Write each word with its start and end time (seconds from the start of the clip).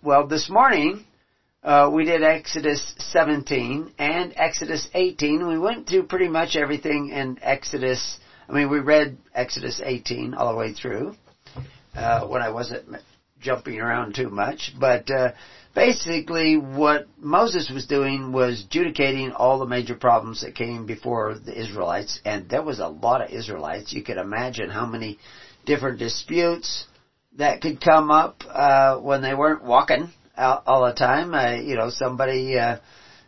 Well, 0.00 0.28
this 0.28 0.48
morning, 0.48 1.04
uh, 1.64 1.90
we 1.92 2.04
did 2.04 2.22
Exodus 2.22 2.94
17 2.98 3.94
and 3.98 4.32
Exodus 4.36 4.88
18. 4.94 5.48
We 5.48 5.58
went 5.58 5.88
through 5.88 6.04
pretty 6.04 6.28
much 6.28 6.54
everything 6.54 7.08
in 7.08 7.40
Exodus. 7.42 8.20
I 8.48 8.52
mean, 8.52 8.70
we 8.70 8.78
read 8.78 9.18
Exodus 9.34 9.80
18 9.84 10.34
all 10.34 10.52
the 10.52 10.56
way 10.56 10.72
through 10.72 11.16
uh, 11.96 12.28
when 12.28 12.42
I 12.42 12.50
wasn't 12.50 12.84
jumping 13.40 13.80
around 13.80 14.14
too 14.14 14.28
much, 14.28 14.72
but 14.78 15.10
uh, 15.10 15.32
basically 15.74 16.56
what 16.56 17.08
Moses 17.18 17.68
was 17.68 17.86
doing 17.86 18.30
was 18.30 18.66
judicating 18.70 19.32
all 19.32 19.58
the 19.58 19.66
major 19.66 19.96
problems 19.96 20.42
that 20.42 20.54
came 20.54 20.86
before 20.86 21.36
the 21.44 21.60
Israelites, 21.60 22.20
and 22.24 22.48
there 22.48 22.62
was 22.62 22.78
a 22.78 22.86
lot 22.86 23.20
of 23.20 23.30
Israelites. 23.30 23.92
You 23.92 24.04
could 24.04 24.16
imagine 24.16 24.70
how 24.70 24.86
many 24.86 25.18
different 25.66 25.98
disputes 25.98 26.86
that 27.38 27.60
could 27.60 27.80
come 27.80 28.10
up 28.10 28.42
uh, 28.48 28.98
when 28.98 29.22
they 29.22 29.34
weren't 29.34 29.64
walking 29.64 30.10
all, 30.36 30.62
all 30.66 30.86
the 30.86 30.92
time. 30.92 31.34
Uh, 31.34 31.54
you 31.54 31.76
know, 31.76 31.88
somebody, 31.88 32.58
uh, 32.58 32.78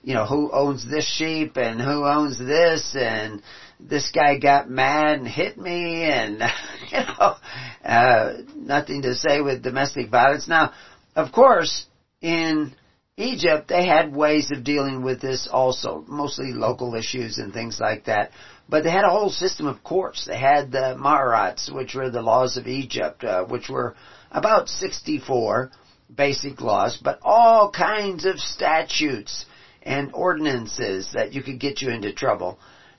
you 0.02 0.14
know, 0.14 0.26
who 0.26 0.50
owns 0.52 0.88
this 0.88 1.06
sheep 1.06 1.56
and 1.56 1.80
who 1.80 2.04
owns 2.04 2.38
this, 2.38 2.94
and 2.98 3.42
this 3.78 4.10
guy 4.12 4.38
got 4.38 4.68
mad 4.68 5.18
and 5.18 5.28
hit 5.28 5.56
me, 5.56 6.04
and 6.04 6.42
you 6.90 6.98
know, 6.98 7.36
uh, 7.84 8.32
nothing 8.56 9.02
to 9.02 9.14
say 9.14 9.40
with 9.40 9.62
domestic 9.62 10.10
violence. 10.10 10.48
Now, 10.48 10.72
of 11.14 11.32
course, 11.32 11.86
in 12.20 12.74
Egypt, 13.16 13.68
they 13.68 13.86
had 13.86 14.14
ways 14.14 14.50
of 14.50 14.64
dealing 14.64 15.02
with 15.02 15.20
this 15.20 15.48
also, 15.50 16.04
mostly 16.08 16.52
local 16.52 16.94
issues 16.94 17.38
and 17.38 17.52
things 17.52 17.78
like 17.78 18.06
that. 18.06 18.30
But 18.70 18.84
they 18.84 18.90
had 18.90 19.04
a 19.04 19.10
whole 19.10 19.30
system 19.30 19.66
of 19.66 19.82
courts. 19.82 20.26
They 20.26 20.38
had 20.38 20.70
the 20.70 20.96
Maharats, 20.96 21.72
which 21.72 21.94
were 21.94 22.08
the 22.08 22.22
laws 22.22 22.56
of 22.56 22.66
Egypt, 22.66 23.24
uh, 23.24 23.44
which 23.44 23.68
were 23.68 23.96
about 24.30 24.68
64 24.68 25.72
basic 26.14 26.60
laws, 26.60 26.96
but 27.02 27.18
all 27.22 27.70
kinds 27.70 28.24
of 28.24 28.38
statutes 28.38 29.44
and 29.82 30.12
ordinances 30.14 31.10
that 31.14 31.32
you 31.32 31.42
could 31.42 31.58
get 31.58 31.82
you 31.82 31.90
into 31.90 32.12
trouble. 32.12 32.58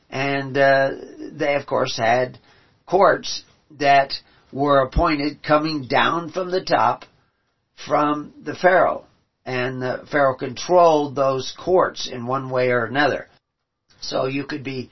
And 0.10 0.58
uh, 0.58 0.92
they, 1.32 1.56
of 1.56 1.66
course, 1.66 1.98
had 1.98 2.38
courts 2.86 3.44
that 3.80 4.14
were 4.52 4.82
appointed 4.82 5.42
coming 5.42 5.88
down 5.88 6.32
from 6.32 6.52
the 6.52 6.64
top 6.64 7.06
from 7.86 8.34
the 8.44 8.56
Pharaoh 8.56 9.06
and 9.46 9.82
the 9.82 10.06
Pharaoh 10.12 10.36
controlled 10.36 11.16
those 11.16 11.54
courts 11.58 12.08
in 12.12 12.28
one 12.28 12.50
way 12.50 12.70
or 12.70 12.86
another. 12.86 13.28
So 14.02 14.26
you 14.26 14.46
could 14.46 14.64
be 14.64 14.90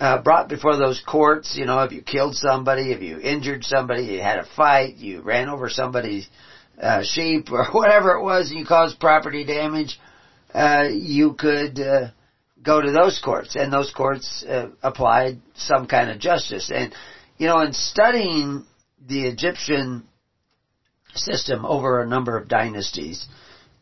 uh, 0.00 0.22
brought 0.22 0.48
before 0.48 0.76
those 0.76 1.02
courts, 1.06 1.56
you 1.56 1.66
know, 1.66 1.82
if 1.82 1.92
you 1.92 2.00
killed 2.00 2.34
somebody, 2.34 2.90
if 2.90 3.02
you 3.02 3.20
injured 3.20 3.62
somebody, 3.64 4.04
you 4.04 4.20
had 4.20 4.38
a 4.38 4.46
fight, 4.56 4.96
you 4.96 5.20
ran 5.20 5.50
over 5.50 5.68
somebody's 5.68 6.26
uh, 6.80 7.02
sheep 7.04 7.52
or 7.52 7.66
whatever 7.72 8.12
it 8.12 8.22
was, 8.22 8.50
and 8.50 8.58
you 8.58 8.64
caused 8.64 8.98
property 8.98 9.44
damage, 9.44 10.00
uh, 10.54 10.88
you 10.90 11.34
could 11.34 11.78
uh, 11.78 12.08
go 12.62 12.80
to 12.80 12.90
those 12.90 13.20
courts, 13.22 13.56
and 13.56 13.70
those 13.70 13.92
courts 13.92 14.42
uh, 14.48 14.70
applied 14.82 15.38
some 15.54 15.86
kind 15.86 16.10
of 16.10 16.18
justice. 16.18 16.70
And 16.74 16.94
you 17.36 17.46
know, 17.46 17.60
in 17.60 17.74
studying 17.74 18.64
the 19.06 19.26
Egyptian 19.26 20.04
system 21.14 21.66
over 21.66 22.00
a 22.00 22.08
number 22.08 22.38
of 22.38 22.48
dynasties, 22.48 23.26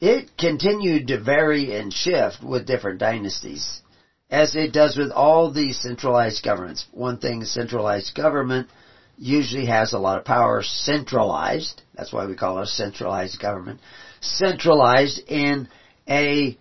it 0.01 0.31
continued 0.37 1.09
to 1.09 1.21
vary 1.21 1.77
and 1.77 1.93
shift 1.93 2.43
with 2.43 2.67
different 2.67 2.99
dynasties, 2.99 3.83
as 4.31 4.55
it 4.55 4.73
does 4.73 4.97
with 4.97 5.11
all 5.11 5.51
these 5.51 5.81
centralized 5.81 6.45
governments. 6.45 6.87
One 6.93 7.19
thing, 7.19 7.45
centralized 7.45 8.15
government 8.15 8.69
usually 9.17 9.67
has 9.67 9.93
a 9.93 9.99
lot 9.99 10.19
of 10.19 10.25
power 10.25 10.63
centralized. 10.63 11.83
That's 11.95 12.13
why 12.13 12.27
we 12.27 12.37
call 12.37 12.59
it 12.59 12.65
a 12.65 12.67
centralized 12.67 13.41
government. 13.41 13.81
Centralized 14.21 15.21
in 15.27 15.69
a 16.09 16.59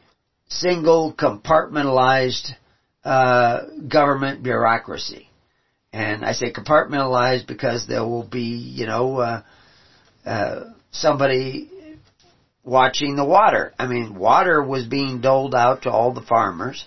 single 0.47 1.13
compartmentalized 1.13 2.51
uh, 3.03 3.65
government 3.87 4.43
bureaucracy. 4.43 5.29
And 5.93 6.25
I 6.25 6.33
say 6.33 6.51
compartmentalized 6.51 7.47
because 7.47 7.87
there 7.87 8.03
will 8.03 8.27
be, 8.27 8.41
you 8.41 8.85
know, 8.85 9.17
uh, 9.17 9.41
uh, 10.25 10.65
somebody 10.91 11.69
watching 12.63 13.15
the 13.15 13.25
water. 13.25 13.73
I 13.79 13.87
mean, 13.87 14.15
water 14.15 14.63
was 14.63 14.85
being 14.85 15.21
doled 15.21 15.55
out 15.55 15.83
to 15.83 15.91
all 15.91 16.13
the 16.13 16.21
farmers 16.21 16.85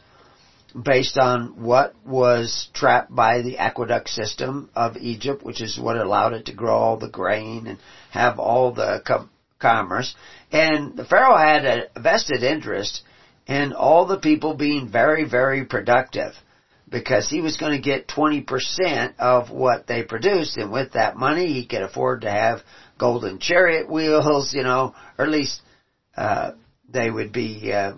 based 0.71 1.19
on 1.19 1.63
what 1.63 1.95
was 2.07 2.69
trapped 2.75 3.15
by 3.15 3.43
the 3.43 3.59
aqueduct 3.59 4.09
system 4.09 4.71
of 4.75 4.97
Egypt, 4.97 5.43
which 5.43 5.61
is 5.61 5.79
what 5.79 5.97
allowed 5.97 6.33
it 6.33 6.47
to 6.47 6.55
grow 6.55 6.77
all 6.77 6.97
the 6.97 7.09
grain 7.09 7.67
and 7.67 7.79
have 8.11 8.39
all 8.39 8.73
the 8.73 9.03
com- 9.07 9.31
commerce. 9.59 10.15
And 10.53 10.97
the 10.97 11.05
Pharaoh 11.05 11.37
had 11.37 11.65
a 11.65 12.01
vested 12.01 12.43
interest 12.43 13.03
in 13.47 13.73
all 13.73 14.07
the 14.07 14.19
people 14.19 14.55
being 14.55 14.91
very, 14.91 15.29
very 15.29 15.65
productive 15.65 16.33
because 16.89 17.29
he 17.29 17.41
was 17.41 17.57
going 17.57 17.73
to 17.73 17.83
get 17.83 18.09
20% 18.09 19.15
of 19.19 19.51
what 19.51 19.87
they 19.87 20.03
produced 20.03 20.57
and 20.57 20.73
with 20.73 20.93
that 20.93 21.17
money 21.17 21.53
he 21.53 21.67
could 21.67 21.83
afford 21.83 22.23
to 22.23 22.31
have 22.31 22.61
golden 22.99 23.39
chariot 23.39 23.91
wheels, 23.91 24.53
you 24.53 24.63
know, 24.63 24.95
or 25.17 25.25
at 25.25 25.31
least 25.31 25.61
uh, 26.17 26.53
they 26.89 27.11
would 27.11 27.33
be 27.33 27.73
uh, 27.73 27.93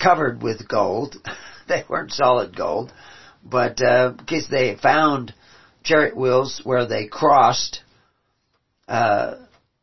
covered 0.00 0.42
with 0.42 0.68
gold. 0.68 1.16
they 1.68 1.84
weren't 1.88 2.12
solid 2.12 2.56
gold, 2.56 2.92
but 3.44 3.80
uh, 3.82 4.12
because 4.18 4.48
they 4.48 4.76
found 4.76 5.34
chariot 5.82 6.16
wheels 6.16 6.60
where 6.64 6.86
they 6.86 7.06
crossed, 7.06 7.82
uh, 8.88 9.34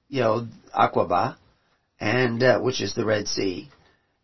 you 0.08 0.22
know, 0.22 0.48
Aqaba, 0.78 1.36
and 2.00 2.42
uh, 2.42 2.60
which 2.60 2.82
is 2.82 2.94
the 2.94 3.06
Red 3.06 3.28
Sea, 3.28 3.70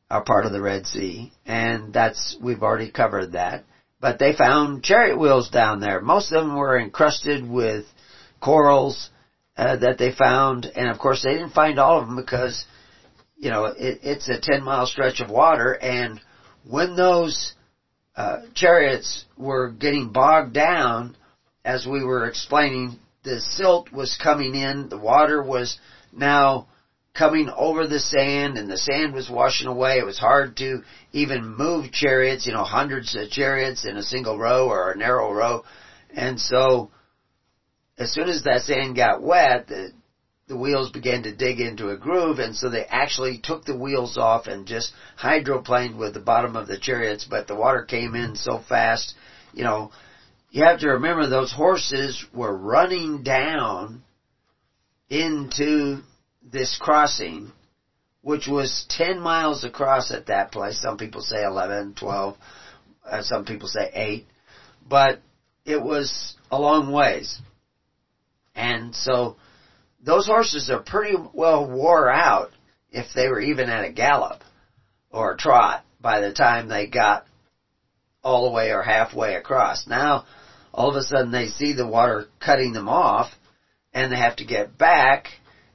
are 0.09 0.23
part 0.23 0.45
of 0.45 0.51
the 0.51 0.61
Red 0.61 0.85
Sea, 0.85 1.31
and 1.45 1.93
that's 1.93 2.37
we've 2.41 2.63
already 2.63 2.91
covered 2.91 3.33
that. 3.33 3.63
But 3.99 4.19
they 4.19 4.33
found 4.33 4.83
chariot 4.83 5.17
wheels 5.17 5.49
down 5.49 5.79
there. 5.79 5.99
Most 5.99 6.31
of 6.31 6.43
them 6.43 6.55
were 6.55 6.79
encrusted 6.79 7.49
with 7.49 7.85
corals 8.39 9.09
uh, 9.57 9.77
that 9.77 9.97
they 9.97 10.11
found, 10.11 10.65
and 10.65 10.89
of 10.89 10.99
course 10.99 11.23
they 11.23 11.33
didn't 11.33 11.53
find 11.53 11.79
all 11.79 11.99
of 11.99 12.07
them 12.07 12.15
because 12.15 12.65
you 13.37 13.49
know, 13.49 13.65
it, 13.65 13.99
it's 14.03 14.29
a 14.29 14.39
10 14.39 14.63
mile 14.63 14.85
stretch 14.85 15.19
of 15.19 15.29
water 15.29 15.73
and 15.73 16.19
when 16.67 16.95
those 16.95 17.53
uh, 18.15 18.41
chariots 18.53 19.25
were 19.37 19.71
getting 19.71 20.11
bogged 20.11 20.53
down, 20.53 21.15
as 21.63 21.85
we 21.85 22.03
were 22.03 22.27
explaining, 22.27 22.99
the 23.23 23.41
silt 23.41 23.91
was 23.91 24.17
coming 24.21 24.55
in, 24.55 24.89
the 24.89 24.97
water 24.97 25.41
was 25.41 25.79
now 26.11 26.67
coming 27.13 27.49
over 27.55 27.87
the 27.87 27.99
sand 27.99 28.57
and 28.57 28.69
the 28.69 28.77
sand 28.77 29.13
was 29.13 29.29
washing 29.29 29.67
away. 29.67 29.97
It 29.97 30.05
was 30.05 30.19
hard 30.19 30.57
to 30.57 30.83
even 31.11 31.55
move 31.55 31.91
chariots, 31.91 32.45
you 32.45 32.53
know, 32.53 32.63
hundreds 32.63 33.15
of 33.15 33.29
chariots 33.29 33.85
in 33.85 33.97
a 33.97 34.03
single 34.03 34.37
row 34.37 34.67
or 34.67 34.91
a 34.91 34.97
narrow 34.97 35.33
row. 35.33 35.63
And 36.13 36.39
so, 36.39 36.91
as 37.97 38.13
soon 38.13 38.27
as 38.27 38.43
that 38.43 38.61
sand 38.61 38.95
got 38.95 39.21
wet, 39.21 39.67
the 39.67 39.91
the 40.47 40.55
wheels 40.55 40.91
began 40.91 41.23
to 41.23 41.35
dig 41.35 41.59
into 41.59 41.89
a 41.89 41.97
groove, 41.97 42.37
and 42.39 42.55
so 42.55 42.69
they 42.69 42.85
actually 42.85 43.39
took 43.39 43.65
the 43.65 43.75
wheels 43.75 44.17
off 44.17 44.45
and 44.45 44.67
just 44.67 44.93
hydroplaned 45.19 45.97
with 45.97 46.13
the 46.13 46.19
bottom 46.19 46.55
of 46.55 46.67
the 46.67 46.77
chariots, 46.77 47.25
but 47.27 47.47
the 47.47 47.55
water 47.55 47.83
came 47.83 48.13
in 48.13 48.35
so 48.35 48.59
fast, 48.59 49.15
you 49.53 49.63
know, 49.63 49.91
you 50.51 50.63
have 50.63 50.79
to 50.79 50.89
remember 50.89 51.27
those 51.27 51.51
horses 51.51 52.23
were 52.33 52.55
running 52.55 53.23
down 53.23 54.03
into 55.09 56.01
this 56.43 56.77
crossing, 56.79 57.51
which 58.21 58.47
was 58.47 58.85
10 58.89 59.19
miles 59.19 59.63
across 59.63 60.11
at 60.11 60.27
that 60.27 60.51
place. 60.51 60.79
Some 60.79 60.97
people 60.97 61.21
say 61.21 61.43
11, 61.43 61.95
12, 61.95 62.37
uh, 63.03 63.21
some 63.23 63.45
people 63.45 63.67
say 63.67 63.89
8, 63.93 64.27
but 64.87 65.19
it 65.65 65.81
was 65.81 66.35
a 66.51 66.59
long 66.59 66.91
ways. 66.91 67.39
And 68.55 68.95
so, 68.95 69.35
those 70.05 70.27
horses 70.27 70.69
are 70.69 70.81
pretty 70.81 71.17
well 71.33 71.69
wore 71.69 72.09
out 72.09 72.51
if 72.91 73.07
they 73.13 73.27
were 73.27 73.41
even 73.41 73.69
at 73.69 73.85
a 73.85 73.91
gallop 73.91 74.41
or 75.09 75.33
a 75.33 75.37
trot 75.37 75.83
by 75.99 76.21
the 76.21 76.33
time 76.33 76.67
they 76.67 76.87
got 76.87 77.25
all 78.23 78.45
the 78.45 78.51
way 78.51 78.71
or 78.71 78.83
halfway 78.83 79.35
across. 79.35 79.87
Now, 79.87 80.25
all 80.73 80.89
of 80.89 80.95
a 80.95 81.03
sudden 81.03 81.31
they 81.31 81.47
see 81.47 81.73
the 81.73 81.87
water 81.87 82.27
cutting 82.39 82.73
them 82.73 82.87
off 82.87 83.31
and 83.93 84.11
they 84.11 84.17
have 84.17 84.35
to 84.37 84.45
get 84.45 84.77
back 84.77 85.27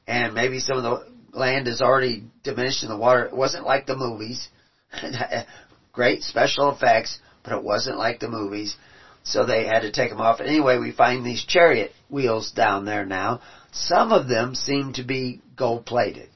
and 0.07 0.35
maybe 0.35 0.61
some 0.61 0.77
of 0.77 0.83
the 0.83 1.39
land 1.39 1.69
is 1.69 1.81
already 1.81 2.25
diminished 2.45 2.83
in 2.83 2.89
the 2.89 2.97
water. 2.97 3.25
It 3.25 3.37
wasn't 3.37 3.67
like 3.67 3.87
the 3.87 3.97
movies. 3.97 4.49
Great 5.93 6.23
special 6.23 6.71
effects, 6.71 7.19
but 7.43 7.53
it 7.53 7.63
wasn't 7.63 7.99
like 7.99 8.21
the 8.21 8.29
movies. 8.29 8.77
So 9.23 9.45
they 9.45 9.67
had 9.67 9.81
to 9.81 9.93
take 9.93 10.11
them 10.11 10.21
off. 10.21 10.41
Anyway, 10.41 10.79
we 10.79 10.93
find 10.93 11.25
these 11.25 11.45
chariot 11.45 11.93
wheels 12.09 12.53
down 12.53 12.85
there 12.85 13.05
now. 13.05 13.41
Some 13.73 14.13
of 14.13 14.29
them 14.29 14.55
seem 14.55 14.93
to 14.95 15.05
be 15.05 15.41
gold 15.57 15.87
plated, 15.87 16.29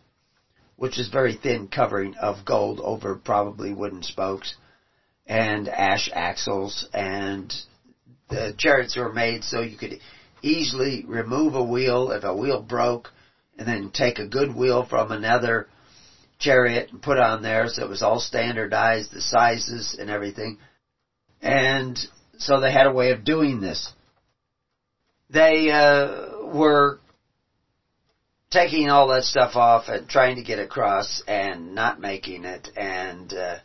which 0.76 0.98
is 0.98 1.08
very 1.08 1.34
thin 1.34 1.68
covering 1.68 2.14
of 2.16 2.44
gold 2.44 2.80
over 2.80 3.16
probably 3.16 3.72
wooden 3.72 4.02
spokes 4.02 4.54
and 5.26 5.68
ash 5.68 6.10
axles 6.12 6.86
and 6.92 7.54
the 8.28 8.54
chariots 8.58 8.96
were 8.96 9.12
made 9.12 9.44
so 9.44 9.60
you 9.60 9.76
could 9.76 9.98
easily 10.42 11.04
remove 11.06 11.54
a 11.54 11.62
wheel 11.62 12.10
if 12.10 12.24
a 12.24 12.36
wheel 12.36 12.60
broke 12.60 13.10
and 13.58 13.66
then 13.66 13.90
take 13.90 14.18
a 14.18 14.26
good 14.26 14.54
wheel 14.54 14.84
from 14.84 15.10
another 15.10 15.66
chariot 16.38 16.90
and 16.90 17.00
put 17.00 17.18
on 17.18 17.42
there 17.42 17.68
so 17.68 17.82
it 17.82 17.88
was 17.88 18.02
all 18.02 18.20
standardized, 18.20 19.12
the 19.12 19.20
sizes 19.20 19.96
and 19.98 20.10
everything. 20.10 20.58
And 21.40 21.98
so 22.38 22.60
they 22.60 22.72
had 22.72 22.86
a 22.86 22.92
way 22.92 23.12
of 23.12 23.24
doing 23.24 23.60
this. 23.60 23.92
They 25.30 25.70
uh, 25.70 26.46
were 26.52 27.00
taking 28.54 28.88
all 28.88 29.08
that 29.08 29.24
stuff 29.24 29.56
off 29.56 29.88
and 29.88 30.08
trying 30.08 30.36
to 30.36 30.42
get 30.42 30.58
across 30.58 31.22
and 31.26 31.74
not 31.74 32.00
making 32.00 32.44
it. 32.44 32.70
And 32.76 33.32
uh, 33.32 33.58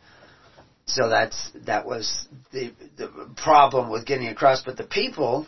so 0.84 1.08
that's 1.08 1.50
that 1.66 1.86
was 1.86 2.28
the 2.52 2.72
the 2.98 3.08
problem 3.36 3.90
with 3.90 4.04
getting 4.04 4.28
across. 4.28 4.62
But 4.62 4.76
the 4.76 4.84
people 4.84 5.46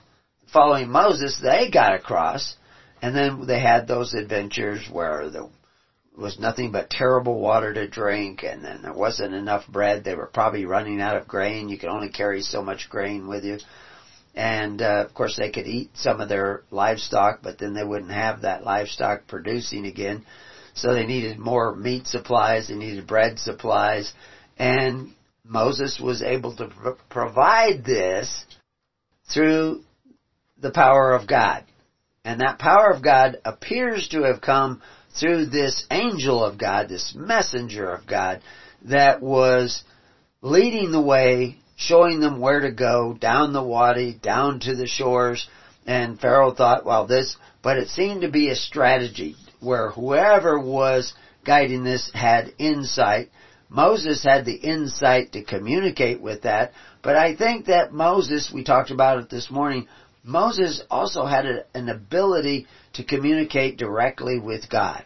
following 0.53 0.89
Moses 0.89 1.39
they 1.43 1.69
got 1.71 1.95
across. 1.95 2.57
And 3.03 3.17
then 3.17 3.49
they 3.49 3.59
had 3.59 3.89
those 3.89 4.15
adventures 4.15 4.89
where 4.89 5.29
there 5.29 5.49
was 6.17 6.39
nothing 6.39 6.71
but 6.71 6.89
terrible 6.89 7.41
water 7.41 7.75
to 7.75 7.89
drink. 7.89 8.45
And 8.45 8.65
then 8.65 8.83
there 8.83 8.93
wasn't 8.93 9.35
enough 9.35 9.67
bread. 9.67 10.05
They 10.05 10.15
were 10.15 10.31
probably 10.33 10.67
running 10.67 11.01
out 11.01 11.17
of 11.17 11.27
grain. 11.27 11.69
You 11.69 11.79
could 11.79 11.89
only 11.89 12.11
carry 12.11 12.43
so 12.43 12.63
much 12.63 12.89
grain 12.89 13.27
with 13.27 13.45
you 13.45 13.59
and 14.35 14.81
uh, 14.81 15.05
of 15.07 15.15
course 15.15 15.37
they 15.37 15.51
could 15.51 15.67
eat 15.67 15.91
some 15.95 16.21
of 16.21 16.29
their 16.29 16.63
livestock, 16.71 17.41
but 17.43 17.59
then 17.59 17.75
they 17.75 17.85
wouldn't 17.85 18.13
have 18.13 18.43
that 18.43 18.65
livestock 18.65 19.27
producing 19.27 19.87
again. 19.87 20.25
So 20.75 20.95
they 20.95 21.05
needed 21.05 21.39
more 21.39 21.75
meat 21.75 22.07
supplies, 22.07 22.69
they 22.69 22.75
needed 22.75 23.07
bread 23.07 23.39
supplies, 23.39 24.13
and 24.57 25.13
Moses 25.45 26.01
was 26.01 26.23
able 26.23 26.57
to 26.57 26.69
pr- 26.69 26.91
provide 27.11 27.85
this 27.85 28.45
through 29.33 29.83
the 30.59 30.71
power 30.71 31.13
of 31.13 31.27
God. 31.27 31.65
And 32.25 32.41
that 32.41 32.59
power 32.59 32.91
of 32.91 33.03
God 33.03 33.39
appears 33.45 34.09
to 34.09 34.23
have 34.23 34.41
come 34.41 34.81
through 35.19 35.47
this 35.47 35.85
angel 35.91 36.43
of 36.43 36.57
God, 36.57 36.89
this 36.89 37.13
messenger 37.15 37.91
of 37.91 38.07
God, 38.07 38.41
that 38.83 39.21
was 39.21 39.83
leading 40.41 40.93
the 40.93 41.03
way 41.03 41.59
showing 41.83 42.21
them 42.21 42.41
where 42.41 42.61
to 42.61 42.71
go, 42.71 43.17
down 43.21 43.53
the 43.53 43.63
Wadi, 43.63 44.19
down 44.23 44.61
to 44.61 44.75
the 44.75 44.87
shores, 44.87 45.47
and 45.87 46.21
Pharaoh 46.21 46.55
thought, 46.55 46.85
well 46.85 47.07
this, 47.07 47.37
but 47.63 47.77
it 47.77 47.89
seemed 47.89 48.23
to 48.23 48.31
be 48.31 48.51
a 48.51 48.57
strategy 48.57 49.37
where 49.61 49.91
whoever 49.91 50.59
was 50.59 51.15
guiding 51.45 51.85
this 51.85 52.11
had 52.15 52.53
insight. 52.59 53.31
Moses 53.69 54.23
had 54.23 54.45
the 54.45 54.55
insight 54.55 55.33
to 55.33 55.43
communicate 55.43 56.21
with 56.21 56.43
that, 56.43 56.73
but 57.03 57.17
I 57.17 57.35
think 57.35 57.67
that 57.67 57.93
Moses, 57.93 58.51
we 58.53 58.65
talked 58.65 58.91
about 58.91 59.19
it 59.19 59.31
this 59.31 59.51
morning, 59.51 59.89
Moses 60.25 60.83
also 60.91 61.25
had 61.25 61.47
an 61.75 61.89
ability 61.89 62.67
to 62.95 63.05
communicate 63.05 63.77
directly 63.77 64.39
with 64.39 64.69
God. 64.69 65.03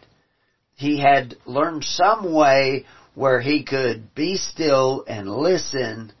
He 0.75 0.99
had 0.99 1.35
learned 1.45 1.83
some 1.83 2.31
way 2.33 2.85
where 3.15 3.41
he 3.41 3.63
could 3.63 4.13
be 4.13 4.37
still 4.37 5.03
and 5.07 5.27
listen 5.27 6.13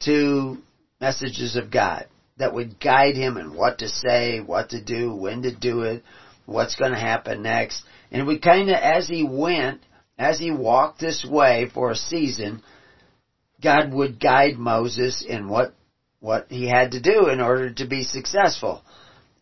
to 0.00 0.58
messages 1.00 1.56
of 1.56 1.70
God 1.70 2.06
that 2.38 2.54
would 2.54 2.80
guide 2.80 3.16
him 3.16 3.36
in 3.36 3.54
what 3.54 3.78
to 3.78 3.88
say, 3.88 4.40
what 4.40 4.70
to 4.70 4.82
do, 4.82 5.14
when 5.14 5.42
to 5.42 5.54
do 5.54 5.82
it, 5.82 6.02
what's 6.46 6.76
going 6.76 6.92
to 6.92 6.98
happen 6.98 7.42
next. 7.42 7.82
And 8.10 8.26
we 8.26 8.38
kind 8.38 8.70
of, 8.70 8.76
as 8.76 9.08
he 9.08 9.24
went, 9.24 9.80
as 10.18 10.38
he 10.38 10.50
walked 10.50 11.00
this 11.00 11.24
way 11.28 11.70
for 11.72 11.90
a 11.90 11.96
season, 11.96 12.62
God 13.62 13.92
would 13.92 14.20
guide 14.20 14.56
Moses 14.56 15.24
in 15.26 15.48
what, 15.48 15.74
what 16.20 16.46
he 16.48 16.68
had 16.68 16.92
to 16.92 17.00
do 17.00 17.28
in 17.28 17.40
order 17.40 17.72
to 17.74 17.86
be 17.86 18.04
successful. 18.04 18.82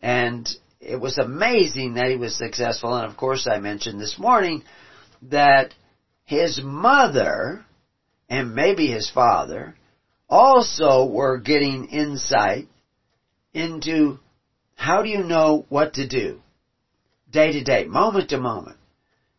And 0.01 0.47
it 0.79 0.99
was 0.99 1.17
amazing 1.17 1.95
that 1.95 2.09
he 2.09 2.17
was 2.17 2.35
successful. 2.35 2.95
And 2.95 3.09
of 3.09 3.17
course 3.17 3.47
I 3.47 3.59
mentioned 3.59 4.01
this 4.01 4.17
morning 4.19 4.63
that 5.23 5.73
his 6.25 6.61
mother 6.63 7.65
and 8.29 8.53
maybe 8.53 8.87
his 8.87 9.09
father 9.09 9.75
also 10.29 11.05
were 11.05 11.37
getting 11.37 11.87
insight 11.87 12.67
into 13.53 14.19
how 14.75 15.01
do 15.01 15.09
you 15.09 15.23
know 15.23 15.65
what 15.69 15.93
to 15.93 16.07
do? 16.07 16.41
Day 17.31 17.53
to 17.53 17.63
day, 17.63 17.85
moment 17.85 18.29
to 18.29 18.37
moment. 18.37 18.77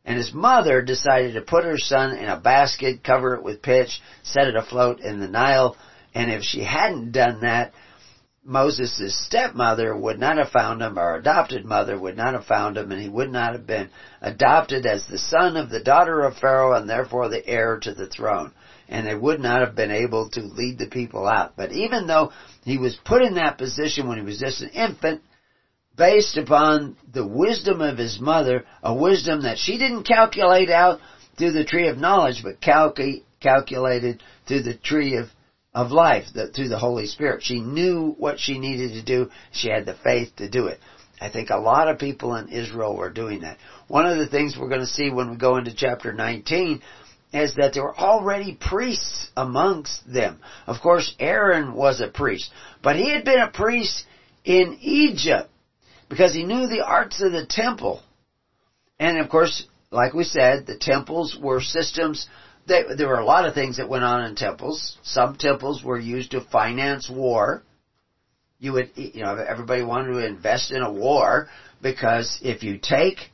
And 0.05 0.17
his 0.17 0.33
mother 0.33 0.83
decided 0.83 1.35
to 1.35 1.43
put 1.43 1.65
her 1.65 1.79
son 1.79 2.17
in 2.17 2.29
a 2.29 2.41
basket, 2.41 3.05
cover 3.05 3.35
it 3.35 3.43
with 3.43 3.63
pitch, 3.63 4.01
set 4.23 4.47
it 4.47 4.57
afloat 4.57 5.01
in 5.01 5.21
the 5.21 5.29
Nile, 5.29 5.77
and 6.15 6.31
if 6.31 6.43
she 6.43 6.65
hadn't 6.65 7.13
done 7.13 7.43
that, 7.43 7.73
Moses' 8.43 9.27
stepmother 9.27 9.95
would 9.95 10.19
not 10.19 10.39
have 10.39 10.49
found 10.49 10.81
him, 10.81 10.99
or 10.99 11.17
adopted 11.17 11.67
mother 11.67 11.99
would 11.99 12.17
not 12.17 12.33
have 12.33 12.47
found 12.47 12.79
him, 12.79 12.91
and 12.91 13.01
he 13.03 13.09
would 13.09 13.31
not 13.31 13.53
have 13.53 13.67
been 13.67 13.91
adopted 14.23 14.87
as 14.87 15.07
the 15.07 15.19
son 15.19 15.59
of 15.59 15.69
the 15.69 15.83
daughter 15.83 16.23
of 16.23 16.39
Pharaoh 16.39 16.73
and 16.73 16.89
therefore 16.89 17.29
the 17.29 17.47
heir 17.47 17.79
to 17.81 17.93
the 17.93 18.07
throne 18.07 18.53
and 18.89 19.07
they 19.07 19.15
would 19.15 19.41
not 19.41 19.61
have 19.61 19.75
been 19.75 19.91
able 19.91 20.31
to 20.31 20.41
lead 20.41 20.79
the 20.79 20.87
people 20.87 21.27
out. 21.27 21.55
But 21.57 21.73
even 21.73 22.07
though 22.07 22.33
he 22.65 22.79
was 22.79 22.99
put 23.05 23.23
in 23.23 23.35
that 23.35 23.59
position 23.59 24.09
when 24.09 24.19
he 24.19 24.25
was 24.25 24.39
just 24.39 24.63
an 24.63 24.71
infant, 24.71 25.23
based 25.97 26.37
upon 26.37 26.97
the 27.13 27.27
wisdom 27.27 27.81
of 27.81 27.99
his 27.99 28.19
mother, 28.21 28.65
a 28.83 28.95
wisdom 28.95 29.43
that 29.43 29.59
she 29.59 29.79
didn't 29.79 30.05
calculate 30.05 30.71
out 30.71 31.01
through 31.37 31.53
the 31.53 31.65
tree 31.65 31.89
of 31.89 31.99
knowledge, 31.99 32.43
but 32.43 32.61
calc- 32.61 33.23
calculated 33.41 34.23
through 34.47 34.63
the 34.63 34.75
tree 34.77 35.17
of, 35.17 35.27
of 35.75 35.91
life, 35.91 36.25
the, 36.35 36.49
through 36.49 36.69
the 36.69 36.79
Holy 36.79 37.07
Spirit. 37.07 37.43
She 37.43 37.61
knew 37.61 38.15
what 38.17 38.39
she 38.39 38.59
needed 38.59 38.93
to 38.93 39.05
do. 39.05 39.31
She 39.53 39.69
had 39.69 39.85
the 39.85 39.97
faith 40.03 40.37
to 40.37 40.49
do 40.49 40.67
it. 40.67 40.79
I 41.21 41.31
think 41.31 41.51
a 41.51 41.57
lot 41.57 41.89
of 41.89 41.99
people 41.99 42.37
in 42.37 42.49
Israel 42.49 42.97
were 42.97 43.11
doing 43.11 43.41
that. 43.41 43.59
One 43.89 44.07
of 44.07 44.19
the 44.19 44.29
things 44.29 44.57
we're 44.57 44.69
going 44.69 44.81
to 44.81 44.87
see 44.87 45.11
when 45.11 45.31
we 45.31 45.37
go 45.37 45.57
into 45.57 45.75
chapter 45.75 46.13
19 46.13 46.81
is 47.33 47.55
that 47.57 47.75
there 47.75 47.83
were 47.83 47.99
already 47.99 48.55
priests 48.55 49.31
amongst 49.37 50.11
them. 50.11 50.41
Of 50.67 50.81
course, 50.81 51.15
Aaron 51.19 51.75
was 51.75 52.01
a 52.01 52.09
priest, 52.09 52.51
but 52.83 52.97
he 52.97 53.11
had 53.11 53.25
been 53.25 53.41
a 53.41 53.51
priest 53.51 54.05
in 54.45 54.79
Egypt 54.81 55.51
because 56.09 56.33
he 56.33 56.45
knew 56.45 56.67
the 56.67 56.85
arts 56.85 57.21
of 57.21 57.33
the 57.33 57.47
temple. 57.47 58.03
And 58.99 59.19
of 59.19 59.29
course, 59.29 59.63
like 59.91 60.15
we 60.15 60.25
said, 60.25 60.67
the 60.67 60.79
temples 60.79 61.37
were 61.41 61.61
systems 61.61 62.27
that 62.67 62.97
there 62.97 63.09
were 63.09 63.19
a 63.19 63.25
lot 63.25 63.47
of 63.47 63.55
things 63.55 63.79
that 63.79 63.89
went 63.89 64.05
on 64.05 64.25
in 64.25 64.35
temples. 64.35 64.97
Some 65.03 65.37
temples 65.37 65.83
were 65.83 65.99
used 65.99 66.33
to 66.33 66.41
finance 66.41 67.09
war. 67.11 67.63
You 68.59 68.73
would, 68.73 68.91
you 68.97 69.23
know, 69.23 69.37
everybody 69.37 69.83
wanted 69.83 70.13
to 70.13 70.27
invest 70.27 70.73
in 70.73 70.83
a 70.83 70.91
war 70.91 71.49
because 71.81 72.41
if 72.43 72.63
you 72.63 72.79
take 72.83 73.31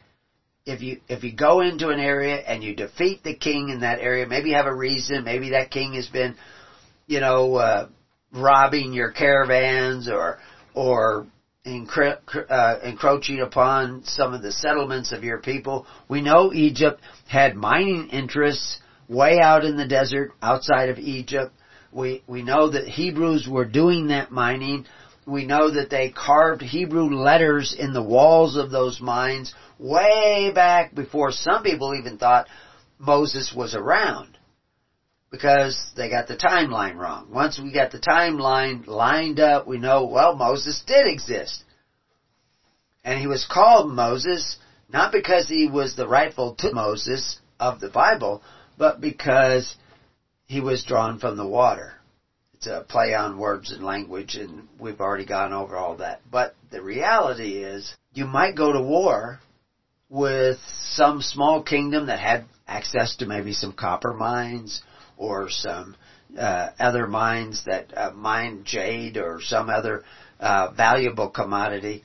if 0.66 0.80
you 0.80 1.00
if 1.08 1.22
you 1.24 1.32
go 1.32 1.60
into 1.60 1.90
an 1.90 1.98
area 1.98 2.36
and 2.36 2.62
you 2.62 2.74
defeat 2.74 3.22
the 3.22 3.34
king 3.34 3.68
in 3.68 3.80
that 3.80 3.98
area, 3.98 4.26
maybe 4.26 4.50
you 4.50 4.56
have 4.56 4.66
a 4.66 4.74
reason, 4.74 5.24
maybe 5.24 5.50
that 5.50 5.70
king 5.70 5.94
has 5.94 6.08
been, 6.08 6.36
you 7.06 7.20
know, 7.20 7.56
uh, 7.56 7.88
robbing 8.32 8.92
your 8.92 9.10
caravans 9.10 10.08
or 10.08 10.38
or 10.72 11.26
encro- 11.66 12.50
uh, 12.50 12.78
encroaching 12.82 13.40
upon 13.40 14.04
some 14.04 14.32
of 14.32 14.42
the 14.42 14.52
settlements 14.52 15.12
of 15.12 15.22
your 15.22 15.38
people. 15.38 15.86
We 16.08 16.22
know 16.22 16.52
Egypt 16.52 17.00
had 17.28 17.54
mining 17.54 18.08
interests 18.08 18.80
way 19.06 19.40
out 19.40 19.64
in 19.64 19.76
the 19.76 19.86
desert 19.86 20.32
outside 20.40 20.88
of 20.88 20.98
Egypt. 20.98 21.52
We 21.92 22.22
we 22.26 22.42
know 22.42 22.70
that 22.70 22.88
Hebrews 22.88 23.46
were 23.46 23.66
doing 23.66 24.08
that 24.08 24.32
mining. 24.32 24.86
We 25.26 25.44
know 25.44 25.70
that 25.70 25.90
they 25.90 26.10
carved 26.10 26.62
Hebrew 26.62 27.14
letters 27.14 27.74
in 27.78 27.92
the 27.92 28.02
walls 28.02 28.56
of 28.56 28.70
those 28.70 29.00
mines 29.00 29.54
way 29.84 30.50
back 30.54 30.94
before 30.94 31.30
some 31.30 31.62
people 31.62 31.94
even 31.94 32.16
thought 32.16 32.48
Moses 32.98 33.52
was 33.54 33.74
around 33.74 34.38
because 35.30 35.92
they 35.96 36.08
got 36.08 36.28
the 36.28 36.36
timeline 36.36 36.96
wrong. 36.96 37.28
Once 37.30 37.60
we 37.62 37.72
got 37.72 37.92
the 37.92 37.98
timeline 37.98 38.86
lined 38.86 39.40
up, 39.40 39.66
we 39.66 39.78
know, 39.78 40.06
well, 40.06 40.36
Moses 40.36 40.82
did 40.86 41.06
exist. 41.06 41.64
And 43.04 43.20
he 43.20 43.26
was 43.26 43.46
called 43.50 43.92
Moses 43.92 44.56
not 44.88 45.12
because 45.12 45.48
he 45.48 45.68
was 45.68 45.96
the 45.96 46.06
rightful 46.06 46.54
to 46.60 46.72
Moses 46.72 47.40
of 47.58 47.80
the 47.80 47.88
Bible, 47.88 48.42
but 48.78 49.00
because 49.00 49.76
he 50.46 50.60
was 50.60 50.84
drawn 50.84 51.18
from 51.18 51.36
the 51.36 51.46
water. 51.46 51.94
It's 52.54 52.66
a 52.66 52.84
play 52.88 53.12
on 53.12 53.38
words 53.38 53.72
and 53.72 53.84
language 53.84 54.36
and 54.36 54.68
we've 54.78 55.00
already 55.00 55.26
gone 55.26 55.52
over 55.52 55.76
all 55.76 55.96
that. 55.96 56.20
But 56.30 56.54
the 56.70 56.80
reality 56.80 57.62
is 57.62 57.94
you 58.14 58.24
might 58.24 58.56
go 58.56 58.72
to 58.72 58.80
war 58.80 59.40
with 60.14 60.60
some 60.90 61.20
small 61.20 61.60
kingdom 61.60 62.06
that 62.06 62.20
had 62.20 62.44
access 62.68 63.16
to 63.16 63.26
maybe 63.26 63.52
some 63.52 63.72
copper 63.72 64.14
mines 64.14 64.80
or 65.16 65.48
some 65.50 65.96
uh, 66.38 66.70
other 66.78 67.08
mines 67.08 67.64
that 67.66 67.92
uh, 67.96 68.12
mine 68.12 68.62
jade 68.64 69.16
or 69.16 69.40
some 69.42 69.68
other 69.68 70.04
uh, 70.38 70.70
valuable 70.70 71.28
commodity. 71.28 72.04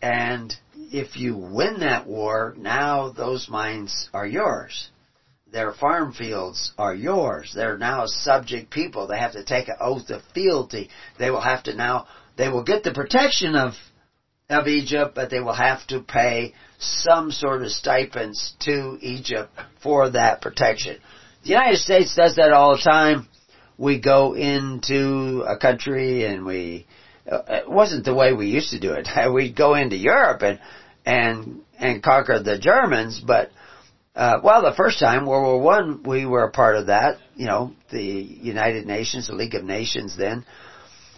And 0.00 0.54
if 0.74 1.18
you 1.18 1.36
win 1.36 1.80
that 1.80 2.06
war, 2.06 2.54
now 2.56 3.12
those 3.12 3.46
mines 3.50 4.08
are 4.14 4.26
yours. 4.26 4.88
Their 5.52 5.72
farm 5.72 6.14
fields 6.14 6.72
are 6.78 6.94
yours. 6.94 7.52
They're 7.54 7.76
now 7.76 8.06
subject 8.06 8.70
people. 8.70 9.06
They 9.06 9.18
have 9.18 9.32
to 9.32 9.44
take 9.44 9.68
an 9.68 9.76
oath 9.80 10.08
of 10.08 10.22
fealty. 10.34 10.88
They 11.18 11.30
will 11.30 11.42
have 11.42 11.64
to 11.64 11.74
now, 11.74 12.06
they 12.38 12.48
will 12.48 12.64
get 12.64 12.84
the 12.84 12.94
protection 12.94 13.54
of, 13.54 13.74
of 14.50 14.68
Egypt, 14.68 15.14
but 15.14 15.30
they 15.30 15.40
will 15.40 15.54
have 15.54 15.86
to 15.86 16.00
pay 16.00 16.52
some 16.78 17.30
sort 17.30 17.62
of 17.62 17.70
stipends 17.70 18.54
to 18.60 18.98
Egypt 19.00 19.50
for 19.82 20.10
that 20.10 20.42
protection. 20.42 20.98
The 21.44 21.50
United 21.50 21.78
States 21.78 22.14
does 22.14 22.36
that 22.36 22.52
all 22.52 22.76
the 22.76 22.82
time. 22.82 23.28
We 23.78 24.00
go 24.00 24.34
into 24.34 25.44
a 25.48 25.56
country 25.56 26.24
and 26.26 26.44
we, 26.44 26.86
it 27.26 27.70
wasn't 27.70 28.04
the 28.04 28.14
way 28.14 28.34
we 28.34 28.48
used 28.48 28.70
to 28.70 28.80
do 28.80 28.92
it. 28.92 29.08
We'd 29.32 29.56
go 29.56 29.74
into 29.74 29.96
Europe 29.96 30.42
and, 30.42 30.60
and, 31.06 31.60
and 31.78 32.02
conquer 32.02 32.42
the 32.42 32.58
Germans, 32.58 33.20
but 33.26 33.50
uh, 34.14 34.38
well, 34.44 34.62
the 34.62 34.74
first 34.76 35.00
time, 35.00 35.26
World 35.26 35.44
War 35.44 35.60
One, 35.60 36.02
we 36.04 36.24
were 36.24 36.44
a 36.44 36.50
part 36.52 36.76
of 36.76 36.86
that. 36.86 37.18
You 37.34 37.46
know, 37.46 37.72
the 37.90 38.00
United 38.00 38.86
Nations, 38.86 39.26
the 39.26 39.34
League 39.34 39.56
of 39.56 39.64
Nations, 39.64 40.16
then 40.16 40.44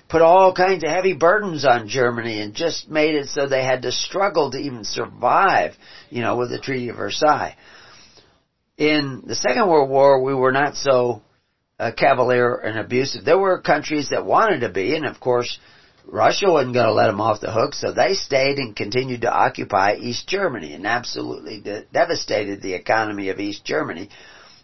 put 0.09 0.23
all 0.23 0.55
kinds 0.55 0.85
of 0.85 0.91
heavy 0.91 1.15
burdens 1.15 1.65
on 1.65 1.89
Germany 1.89 2.41
and 2.41 2.55
just 2.55 2.89
made 2.89 3.15
it 3.15 3.29
so 3.29 3.47
they 3.47 3.65
had 3.65 3.83
to 3.83 3.93
struggle 3.93 4.51
to 4.51 4.59
even 4.59 4.85
survive. 4.85 5.75
You 6.11 6.23
know, 6.23 6.37
with 6.37 6.51
the 6.51 6.59
Treaty 6.59 6.89
of 6.89 6.97
Versailles. 6.97 7.57
In 8.77 9.23
the 9.27 9.35
Second 9.35 9.69
World 9.69 9.89
War, 9.89 10.23
we 10.23 10.35
were 10.35 10.53
not 10.53 10.77
so 10.77 11.23
uh, 11.79 11.93
cavalier 11.97 12.55
and 12.55 12.79
abusive. 12.79 13.25
There 13.25 13.39
were 13.39 13.61
countries 13.61 14.11
that 14.11 14.25
wanted 14.25 14.61
to 14.61 14.69
be, 14.69 14.95
and 14.95 15.07
of 15.07 15.19
course, 15.19 15.59
Russia 16.07 16.51
wasn't 16.51 16.75
going 16.75 16.87
to 16.87 16.93
let 16.93 17.07
them 17.07 17.21
off 17.21 17.41
the 17.41 17.53
hook, 17.53 17.75
so 17.75 17.93
they 17.93 18.15
stayed 18.15 18.59
and 18.59 18.77
continued 18.77 19.23
to 19.23 19.33
occupy 19.33 19.97
East 19.97 20.29
Germany 20.29 20.73
and 20.73 20.87
absolutely 20.87 21.61
de- 21.61 21.85
devastated 21.93 22.63
the 22.63 22.75
economy 22.75 23.31
of 23.31 23.41
East 23.41 23.65
Germany. 23.65 24.09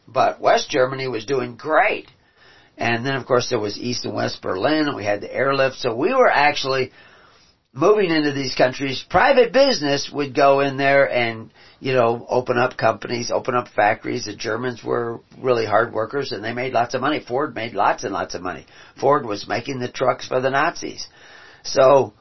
But 0.06 0.40
West 0.40 0.70
Germany 0.70 1.08
was 1.08 1.25
doing 1.25 1.56
great. 1.56 2.08
And 2.76 3.05
then 3.05 3.14
of 3.14 3.26
course 3.26 3.50
there 3.50 3.59
was 3.59 3.79
East 3.79 4.05
and 4.05 4.14
West 4.14 4.43
Berlin 4.43 4.87
and 4.87 4.97
we 4.97 5.05
had 5.05 5.21
the 5.21 5.35
airlift, 5.35 5.76
so 5.76 5.95
we 5.95 6.14
were 6.14 6.31
actually 6.31 6.93
moving 7.73 8.11
into 8.11 8.33
these 8.33 8.55
countries. 8.55 9.05
Private 9.09 9.52
business 9.52 10.11
would 10.12 10.35
go 10.35 10.61
in 10.61 10.76
there 10.76 11.11
and, 11.11 11.50
you 11.81 11.95
know, 11.95 12.26
open 12.29 12.59
up 12.59 12.76
companies, 12.76 13.31
open 13.31 13.55
up 13.55 13.69
factories. 13.69 14.26
The 14.26 14.37
Germans 14.37 14.85
were 14.85 15.21
really 15.38 15.64
hard 15.64 15.93
workers 15.93 16.33
and 16.33 16.45
they 16.45 16.52
made 16.52 16.73
lots 16.73 16.95
of 16.95 17.00
money. 17.00 17.21
Ford 17.26 17.55
made 17.55 17.73
lots 17.75 18.05
and 18.05 18.12
lots 18.12 18.35
of 18.35 18.43
money. 18.43 18.67
Ford 19.00 19.25
was 19.25 19.49
making 19.49 19.81
the 19.81 19.91
trucks 19.91 20.29
for 20.29 20.41
the 20.41 20.50
Nazis. 20.50 21.07
So, 21.64 22.12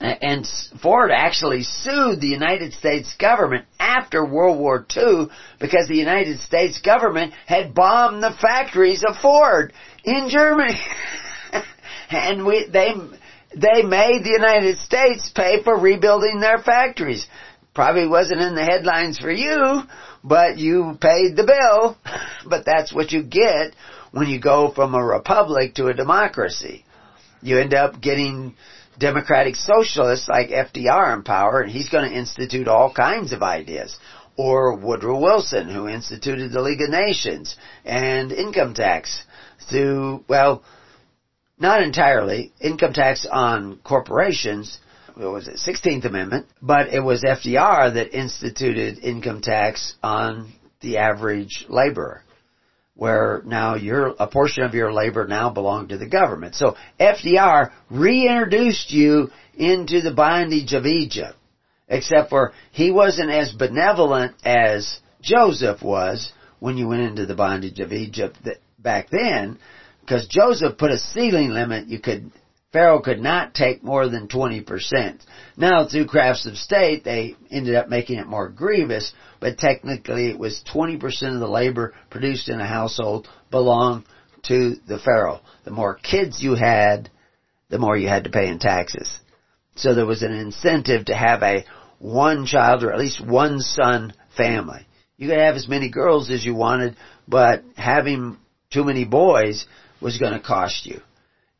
and 0.00 0.46
Ford 0.82 1.10
actually 1.10 1.62
sued 1.62 2.20
the 2.20 2.26
United 2.26 2.72
States 2.72 3.14
government 3.18 3.66
after 3.78 4.24
World 4.24 4.58
War 4.58 4.86
II 4.96 5.28
because 5.58 5.88
the 5.88 5.96
United 5.96 6.40
States 6.40 6.80
government 6.80 7.34
had 7.46 7.74
bombed 7.74 8.22
the 8.22 8.34
factories 8.40 9.04
of 9.06 9.16
Ford 9.16 9.74
in 10.04 10.30
Germany. 10.30 10.80
and 12.10 12.46
we, 12.46 12.66
they, 12.66 12.94
they 13.54 13.82
made 13.82 14.24
the 14.24 14.36
United 14.36 14.78
States 14.78 15.30
pay 15.34 15.62
for 15.62 15.78
rebuilding 15.78 16.40
their 16.40 16.58
factories. 16.58 17.26
Probably 17.74 18.06
wasn't 18.06 18.40
in 18.40 18.54
the 18.54 18.64
headlines 18.64 19.18
for 19.18 19.30
you, 19.30 19.82
but 20.24 20.56
you 20.56 20.96
paid 21.00 21.36
the 21.36 21.44
bill. 21.44 21.96
But 22.48 22.64
that's 22.64 22.90
what 22.90 23.12
you 23.12 23.22
get 23.22 23.76
when 24.12 24.26
you 24.26 24.40
go 24.40 24.72
from 24.72 24.94
a 24.94 25.04
republic 25.04 25.74
to 25.74 25.88
a 25.88 25.94
democracy 25.94 26.86
you 27.42 27.58
end 27.58 27.74
up 27.74 28.00
getting 28.00 28.54
democratic 29.00 29.56
socialists 29.56 30.28
like 30.28 30.50
FDR 30.50 31.16
in 31.16 31.22
power, 31.22 31.60
and 31.60 31.72
he's 31.72 31.88
going 31.88 32.08
to 32.08 32.16
institute 32.16 32.68
all 32.68 32.92
kinds 32.92 33.32
of 33.32 33.42
ideas. 33.42 33.98
Or 34.36 34.76
Woodrow 34.76 35.18
Wilson, 35.18 35.68
who 35.68 35.88
instituted 35.88 36.52
the 36.52 36.62
League 36.62 36.80
of 36.80 36.90
Nations 36.90 37.56
and 37.84 38.30
income 38.30 38.74
tax 38.74 39.24
to, 39.70 40.24
well, 40.28 40.62
not 41.58 41.82
entirely, 41.82 42.52
income 42.60 42.92
tax 42.92 43.26
on 43.30 43.78
corporations, 43.84 44.78
what 45.14 45.32
was 45.32 45.48
it, 45.48 45.56
16th 45.56 46.04
Amendment, 46.04 46.46
but 46.62 46.88
it 46.88 47.00
was 47.00 47.22
FDR 47.22 47.92
that 47.94 48.16
instituted 48.16 48.98
income 49.00 49.42
tax 49.42 49.94
on 50.02 50.52
the 50.80 50.98
average 50.98 51.66
laborer 51.68 52.22
where 53.00 53.40
now 53.46 53.76
your 53.76 54.08
a 54.20 54.26
portion 54.26 54.62
of 54.62 54.74
your 54.74 54.92
labor 54.92 55.26
now 55.26 55.48
belonged 55.48 55.88
to 55.88 55.96
the 55.96 56.06
government. 56.06 56.54
So 56.54 56.76
FDR 57.00 57.70
reintroduced 57.90 58.90
you 58.90 59.30
into 59.54 60.02
the 60.02 60.12
bondage 60.12 60.74
of 60.74 60.84
Egypt, 60.84 61.34
except 61.88 62.28
for 62.28 62.52
he 62.72 62.90
wasn't 62.90 63.30
as 63.30 63.54
benevolent 63.54 64.34
as 64.44 65.00
Joseph 65.22 65.80
was 65.80 66.30
when 66.58 66.76
you 66.76 66.88
went 66.88 67.00
into 67.00 67.24
the 67.24 67.34
bondage 67.34 67.80
of 67.80 67.94
Egypt 67.94 68.36
back 68.78 69.08
then, 69.08 69.58
because 70.02 70.28
Joseph 70.28 70.76
put 70.76 70.90
a 70.90 70.98
ceiling 70.98 71.52
limit. 71.52 71.86
You 71.86 72.00
could 72.00 72.30
Pharaoh 72.72 73.00
could 73.00 73.20
not 73.20 73.52
take 73.52 73.82
more 73.82 74.08
than 74.08 74.28
20%. 74.28 75.20
Now, 75.56 75.86
through 75.86 76.06
crafts 76.06 76.46
of 76.46 76.56
state, 76.56 77.02
they 77.02 77.34
ended 77.50 77.74
up 77.74 77.88
making 77.88 78.18
it 78.18 78.28
more 78.28 78.48
grievous, 78.48 79.12
but 79.40 79.58
technically 79.58 80.28
it 80.28 80.38
was 80.38 80.62
20% 80.72 81.34
of 81.34 81.40
the 81.40 81.48
labor 81.48 81.94
produced 82.10 82.48
in 82.48 82.60
a 82.60 82.66
household 82.66 83.28
belonged 83.50 84.04
to 84.44 84.76
the 84.86 85.00
Pharaoh. 85.00 85.40
The 85.64 85.72
more 85.72 85.94
kids 85.94 86.42
you 86.42 86.54
had, 86.54 87.10
the 87.70 87.78
more 87.78 87.96
you 87.96 88.08
had 88.08 88.24
to 88.24 88.30
pay 88.30 88.48
in 88.48 88.60
taxes. 88.60 89.18
So 89.74 89.94
there 89.94 90.06
was 90.06 90.22
an 90.22 90.32
incentive 90.32 91.06
to 91.06 91.14
have 91.14 91.42
a 91.42 91.64
one 91.98 92.46
child 92.46 92.84
or 92.84 92.92
at 92.92 92.98
least 92.98 93.24
one 93.24 93.60
son 93.60 94.14
family. 94.36 94.86
You 95.16 95.28
could 95.28 95.38
have 95.38 95.56
as 95.56 95.68
many 95.68 95.90
girls 95.90 96.30
as 96.30 96.44
you 96.44 96.54
wanted, 96.54 96.96
but 97.26 97.64
having 97.76 98.38
too 98.70 98.84
many 98.84 99.04
boys 99.04 99.66
was 100.00 100.18
going 100.18 100.32
to 100.32 100.40
cost 100.40 100.86
you. 100.86 101.00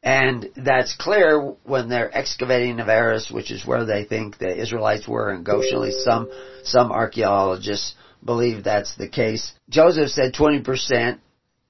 And 0.02 0.48
that's 0.56 0.96
clear 0.96 1.54
when 1.64 1.90
they're 1.90 2.16
excavating 2.16 2.76
Avaris, 2.78 3.30
which 3.30 3.50
is 3.50 3.66
where 3.66 3.84
they 3.84 4.04
think 4.04 4.38
the 4.38 4.56
Israelites 4.56 5.06
were 5.06 5.32
in 5.32 5.42
Goshen. 5.42 5.74
At 5.74 5.80
least 5.80 6.04
some, 6.04 6.30
some 6.62 6.90
archaeologists 6.90 7.94
believe 8.24 8.64
that's 8.64 8.96
the 8.96 9.08
case. 9.08 9.52
Joseph 9.68 10.08
said 10.08 10.32
20%, 10.32 11.18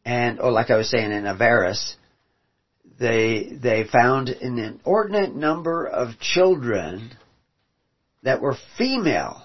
and, 0.04 0.40
or 0.40 0.52
like 0.52 0.70
I 0.70 0.76
was 0.76 0.90
saying 0.90 1.10
in 1.10 1.25
Avaris, 1.25 1.94
they, 3.00 3.50
they 3.60 3.84
found 3.84 4.28
an 4.28 4.58
inordinate 4.58 5.34
number 5.34 5.87
of 5.87 6.18
children 6.20 7.10
that 8.22 8.40
were 8.40 8.56
female 8.78 9.42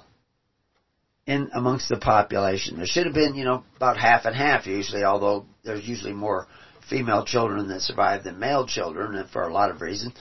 in 1.25 1.49
amongst 1.53 1.89
the 1.89 1.97
population. 1.97 2.77
There 2.77 2.85
should 2.85 3.05
have 3.05 3.15
been, 3.15 3.33
you 3.33 3.45
know, 3.45 3.63
about 3.77 3.97
half 3.97 4.25
and 4.25 4.35
half 4.35 4.67
usually, 4.67 5.03
although 5.03 5.45
there's 5.63 5.87
usually 5.87 6.13
more 6.13 6.47
female 6.89 7.25
children 7.25 7.67
that 7.69 7.81
survived 7.81 8.23
than 8.23 8.39
male 8.39 8.67
children, 8.67 9.15
and 9.15 9.29
for 9.29 9.43
a 9.43 9.53
lot 9.53 9.69
of 9.69 9.81
reasons. 9.81 10.13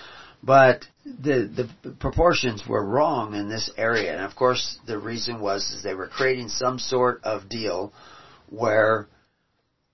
But 0.42 0.86
the 1.04 1.68
the 1.84 1.90
proportions 1.92 2.66
were 2.66 2.84
wrong 2.84 3.34
in 3.34 3.48
this 3.48 3.70
area, 3.76 4.12
and 4.12 4.22
of 4.22 4.36
course 4.36 4.78
the 4.86 4.98
reason 4.98 5.40
was 5.40 5.70
is 5.70 5.82
they 5.82 5.94
were 5.94 6.08
creating 6.08 6.48
some 6.48 6.78
sort 6.78 7.22
of 7.24 7.48
deal 7.48 7.92
where 8.50 9.06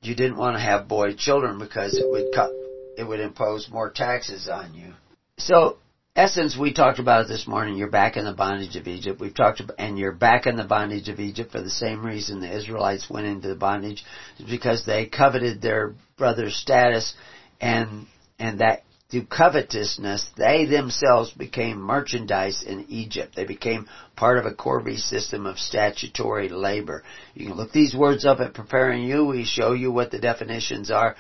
you 0.02 0.14
didn't 0.14 0.36
want 0.36 0.56
to 0.56 0.60
have 0.60 0.88
boy 0.88 1.14
children 1.14 1.58
because 1.58 1.96
it 1.96 2.10
would 2.10 2.32
cut 2.34 2.50
it 2.96 3.04
would 3.04 3.20
impose 3.20 3.68
more 3.70 3.90
taxes 3.90 4.48
on 4.48 4.74
you. 4.74 4.92
So 5.38 5.78
essence, 6.16 6.56
we 6.58 6.72
talked 6.72 6.98
about 6.98 7.24
it 7.24 7.28
this 7.28 7.46
morning. 7.46 7.76
You're 7.76 7.90
back 7.90 8.16
in 8.16 8.24
the 8.24 8.32
bondage 8.32 8.76
of 8.76 8.88
Egypt. 8.88 9.20
We've 9.20 9.34
talked 9.34 9.60
about, 9.60 9.76
and 9.78 9.98
you're 9.98 10.12
back 10.12 10.46
in 10.46 10.56
the 10.56 10.64
bondage 10.64 11.08
of 11.08 11.20
Egypt 11.20 11.52
for 11.52 11.60
the 11.60 11.70
same 11.70 12.04
reason 12.04 12.40
the 12.40 12.56
Israelites 12.56 13.08
went 13.08 13.26
into 13.26 13.48
the 13.48 13.54
bondage, 13.54 14.04
because 14.48 14.84
they 14.84 15.06
coveted 15.06 15.62
their 15.62 15.94
brother's 16.18 16.56
status, 16.56 17.14
and 17.60 18.06
and 18.38 18.60
that 18.60 18.82
through 19.10 19.26
covetousness, 19.26 20.30
they 20.36 20.66
themselves 20.66 21.32
became 21.32 21.78
merchandise 21.78 22.62
in 22.62 22.86
Egypt. 22.88 23.34
They 23.34 23.44
became 23.44 23.88
part 24.14 24.38
of 24.38 24.46
a 24.46 24.52
corvée 24.52 24.98
system 24.98 25.46
of 25.46 25.58
statutory 25.58 26.48
labor. 26.48 27.02
You 27.34 27.48
can 27.48 27.56
look 27.56 27.72
these 27.72 27.94
words 27.94 28.24
up 28.24 28.38
at 28.38 28.54
Preparing 28.54 29.02
You. 29.02 29.24
We 29.24 29.44
show 29.44 29.72
you 29.72 29.90
what 29.90 30.12
the 30.12 30.20
definitions 30.20 30.92
are. 30.92 31.16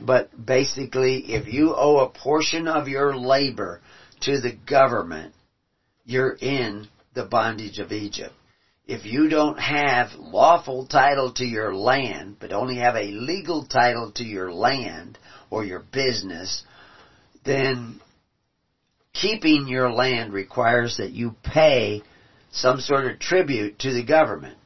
But 0.00 0.30
basically, 0.46 1.32
if 1.32 1.52
you 1.52 1.74
owe 1.76 1.98
a 1.98 2.10
portion 2.10 2.68
of 2.68 2.88
your 2.88 3.16
labor 3.16 3.80
to 4.22 4.40
the 4.40 4.52
government, 4.52 5.34
you're 6.04 6.36
in 6.40 6.88
the 7.14 7.24
bondage 7.24 7.78
of 7.78 7.92
Egypt. 7.92 8.34
If 8.86 9.04
you 9.04 9.28
don't 9.28 9.58
have 9.58 10.08
lawful 10.18 10.86
title 10.86 11.32
to 11.34 11.44
your 11.44 11.74
land, 11.74 12.36
but 12.40 12.52
only 12.52 12.76
have 12.76 12.96
a 12.96 13.12
legal 13.12 13.64
title 13.64 14.10
to 14.16 14.24
your 14.24 14.52
land 14.52 15.18
or 15.50 15.64
your 15.64 15.80
business, 15.80 16.64
then 17.44 18.00
keeping 19.12 19.68
your 19.68 19.90
land 19.90 20.32
requires 20.32 20.96
that 20.96 21.12
you 21.12 21.36
pay 21.44 22.02
some 22.50 22.80
sort 22.80 23.06
of 23.06 23.18
tribute 23.18 23.78
to 23.80 23.92
the 23.92 24.04
government. 24.04 24.58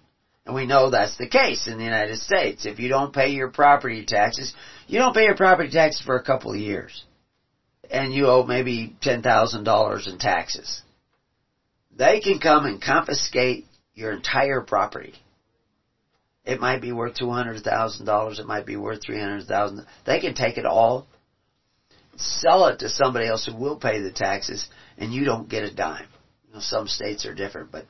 And 0.47 0.55
we 0.55 0.65
know 0.65 0.91
that's 0.91 1.17
the 1.19 1.29
case 1.29 1.67
in 1.67 1.77
the 1.77 1.85
United 1.85 2.19
States. 2.19 2.67
If 2.67 2.79
you 2.79 2.89
don't 2.89 3.13
pay 3.13 3.31
your 3.31 3.51
property 3.51 4.05
taxes, 4.07 4.55
you 4.87 4.99
don't 4.99 5.15
pay 5.15 5.25
your 5.25 5.37
property 5.37 5.71
taxes 5.71 6.03
for 6.03 6.17
a 6.17 6.23
couple 6.23 6.53
of 6.53 6.59
years. 6.59 7.05
And 7.91 8.13
you 8.13 8.29
owe 8.29 8.43
maybe 8.43 8.97
$10,000 9.03 10.09
in 10.09 10.19
taxes. 10.19 10.83
They 11.97 12.21
can 12.21 12.39
come 12.39 12.65
and 12.67 12.83
confiscate 12.83 13.65
your 13.95 14.13
entire 14.13 14.61
property. 14.61 15.15
It 16.45 16.61
might 16.61 16.81
be 16.81 16.93
worth 16.93 17.15
$200,000. 17.17 18.39
It 18.39 18.47
might 18.47 18.67
be 18.67 18.77
worth 18.77 19.03
300000 19.03 19.85
They 20.05 20.21
can 20.21 20.35
take 20.35 20.59
it 20.59 20.67
all, 20.67 21.07
sell 22.17 22.67
it 22.67 22.79
to 22.81 22.89
somebody 22.89 23.27
else 23.27 23.47
who 23.47 23.57
will 23.57 23.77
pay 23.77 24.01
the 24.01 24.13
taxes, 24.13 24.67
and 24.97 25.13
you 25.13 25.25
don't 25.25 25.49
get 25.49 25.65
a 25.65 25.75
dime. 25.75 26.07
You 26.47 26.55
know, 26.55 26.61
some 26.61 26.87
states 26.87 27.27
are 27.27 27.35
different, 27.35 27.73
but 27.73 27.85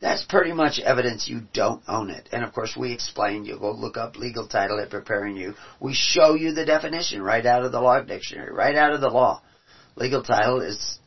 that's 0.00 0.24
pretty 0.24 0.52
much 0.52 0.78
evidence 0.78 1.28
you 1.28 1.42
don't 1.52 1.82
own 1.88 2.10
it. 2.10 2.28
And 2.30 2.44
of 2.44 2.52
course, 2.52 2.76
we 2.76 2.92
explain. 2.92 3.44
you 3.44 3.58
go 3.58 3.72
look 3.72 3.96
up 3.96 4.16
legal 4.16 4.46
title 4.46 4.80
at 4.80 4.90
preparing 4.90 5.36
you. 5.36 5.54
We 5.80 5.94
show 5.94 6.34
you 6.34 6.52
the 6.52 6.64
definition 6.64 7.20
right 7.20 7.44
out 7.44 7.64
of 7.64 7.72
the 7.72 7.80
law 7.80 8.00
dictionary, 8.00 8.52
right 8.52 8.76
out 8.76 8.92
of 8.92 9.00
the 9.00 9.08
law. 9.08 9.42
Legal 9.96 10.22
title 10.22 10.60
is 10.60 10.98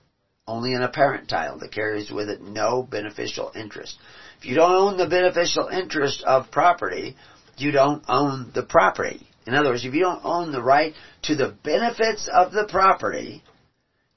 only 0.46 0.74
an 0.74 0.82
apparent 0.82 1.30
title 1.30 1.60
that 1.60 1.72
carries 1.72 2.12
with 2.12 2.28
it 2.28 2.42
no 2.42 2.84
beneficial 2.84 3.52
interest. 3.56 3.98
If 4.40 4.46
you 4.46 4.56
don't 4.56 4.74
own 4.74 4.98
the 4.98 5.08
beneficial 5.08 5.68
interest 5.68 6.24
of 6.24 6.52
property, 6.52 7.16
you 7.58 7.72
don't 7.72 8.04
own 8.10 8.52
the 8.54 8.64
property. 8.64 9.26
In 9.48 9.54
other 9.54 9.70
words, 9.70 9.86
if 9.86 9.94
you 9.94 10.02
don't 10.02 10.26
own 10.26 10.52
the 10.52 10.62
right 10.62 10.94
to 11.24 11.36
the 11.36 11.56
benefits 11.64 12.28
of 12.32 12.52
the 12.52 12.66
property, 12.70 13.44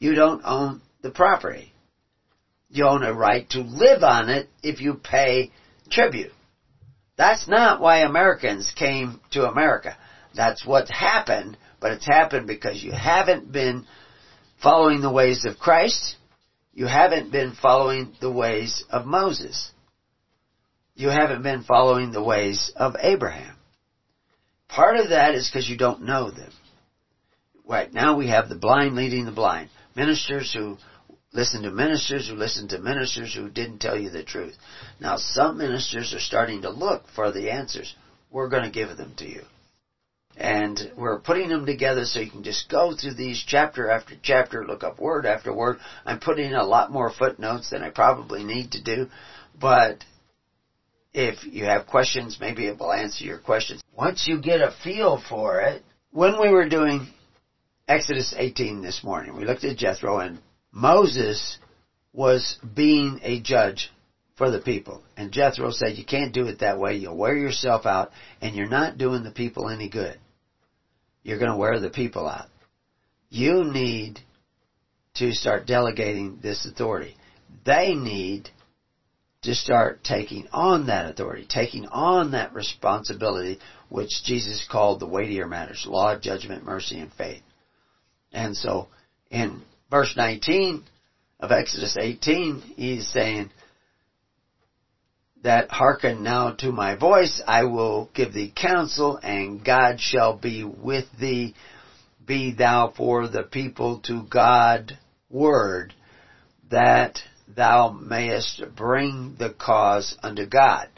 you 0.00 0.14
don't 0.14 0.42
own 0.44 0.80
the 1.02 1.10
property. 1.10 1.73
You 2.74 2.88
own 2.88 3.04
a 3.04 3.14
right 3.14 3.48
to 3.50 3.60
live 3.60 4.02
on 4.02 4.28
it 4.28 4.48
if 4.60 4.80
you 4.80 4.94
pay 4.94 5.52
tribute. 5.90 6.32
That's 7.16 7.46
not 7.46 7.80
why 7.80 7.98
Americans 7.98 8.72
came 8.76 9.20
to 9.30 9.48
America. 9.48 9.96
That's 10.34 10.66
what's 10.66 10.90
happened, 10.90 11.56
but 11.80 11.92
it's 11.92 12.04
happened 12.04 12.48
because 12.48 12.82
you 12.82 12.90
haven't 12.90 13.52
been 13.52 13.86
following 14.60 15.02
the 15.02 15.12
ways 15.12 15.44
of 15.44 15.56
Christ. 15.56 16.16
You 16.72 16.86
haven't 16.86 17.30
been 17.30 17.52
following 17.52 18.12
the 18.20 18.32
ways 18.32 18.82
of 18.90 19.06
Moses. 19.06 19.70
You 20.96 21.10
haven't 21.10 21.44
been 21.44 21.62
following 21.62 22.10
the 22.10 22.24
ways 22.24 22.72
of 22.74 22.96
Abraham. 23.00 23.54
Part 24.68 24.96
of 24.96 25.10
that 25.10 25.36
is 25.36 25.48
because 25.48 25.68
you 25.68 25.76
don't 25.76 26.02
know 26.02 26.32
them. 26.32 26.50
Right 27.64 27.92
now 27.94 28.16
we 28.16 28.30
have 28.30 28.48
the 28.48 28.56
blind 28.56 28.96
leading 28.96 29.26
the 29.26 29.30
blind. 29.30 29.70
Ministers 29.94 30.52
who 30.52 30.76
listen 31.34 31.62
to 31.62 31.70
ministers 31.70 32.28
who 32.28 32.36
listen 32.36 32.68
to 32.68 32.78
ministers 32.78 33.34
who 33.34 33.50
didn't 33.50 33.80
tell 33.80 33.98
you 33.98 34.08
the 34.08 34.22
truth. 34.22 34.56
Now 35.00 35.16
some 35.16 35.58
ministers 35.58 36.14
are 36.14 36.20
starting 36.20 36.62
to 36.62 36.70
look 36.70 37.04
for 37.14 37.32
the 37.32 37.50
answers. 37.50 37.94
We're 38.30 38.48
going 38.48 38.64
to 38.64 38.70
give 38.70 38.96
them 38.96 39.12
to 39.18 39.28
you. 39.28 39.42
And 40.36 40.92
we're 40.96 41.20
putting 41.20 41.48
them 41.48 41.66
together 41.66 42.04
so 42.04 42.20
you 42.20 42.30
can 42.30 42.42
just 42.42 42.68
go 42.68 42.96
through 42.96 43.14
these 43.14 43.42
chapter 43.46 43.90
after 43.90 44.14
chapter, 44.20 44.66
look 44.66 44.82
up 44.82 44.98
word 44.98 45.26
after 45.26 45.52
word. 45.52 45.78
I'm 46.04 46.18
putting 46.18 46.46
in 46.46 46.56
a 46.56 46.64
lot 46.64 46.90
more 46.90 47.10
footnotes 47.10 47.70
than 47.70 47.82
I 47.82 47.90
probably 47.90 48.42
need 48.42 48.72
to 48.72 48.82
do, 48.82 49.08
but 49.60 50.04
if 51.12 51.44
you 51.44 51.66
have 51.66 51.86
questions, 51.86 52.38
maybe 52.40 52.66
it 52.66 52.78
will 52.78 52.92
answer 52.92 53.24
your 53.24 53.38
questions. 53.38 53.80
Once 53.96 54.26
you 54.26 54.40
get 54.40 54.60
a 54.60 54.74
feel 54.82 55.22
for 55.28 55.60
it, 55.60 55.84
when 56.10 56.40
we 56.40 56.48
were 56.48 56.68
doing 56.68 57.06
Exodus 57.86 58.34
18 58.36 58.82
this 58.82 59.04
morning, 59.04 59.36
we 59.36 59.44
looked 59.44 59.62
at 59.62 59.76
Jethro 59.76 60.18
and 60.18 60.40
Moses 60.74 61.58
was 62.12 62.58
being 62.74 63.20
a 63.22 63.40
judge 63.40 63.92
for 64.36 64.50
the 64.50 64.60
people. 64.60 65.02
And 65.16 65.32
Jethro 65.32 65.70
said, 65.70 65.96
you 65.96 66.04
can't 66.04 66.34
do 66.34 66.48
it 66.48 66.60
that 66.60 66.78
way. 66.78 66.96
You'll 66.96 67.16
wear 67.16 67.36
yourself 67.36 67.86
out 67.86 68.10
and 68.40 68.56
you're 68.56 68.66
not 68.66 68.98
doing 68.98 69.22
the 69.22 69.30
people 69.30 69.68
any 69.68 69.88
good. 69.88 70.18
You're 71.22 71.38
going 71.38 71.52
to 71.52 71.56
wear 71.56 71.78
the 71.78 71.90
people 71.90 72.28
out. 72.28 72.48
You 73.30 73.64
need 73.64 74.18
to 75.14 75.32
start 75.32 75.66
delegating 75.66 76.40
this 76.42 76.66
authority. 76.66 77.16
They 77.64 77.94
need 77.94 78.50
to 79.42 79.54
start 79.54 80.02
taking 80.02 80.48
on 80.52 80.88
that 80.88 81.08
authority, 81.08 81.46
taking 81.48 81.86
on 81.86 82.32
that 82.32 82.52
responsibility, 82.52 83.60
which 83.90 84.10
Jesus 84.24 84.66
called 84.70 84.98
the 84.98 85.06
weightier 85.06 85.46
matters, 85.46 85.86
law, 85.88 86.18
judgment, 86.18 86.64
mercy, 86.64 86.98
and 86.98 87.12
faith. 87.12 87.42
And 88.32 88.56
so 88.56 88.88
in 89.30 89.62
verse 89.94 90.16
19 90.16 90.82
of 91.38 91.52
Exodus 91.52 91.96
18, 91.96 92.62
he's 92.74 93.06
saying 93.06 93.48
that 95.44 95.70
hearken 95.70 96.24
now 96.24 96.50
to 96.50 96.72
my 96.72 96.96
voice, 96.96 97.40
I 97.46 97.62
will 97.62 98.10
give 98.12 98.32
thee 98.32 98.52
counsel, 98.52 99.20
and 99.22 99.64
God 99.64 100.00
shall 100.00 100.36
be 100.36 100.64
with 100.64 101.04
thee. 101.20 101.54
Be 102.26 102.52
thou 102.52 102.92
for 102.96 103.28
the 103.28 103.44
people 103.44 104.00
to 104.06 104.24
God 104.28 104.98
word, 105.30 105.94
that 106.72 107.20
thou 107.46 107.90
mayest 107.90 108.64
bring 108.74 109.36
the 109.38 109.54
cause 109.56 110.16
unto 110.24 110.44
God. 110.44 110.88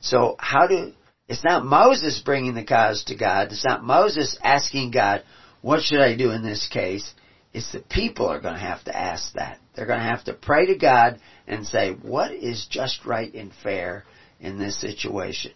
So 0.00 0.36
how 0.38 0.68
do, 0.68 0.92
it's 1.26 1.42
not 1.42 1.64
Moses 1.64 2.22
bringing 2.24 2.54
the 2.54 2.62
cause 2.62 3.02
to 3.08 3.16
God, 3.16 3.48
it's 3.50 3.64
not 3.64 3.82
Moses 3.82 4.38
asking 4.44 4.92
God, 4.92 5.24
what 5.60 5.82
should 5.82 6.00
I 6.00 6.14
do 6.14 6.30
in 6.30 6.44
this 6.44 6.68
case? 6.72 7.14
It's 7.52 7.72
the 7.72 7.80
people 7.80 8.26
are 8.26 8.40
going 8.40 8.54
to 8.54 8.60
have 8.60 8.84
to 8.84 8.96
ask 8.96 9.32
that. 9.34 9.58
They're 9.74 9.86
going 9.86 10.00
to 10.00 10.04
have 10.04 10.24
to 10.24 10.34
pray 10.34 10.66
to 10.66 10.76
God 10.76 11.18
and 11.46 11.66
say, 11.66 11.92
what 11.92 12.32
is 12.32 12.66
just 12.70 13.04
right 13.04 13.32
and 13.32 13.52
fair 13.62 14.04
in 14.40 14.58
this 14.58 14.80
situation? 14.80 15.52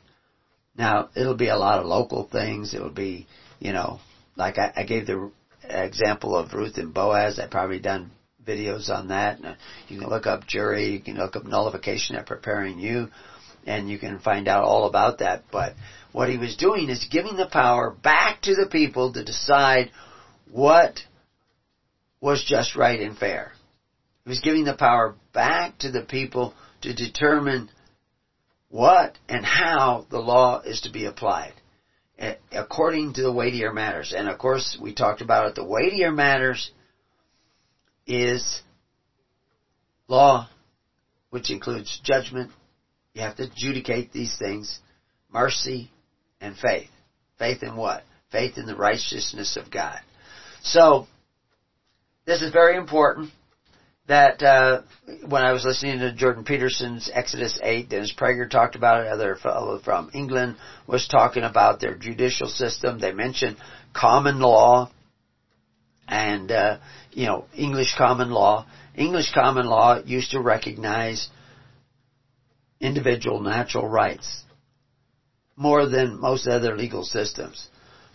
Now, 0.77 1.11
it'll 1.15 1.37
be 1.37 1.49
a 1.49 1.57
lot 1.57 1.81
of 1.81 1.87
local 1.87 2.29
things. 2.31 2.73
It'll 2.73 2.91
be, 2.91 3.27
you 3.61 3.73
know, 3.73 4.01
like 4.37 4.59
I, 4.59 4.73
I 4.77 4.85
gave 4.85 5.07
the 5.07 5.31
example 5.65 6.35
of 6.37 6.55
Ruth 6.55 6.79
and 6.79 6.95
Boaz. 6.95 7.39
I've 7.39 7.51
probably 7.51 7.79
done 7.79 8.11
videos 8.47 8.89
on 8.89 9.09
that. 9.09 9.45
Uh, 9.45 9.55
you 9.89 10.01
can 10.01 10.09
look 10.09 10.27
up 10.27 10.47
jury. 10.47 10.93
You 10.93 11.01
can 11.01 11.17
look 11.17 11.37
up 11.37 11.45
nullification 11.45 12.17
at 12.17 12.27
preparing 12.27 12.79
you, 12.79 13.09
and 13.67 13.91
you 13.91 13.99
can 13.99 14.19
find 14.19 14.49
out 14.49 14.65
all 14.65 14.87
about 14.87 15.19
that. 15.19 15.45
But 15.53 15.75
what 16.13 16.29
he 16.29 16.39
was 16.39 16.57
doing 16.57 16.89
is 16.89 17.07
giving 17.11 17.37
the 17.37 17.47
power 17.47 17.91
back 17.91 18.43
to 18.43 18.55
the 18.55 18.69
people 18.71 19.13
to 19.13 19.25
decide 19.25 19.91
what 20.51 21.01
was 22.23 22.43
just 22.43 22.75
right 22.75 23.01
and 23.01 23.19
fair. 23.19 23.53
He 24.25 24.31
was 24.31 24.41
giving 24.41 24.65
the 24.65 24.77
power 24.77 25.15
back 25.35 25.79
to 25.81 25.91
the 25.91 26.03
people 26.03 26.55
to 26.81 26.95
determine 26.95 27.69
what 28.71 29.19
and 29.29 29.45
how 29.45 30.07
the 30.11 30.21
law 30.21 30.61
is 30.61 30.81
to 30.83 30.91
be 30.91 31.05
applied 31.05 31.53
according 32.53 33.15
to 33.15 33.23
the 33.23 33.33
weightier 33.33 33.73
matters. 33.73 34.15
And 34.17 34.29
of 34.29 34.39
course, 34.39 34.79
we 34.81 34.95
talked 34.95 35.21
about 35.21 35.49
it. 35.49 35.55
The 35.55 35.65
weightier 35.65 36.13
matters 36.13 36.71
is 38.07 38.63
law, 40.09 40.49
which 41.31 41.51
includes 41.51 42.01
judgment. 42.05 42.51
You 43.15 43.23
have 43.23 43.37
to 43.37 43.45
adjudicate 43.45 44.13
these 44.13 44.37
things. 44.39 44.79
Mercy 45.31 45.91
and 46.41 46.57
faith. 46.57 46.91
Faith 47.39 47.63
in 47.63 47.77
what? 47.77 48.05
Faith 48.31 48.57
in 48.57 48.67
the 48.67 48.77
righteousness 48.77 49.57
of 49.57 49.71
God. 49.71 49.99
So, 50.63 51.07
this 52.27 52.43
is 52.43 52.53
very 52.53 52.77
important 52.77 53.31
that 54.09 54.43
uh, 54.43 54.83
when 55.29 55.43
I 55.43 55.53
was 55.53 55.65
listening 55.65 56.01
to 56.01 56.13
Jordan 56.13 56.45
Peterson's 56.45 57.11
Exodus 57.13 57.59
8, 57.63 57.89
Dennis 57.89 58.15
Prager 58.17 58.49
talked 58.51 58.75
about 58.75 59.05
it, 59.05 59.13
other 59.13 59.37
fellow 59.37 59.79
from 59.79 60.11
England 60.13 60.57
was 60.87 61.07
talking 61.09 61.45
about 61.45 61.81
their 61.81 61.97
judicial 61.97 62.49
system. 62.49 62.99
They 62.99 63.13
mentioned 63.13 63.57
common 63.95 64.41
law 64.41 64.91
and, 66.09 66.51
uh, 66.51 66.79
you 67.13 67.27
know, 67.27 67.47
English 67.57 67.95
common 67.97 68.31
law. 68.31 68.67
English 68.95 69.33
common 69.33 69.67
law 69.67 70.01
used 70.05 70.33
to 70.33 70.41
recognize 70.41 71.29
individual 72.81 73.41
natural 73.41 73.89
rights 73.89 74.43
more 75.57 75.87
than 75.87 76.21
most 76.21 76.49
other 76.49 76.77
legal 76.77 77.05
systems. 77.05 77.69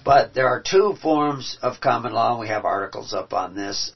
But 0.04 0.34
there 0.34 0.48
are 0.48 0.62
two 0.62 0.96
forms 1.02 1.58
of 1.62 1.80
common 1.82 2.14
law, 2.14 2.32
and 2.32 2.40
we 2.40 2.48
have 2.50 2.66
articles 2.66 3.14
up 3.14 3.34
on 3.34 3.56
this 3.56 3.94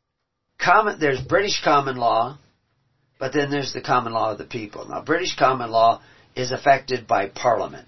common, 0.63 0.99
there's 0.99 1.21
British 1.21 1.61
common 1.63 1.97
law, 1.97 2.37
but 3.19 3.33
then 3.33 3.51
there's 3.51 3.73
the 3.73 3.81
common 3.81 4.13
law 4.13 4.31
of 4.31 4.37
the 4.37 4.45
people. 4.45 4.87
Now, 4.87 5.03
British 5.03 5.35
common 5.35 5.71
law 5.71 6.01
is 6.35 6.51
affected 6.51 7.07
by 7.07 7.29
Parliament. 7.29 7.87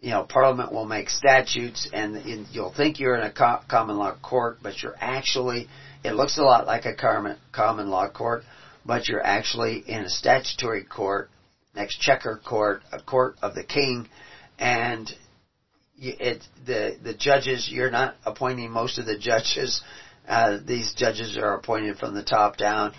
You 0.00 0.10
know, 0.10 0.24
Parliament 0.24 0.72
will 0.72 0.84
make 0.84 1.08
statutes, 1.08 1.88
and 1.92 2.46
you'll 2.52 2.74
think 2.74 3.00
you're 3.00 3.16
in 3.16 3.22
a 3.22 3.62
common 3.68 3.96
law 3.96 4.14
court, 4.22 4.58
but 4.62 4.82
you're 4.82 4.96
actually, 5.00 5.68
it 6.04 6.12
looks 6.12 6.38
a 6.38 6.42
lot 6.42 6.66
like 6.66 6.84
a 6.84 6.94
common 6.94 7.38
common 7.52 7.88
law 7.88 8.10
court, 8.10 8.42
but 8.84 9.08
you're 9.08 9.24
actually 9.24 9.78
in 9.86 10.04
a 10.04 10.10
statutory 10.10 10.84
court, 10.84 11.30
exchequer 11.74 12.38
court, 12.46 12.82
a 12.92 13.00
court 13.00 13.36
of 13.40 13.54
the 13.54 13.64
king, 13.64 14.06
and 14.58 15.10
it, 15.98 16.42
the 16.66 16.96
the 17.02 17.14
judges 17.14 17.68
you're 17.70 17.90
not 17.90 18.14
appointing 18.26 18.70
most 18.70 18.98
of 18.98 19.06
the 19.06 19.18
judges 19.18 19.82
uh, 20.28 20.58
these 20.64 20.94
judges 20.94 21.36
are 21.36 21.54
appointed 21.54 21.98
from 21.98 22.14
the 22.14 22.22
top 22.22 22.56
down. 22.56 22.94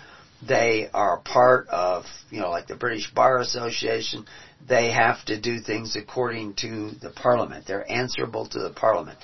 they 0.46 0.88
are 0.92 1.18
part 1.18 1.68
of, 1.68 2.04
you 2.30 2.40
know, 2.40 2.50
like 2.50 2.66
the 2.66 2.76
British 2.76 3.10
Bar 3.12 3.38
Association. 3.38 4.26
They 4.68 4.92
have 4.92 5.24
to 5.26 5.40
do 5.40 5.60
things 5.60 5.96
according 5.96 6.54
to 6.56 6.90
the 7.00 7.10
Parliament. 7.10 7.66
They're 7.66 7.90
answerable 7.90 8.46
to 8.48 8.58
the 8.58 8.70
Parliament. 8.70 9.18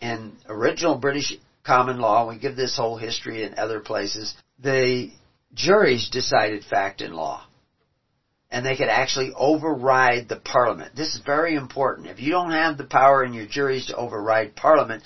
In 0.00 0.36
original 0.48 0.96
British 0.96 1.34
common 1.64 1.98
law, 1.98 2.28
we 2.28 2.38
give 2.38 2.56
this 2.56 2.76
whole 2.76 2.96
history 2.96 3.42
in 3.42 3.58
other 3.58 3.80
places, 3.80 4.34
the 4.62 5.10
juries 5.54 6.08
decided 6.10 6.64
fact 6.64 7.00
and 7.00 7.14
law. 7.14 7.44
And 8.50 8.64
they 8.64 8.76
could 8.76 8.88
actually 8.88 9.32
override 9.36 10.28
the 10.28 10.36
parliament. 10.36 10.94
This 10.94 11.14
is 11.16 11.20
very 11.26 11.54
important. 11.56 12.06
If 12.06 12.20
you 12.20 12.30
don't 12.30 12.52
have 12.52 12.78
the 12.78 12.84
power 12.84 13.24
in 13.24 13.32
your 13.32 13.46
juries 13.46 13.86
to 13.86 13.96
override 13.96 14.54
parliament, 14.54 15.02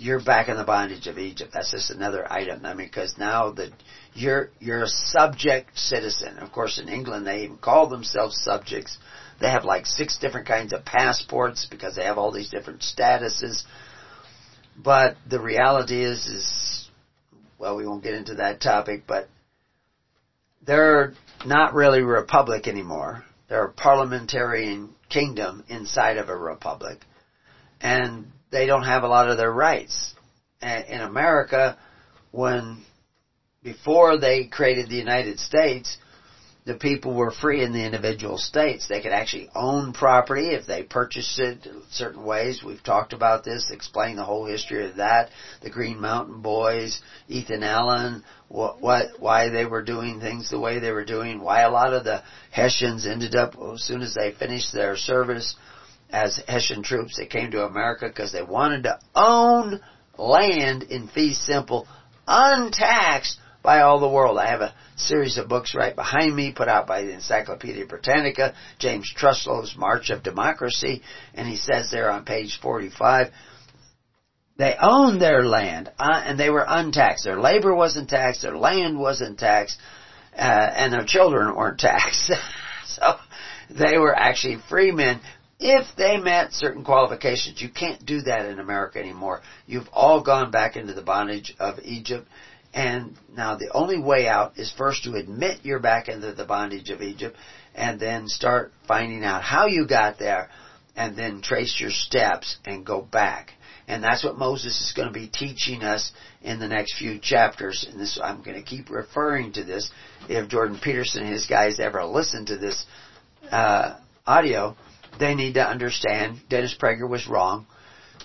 you're 0.00 0.22
back 0.22 0.48
in 0.48 0.56
the 0.56 0.64
bondage 0.64 1.06
of 1.06 1.18
Egypt. 1.18 1.50
That's 1.52 1.70
just 1.70 1.90
another 1.90 2.30
item. 2.32 2.64
I 2.64 2.72
mean, 2.72 2.86
because 2.86 3.18
now 3.18 3.52
that 3.52 3.70
you're 4.14 4.50
you're 4.58 4.84
a 4.84 4.88
subject 4.88 5.78
citizen. 5.78 6.38
Of 6.38 6.52
course, 6.52 6.78
in 6.78 6.88
England 6.88 7.26
they 7.26 7.42
even 7.42 7.58
call 7.58 7.88
themselves 7.88 8.40
subjects. 8.42 8.98
They 9.40 9.50
have 9.50 9.64
like 9.64 9.86
six 9.86 10.18
different 10.18 10.48
kinds 10.48 10.72
of 10.72 10.84
passports 10.84 11.66
because 11.70 11.96
they 11.96 12.04
have 12.04 12.18
all 12.18 12.32
these 12.32 12.50
different 12.50 12.80
statuses. 12.80 13.62
But 14.76 15.16
the 15.28 15.40
reality 15.40 16.02
is, 16.02 16.26
is 16.26 16.88
well, 17.58 17.76
we 17.76 17.86
won't 17.86 18.02
get 18.02 18.14
into 18.14 18.36
that 18.36 18.60
topic, 18.60 19.02
but 19.06 19.28
they're 20.66 21.12
not 21.44 21.74
really 21.74 22.00
a 22.00 22.06
republic 22.06 22.66
anymore. 22.66 23.24
They're 23.48 23.66
a 23.66 23.72
parliamentarian 23.72 24.94
kingdom 25.10 25.64
inside 25.68 26.16
of 26.16 26.30
a 26.30 26.36
republic. 26.36 27.00
And 27.80 28.32
they 28.50 28.66
don't 28.66 28.84
have 28.84 29.02
a 29.02 29.08
lot 29.08 29.28
of 29.28 29.36
their 29.36 29.52
rights. 29.52 30.14
In 30.62 31.00
America, 31.00 31.78
when, 32.30 32.84
before 33.62 34.18
they 34.18 34.46
created 34.46 34.88
the 34.88 34.96
United 34.96 35.38
States, 35.38 35.96
the 36.66 36.74
people 36.74 37.14
were 37.14 37.30
free 37.30 37.64
in 37.64 37.72
the 37.72 37.84
individual 37.84 38.36
states. 38.36 38.86
They 38.86 39.00
could 39.00 39.12
actually 39.12 39.48
own 39.54 39.94
property 39.94 40.48
if 40.48 40.66
they 40.66 40.82
purchased 40.82 41.38
it 41.38 41.66
certain 41.90 42.22
ways. 42.22 42.62
We've 42.62 42.82
talked 42.82 43.14
about 43.14 43.44
this, 43.44 43.70
explained 43.70 44.18
the 44.18 44.24
whole 44.24 44.44
history 44.44 44.86
of 44.86 44.96
that. 44.96 45.30
The 45.62 45.70
Green 45.70 45.98
Mountain 45.98 46.42
Boys, 46.42 47.00
Ethan 47.28 47.62
Allen, 47.62 48.22
what, 48.48 48.80
what, 48.82 49.18
why 49.18 49.48
they 49.48 49.64
were 49.64 49.82
doing 49.82 50.20
things 50.20 50.50
the 50.50 50.60
way 50.60 50.78
they 50.78 50.92
were 50.92 51.04
doing, 51.04 51.40
why 51.40 51.62
a 51.62 51.70
lot 51.70 51.94
of 51.94 52.04
the 52.04 52.22
Hessians 52.50 53.06
ended 53.06 53.34
up, 53.34 53.54
as 53.74 53.82
soon 53.82 54.02
as 54.02 54.14
they 54.14 54.32
finished 54.32 54.72
their 54.74 54.96
service 54.96 55.56
as 56.12 56.42
Hessian 56.48 56.82
troops, 56.82 57.16
they 57.16 57.26
came 57.26 57.50
to 57.52 57.64
America 57.64 58.08
because 58.08 58.32
they 58.32 58.42
wanted 58.42 58.84
to 58.84 58.98
own 59.14 59.80
land 60.18 60.84
in 60.84 61.08
fee 61.08 61.34
simple, 61.34 61.86
untaxed 62.26 63.38
by 63.62 63.80
all 63.80 64.00
the 64.00 64.08
world. 64.08 64.38
I 64.38 64.50
have 64.50 64.60
a 64.60 64.74
series 64.96 65.38
of 65.38 65.48
books 65.48 65.74
right 65.74 65.94
behind 65.94 66.34
me 66.34 66.52
put 66.52 66.68
out 66.68 66.86
by 66.86 67.02
the 67.02 67.12
Encyclopedia 67.12 67.86
Britannica, 67.86 68.54
James 68.78 69.12
Truslow's 69.16 69.76
March 69.76 70.10
of 70.10 70.22
Democracy, 70.22 71.02
and 71.34 71.48
he 71.48 71.56
says 71.56 71.90
there 71.90 72.10
on 72.10 72.24
page 72.24 72.58
45, 72.60 73.28
they 74.56 74.76
owned 74.80 75.22
their 75.22 75.42
land, 75.42 75.90
uh, 75.98 76.22
and 76.24 76.38
they 76.38 76.50
were 76.50 76.66
untaxed. 76.66 77.24
Their 77.24 77.40
labor 77.40 77.74
wasn't 77.74 78.10
taxed, 78.10 78.42
their 78.42 78.56
land 78.56 78.98
wasn't 78.98 79.38
taxed, 79.38 79.78
uh, 80.36 80.40
and 80.40 80.92
their 80.92 81.06
children 81.06 81.54
weren't 81.54 81.80
taxed. 81.80 82.30
so 82.86 83.14
they 83.70 83.96
were 83.96 84.14
actually 84.14 84.58
free 84.68 84.92
men 84.92 85.20
if 85.60 85.86
they 85.96 86.16
met 86.16 86.52
certain 86.52 86.84
qualifications. 86.84 87.60
You 87.60 87.68
can't 87.68 88.04
do 88.04 88.22
that 88.22 88.46
in 88.46 88.58
America 88.58 88.98
anymore. 88.98 89.42
You've 89.66 89.88
all 89.92 90.22
gone 90.22 90.50
back 90.50 90.76
into 90.76 90.94
the 90.94 91.02
bondage 91.02 91.54
of 91.60 91.78
Egypt 91.84 92.26
and 92.72 93.16
now 93.34 93.56
the 93.56 93.70
only 93.72 93.98
way 93.98 94.28
out 94.28 94.58
is 94.58 94.72
first 94.76 95.04
to 95.04 95.14
admit 95.14 95.64
you're 95.64 95.80
back 95.80 96.08
into 96.08 96.32
the 96.32 96.44
bondage 96.44 96.90
of 96.90 97.02
Egypt 97.02 97.36
and 97.74 97.98
then 97.98 98.28
start 98.28 98.72
finding 98.86 99.24
out 99.24 99.42
how 99.42 99.66
you 99.66 99.86
got 99.86 100.18
there 100.18 100.48
and 100.94 101.16
then 101.16 101.42
trace 101.42 101.80
your 101.80 101.90
steps 101.90 102.58
and 102.64 102.86
go 102.86 103.00
back. 103.02 103.52
And 103.88 104.04
that's 104.04 104.22
what 104.22 104.38
Moses 104.38 104.80
is 104.80 104.92
going 104.94 105.08
to 105.08 105.14
be 105.14 105.26
teaching 105.26 105.82
us 105.82 106.12
in 106.42 106.60
the 106.60 106.68
next 106.68 106.96
few 106.96 107.18
chapters. 107.18 107.84
And 107.90 108.00
this, 108.00 108.20
I'm 108.22 108.42
going 108.42 108.56
to 108.56 108.62
keep 108.62 108.88
referring 108.88 109.52
to 109.54 109.64
this. 109.64 109.90
If 110.28 110.48
Jordan 110.48 110.78
Peterson 110.80 111.24
and 111.24 111.32
his 111.32 111.46
guys 111.46 111.80
ever 111.80 112.04
listen 112.04 112.46
to 112.46 112.56
this 112.56 112.84
uh, 113.50 113.98
audio, 114.24 114.76
they 115.20 115.34
need 115.34 115.54
to 115.54 115.64
understand 115.64 116.40
Dennis 116.48 116.74
Prager 116.80 117.08
was 117.08 117.28
wrong. 117.28 117.66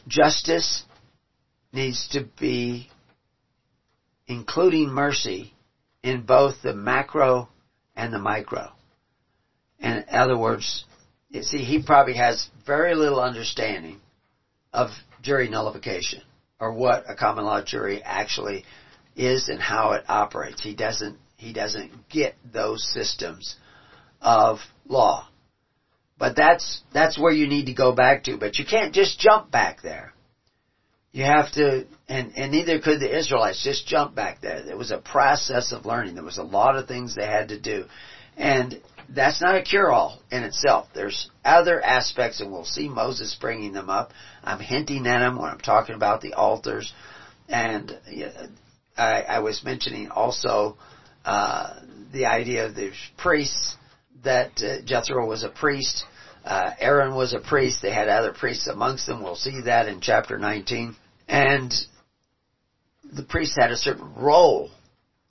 Justice 0.08 0.84
needs 1.71 2.08
to 2.13 2.27
be 2.39 2.89
including 4.27 4.89
mercy 4.89 5.53
in 6.01 6.21
both 6.21 6.62
the 6.63 6.73
macro 6.73 7.49
and 7.95 8.13
the 8.13 8.19
micro. 8.19 8.71
In 9.79 10.05
other 10.10 10.38
words, 10.38 10.86
you 11.29 11.43
see, 11.43 11.63
he 11.63 11.84
probably 11.84 12.15
has 12.15 12.49
very 12.65 12.95
little 12.95 13.19
understanding 13.19 13.99
of 14.71 14.89
jury 15.21 15.49
nullification 15.49 16.21
or 16.60 16.71
what 16.71 17.03
a 17.10 17.15
common 17.15 17.45
law 17.45 17.62
jury 17.62 18.01
actually 18.01 18.63
is 19.15 19.49
and 19.49 19.60
how 19.60 19.91
it 19.91 20.03
operates. 20.08 20.63
He 20.63 20.75
doesn't, 20.75 21.17
he 21.38 21.51
doesn't 21.51 22.10
get 22.10 22.36
those 22.51 22.88
systems 22.93 23.55
of 24.21 24.60
law. 24.88 25.27
But 26.17 26.36
that's, 26.36 26.82
that's 26.93 27.19
where 27.19 27.34
you 27.34 27.47
need 27.47 27.65
to 27.65 27.73
go 27.73 27.93
back 27.93 28.23
to. 28.25 28.38
But 28.38 28.58
you 28.58 28.65
can't 28.65 28.93
just 28.93 29.19
jump 29.19 29.51
back 29.51 29.82
there. 29.82 30.13
You 31.12 31.23
have 31.23 31.51
to, 31.54 31.86
and, 32.10 32.34
and 32.36 32.51
neither 32.51 32.80
could 32.80 32.99
the 32.99 33.17
Israelites 33.17 33.63
just 33.63 33.88
jump 33.88 34.15
back 34.15 34.41
there. 34.41 34.63
There 34.63 34.78
was 34.78 34.91
a 34.91 34.97
process 34.97 35.71
of 35.71 35.86
learning. 35.86 36.15
There 36.15 36.23
was 36.23 36.38
a 36.38 36.43
lot 36.43 36.75
of 36.75 36.88
things 36.88 37.15
they 37.15 37.25
had 37.25 37.49
to 37.49 37.60
do. 37.60 37.86
And 38.38 38.82
that's 39.10 39.41
not 39.41 39.56
a 39.56 39.62
cure-all 39.62 40.21
in 40.32 40.43
itself. 40.43 40.88
There's 40.93 41.30
other 41.43 41.82
aspects, 41.82 42.41
and 42.41 42.51
we'll 42.51 42.65
see 42.65 42.89
Moses 42.89 43.38
bringing 43.39 43.71
them 43.71 43.89
up. 43.89 44.12
I'm 44.43 44.60
hinting 44.60 45.08
at 45.08 45.19
them 45.19 45.38
when 45.38 45.49
I'm 45.49 45.60
talking 45.60 45.95
about 45.95 46.21
the 46.21 46.34
altars. 46.34 46.93
And 47.47 47.97
I, 48.97 49.21
I 49.21 49.39
was 49.39 49.63
mentioning 49.63 50.10
also 50.10 50.78
uh, 51.23 51.80
the 52.12 52.25
idea 52.25 52.65
of 52.65 52.75
the 52.75 52.91
priests, 53.17 53.78
that 54.25 54.61
uh, 54.61 54.85
Jethro 54.85 55.27
was 55.27 55.43
a 55.43 55.49
priest. 55.49 56.03
Uh, 56.43 56.71
Aaron 56.79 57.15
was 57.15 57.33
a 57.33 57.39
priest. 57.39 57.81
They 57.81 57.93
had 57.93 58.07
other 58.07 58.33
priests 58.33 58.67
amongst 58.67 59.07
them. 59.07 59.23
We'll 59.23 59.35
see 59.35 59.61
that 59.61 59.88
in 59.88 60.01
chapter 60.01 60.38
19. 60.38 60.95
And 61.27 61.73
the 63.11 63.23
priest 63.23 63.57
had 63.59 63.71
a 63.71 63.77
certain 63.77 64.13
role 64.15 64.69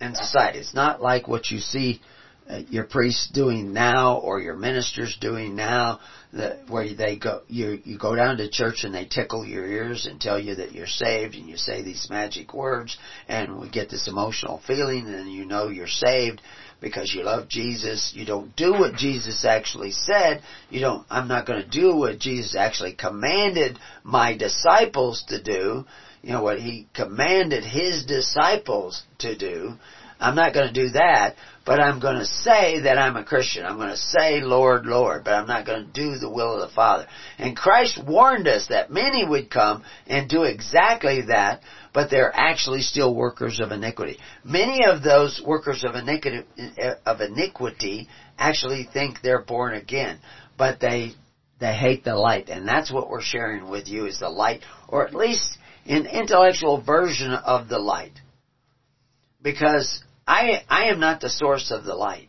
in 0.00 0.14
society. 0.14 0.59
It's 0.59 0.74
not 0.74 1.00
like 1.00 1.28
what 1.28 1.50
you 1.50 1.59
see 1.59 2.00
uh, 2.48 2.61
your 2.68 2.85
priests 2.85 3.30
doing 3.33 3.72
now 3.72 4.18
or 4.18 4.38
your 4.38 4.54
ministers 4.54 5.16
doing 5.18 5.57
now 5.57 5.98
that 6.35 6.68
where 6.68 6.92
they 6.94 7.16
go 7.16 7.40
you 7.48 7.80
you 7.85 7.96
go 7.96 8.14
down 8.14 8.37
to 8.37 8.50
church 8.50 8.85
and 8.85 8.94
they 8.94 9.07
tickle 9.07 9.46
your 9.46 9.66
ears 9.66 10.04
and 10.04 10.20
tell 10.20 10.38
you 10.38 10.54
that 10.57 10.72
you're 10.72 10.87
saved 10.87 11.37
and 11.37 11.48
you 11.48 11.57
say 11.57 11.80
these 11.83 12.07
magic 12.11 12.52
words 12.52 12.98
and 13.28 13.59
we 13.59 13.70
get 13.70 13.88
this 13.88 14.09
emotional 14.09 14.61
feeling 14.66 15.07
and 15.07 15.33
you 15.33 15.46
know 15.46 15.68
you're 15.68 15.87
saved 15.87 16.42
because 16.81 17.13
you 17.15 17.23
love 17.23 17.49
Jesus. 17.49 18.13
You 18.15 18.27
don't 18.27 18.55
do 18.57 18.73
what 18.73 18.95
Jesus 18.95 19.45
actually 19.45 19.93
said. 19.93 20.43
You 20.71 20.81
don't, 20.81 21.07
I'm 21.11 21.29
not 21.29 21.47
going 21.47 21.63
to 21.63 21.69
do 21.69 21.97
what 21.97 22.19
Jesus 22.19 22.57
actually 22.57 22.95
commanded 22.95 23.79
my 24.03 24.37
disciples 24.37 25.25
to 25.29 25.43
do. 25.43 25.87
You 26.23 26.33
know, 26.33 26.43
what 26.43 26.59
he 26.59 26.89
commanded 26.95 27.65
his 27.65 28.07
disciples 28.07 29.03
to 29.19 29.37
do. 29.37 29.75
I'm 30.21 30.35
not 30.35 30.55
going 30.55 30.73
to 30.73 30.73
do 30.73 30.91
that, 30.91 31.35
but 31.67 31.81
I'm 31.81 32.01
going 32.01 32.17
to 32.17 32.25
say 32.25 32.81
that 32.81 32.99
I'm 32.99 33.17
a 33.17 33.25
Christian. 33.25 33.67
I'm 33.67 33.77
going 33.77 33.91
to 33.91 33.97
say 33.97 34.41
Lord, 34.41 34.87
Lord, 34.87 35.25
but 35.25 35.35
I'm 35.35 35.47
not 35.47 35.67
going 35.67 35.87
to 35.87 35.93
do 35.93 36.17
the 36.17 36.31
will 36.31 36.55
of 36.55 36.69
the 36.69 36.75
Father. 36.75 37.07
And 37.39 37.57
Christ 37.57 38.03
warned 38.03 38.49
us 38.49 38.69
that 38.69 38.91
many 38.91 39.27
would 39.27 39.51
come 39.51 39.85
and 40.07 40.29
do 40.29 40.45
exactly 40.45 41.23
that, 41.29 41.63
but 41.94 42.11
they're 42.11 42.35
actually 42.35 42.83
still 42.83 43.14
workers 43.14 43.61
of 43.61 43.70
iniquity. 43.70 44.18
Many 44.42 44.85
of 44.85 45.02
those 45.02 45.40
workers 45.46 45.85
of 45.85 45.94
iniquity, 45.94 46.44
of 47.07 47.20
iniquity 47.20 48.09
actually 48.37 48.88
think 48.92 49.22
they're 49.22 49.44
born 49.44 49.74
again, 49.74 50.18
but 50.59 50.80
they 50.80 51.12
they 51.61 51.72
hate 51.72 52.02
the 52.04 52.16
light, 52.16 52.48
and 52.48 52.66
that's 52.66 52.92
what 52.92 53.09
we're 53.09 53.22
sharing 53.22 53.70
with 53.70 53.87
you 53.87 54.07
is 54.07 54.18
the 54.18 54.28
light, 54.28 54.62
or 54.88 55.07
at 55.07 55.14
least 55.14 55.57
an 55.87 56.07
intellectual 56.07 56.83
version 56.83 57.30
of 57.30 57.68
the 57.68 57.78
light. 57.78 58.18
Because 59.40 60.02
I 60.26 60.64
I 60.68 60.87
am 60.87 60.98
not 60.98 61.20
the 61.20 61.30
source 61.30 61.70
of 61.70 61.85
the 61.85 61.94
light. 61.94 62.28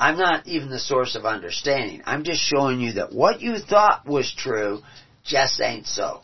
I'm 0.00 0.16
not 0.16 0.46
even 0.46 0.70
the 0.70 0.78
source 0.78 1.14
of 1.14 1.26
understanding. 1.26 2.02
I'm 2.06 2.24
just 2.24 2.40
showing 2.40 2.80
you 2.80 2.94
that 2.94 3.12
what 3.12 3.42
you 3.42 3.58
thought 3.58 4.06
was 4.06 4.32
true 4.34 4.80
just 5.24 5.60
ain't 5.60 5.86
so 5.86 6.22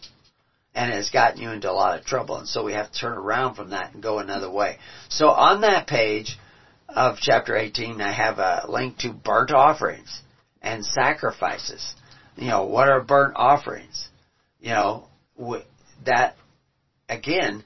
and 0.74 0.92
has 0.92 1.10
gotten 1.10 1.40
you 1.40 1.50
into 1.50 1.70
a 1.70 1.72
lot 1.72 1.98
of 1.98 2.04
trouble. 2.04 2.36
And 2.36 2.48
so 2.48 2.64
we 2.64 2.72
have 2.72 2.90
to 2.90 2.98
turn 2.98 3.16
around 3.16 3.54
from 3.54 3.70
that 3.70 3.94
and 3.94 4.02
go 4.02 4.18
another 4.18 4.50
way. 4.50 4.78
So 5.08 5.28
on 5.28 5.60
that 5.60 5.86
page 5.86 6.36
of 6.88 7.18
chapter 7.20 7.56
18, 7.56 8.00
I 8.00 8.12
have 8.12 8.38
a 8.38 8.66
link 8.68 8.98
to 8.98 9.12
burnt 9.12 9.52
offerings 9.52 10.20
and 10.60 10.84
sacrifices. 10.84 11.94
You 12.36 12.48
know, 12.48 12.64
what 12.64 12.88
are 12.88 13.00
burnt 13.00 13.34
offerings? 13.36 14.08
You 14.60 14.70
know, 14.70 15.08
that, 16.04 16.36
again, 17.08 17.62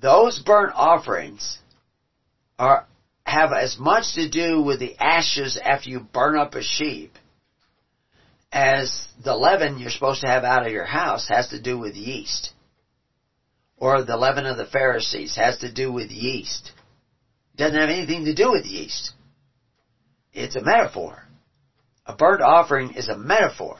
those 0.00 0.38
burnt 0.38 0.72
offerings 0.74 1.58
are, 2.58 2.86
have 3.26 3.52
as 3.52 3.76
much 3.78 4.14
to 4.14 4.28
do 4.28 4.62
with 4.62 4.78
the 4.78 4.96
ashes 4.98 5.58
after 5.62 5.90
you 5.90 6.00
burn 6.00 6.36
up 6.36 6.54
a 6.54 6.62
sheep 6.62 7.12
as 8.54 9.08
the 9.24 9.34
leaven 9.34 9.78
you're 9.78 9.90
supposed 9.90 10.20
to 10.20 10.28
have 10.28 10.44
out 10.44 10.64
of 10.64 10.72
your 10.72 10.84
house 10.84 11.26
has 11.28 11.48
to 11.48 11.60
do 11.60 11.76
with 11.76 11.96
yeast. 11.96 12.52
Or 13.76 14.04
the 14.04 14.16
leaven 14.16 14.46
of 14.46 14.56
the 14.56 14.64
Pharisees 14.64 15.34
has 15.34 15.58
to 15.58 15.72
do 15.72 15.92
with 15.92 16.12
yeast. 16.12 16.70
Doesn't 17.56 17.78
have 17.78 17.90
anything 17.90 18.26
to 18.26 18.34
do 18.34 18.52
with 18.52 18.64
yeast. 18.64 19.12
It's 20.32 20.54
a 20.54 20.62
metaphor. 20.62 21.24
A 22.06 22.14
burnt 22.14 22.42
offering 22.42 22.94
is 22.94 23.08
a 23.08 23.18
metaphor. 23.18 23.76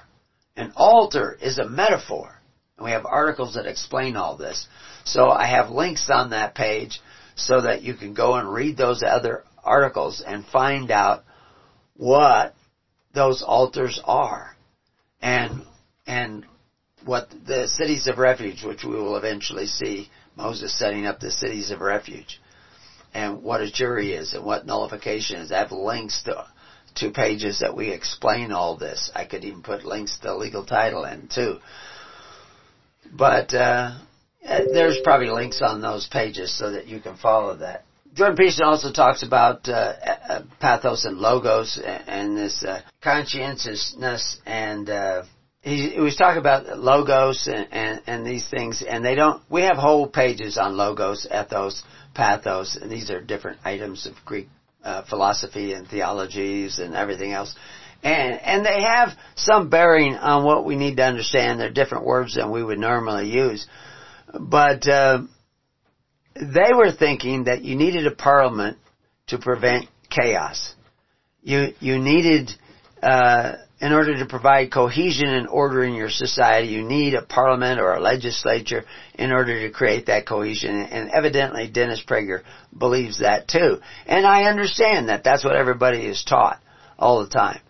An 0.57 0.73
altar 0.75 1.39
is 1.41 1.59
a 1.59 1.69
metaphor. 1.69 2.41
And 2.77 2.85
we 2.85 2.91
have 2.91 3.07
articles 3.07 3.55
that 3.55 3.67
explain 3.67 4.17
all 4.17 4.37
this. 4.37 4.67
So 5.05 5.31
I 5.31 5.47
have 5.47 5.71
links 5.71 6.11
on 6.11 6.31
that 6.31 6.57
page 6.57 7.01
so 7.37 7.61
that 7.61 7.83
you 7.83 7.95
can 7.95 8.13
go 8.13 8.35
and 8.35 8.53
read 8.53 8.77
those 8.77 9.05
other 9.07 9.45
articles 9.63 10.21
and 10.21 10.45
find 10.45 10.91
out 10.91 11.23
what 11.97 12.57
those 13.13 13.45
altars 13.47 14.01
are 14.05 14.54
and 15.25 15.63
and 16.07 16.45
what 17.05 17.29
the 17.47 17.67
cities 17.67 18.07
of 18.07 18.19
refuge 18.19 18.63
which 18.63 18.85
we 18.85 18.95
will 18.95 19.17
eventually 19.17 19.67
see 19.67 20.11
Moses 20.37 20.79
setting 20.79 21.07
up 21.07 21.19
the 21.19 21.31
cities 21.31 21.71
of 21.71 21.81
refuge 21.81 22.41
and 23.15 23.43
what 23.43 23.63
a 23.63 23.71
jury 23.71 24.13
is 24.13 24.35
and 24.35 24.45
what 24.45 24.67
nullification 24.67 25.41
is. 25.41 25.51
I 25.51 25.59
have 25.59 25.73
links 25.73 26.23
to 26.25 26.47
to 26.97 27.11
pages 27.11 27.61
that 27.61 27.77
we 27.77 27.91
explain 27.91 28.53
all 28.53 28.77
this. 28.77 29.11
I 29.15 29.25
could 29.25 29.45
even 29.45 29.63
put 29.63 29.85
links 29.85 30.17
to 30.19 30.29
the 30.29 30.35
legal 30.35 30.65
title 30.65 31.05
in 31.05 31.29
too. 31.35 31.59
But 33.13 33.53
uh, 33.53 33.99
there's 34.43 34.99
probably 35.03 35.31
links 35.31 35.61
on 35.63 35.81
those 35.81 36.07
pages 36.07 36.57
so 36.57 36.71
that 36.73 36.87
you 36.87 37.01
can 37.01 37.17
follow 37.17 37.57
that. 37.57 37.85
Jordan 38.15 38.37
Peterson 38.37 38.65
also 38.65 38.93
talks 38.93 39.25
about 39.25 39.69
uh, 39.69 39.73
uh, 39.73 40.43
pathos 40.61 41.05
and 41.05 41.19
logos 41.19 41.81
and, 41.83 42.37
this 42.37 42.63
uh, 42.63 42.81
conscientiousness 43.03 44.39
and 44.47 44.89
uh, 44.89 45.25
he, 45.63 45.91
he, 45.91 46.01
was 46.01 46.15
talking 46.15 46.39
about 46.39 46.79
logos 46.79 47.49
and, 47.53 47.67
and, 47.73 48.03
and, 48.07 48.25
these 48.25 48.49
things 48.49 48.85
and 48.89 49.05
they 49.05 49.17
don't, 49.17 49.43
we 49.51 49.63
have 49.63 49.77
whole 49.77 50.07
pages 50.07 50.57
on 50.59 50.77
logos, 50.77 51.27
ethos, 51.27 51.83
pathos, 52.15 52.77
and 52.77 52.89
these 52.91 53.11
are 53.11 53.21
different 53.21 53.59
items 53.65 54.07
of 54.07 54.15
Greek 54.25 54.47
uh, 54.85 55.03
philosophy 55.09 55.73
and 55.73 55.89
theologies 55.89 56.79
and 56.79 56.95
everything 56.95 57.33
else. 57.33 57.53
And, 58.05 58.41
and 58.41 58.65
they 58.65 58.83
have 58.83 59.09
some 59.35 59.71
bearing 59.71 60.15
on 60.15 60.45
what 60.45 60.65
we 60.65 60.77
need 60.77 60.99
to 60.99 61.05
understand. 61.05 61.59
They're 61.59 61.73
different 61.73 62.05
words 62.05 62.37
than 62.37 62.53
we 62.53 62.63
would 62.63 62.79
normally 62.79 63.31
use. 63.31 63.67
But, 64.39 64.87
uh, 64.87 65.23
they 66.35 66.73
were 66.75 66.93
thinking 66.93 67.45
that 67.45 67.63
you 67.63 67.77
needed 67.77 68.07
a 68.07 68.15
parliament 68.15 68.79
to 69.29 69.39
prevent 69.39 69.87
chaos. 70.11 70.75
You, 71.43 71.75
you 71.81 71.99
needed, 71.99 72.51
uh, 73.03 73.53
in 73.81 73.93
order 73.93 74.19
to 74.19 74.27
provide 74.27 74.73
cohesion 74.73 75.29
and 75.29 75.47
order 75.47 75.85
in 75.85 75.95
your 75.95 76.11
society, 76.11 76.69
you 76.69 76.83
need 76.83 77.15
a 77.15 77.23
parliament 77.23 77.81
or 77.81 77.95
a 77.95 78.01
legislature 78.01 78.85
in 79.15 79.31
order 79.31 79.61
to 79.61 79.71
create 79.71 80.07
that 80.07 80.27
cohesion. 80.27 80.75
And 80.75 81.11
evidently 81.11 81.69
Dennis 81.69 82.03
Prager 82.07 82.43
believes 82.77 83.21
that 83.21 83.47
too. 83.47 83.79
And 84.07 84.27
I 84.27 84.45
understand 84.45 85.09
that. 85.09 85.23
That's 85.23 85.45
what 85.45 85.57
everybody 85.57 86.07
is 86.07 86.25
taught 86.25 86.61
all 86.99 87.23
the 87.23 87.31
time. 87.31 87.61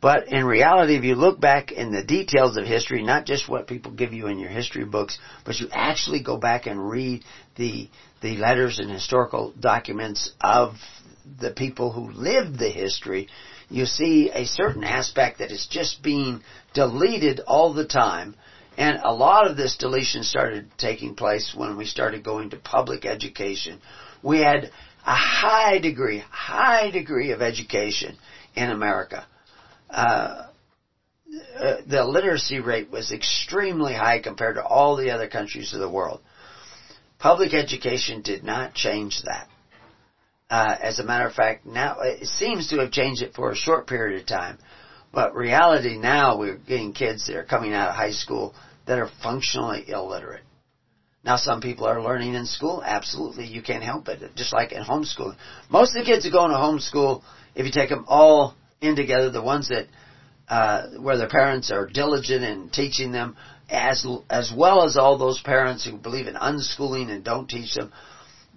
But 0.00 0.28
in 0.28 0.46
reality, 0.46 0.96
if 0.96 1.04
you 1.04 1.14
look 1.14 1.40
back 1.40 1.72
in 1.72 1.92
the 1.92 2.02
details 2.02 2.56
of 2.56 2.64
history, 2.64 3.02
not 3.02 3.26
just 3.26 3.48
what 3.48 3.66
people 3.66 3.92
give 3.92 4.14
you 4.14 4.28
in 4.28 4.38
your 4.38 4.48
history 4.48 4.84
books, 4.84 5.18
but 5.44 5.60
you 5.60 5.68
actually 5.72 6.22
go 6.22 6.38
back 6.38 6.66
and 6.66 6.88
read 6.88 7.22
the, 7.56 7.90
the 8.20 8.36
letters 8.36 8.78
and 8.78 8.90
historical 8.90 9.52
documents 9.58 10.32
of 10.40 10.74
the 11.38 11.50
people 11.50 11.92
who 11.92 12.10
lived 12.10 12.58
the 12.58 12.70
history, 12.70 13.28
you 13.68 13.86
see 13.86 14.30
a 14.30 14.44
certain 14.44 14.84
aspect 14.84 15.38
that 15.38 15.52
is 15.52 15.66
just 15.70 16.02
being 16.02 16.42
deleted 16.74 17.40
all 17.46 17.72
the 17.72 17.86
time. 17.86 18.34
And 18.76 18.98
a 19.02 19.12
lot 19.12 19.48
of 19.48 19.56
this 19.56 19.76
deletion 19.76 20.22
started 20.22 20.70
taking 20.78 21.14
place 21.14 21.54
when 21.54 21.76
we 21.76 21.84
started 21.84 22.24
going 22.24 22.50
to 22.50 22.56
public 22.56 23.04
education. 23.04 23.80
We 24.22 24.38
had 24.38 24.70
a 25.06 25.14
high 25.14 25.78
degree, 25.78 26.22
high 26.30 26.90
degree 26.90 27.30
of 27.30 27.42
education 27.42 28.16
in 28.54 28.70
America. 28.70 29.26
Uh, 29.88 30.46
uh, 31.58 31.76
the 31.86 32.04
literacy 32.04 32.60
rate 32.60 32.90
was 32.90 33.12
extremely 33.12 33.94
high 33.94 34.20
compared 34.20 34.56
to 34.56 34.64
all 34.64 34.96
the 34.96 35.10
other 35.10 35.28
countries 35.28 35.72
of 35.72 35.80
the 35.80 35.88
world. 35.88 36.20
Public 37.20 37.52
education 37.52 38.22
did 38.22 38.42
not 38.42 38.72
change 38.72 39.20
that. 39.24 39.46
Uh, 40.48 40.74
as 40.82 40.98
a 40.98 41.04
matter 41.04 41.26
of 41.26 41.34
fact, 41.34 41.66
now 41.66 41.98
it 42.00 42.26
seems 42.26 42.68
to 42.68 42.78
have 42.78 42.90
changed 42.90 43.22
it 43.22 43.34
for 43.34 43.52
a 43.52 43.56
short 43.56 43.86
period 43.86 44.20
of 44.20 44.26
time, 44.26 44.58
but 45.12 45.34
reality 45.34 45.96
now 45.96 46.38
we're 46.38 46.56
getting 46.56 46.94
kids 46.94 47.26
that 47.26 47.36
are 47.36 47.44
coming 47.44 47.74
out 47.74 47.90
of 47.90 47.94
high 47.94 48.10
school 48.10 48.54
that 48.86 48.98
are 48.98 49.10
functionally 49.22 49.84
illiterate. 49.88 50.42
Now 51.22 51.36
some 51.36 51.60
people 51.60 51.86
are 51.86 52.02
learning 52.02 52.34
in 52.34 52.46
school, 52.46 52.82
absolutely, 52.84 53.46
you 53.46 53.62
can't 53.62 53.84
help 53.84 54.08
it, 54.08 54.22
just 54.34 54.54
like 54.54 54.72
in 54.72 54.82
homeschooling. 54.82 55.36
Most 55.68 55.94
of 55.94 56.02
the 56.02 56.10
kids 56.10 56.24
who 56.24 56.32
go 56.32 56.46
into 56.46 56.56
homeschool, 56.56 57.22
if 57.54 57.66
you 57.66 57.70
take 57.70 57.90
them 57.90 58.06
all 58.08 58.54
in 58.80 58.96
together, 58.96 59.30
the 59.30 59.42
ones 59.42 59.68
that, 59.68 59.86
uh, 60.48 60.88
where 60.98 61.18
their 61.18 61.28
parents 61.28 61.70
are 61.70 61.86
diligent 61.86 62.42
in 62.42 62.70
teaching 62.70 63.12
them, 63.12 63.36
as, 63.70 64.06
as 64.28 64.52
well 64.54 64.84
as 64.84 64.96
all 64.96 65.16
those 65.16 65.40
parents 65.40 65.84
who 65.84 65.96
believe 65.96 66.26
in 66.26 66.34
unschooling 66.34 67.10
and 67.10 67.24
don't 67.24 67.48
teach 67.48 67.74
them, 67.74 67.92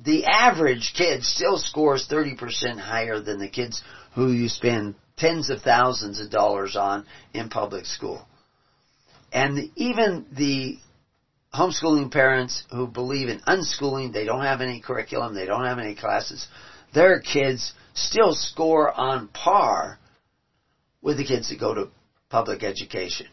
the 0.03 0.25
average 0.25 0.93
kid 0.97 1.23
still 1.23 1.57
scores 1.57 2.07
30% 2.09 2.79
higher 2.79 3.19
than 3.19 3.39
the 3.39 3.49
kids 3.49 3.83
who 4.15 4.31
you 4.31 4.49
spend 4.49 4.95
tens 5.17 5.49
of 5.49 5.61
thousands 5.61 6.19
of 6.19 6.31
dollars 6.31 6.75
on 6.75 7.05
in 7.33 7.49
public 7.49 7.85
school. 7.85 8.25
And 9.31 9.69
even 9.75 10.25
the 10.31 10.77
homeschooling 11.53 12.11
parents 12.11 12.63
who 12.71 12.87
believe 12.87 13.29
in 13.29 13.39
unschooling, 13.41 14.13
they 14.13 14.25
don't 14.25 14.43
have 14.43 14.61
any 14.61 14.81
curriculum, 14.81 15.35
they 15.35 15.45
don't 15.45 15.65
have 15.65 15.79
any 15.79 15.95
classes, 15.95 16.47
their 16.93 17.19
kids 17.19 17.73
still 17.93 18.33
score 18.33 18.91
on 18.91 19.27
par 19.27 19.99
with 21.01 21.17
the 21.17 21.25
kids 21.25 21.49
that 21.49 21.59
go 21.59 21.73
to 21.73 21.89
public 22.29 22.63
education. 22.63 23.27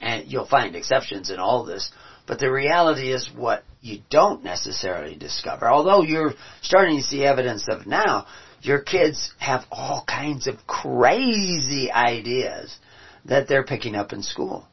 And 0.00 0.30
you'll 0.30 0.46
find 0.46 0.76
exceptions 0.76 1.30
in 1.30 1.38
all 1.38 1.64
this, 1.64 1.90
but 2.26 2.38
the 2.38 2.50
reality 2.50 3.12
is 3.12 3.30
what 3.34 3.64
you 3.80 4.00
don't 4.10 4.44
necessarily 4.44 5.16
discover. 5.16 5.66
Although 5.68 6.02
you're 6.02 6.34
starting 6.62 6.98
to 6.98 7.02
see 7.02 7.24
evidence 7.24 7.66
of 7.68 7.86
now, 7.86 8.26
your 8.60 8.80
kids 8.80 9.32
have 9.38 9.64
all 9.70 10.04
kinds 10.06 10.46
of 10.46 10.66
crazy 10.66 11.90
ideas 11.90 12.76
that 13.24 13.48
they're 13.48 13.64
picking 13.64 13.94
up 13.94 14.12
in 14.12 14.22
school. 14.22 14.66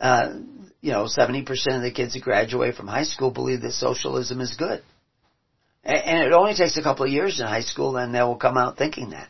Uh, 0.00 0.34
you 0.80 0.90
know, 0.90 1.04
70% 1.04 1.46
of 1.76 1.82
the 1.82 1.92
kids 1.94 2.14
that 2.14 2.22
graduate 2.22 2.74
from 2.74 2.88
high 2.88 3.04
school 3.04 3.30
believe 3.30 3.62
that 3.62 3.72
socialism 3.72 4.40
is 4.40 4.56
good. 4.56 4.82
And 5.84 6.26
it 6.26 6.32
only 6.32 6.54
takes 6.54 6.76
a 6.76 6.82
couple 6.82 7.06
of 7.06 7.12
years 7.12 7.40
in 7.40 7.46
high 7.46 7.62
school 7.62 7.96
and 7.96 8.14
they 8.14 8.22
will 8.22 8.36
come 8.36 8.56
out 8.56 8.76
thinking 8.76 9.10
that. 9.10 9.28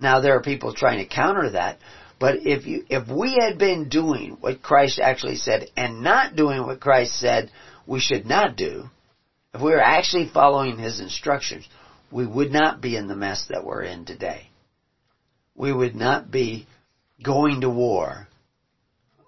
Now 0.00 0.20
there 0.20 0.36
are 0.36 0.42
people 0.42 0.74
trying 0.74 0.98
to 0.98 1.14
counter 1.14 1.50
that, 1.50 1.78
but 2.18 2.46
if 2.46 2.66
you, 2.66 2.84
if 2.88 3.08
we 3.08 3.38
had 3.40 3.58
been 3.58 3.88
doing 3.88 4.36
what 4.40 4.62
Christ 4.62 4.98
actually 4.98 5.36
said 5.36 5.70
and 5.76 6.02
not 6.02 6.34
doing 6.34 6.66
what 6.66 6.80
Christ 6.80 7.18
said 7.18 7.50
we 7.86 8.00
should 8.00 8.26
not 8.26 8.56
do, 8.56 8.90
if 9.54 9.60
we 9.60 9.70
were 9.70 9.80
actually 9.80 10.28
following 10.28 10.78
His 10.78 11.00
instructions, 11.00 11.68
we 12.10 12.26
would 12.26 12.50
not 12.50 12.80
be 12.80 12.96
in 12.96 13.08
the 13.08 13.14
mess 13.14 13.46
that 13.50 13.64
we're 13.64 13.82
in 13.82 14.04
today. 14.04 14.48
We 15.54 15.72
would 15.72 15.94
not 15.94 16.30
be 16.30 16.66
going 17.22 17.62
to 17.62 17.70
war 17.70 18.28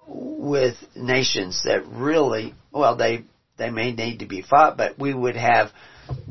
with 0.07 0.77
nations 0.97 1.63
that 1.65 1.87
really, 1.87 2.55
well, 2.73 2.97
they, 2.97 3.25
they 3.57 3.71
may 3.71 3.93
need 3.93 4.19
to 4.19 4.27
be 4.27 4.43
fought, 4.43 4.77
but 4.77 4.99
we 4.99 5.15
would 5.15 5.37
have 5.37 5.71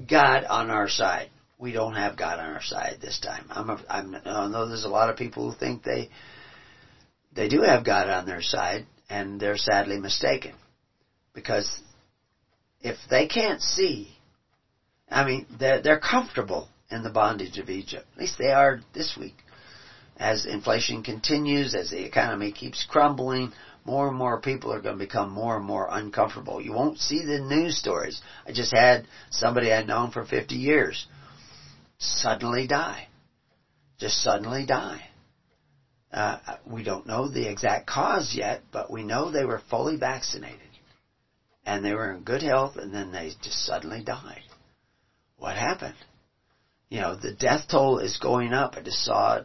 God 0.09 0.43
on 0.43 0.69
our 0.69 0.89
side. 0.89 1.29
We 1.57 1.71
don't 1.71 1.95
have 1.95 2.17
God 2.17 2.39
on 2.39 2.53
our 2.53 2.61
side 2.61 2.97
this 3.01 3.19
time. 3.19 3.45
I'm, 3.49 3.69
a, 3.69 3.79
I'm 3.89 4.15
I 4.25 4.47
know 4.47 4.67
there's 4.67 4.85
a 4.85 4.89
lot 4.89 5.09
of 5.09 5.17
people 5.17 5.49
who 5.49 5.57
think 5.57 5.83
they 5.83 6.09
they 7.39 7.47
do 7.47 7.61
have 7.61 7.85
God 7.85 8.09
on 8.09 8.25
their 8.25 8.41
side, 8.41 8.85
and 9.09 9.39
they're 9.39 9.55
sadly 9.55 9.97
mistaken. 9.97 10.53
Because 11.33 11.79
if 12.81 12.97
they 13.09 13.27
can't 13.27 13.61
see, 13.61 14.09
I 15.09 15.23
mean, 15.23 15.45
they're, 15.57 15.81
they're 15.81 16.01
comfortable 16.01 16.67
in 16.91 17.01
the 17.01 17.09
bondage 17.09 17.57
of 17.57 17.69
Egypt. 17.69 18.05
At 18.11 18.19
least 18.19 18.37
they 18.37 18.51
are 18.51 18.81
this 18.93 19.15
week. 19.17 19.37
As 20.17 20.45
inflation 20.45 21.01
continues, 21.01 21.75
as 21.75 21.91
the 21.91 22.05
economy 22.05 22.51
keeps 22.51 22.85
crumbling, 22.89 23.53
more 23.85 24.09
and 24.09 24.17
more 24.17 24.41
people 24.41 24.73
are 24.73 24.81
going 24.81 24.97
to 24.97 25.05
become 25.05 25.31
more 25.31 25.55
and 25.55 25.65
more 25.65 25.87
uncomfortable. 25.89 26.61
You 26.61 26.73
won't 26.73 26.99
see 26.99 27.23
the 27.25 27.39
news 27.39 27.79
stories. 27.79 28.21
I 28.45 28.51
just 28.51 28.73
had 28.73 29.07
somebody 29.29 29.71
I'd 29.71 29.87
known 29.87 30.11
for 30.11 30.25
50 30.25 30.55
years 30.55 31.07
suddenly 31.99 32.67
die. 32.67 33.07
Just 33.97 34.21
suddenly 34.21 34.65
die. 34.65 35.08
Uh, 36.11 36.37
we 36.65 36.83
don't 36.83 37.05
know 37.05 37.27
the 37.27 37.47
exact 37.47 37.85
cause 37.85 38.33
yet, 38.35 38.61
but 38.71 38.91
we 38.91 39.03
know 39.03 39.29
they 39.29 39.45
were 39.45 39.61
fully 39.69 39.95
vaccinated. 39.95 40.59
And 41.65 41.85
they 41.85 41.93
were 41.93 42.11
in 42.11 42.23
good 42.23 42.41
health 42.41 42.77
and 42.77 42.93
then 42.93 43.11
they 43.11 43.31
just 43.43 43.65
suddenly 43.65 44.03
died. 44.03 44.41
what 45.37 45.55
happened? 45.55 45.95
You 46.89 47.01
know, 47.01 47.15
the 47.15 47.31
death 47.31 47.67
toll 47.69 47.99
is 47.99 48.17
going 48.17 48.51
up. 48.51 48.73
I 48.75 48.81
just 48.81 49.05
saw, 49.05 49.41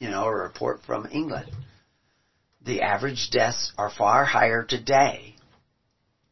you 0.00 0.10
know, 0.10 0.24
a 0.24 0.34
report 0.34 0.80
from 0.84 1.06
England. 1.12 1.50
The 2.62 2.82
average 2.82 3.30
deaths 3.30 3.72
are 3.78 3.90
far 3.90 4.24
higher 4.24 4.64
today. 4.64 5.36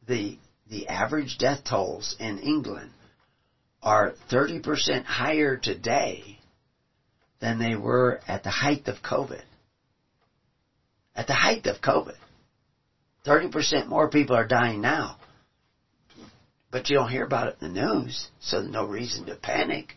The, 0.09 0.37
the 0.69 0.89
average 0.89 1.39
death 1.39 1.63
tolls 1.65 2.17
in 2.19 2.39
England 2.41 2.91
are 3.83 4.15
30% 4.31 5.05
higher 5.05 5.57
today 5.57 6.41
than 7.41 7.61
they 7.61 7.77
were 7.77 8.21
at 8.27 8.43
the 8.43 8.51
height 8.51 8.89
of 8.89 8.97
COVID. 8.97 9.43
At 11.19 11.27
the 11.27 11.35
height 11.35 11.67
of 11.67 11.81
COVID. 11.81 12.15
30% 13.27 13.89
more 13.89 14.09
people 14.09 14.37
are 14.37 14.47
dying 14.47 14.81
now. 14.81 15.17
But 16.71 16.89
you 16.89 16.97
don't 16.97 17.11
hear 17.11 17.25
about 17.25 17.49
it 17.49 17.57
in 17.61 17.75
the 17.75 17.81
news, 17.81 18.29
so 18.39 18.61
no 18.61 18.85
reason 18.85 19.27
to 19.27 19.35
panic. 19.35 19.97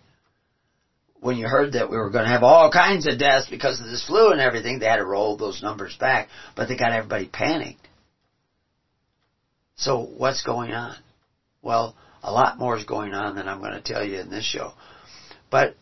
When 1.20 1.38
you 1.38 1.48
heard 1.48 1.74
that 1.74 1.92
we 1.92 1.98
were 1.98 2.10
going 2.10 2.24
to 2.24 2.32
have 2.32 2.42
all 2.42 2.72
kinds 2.72 3.06
of 3.06 3.20
deaths 3.20 3.48
because 3.52 3.80
of 3.80 3.86
this 3.86 4.04
flu 4.08 4.32
and 4.32 4.42
everything, 4.42 4.80
they 4.80 4.88
had 4.88 4.96
to 4.96 5.06
roll 5.06 5.38
those 5.38 5.62
numbers 5.62 5.96
back, 5.96 6.28
but 6.56 6.68
they 6.68 6.76
got 6.76 6.92
everybody 6.92 7.28
panicked. 7.28 7.88
So 9.76 10.02
what's 10.02 10.42
going 10.42 10.72
on? 10.72 10.98
Well, 11.62 11.96
a 12.24 12.32
lot 12.32 12.58
more 12.58 12.78
is 12.78 12.86
going 12.86 13.14
on 13.14 13.36
than 13.36 13.48
I'm 13.48 13.60
going 13.60 13.74
to 13.74 13.94
tell 13.94 14.04
you 14.04 14.20
in 14.20 14.32
this 14.32 14.46
show. 14.46 14.74
But 15.52 15.76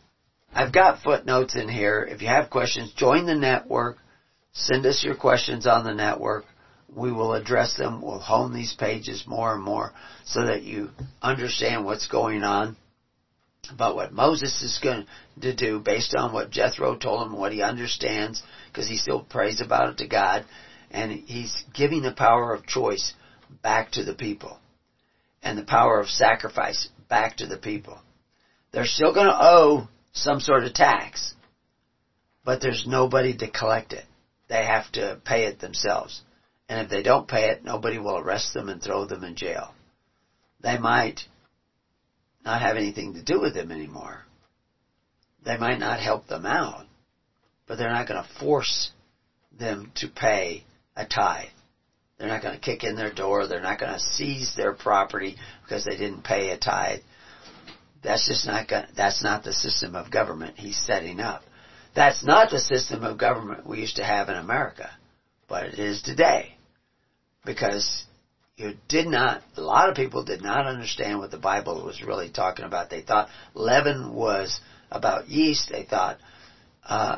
I've 0.53 0.73
got 0.73 1.01
footnotes 1.01 1.55
in 1.55 1.69
here. 1.69 2.05
If 2.09 2.21
you 2.21 2.27
have 2.27 2.49
questions, 2.49 2.91
join 2.91 3.25
the 3.25 3.35
network. 3.35 3.99
Send 4.53 4.85
us 4.85 5.03
your 5.03 5.15
questions 5.15 5.67
on 5.67 5.83
the 5.83 5.93
network. 5.93 6.45
We 6.93 7.11
will 7.11 7.33
address 7.33 7.75
them. 7.77 8.01
We'll 8.01 8.19
hone 8.19 8.53
these 8.53 8.73
pages 8.73 9.25
more 9.27 9.53
and 9.53 9.63
more 9.63 9.93
so 10.25 10.45
that 10.45 10.63
you 10.63 10.89
understand 11.21 11.85
what's 11.85 12.07
going 12.07 12.43
on 12.43 12.75
about 13.71 13.95
what 13.95 14.11
Moses 14.11 14.61
is 14.63 14.79
going 14.81 15.05
to 15.41 15.55
do 15.55 15.79
based 15.79 16.15
on 16.15 16.33
what 16.33 16.49
Jethro 16.49 16.95
told 16.95 17.27
him, 17.27 17.37
what 17.37 17.51
he 17.51 17.61
understands, 17.61 18.41
because 18.67 18.87
he 18.87 18.97
still 18.97 19.21
prays 19.21 19.61
about 19.61 19.89
it 19.89 19.97
to 19.97 20.07
God, 20.07 20.45
and 20.89 21.11
he's 21.11 21.63
giving 21.73 22.01
the 22.01 22.11
power 22.11 22.53
of 22.53 22.65
choice 22.65 23.13
back 23.61 23.91
to 23.91 24.03
the 24.03 24.13
people 24.13 24.59
and 25.43 25.57
the 25.57 25.63
power 25.63 25.99
of 25.99 26.09
sacrifice 26.09 26.89
back 27.09 27.37
to 27.37 27.45
the 27.45 27.57
people. 27.57 27.99
They're 28.71 28.85
still 28.85 29.13
going 29.13 29.27
to 29.27 29.37
owe 29.39 29.87
some 30.13 30.39
sort 30.39 30.63
of 30.63 30.73
tax, 30.73 31.33
but 32.43 32.61
there's 32.61 32.85
nobody 32.87 33.37
to 33.37 33.49
collect 33.49 33.93
it. 33.93 34.05
They 34.49 34.65
have 34.65 34.91
to 34.93 35.21
pay 35.23 35.45
it 35.45 35.59
themselves. 35.59 36.21
And 36.67 36.79
if 36.79 36.89
they 36.89 37.03
don't 37.03 37.27
pay 37.27 37.49
it, 37.49 37.63
nobody 37.63 37.97
will 37.97 38.17
arrest 38.17 38.53
them 38.53 38.69
and 38.69 38.81
throw 38.81 39.05
them 39.05 39.23
in 39.23 39.35
jail. 39.35 39.73
They 40.61 40.77
might 40.77 41.21
not 42.43 42.61
have 42.61 42.75
anything 42.75 43.13
to 43.13 43.23
do 43.23 43.39
with 43.39 43.53
them 43.53 43.71
anymore. 43.71 44.25
They 45.45 45.57
might 45.57 45.79
not 45.79 45.99
help 45.99 46.27
them 46.27 46.45
out, 46.45 46.85
but 47.67 47.77
they're 47.77 47.93
not 47.93 48.07
going 48.07 48.23
to 48.23 48.39
force 48.39 48.91
them 49.57 49.91
to 49.95 50.07
pay 50.07 50.65
a 50.95 51.05
tithe. 51.05 51.49
They're 52.17 52.27
not 52.27 52.41
going 52.41 52.55
to 52.55 52.59
kick 52.59 52.83
in 52.83 52.95
their 52.95 53.13
door. 53.13 53.47
They're 53.47 53.61
not 53.61 53.79
going 53.79 53.93
to 53.93 53.99
seize 53.99 54.53
their 54.55 54.73
property 54.73 55.37
because 55.63 55.85
they 55.85 55.95
didn't 55.95 56.23
pay 56.23 56.49
a 56.49 56.57
tithe. 56.57 56.99
That's 58.03 58.27
just 58.27 58.45
not 58.45 58.67
going, 58.67 58.85
that's 58.95 59.23
not 59.23 59.43
the 59.43 59.53
system 59.53 59.95
of 59.95 60.11
government 60.11 60.57
he's 60.57 60.81
setting 60.85 61.19
up. 61.19 61.43
That's 61.95 62.23
not 62.23 62.51
the 62.51 62.59
system 62.59 63.03
of 63.03 63.17
government 63.17 63.65
we 63.65 63.79
used 63.79 63.97
to 63.97 64.03
have 64.03 64.29
in 64.29 64.35
America, 64.35 64.89
but 65.47 65.63
it 65.63 65.79
is 65.79 66.01
today. 66.01 66.55
Because 67.45 68.05
you 68.57 68.73
did 68.87 69.07
not, 69.07 69.41
a 69.57 69.61
lot 69.61 69.89
of 69.89 69.95
people 69.95 70.23
did 70.23 70.41
not 70.41 70.67
understand 70.67 71.19
what 71.19 71.31
the 71.31 71.37
Bible 71.37 71.83
was 71.83 72.03
really 72.03 72.29
talking 72.29 72.65
about. 72.65 72.89
They 72.89 73.01
thought 73.01 73.29
leaven 73.53 74.13
was 74.13 74.59
about 74.91 75.29
yeast. 75.29 75.69
They 75.71 75.83
thought 75.83 76.17
uh, 76.85 77.17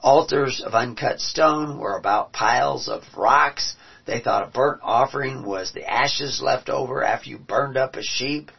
altars 0.00 0.60
of 0.60 0.74
uncut 0.74 1.20
stone 1.20 1.78
were 1.78 1.96
about 1.96 2.32
piles 2.32 2.88
of 2.88 3.02
rocks. 3.16 3.74
They 4.06 4.20
thought 4.20 4.46
a 4.46 4.50
burnt 4.50 4.80
offering 4.82 5.44
was 5.44 5.72
the 5.72 5.90
ashes 5.90 6.40
left 6.40 6.68
over 6.68 7.02
after 7.02 7.30
you 7.30 7.38
burned 7.38 7.76
up 7.76 7.96
a 7.96 8.02
sheep. 8.02 8.50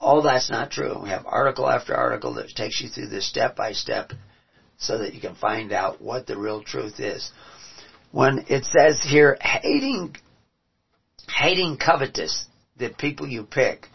All 0.00 0.22
that's 0.22 0.48
not 0.48 0.70
true. 0.70 1.00
We 1.02 1.08
have 1.08 1.26
article 1.26 1.68
after 1.68 1.94
article 1.94 2.34
that 2.34 2.48
takes 2.50 2.80
you 2.80 2.88
through 2.88 3.08
this 3.08 3.28
step 3.28 3.56
by 3.56 3.72
step 3.72 4.12
so 4.78 4.98
that 4.98 5.12
you 5.12 5.20
can 5.20 5.34
find 5.34 5.72
out 5.72 6.00
what 6.00 6.26
the 6.26 6.36
real 6.36 6.62
truth 6.62 6.98
is. 7.00 7.30
When 8.10 8.44
it 8.48 8.64
says 8.64 9.00
here, 9.02 9.36
hating, 9.40 10.16
hating 11.28 11.76
covetous, 11.76 12.46
the 12.76 12.88
people 12.88 13.26
you 13.26 13.42
pick 13.42 13.88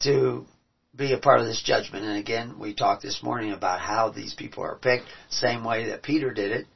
to 0.00 0.46
be 0.94 1.12
a 1.12 1.18
part 1.18 1.40
of 1.40 1.46
this 1.46 1.62
judgment. 1.62 2.04
And 2.04 2.16
again, 2.16 2.58
we 2.58 2.72
talked 2.72 3.02
this 3.02 3.22
morning 3.22 3.52
about 3.52 3.80
how 3.80 4.08
these 4.08 4.34
people 4.34 4.62
are 4.62 4.76
picked, 4.76 5.04
same 5.28 5.64
way 5.64 5.88
that 5.88 6.02
Peter 6.02 6.32
did 6.32 6.52
it. 6.52 6.66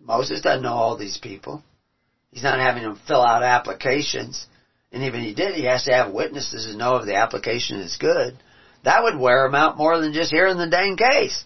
Moses 0.00 0.40
doesn't 0.40 0.62
know 0.62 0.74
all 0.74 0.96
these 0.96 1.18
people. 1.18 1.62
He's 2.30 2.42
not 2.42 2.58
having 2.58 2.82
them 2.82 2.98
fill 3.06 3.22
out 3.22 3.42
applications. 3.42 4.46
And 4.90 5.04
even 5.04 5.22
he 5.22 5.34
did, 5.34 5.54
he 5.54 5.64
has 5.64 5.84
to 5.84 5.92
have 5.92 6.12
witnesses 6.12 6.66
to 6.66 6.76
know 6.76 6.96
if 6.96 7.06
the 7.06 7.14
application 7.14 7.80
is 7.80 7.96
good. 7.98 8.36
That 8.84 9.02
would 9.02 9.18
wear 9.18 9.46
him 9.46 9.54
out 9.54 9.76
more 9.76 9.98
than 9.98 10.12
just 10.12 10.32
hearing 10.32 10.58
the 10.58 10.66
dang 10.66 10.96
case. 10.96 11.44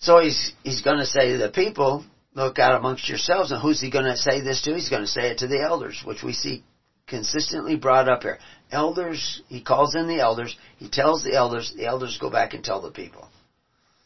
So 0.00 0.18
he's, 0.18 0.52
he's 0.64 0.80
gonna 0.80 1.06
say 1.06 1.32
to 1.32 1.38
the 1.38 1.50
people, 1.50 2.04
look 2.34 2.58
out 2.58 2.74
amongst 2.74 3.08
yourselves, 3.08 3.52
and 3.52 3.60
who's 3.60 3.80
he 3.80 3.90
gonna 3.90 4.16
say 4.16 4.40
this 4.40 4.62
to? 4.62 4.74
He's 4.74 4.88
gonna 4.88 5.06
say 5.06 5.30
it 5.30 5.38
to 5.38 5.46
the 5.46 5.60
elders, 5.60 6.02
which 6.04 6.22
we 6.22 6.32
see 6.32 6.64
consistently 7.06 7.76
brought 7.76 8.08
up 8.08 8.22
here. 8.22 8.38
Elders, 8.70 9.42
he 9.48 9.60
calls 9.60 9.94
in 9.94 10.06
the 10.06 10.20
elders, 10.20 10.56
he 10.78 10.88
tells 10.88 11.22
the 11.22 11.34
elders, 11.34 11.74
the 11.76 11.84
elders 11.84 12.18
go 12.18 12.30
back 12.30 12.54
and 12.54 12.64
tell 12.64 12.80
the 12.80 12.90
people. 12.90 13.28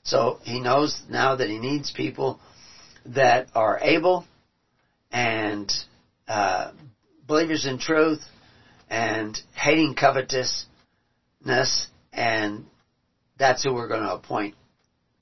So 0.02 0.40
he 0.42 0.60
knows 0.60 1.00
now 1.08 1.36
that 1.36 1.48
he 1.48 1.58
needs 1.58 1.92
people 1.92 2.40
that 3.06 3.48
are 3.54 3.78
able 3.80 4.26
and 5.12 5.72
uh, 6.26 6.72
believers 7.26 7.66
in 7.66 7.78
truth 7.78 8.20
and 8.90 9.38
hating 9.54 9.94
covetousness, 9.94 10.66
and 12.12 12.66
that's 13.38 13.62
who 13.62 13.72
we're 13.72 13.88
going 13.88 14.02
to 14.02 14.14
appoint 14.14 14.56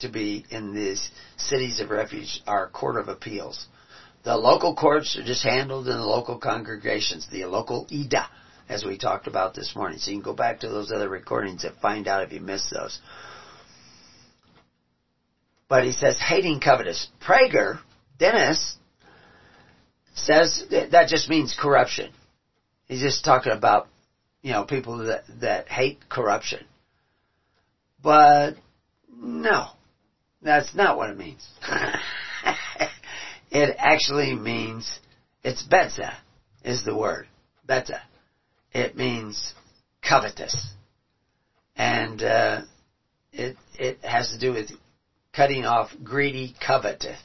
to 0.02 0.08
be 0.08 0.44
in 0.50 0.74
these 0.74 1.10
cities 1.36 1.80
of 1.80 1.90
refuge, 1.90 2.40
are 2.46 2.68
court 2.68 2.96
of 2.96 3.08
appeals. 3.08 3.66
The 4.24 4.36
local 4.36 4.74
courts 4.74 5.16
are 5.16 5.24
just 5.24 5.42
handled 5.42 5.88
in 5.88 5.96
the 5.96 6.04
local 6.04 6.38
congregations, 6.38 7.26
the 7.30 7.44
local 7.46 7.86
IDA, 7.90 8.28
as 8.68 8.84
we 8.84 8.96
talked 8.96 9.26
about 9.26 9.54
this 9.54 9.74
morning. 9.74 9.98
So 9.98 10.10
you 10.10 10.18
can 10.18 10.22
go 10.22 10.34
back 10.34 10.60
to 10.60 10.68
those 10.68 10.92
other 10.92 11.08
recordings 11.08 11.64
and 11.64 11.74
find 11.76 12.06
out 12.06 12.22
if 12.22 12.32
you 12.32 12.40
missed 12.40 12.70
those. 12.70 13.00
But 15.68 15.84
he 15.84 15.92
says, 15.92 16.18
hating 16.20 16.60
covetous. 16.60 17.08
Prager, 17.20 17.80
Dennis, 18.18 18.76
says 20.14 20.64
that 20.70 21.08
just 21.08 21.28
means 21.28 21.56
corruption. 21.58 22.12
He's 22.86 23.00
just 23.00 23.24
talking 23.24 23.52
about, 23.52 23.88
you 24.42 24.52
know, 24.52 24.64
people 24.64 24.98
that, 25.06 25.24
that 25.40 25.68
hate 25.68 26.08
corruption. 26.08 26.64
But 28.02 28.56
no, 29.16 29.68
that's 30.42 30.74
not 30.74 30.96
what 30.96 31.10
it 31.10 31.16
means. 31.16 31.46
it 33.50 33.76
actually 33.78 34.34
means, 34.34 34.98
it's 35.42 35.66
betza 35.66 36.14
is 36.64 36.84
the 36.84 36.96
word. 36.96 37.26
Betza. 37.68 38.00
It 38.72 38.96
means 38.96 39.54
covetous. 40.06 40.74
And, 41.76 42.22
uh, 42.22 42.62
it, 43.32 43.56
it 43.78 43.98
has 44.04 44.30
to 44.30 44.38
do 44.38 44.52
with 44.52 44.70
cutting 45.34 45.64
off 45.64 45.90
greedy 46.02 46.54
covetous. 46.64 47.18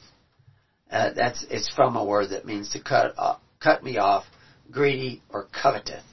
Uh, 0.90 1.10
that's 1.14 1.46
it's 1.50 1.70
from 1.74 1.96
a 1.96 2.04
word 2.04 2.30
that 2.30 2.46
means 2.46 2.70
to 2.72 2.82
cut 2.82 3.14
uh, 3.18 3.36
cut 3.62 3.84
me 3.84 3.98
off, 3.98 4.24
greedy 4.72 5.22
or 5.30 5.48
covetous. 5.52 6.04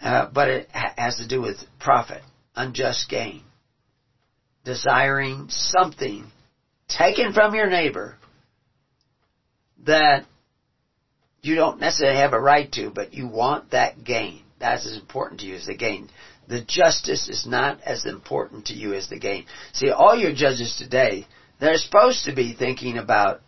Uh, 0.00 0.28
but 0.32 0.48
it 0.48 0.68
ha- 0.72 0.94
has 0.96 1.16
to 1.16 1.28
do 1.28 1.40
with 1.40 1.56
profit, 1.78 2.22
unjust 2.54 3.08
gain, 3.10 3.42
desiring 4.66 5.46
something 5.48 6.26
taken 6.88 7.32
from 7.32 7.54
your 7.54 7.70
neighbor 7.70 8.16
that 9.86 10.26
you 11.40 11.54
don't 11.54 11.80
necessarily 11.80 12.18
have 12.18 12.32
a 12.32 12.40
right 12.40 12.70
to, 12.72 12.90
but 12.90 13.14
you 13.14 13.28
want 13.28 13.70
that 13.70 14.02
gain. 14.02 14.42
That's 14.58 14.84
as 14.84 14.96
important 14.96 15.40
to 15.40 15.46
you 15.46 15.54
as 15.54 15.66
the 15.66 15.76
gain. 15.76 16.10
The 16.48 16.64
justice 16.66 17.28
is 17.28 17.46
not 17.46 17.80
as 17.82 18.06
important 18.06 18.66
to 18.66 18.74
you 18.74 18.92
as 18.92 19.08
the 19.08 19.20
gain. 19.20 19.46
See, 19.72 19.90
all 19.90 20.16
your 20.16 20.34
judges 20.34 20.74
today, 20.76 21.26
they're 21.60 21.76
supposed 21.76 22.24
to 22.24 22.34
be 22.34 22.52
thinking 22.52 22.98
about 22.98 23.42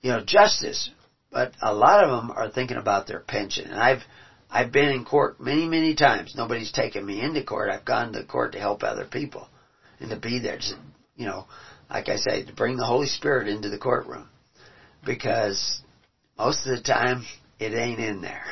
you 0.00 0.12
know, 0.12 0.24
justice, 0.24 0.90
but 1.30 1.52
a 1.60 1.74
lot 1.74 2.04
of 2.04 2.10
them 2.10 2.30
are 2.30 2.48
thinking 2.48 2.78
about 2.78 3.06
their 3.06 3.20
pension. 3.20 3.70
And 3.70 3.78
I've, 3.78 4.02
I've 4.50 4.72
been 4.72 4.88
in 4.88 5.04
court 5.04 5.40
many, 5.40 5.66
many 5.66 5.94
times. 5.94 6.34
Nobody's 6.34 6.72
taken 6.72 7.04
me 7.04 7.20
into 7.20 7.42
court. 7.42 7.68
I've 7.68 7.84
gone 7.84 8.14
to 8.14 8.24
court 8.24 8.52
to 8.52 8.58
help 8.58 8.82
other 8.82 9.04
people 9.04 9.48
and 10.00 10.10
to 10.10 10.16
be 10.16 10.38
there 10.38 10.58
you 11.16 11.26
know, 11.26 11.46
like 11.90 12.08
I 12.08 12.16
say, 12.16 12.44
to 12.44 12.52
bring 12.52 12.76
the 12.76 12.86
Holy 12.86 13.06
Spirit 13.06 13.48
into 13.48 13.68
the 13.68 13.78
courtroom. 13.78 14.28
Because 15.04 15.80
most 16.36 16.66
of 16.66 16.76
the 16.76 16.82
time, 16.82 17.24
it 17.58 17.74
ain't 17.74 18.00
in 18.00 18.20
there. 18.20 18.44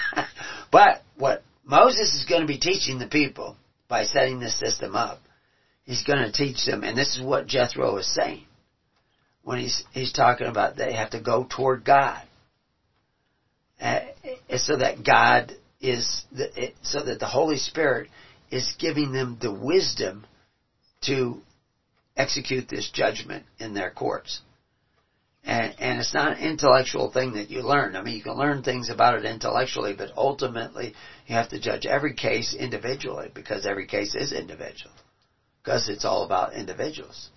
but 0.72 1.02
what 1.16 1.42
Moses 1.64 2.14
is 2.14 2.26
going 2.28 2.40
to 2.40 2.46
be 2.46 2.58
teaching 2.58 2.98
the 2.98 3.06
people 3.06 3.56
by 3.88 4.04
setting 4.04 4.40
this 4.40 4.58
system 4.58 4.96
up. 4.96 5.20
He's 5.84 6.04
going 6.04 6.20
to 6.20 6.32
teach 6.32 6.66
them, 6.66 6.84
and 6.84 6.96
this 6.96 7.16
is 7.16 7.22
what 7.22 7.46
Jethro 7.46 7.96
is 7.96 8.12
saying 8.14 8.44
when 9.42 9.58
he's 9.58 9.82
he's 9.92 10.12
talking 10.12 10.46
about 10.46 10.76
they 10.76 10.92
have 10.92 11.10
to 11.10 11.20
go 11.20 11.46
toward 11.48 11.84
God, 11.84 12.22
uh, 13.80 14.00
so 14.56 14.76
that 14.76 15.04
God 15.04 15.52
is 15.80 16.24
the, 16.30 16.64
it, 16.64 16.74
so 16.82 17.02
that 17.02 17.18
the 17.18 17.26
Holy 17.26 17.56
Spirit 17.56 18.10
is 18.50 18.74
giving 18.78 19.12
them 19.12 19.38
the 19.40 19.52
wisdom 19.52 20.26
to 21.02 21.40
execute 22.16 22.68
this 22.68 22.90
judgment 22.90 23.44
in 23.58 23.74
their 23.74 23.90
courts. 23.90 24.42
And, 25.42 25.74
and 25.78 25.98
it's 25.98 26.12
not 26.12 26.36
an 26.36 26.44
intellectual 26.44 27.10
thing 27.10 27.32
that 27.32 27.50
you 27.50 27.62
learn. 27.62 27.96
I 27.96 28.02
mean, 28.02 28.16
you 28.16 28.22
can 28.22 28.36
learn 28.36 28.62
things 28.62 28.90
about 28.90 29.14
it 29.14 29.24
intellectually, 29.24 29.94
but 29.96 30.12
ultimately 30.16 30.94
you 31.26 31.34
have 31.34 31.48
to 31.50 31.60
judge 31.60 31.86
every 31.86 32.14
case 32.14 32.54
individually 32.54 33.30
because 33.34 33.64
every 33.64 33.86
case 33.86 34.14
is 34.14 34.32
individual. 34.32 34.94
Because 35.62 35.88
it's 35.88 36.04
all 36.04 36.24
about 36.24 36.54
individuals. 36.54 37.30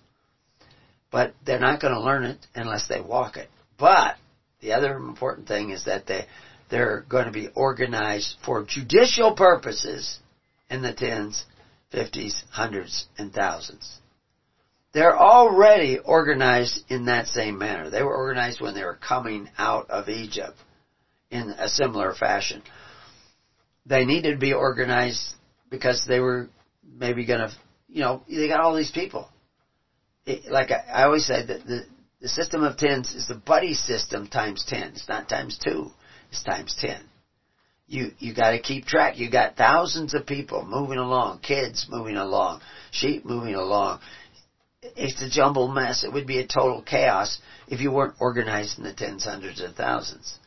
But 1.11 1.33
they're 1.45 1.59
not 1.59 1.79
going 1.79 1.93
to 1.93 2.01
learn 2.01 2.23
it 2.25 2.45
unless 2.55 2.87
they 2.87 2.99
walk 2.99 3.37
it. 3.37 3.49
But 3.77 4.15
the 4.59 4.73
other 4.73 4.95
important 4.97 5.47
thing 5.47 5.69
is 5.69 5.85
that 5.85 6.05
they, 6.05 6.25
they're 6.69 7.05
going 7.07 7.25
to 7.25 7.31
be 7.31 7.49
organized 7.55 8.35
for 8.43 8.65
judicial 8.65 9.35
purposes 9.35 10.19
in 10.69 10.81
the 10.81 10.93
tens, 10.93 11.45
fifties, 11.93 12.43
hundreds, 12.49 13.05
and 13.17 13.31
thousands. 13.31 13.99
They're 14.93 15.17
already 15.17 15.97
organized 15.97 16.83
in 16.89 17.05
that 17.05 17.27
same 17.27 17.57
manner. 17.57 17.89
They 17.89 18.03
were 18.03 18.15
organized 18.15 18.61
when 18.61 18.75
they 18.75 18.83
were 18.83 18.99
coming 19.07 19.49
out 19.57 19.89
of 19.89 20.09
Egypt 20.09 20.57
in 21.31 21.49
a 21.49 21.67
similar 21.67 22.13
fashion. 22.13 22.61
They 23.85 24.05
needed 24.05 24.33
to 24.33 24.39
be 24.39 24.53
organized 24.53 25.33
because 25.69 26.05
they 26.07 26.19
were 26.19 26.49
maybe 26.83 27.25
going 27.25 27.39
to, 27.39 27.51
you 27.89 28.01
know, 28.01 28.23
they 28.29 28.47
got 28.47 28.59
all 28.59 28.75
these 28.75 28.91
people. 28.91 29.27
It, 30.25 30.51
like 30.51 30.69
I, 30.71 31.01
I 31.01 31.03
always 31.03 31.25
say, 31.25 31.45
that 31.45 31.65
the, 31.65 31.85
the 32.21 32.29
system 32.29 32.63
of 32.63 32.77
tens 32.77 33.13
is 33.13 33.27
the 33.27 33.35
buddy 33.35 33.73
system 33.73 34.27
times 34.27 34.63
ten. 34.67 34.89
It's 34.89 35.09
not 35.09 35.27
times 35.27 35.57
two. 35.57 35.89
It's 36.29 36.43
times 36.43 36.75
ten. 36.79 37.01
You 37.93 38.11
you 38.19 38.33
got 38.33 38.51
to 38.51 38.59
keep 38.59 38.85
track. 38.85 39.17
You 39.17 39.29
got 39.29 39.55
thousands 39.55 40.13
of 40.13 40.25
people 40.25 40.65
moving 40.65 40.97
along, 40.97 41.39
kids 41.39 41.87
moving 41.89 42.17
along, 42.17 42.61
sheep 42.91 43.23
moving 43.23 43.55
along 43.55 43.99
it's 44.95 45.21
a 45.21 45.29
jumbled 45.29 45.73
mess. 45.73 46.03
It 46.03 46.11
would 46.11 46.27
be 46.27 46.39
a 46.39 46.47
total 46.47 46.81
chaos 46.81 47.39
if 47.67 47.81
you 47.81 47.91
weren't 47.91 48.15
organized 48.19 48.77
in 48.77 48.83
the 48.83 48.93
tens, 48.93 49.25
hundreds, 49.25 49.61
and 49.61 49.75
thousands. 49.75 50.37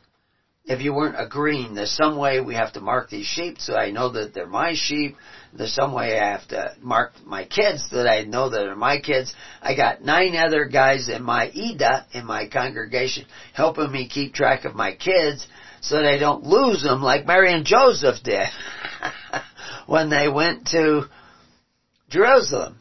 If 0.69 0.81
you 0.81 0.93
weren't 0.93 1.15
agreeing, 1.19 1.75
there's 1.75 1.93
some 1.93 2.19
way 2.19 2.41
we 2.41 2.55
have 2.57 2.73
to 2.73 2.81
mark 2.81 3.09
these 3.09 3.27
sheep 3.27 3.59
so 3.61 3.77
I 3.77 3.93
know 3.93 4.11
that 4.11 4.35
they're 4.35 4.49
my 4.49 4.73
sheep. 4.75 5.15
There's 5.53 5.73
some 5.73 5.93
way 5.93 6.19
I 6.19 6.33
have 6.33 6.49
to 6.49 6.75
mark 6.83 7.13
my 7.25 7.45
kids 7.45 7.87
so 7.89 7.99
that 7.99 8.09
I 8.09 8.25
know 8.25 8.51
that 8.51 8.59
they're 8.59 8.75
my 8.75 8.99
kids. 9.01 9.33
I 9.63 9.77
got 9.77 10.03
nine 10.03 10.35
other 10.35 10.65
guys 10.65 11.09
in 11.09 11.23
my 11.23 11.53
Ida, 11.55 12.07
in 12.13 12.27
my 12.27 12.49
congregation, 12.49 13.27
helping 13.55 13.93
me 13.93 14.09
keep 14.09 14.35
track 14.35 14.65
of 14.65 14.75
my 14.75 14.93
kids 14.97 15.47
so 15.89 16.03
they 16.03 16.19
don't 16.19 16.45
lose 16.45 16.83
them 16.83 17.01
like 17.01 17.27
Mary 17.27 17.53
and 17.53 17.65
Joseph 17.65 18.23
did 18.23 18.49
when 19.87 20.11
they 20.11 20.29
went 20.29 20.69
to 20.69 21.05
Jerusalem. 22.11 22.79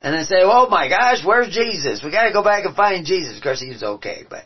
And 0.00 0.14
they 0.14 0.24
say, 0.24 0.42
oh 0.42 0.68
my 0.68 0.88
gosh, 0.88 1.24
where's 1.24 1.52
Jesus? 1.52 2.02
We 2.02 2.10
gotta 2.10 2.32
go 2.32 2.42
back 2.42 2.64
and 2.64 2.74
find 2.74 3.04
Jesus. 3.04 3.36
Of 3.36 3.42
course, 3.42 3.60
he 3.60 3.70
was 3.70 3.82
okay, 3.82 4.24
but, 4.30 4.44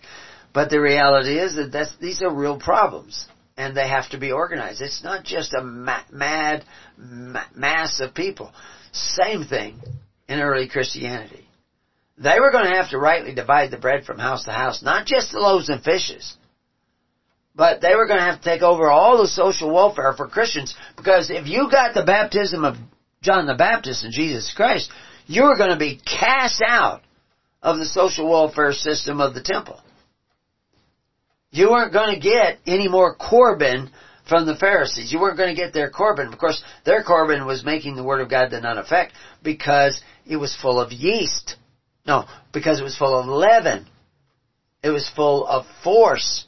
but 0.53 0.71
the 0.71 0.81
reality 0.81 1.39
is 1.39 1.55
that 1.57 1.71
that's, 1.71 1.95
these 2.01 2.23
are 2.23 2.35
real 2.35 2.59
problems. 2.59 3.27
And 3.57 3.77
they 3.77 3.87
have 3.87 4.11
to 4.11 4.19
be 4.19 4.33
organized. 4.33 4.81
It's 4.81 5.05
not 5.05 5.25
just 5.25 5.53
a 5.53 5.63
ma- 5.63 6.05
mad 6.11 6.65
ma- 6.97 7.45
mass 7.55 8.01
of 8.01 8.15
people. 8.15 8.51
Same 8.93 9.45
thing 9.45 9.79
in 10.27 10.41
early 10.41 10.69
Christianity. 10.69 11.47
They 12.17 12.41
were 12.41 12.51
going 12.51 12.65
to 12.65 12.77
have 12.77 12.91
to 12.91 12.99
rightly 12.99 13.35
divide 13.35 13.71
the 13.71 13.77
bread 13.77 14.05
from 14.05 14.19
house 14.19 14.45
to 14.45 14.53
house, 14.53 14.83
not 14.83 15.07
just 15.07 15.33
the 15.33 15.39
loaves 15.39 15.69
and 15.69 15.85
fishes. 15.85 16.35
But 17.55 17.81
they 17.81 17.95
were 17.95 18.07
going 18.07 18.19
to 18.19 18.25
have 18.25 18.41
to 18.41 18.45
take 18.45 18.63
over 18.63 18.91
all 18.91 19.19
the 19.19 19.29
social 19.29 19.73
welfare 19.73 20.15
for 20.15 20.27
Christians 20.29 20.75
because 20.97 21.31
if 21.31 21.47
you 21.47 21.69
got 21.71 21.95
the 21.95 22.05
baptism 22.05 22.65
of 22.65 22.77
John 23.23 23.47
the 23.47 23.55
Baptist 23.55 24.05
and 24.05 24.13
Jesus 24.13 24.53
Christ, 24.57 24.91
you 25.27 25.45
were 25.45 25.57
going 25.57 25.71
to 25.71 25.79
be 25.79 26.01
cast 26.05 26.63
out 26.67 27.03
of 27.63 27.79
the 27.79 27.85
social 27.85 28.29
welfare 28.29 28.73
system 28.73 29.21
of 29.21 29.35
the 29.35 29.43
temple. 29.43 29.81
You 31.51 31.71
weren't 31.71 31.93
going 31.93 32.15
to 32.15 32.21
get 32.21 32.59
any 32.67 32.89
more 32.89 33.15
Corban 33.15 33.91
from 34.29 34.47
the 34.47 34.57
Pharisees. 34.57 35.13
You 35.13 35.21
weren't 35.21 35.37
going 35.37 35.55
to 35.55 35.61
get 35.61 35.75
their 35.75 35.91
Corban. 35.91 36.33
Of 36.33 36.39
course, 36.39 36.63
their 36.85 37.03
Corban 37.03 37.47
was 37.47 37.65
making 37.65 37.97
the 37.97 38.05
Word 38.05 38.21
of 38.21 38.31
God 38.31 38.49
to 38.49 38.61
none 38.61 38.79
effect 38.79 39.13
because 39.43 40.01
it 40.27 40.37
was 40.37 40.57
full 40.61 40.81
of 40.81 40.93
yeast. 40.93 41.57
No, 42.07 42.25
because 42.53 42.81
it 42.81 42.85
was 42.85 42.97
full 42.97 43.19
of 43.19 43.27
leaven. 43.27 43.87
It 44.83 44.91
was 44.91 45.09
full 45.15 45.47
of 45.47 45.67
force. 45.85 46.47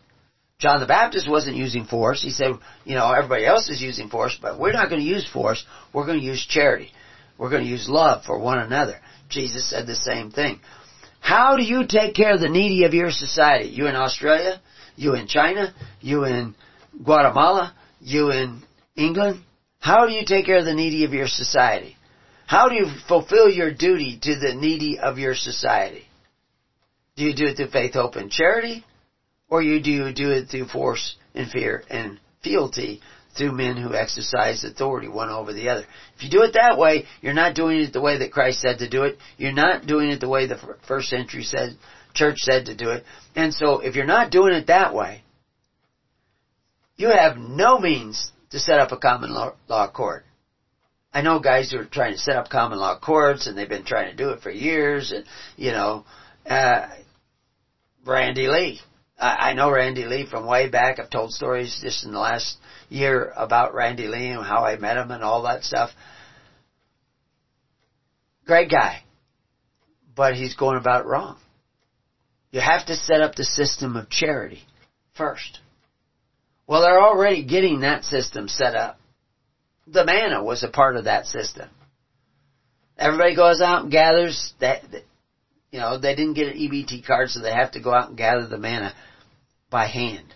John 0.59 0.80
the 0.80 0.86
Baptist 0.86 1.28
wasn't 1.28 1.57
using 1.57 1.84
force. 1.84 2.22
He 2.22 2.30
said, 2.30 2.52
you 2.84 2.94
know, 2.94 3.12
everybody 3.12 3.44
else 3.44 3.68
is 3.68 3.82
using 3.82 4.09
force, 4.09 4.36
but 4.40 4.59
we're 4.59 4.72
not 4.72 4.88
going 4.88 5.00
to 5.00 5.07
use 5.07 5.28
force. 5.30 5.64
We're 5.92 6.07
going 6.07 6.20
to 6.20 6.24
use 6.24 6.46
charity. 6.46 6.90
We're 7.36 7.50
going 7.50 7.64
to 7.64 7.68
use 7.68 7.88
love 7.88 8.24
for 8.24 8.38
one 8.38 8.61
another. 8.61 9.00
Jesus 9.28 9.68
said 9.68 9.86
the 9.86 9.96
same 9.96 10.30
thing. 10.30 10.61
How 11.20 11.57
do 11.57 11.62
you 11.62 11.86
take 11.88 12.14
care 12.14 12.34
of 12.34 12.40
the 12.40 12.48
needy 12.48 12.84
of 12.84 12.94
your 12.94 13.11
society? 13.11 13.70
You 13.70 13.86
in 13.86 13.96
Australia? 13.96 14.61
You 14.96 15.14
in 15.14 15.26
China? 15.26 15.74
You 16.00 16.24
in 16.24 16.55
Guatemala? 17.02 17.74
You 18.00 18.30
in 18.30 18.62
England? 18.96 19.40
How 19.80 20.07
do 20.07 20.12
you 20.12 20.24
take 20.24 20.46
care 20.46 20.59
of 20.59 20.64
the 20.64 20.74
needy 20.74 21.05
of 21.05 21.12
your 21.12 21.26
society? 21.26 21.96
How 22.46 22.68
do 22.68 22.74
you 22.74 22.86
fulfill 23.09 23.50
your 23.50 23.72
duty 23.72 24.18
to 24.22 24.38
the 24.38 24.55
needy 24.55 24.98
of 24.98 25.18
your 25.18 25.34
society? 25.34 26.05
Do 27.16 27.24
you 27.24 27.34
do 27.34 27.46
it 27.46 27.57
through 27.57 27.70
faith, 27.70 27.94
hope, 27.94 28.16
and 28.16 28.30
charity? 28.30 28.84
Or 29.49 29.62
you 29.62 29.80
do 29.82 29.90
you 29.90 30.12
do 30.12 30.30
it 30.30 30.49
through 30.49 30.68
force 30.68 31.16
and 31.34 31.51
fear 31.51 31.84
and 31.90 32.18
fealty 32.42 33.01
through 33.36 33.53
men 33.53 33.76
who 33.76 33.95
exercise 33.95 34.64
authority 34.64 35.09
one 35.09 35.28
over 35.28 35.53
the 35.53 35.68
other. 35.68 35.84
If 36.16 36.22
you 36.22 36.30
do 36.30 36.42
it 36.42 36.53
that 36.55 36.78
way, 36.78 37.05
you're 37.20 37.34
not 37.34 37.55
doing 37.55 37.80
it 37.80 37.92
the 37.92 38.01
way 38.01 38.18
that 38.18 38.32
Christ 38.32 38.61
said 38.61 38.78
to 38.78 38.88
do 38.88 39.03
it. 39.03 39.18
You're 39.36 39.53
not 39.53 39.86
doing 39.86 40.11
it 40.11 40.20
the 40.20 40.28
way 40.28 40.47
the 40.47 40.76
first 40.86 41.09
century 41.09 41.42
said, 41.42 41.76
church 42.14 42.38
said 42.38 42.66
to 42.66 42.76
do 42.76 42.90
it. 42.90 43.05
And 43.34 43.53
so 43.53 43.80
if 43.80 43.97
you're 43.97 44.07
not 44.07 44.30
doing 44.30 44.55
it 44.55 44.68
that 44.68 44.95
way, 44.95 45.22
you 46.97 47.09
have 47.09 47.36
no 47.36 47.78
means 47.78 48.30
to 48.51 48.61
set 48.61 48.78
up 48.78 48.92
a 48.92 48.97
common 48.97 49.34
law, 49.34 49.90
court. 49.90 50.24
I 51.12 51.22
know 51.22 51.40
guys 51.40 51.70
who 51.70 51.78
are 51.78 51.84
trying 51.84 52.12
to 52.12 52.18
set 52.18 52.36
up 52.36 52.49
common 52.49 52.78
law 52.78 52.99
courts 52.99 53.47
and 53.47 53.59
they've 53.59 53.68
been 53.68 53.84
trying 53.84 54.11
to 54.11 54.16
do 54.16 54.30
it 54.30 54.42
for 54.42 54.51
years 54.51 55.12
and, 55.12 55.24
you 55.57 55.72
know, 55.72 56.05
uh, 56.49 56.86
Randy 58.05 58.47
Lee. 58.47 58.80
I, 59.18 59.50
I 59.50 59.52
know 59.54 59.70
Randy 59.70 60.04
Lee 60.04 60.26
from 60.28 60.46
way 60.46 60.68
back. 60.68 60.98
I've 60.98 61.10
told 61.10 61.32
stories 61.32 61.78
just 61.82 62.04
in 62.04 62.12
the 62.12 62.18
last 62.18 62.56
year 62.88 63.32
about 63.36 63.74
Randy 63.74 64.06
Lee 64.06 64.28
and 64.28 64.44
how 64.44 64.64
I 64.64 64.76
met 64.76 64.96
him 64.96 65.10
and 65.10 65.22
all 65.22 65.42
that 65.42 65.64
stuff. 65.64 65.90
Great 68.46 68.70
guy. 68.70 69.02
But 70.14 70.34
he's 70.34 70.54
going 70.54 70.76
about 70.76 71.04
it 71.04 71.08
wrong. 71.08 71.38
You 72.52 72.60
have 72.60 72.86
to 72.86 72.94
set 72.94 73.20
up 73.20 73.34
the 73.34 73.44
system 73.44 73.96
of 73.96 74.08
charity 74.10 74.62
first. 75.16 75.58
Well, 76.66 76.82
they're 76.82 77.02
already 77.02 77.44
getting 77.44 77.80
that 77.80 78.04
system 78.04 78.48
set 78.48 78.74
up. 78.74 78.98
The 79.86 80.04
manna 80.04 80.42
was 80.42 80.62
a 80.62 80.68
part 80.68 80.96
of 80.96 81.04
that 81.04 81.26
system. 81.26 81.68
Everybody 82.96 83.34
goes 83.34 83.60
out 83.60 83.82
and 83.82 83.92
gathers 83.92 84.54
that, 84.60 84.82
you 85.74 85.80
know, 85.80 85.98
they 85.98 86.14
didn't 86.14 86.34
get 86.34 86.46
an 86.46 86.56
EBT 86.56 87.04
card, 87.04 87.30
so 87.30 87.40
they 87.40 87.50
have 87.50 87.72
to 87.72 87.80
go 87.80 87.92
out 87.92 88.08
and 88.08 88.16
gather 88.16 88.46
the 88.46 88.56
manna 88.56 88.94
by 89.70 89.88
hand. 89.88 90.32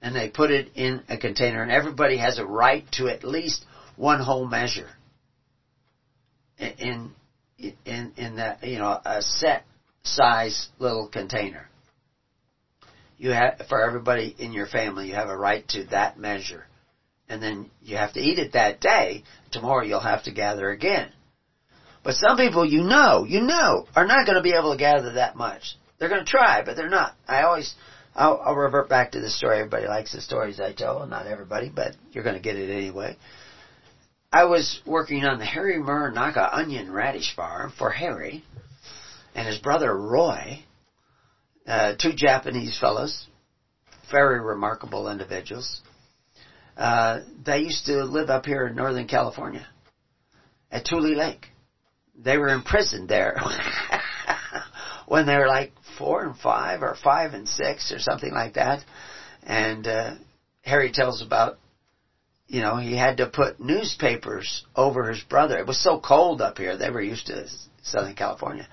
And 0.00 0.14
they 0.14 0.28
put 0.28 0.52
it 0.52 0.70
in 0.76 1.02
a 1.08 1.18
container 1.18 1.64
and 1.64 1.72
everybody 1.72 2.16
has 2.18 2.38
a 2.38 2.46
right 2.46 2.84
to 2.92 3.08
at 3.08 3.24
least 3.24 3.64
one 3.96 4.20
whole 4.20 4.46
measure 4.46 4.88
in 6.58 7.10
in 7.58 8.12
in 8.16 8.36
that 8.36 8.62
you 8.62 8.78
know 8.78 9.00
a 9.04 9.20
set 9.20 9.64
size 10.04 10.68
little 10.78 11.08
container. 11.08 11.68
You 13.16 13.30
have 13.30 13.62
for 13.68 13.82
everybody 13.82 14.32
in 14.38 14.52
your 14.52 14.68
family 14.68 15.08
you 15.08 15.14
have 15.14 15.28
a 15.28 15.36
right 15.36 15.66
to 15.70 15.86
that 15.86 16.20
measure. 16.20 16.66
And 17.28 17.42
then 17.42 17.68
you 17.82 17.96
have 17.96 18.12
to 18.12 18.20
eat 18.20 18.38
it 18.38 18.52
that 18.52 18.80
day. 18.80 19.24
Tomorrow 19.50 19.82
you'll 19.82 19.98
have 19.98 20.22
to 20.22 20.30
gather 20.30 20.70
again 20.70 21.10
but 22.08 22.14
some 22.14 22.38
people 22.38 22.64
you 22.64 22.84
know 22.84 23.26
you 23.28 23.42
know 23.42 23.86
are 23.94 24.06
not 24.06 24.24
going 24.24 24.36
to 24.36 24.42
be 24.42 24.54
able 24.54 24.72
to 24.72 24.78
gather 24.78 25.12
that 25.12 25.36
much 25.36 25.76
they're 25.98 26.08
going 26.08 26.24
to 26.24 26.30
try 26.30 26.62
but 26.64 26.74
they're 26.74 26.88
not 26.88 27.14
i 27.28 27.42
always 27.42 27.74
I'll, 28.14 28.40
I'll 28.44 28.56
revert 28.56 28.88
back 28.88 29.12
to 29.12 29.20
the 29.20 29.30
story. 29.30 29.58
Everybody 29.58 29.86
likes 29.86 30.12
the 30.12 30.20
stories 30.20 30.58
I 30.58 30.72
tell. 30.72 31.06
Not 31.06 31.28
everybody, 31.28 31.70
but 31.72 31.94
you're 32.10 32.24
going 32.24 32.34
to 32.34 32.42
get 32.42 32.56
it 32.56 32.68
anyway. 32.68 33.16
I 34.32 34.46
was 34.46 34.80
working 34.84 35.24
on 35.24 35.38
the 35.38 35.44
Harry 35.44 35.76
Muranaka 35.76 36.48
onion 36.52 36.90
radish 36.90 37.36
farm 37.36 37.72
for 37.78 37.90
Harry 37.90 38.42
and 39.36 39.46
his 39.46 39.58
brother 39.58 39.96
Roy, 39.96 40.64
uh, 41.64 41.94
two 41.96 42.12
Japanese 42.12 42.76
fellows, 42.76 43.24
very 44.10 44.40
remarkable 44.40 45.08
individuals. 45.08 45.80
Uh, 46.76 47.20
they 47.44 47.60
used 47.60 47.86
to 47.86 48.02
live 48.02 48.30
up 48.30 48.46
here 48.46 48.66
in 48.66 48.74
Northern 48.74 49.06
California 49.06 49.66
at 50.72 50.84
Tule 50.84 51.14
Lake. 51.14 51.46
They 52.22 52.36
were 52.36 52.48
imprisoned 52.48 53.08
there 53.08 53.40
when 55.06 55.26
they 55.26 55.36
were 55.36 55.46
like 55.46 55.72
four 55.96 56.24
and 56.24 56.36
five 56.36 56.82
or 56.82 56.96
five 57.02 57.32
and 57.32 57.48
six 57.48 57.92
or 57.92 57.98
something 57.98 58.32
like 58.32 58.54
that. 58.54 58.84
And, 59.44 59.86
uh, 59.86 60.14
Harry 60.62 60.92
tells 60.92 61.22
about, 61.22 61.58
you 62.46 62.60
know, 62.60 62.76
he 62.76 62.96
had 62.96 63.18
to 63.18 63.26
put 63.26 63.60
newspapers 63.60 64.64
over 64.76 65.10
his 65.10 65.22
brother. 65.22 65.58
It 65.58 65.66
was 65.66 65.82
so 65.82 65.98
cold 65.98 66.40
up 66.40 66.58
here. 66.58 66.76
They 66.76 66.90
were 66.90 67.02
used 67.02 67.26
to 67.26 67.48
Southern 67.82 68.14
California. 68.14 68.68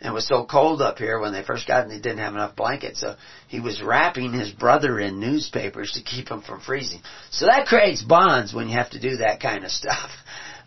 And 0.00 0.12
it 0.12 0.14
was 0.14 0.28
so 0.28 0.46
cold 0.46 0.80
up 0.80 0.98
here 0.98 1.18
when 1.18 1.32
they 1.32 1.42
first 1.42 1.66
got 1.66 1.82
and 1.82 1.90
they 1.90 1.98
didn't 1.98 2.18
have 2.18 2.34
enough 2.34 2.54
blankets. 2.54 3.00
So 3.00 3.16
he 3.48 3.58
was 3.58 3.82
wrapping 3.82 4.32
his 4.32 4.52
brother 4.52 5.00
in 5.00 5.18
newspapers 5.18 5.92
to 5.92 6.02
keep 6.02 6.28
him 6.28 6.42
from 6.42 6.60
freezing. 6.60 7.00
So 7.30 7.46
that 7.46 7.66
creates 7.66 8.02
bonds 8.02 8.54
when 8.54 8.68
you 8.68 8.76
have 8.76 8.90
to 8.90 9.00
do 9.00 9.16
that 9.16 9.40
kind 9.40 9.64
of 9.64 9.70
stuff. 9.70 10.10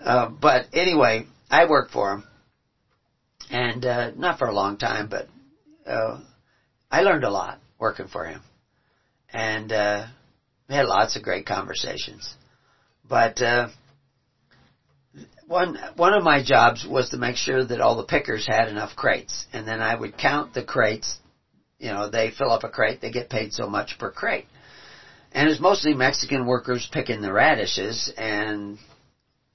Uh, 0.03 0.30
but 0.30 0.65
anyway, 0.74 1.28
I 1.52 1.66
worked 1.66 1.91
for 1.91 2.14
him. 2.14 2.24
And, 3.52 3.86
uh, 3.86 4.12
not 4.16 4.38
for 4.38 4.47
a 4.47 4.54
long 4.54 4.78
time, 4.78 5.10
but, 5.10 5.28
uh, 5.86 6.18
I 6.89 7.02
learned 7.02 7.26
a 7.26 7.30
lot 7.30 7.60
working 7.78 8.08
for 8.08 8.24
him. 8.24 8.41
And, 9.34 9.72
uh, 9.72 10.06
we 10.70 10.76
had 10.76 10.86
lots 10.86 11.18
of 11.18 11.24
great 11.24 11.45
conversations. 11.45 12.34
But, 13.08 13.41
uh, 13.41 13.68
one 15.45 15.76
one 15.97 16.14
of 16.14 16.24
my 16.24 16.41
jobs 16.41 16.86
was 16.86 17.10
to 17.10 17.18
make 17.18 17.36
sure 17.36 17.62
that 17.62 17.82
all 17.82 17.97
the 17.97 18.06
pickers 18.06 18.47
had 18.47 18.70
enough 18.70 18.95
crates, 18.95 19.45
and 19.52 19.68
then 19.68 19.82
I 19.82 19.93
would 19.93 20.18
count 20.18 20.54
the 20.54 20.64
crates. 20.64 21.20
You 21.78 21.89
know, 21.89 22.08
they 22.08 22.30
fill 22.30 22.52
up 22.52 22.64
a 22.64 22.70
crate, 22.70 23.02
they 23.02 23.12
get 23.12 23.30
paid 23.30 23.52
so 23.52 23.68
much 23.68 23.97
per 23.99 24.10
crate, 24.10 24.45
and 25.34 25.49
it's 25.49 25.60
mostly 25.60 25.93
Mexican 25.93 26.45
workers 26.45 26.88
picking 26.89 27.20
the 27.20 27.34
radishes, 27.34 28.10
and 28.16 28.78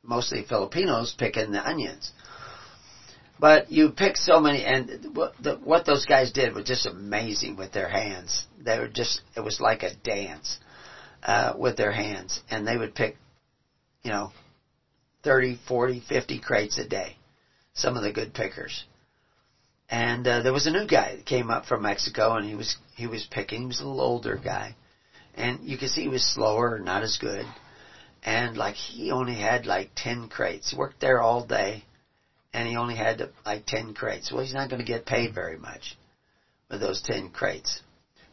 mostly 0.06 0.42
Filipinos 0.42 1.14
picking 1.16 1.52
the 1.52 1.66
onions. 1.66 2.12
But 3.38 3.70
you 3.70 3.90
pick 3.90 4.16
so 4.16 4.40
many, 4.40 4.64
and 4.64 5.14
what, 5.14 5.32
the, 5.42 5.56
what 5.56 5.84
those 5.84 6.06
guys 6.06 6.30
did 6.30 6.54
was 6.54 6.64
just 6.64 6.86
amazing 6.86 7.56
with 7.56 7.70
their 7.72 7.88
hands. 7.88 8.46
They 8.58 8.78
were 8.78 8.88
just, 8.88 9.20
it 9.36 9.40
was 9.40 9.60
like 9.60 9.82
a 9.82 9.94
dance 9.94 10.58
uh, 11.22 11.52
with 11.56 11.76
their 11.76 11.92
hands, 11.92 12.40
and 12.50 12.66
they 12.66 12.76
would 12.76 12.94
pick, 12.94 13.16
you 14.02 14.10
know, 14.10 14.30
30, 15.22 15.58
40, 15.68 16.02
50 16.08 16.38
crates 16.38 16.78
a 16.78 16.86
day. 16.86 17.16
Some 17.74 17.96
of 17.96 18.02
the 18.02 18.12
good 18.12 18.32
pickers. 18.32 18.84
And 19.90 20.26
uh, 20.26 20.40
there 20.40 20.52
was 20.52 20.66
a 20.66 20.70
new 20.70 20.86
guy 20.86 21.16
that 21.16 21.26
came 21.26 21.50
up 21.50 21.66
from 21.66 21.82
Mexico, 21.82 22.36
and 22.36 22.46
he 22.46 22.54
was 22.54 22.74
he 22.96 23.06
was 23.06 23.26
picking. 23.30 23.60
He 23.60 23.66
was 23.66 23.80
a 23.80 23.84
little 23.84 24.00
older 24.00 24.40
guy, 24.42 24.74
and 25.34 25.60
you 25.62 25.76
could 25.76 25.90
see 25.90 26.02
he 26.02 26.08
was 26.08 26.24
slower, 26.34 26.78
not 26.78 27.02
as 27.02 27.18
good, 27.20 27.44
and 28.26 28.56
like 28.56 28.74
he 28.74 29.12
only 29.12 29.36
had 29.36 29.64
like 29.64 29.88
ten 29.94 30.28
crates. 30.28 30.70
He 30.70 30.76
worked 30.76 31.00
there 31.00 31.22
all 31.22 31.42
day, 31.44 31.84
and 32.52 32.66
he 32.68 32.76
only 32.76 32.96
had 32.96 33.22
like 33.46 33.64
ten 33.64 33.94
crates. 33.94 34.30
Well, 34.30 34.42
he's 34.42 34.52
not 34.52 34.68
going 34.68 34.80
to 34.80 34.84
get 34.84 35.06
paid 35.06 35.32
very 35.32 35.56
much 35.56 35.96
with 36.68 36.80
those 36.80 37.00
ten 37.00 37.30
crates, 37.30 37.80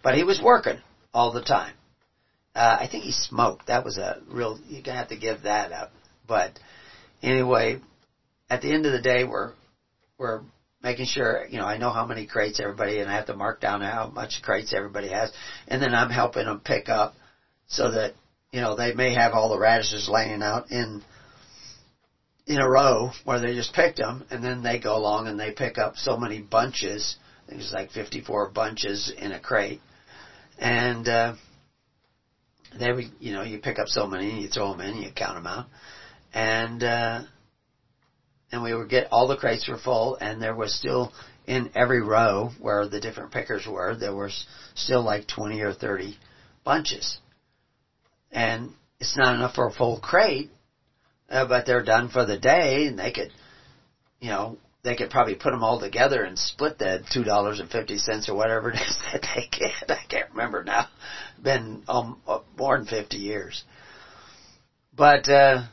but 0.02 0.16
he 0.16 0.24
was 0.24 0.42
working 0.42 0.80
all 1.14 1.32
the 1.32 1.42
time. 1.42 1.76
Uh, 2.56 2.78
I 2.80 2.88
think 2.88 3.04
he 3.04 3.12
smoked. 3.12 3.68
That 3.68 3.86
was 3.86 3.98
a 3.98 4.18
real. 4.28 4.58
You're 4.68 4.82
gonna 4.82 4.98
have 4.98 5.10
to 5.10 5.16
give 5.16 5.44
that 5.44 5.72
up, 5.72 5.92
but 6.28 6.52
anyway, 7.22 7.78
at 8.50 8.62
the 8.62 8.74
end 8.74 8.86
of 8.88 8.92
the 8.92 9.00
day, 9.00 9.24
we're 9.24 9.54
we're 10.18 10.42
making 10.82 11.06
sure 11.06 11.46
you 11.48 11.60
know 11.60 11.66
I 11.66 11.78
know 11.78 11.92
how 11.92 12.04
many 12.04 12.26
crates 12.26 12.60
everybody, 12.60 13.00
and 13.00 13.10
I 13.10 13.16
have 13.16 13.28
to 13.28 13.34
mark 13.36 13.60
down 13.60 13.82
how 13.82 14.08
much 14.08 14.42
crates 14.42 14.74
everybody 14.76 15.10
has, 15.10 15.32
and 15.68 15.80
then 15.82 15.94
I'm 15.94 16.10
helping 16.10 16.46
them 16.46 16.62
pick 16.64 16.90
up 16.90 17.14
so 17.68 17.92
that 17.92 18.14
you 18.54 18.62
know 18.62 18.76
they 18.76 18.94
may 18.94 19.14
have 19.14 19.34
all 19.34 19.50
the 19.50 19.60
radishes 19.60 20.08
laying 20.08 20.42
out 20.42 20.72
in 20.72 21.04
in 22.48 22.60
a 22.60 22.70
row 22.70 23.12
where 23.26 23.42
they 23.42 23.54
just 23.54 23.74
picked 23.74 23.98
them, 23.98 24.26
and 24.30 24.42
then 24.44 24.64
they 24.64 24.80
go 24.80 24.96
along 24.96 25.28
and 25.28 25.38
they 25.38 25.52
pick 25.52 25.78
up 25.78 25.98
so 25.98 26.16
many 26.16 26.40
bunches. 26.40 27.18
I 27.46 27.52
think 27.52 27.62
it's 27.62 27.74
like 27.74 27.92
54 27.92 28.52
bunches 28.52 29.12
in 29.18 29.34
a 29.34 29.40
crate, 29.40 29.82
and 30.58 31.06
uh, 31.08 31.34
they 32.80 32.94
would 32.94 33.12
you 33.20 33.34
know 33.34 33.44
you 33.44 33.58
pick 33.58 33.80
up 33.80 33.90
so 33.90 34.08
many, 34.08 34.32
and 34.32 34.42
you 34.42 34.48
throw 34.48 34.72
them 34.72 34.82
in, 34.82 35.02
you 35.02 35.12
count 35.14 35.36
them 35.36 35.48
out 35.48 35.66
and 36.34 36.84
uh, 36.84 37.22
and 38.52 38.64
we 38.64 38.74
would 38.74 38.90
get 38.90 39.08
all 39.12 39.28
the 39.28 39.36
crates 39.36 39.68
were 39.68 39.78
full, 39.78 40.16
and 40.16 40.42
there 40.42 40.56
was 40.56 40.78
still 40.78 41.12
in 41.46 41.70
every 41.76 42.02
row 42.02 42.50
where 42.60 42.88
the 42.88 43.00
different 43.00 43.32
pickers 43.32 43.66
were, 43.68 43.96
there 43.96 44.14
was 44.14 44.46
still 44.76 45.04
like 45.04 45.28
twenty 45.28 45.62
or 45.62 45.74
thirty 45.74 46.18
bunches, 46.64 47.18
and 48.34 48.74
it's 49.00 49.16
not 49.18 49.36
enough 49.36 49.54
for 49.54 49.66
a 49.68 49.72
full 49.72 49.98
crate, 49.98 50.50
uh, 51.30 51.46
but 51.46 51.66
they're 51.66 51.82
done 51.82 52.10
for 52.10 52.26
the 52.26 52.38
day, 52.38 52.86
and 52.86 53.00
they 53.00 53.12
could, 53.12 53.32
you 54.20 54.30
know, 54.30 54.58
they 54.84 54.96
could 54.96 55.10
probably 55.10 55.36
put 55.36 55.52
them 55.52 55.64
all 55.64 55.80
together 55.80 56.24
and 56.24 56.38
split 56.38 56.80
that 56.80 57.02
two 57.12 57.24
dollars 57.24 57.60
and 57.60 57.70
fifty 57.70 57.98
cents 57.98 58.28
or 58.28 58.34
whatever 58.34 58.70
it 58.70 58.76
is 58.76 58.98
that 59.12 59.22
they 59.22 59.48
get. 59.50 59.90
I 59.98 60.04
can't 60.10 60.30
remember 60.32 60.62
now. 60.62 60.86
Been 61.42 61.84
um, 61.88 62.18
more 62.58 62.78
than 62.78 62.86
fifty 62.86 63.18
years, 63.18 63.64
but. 64.96 65.28
uh 65.30 65.64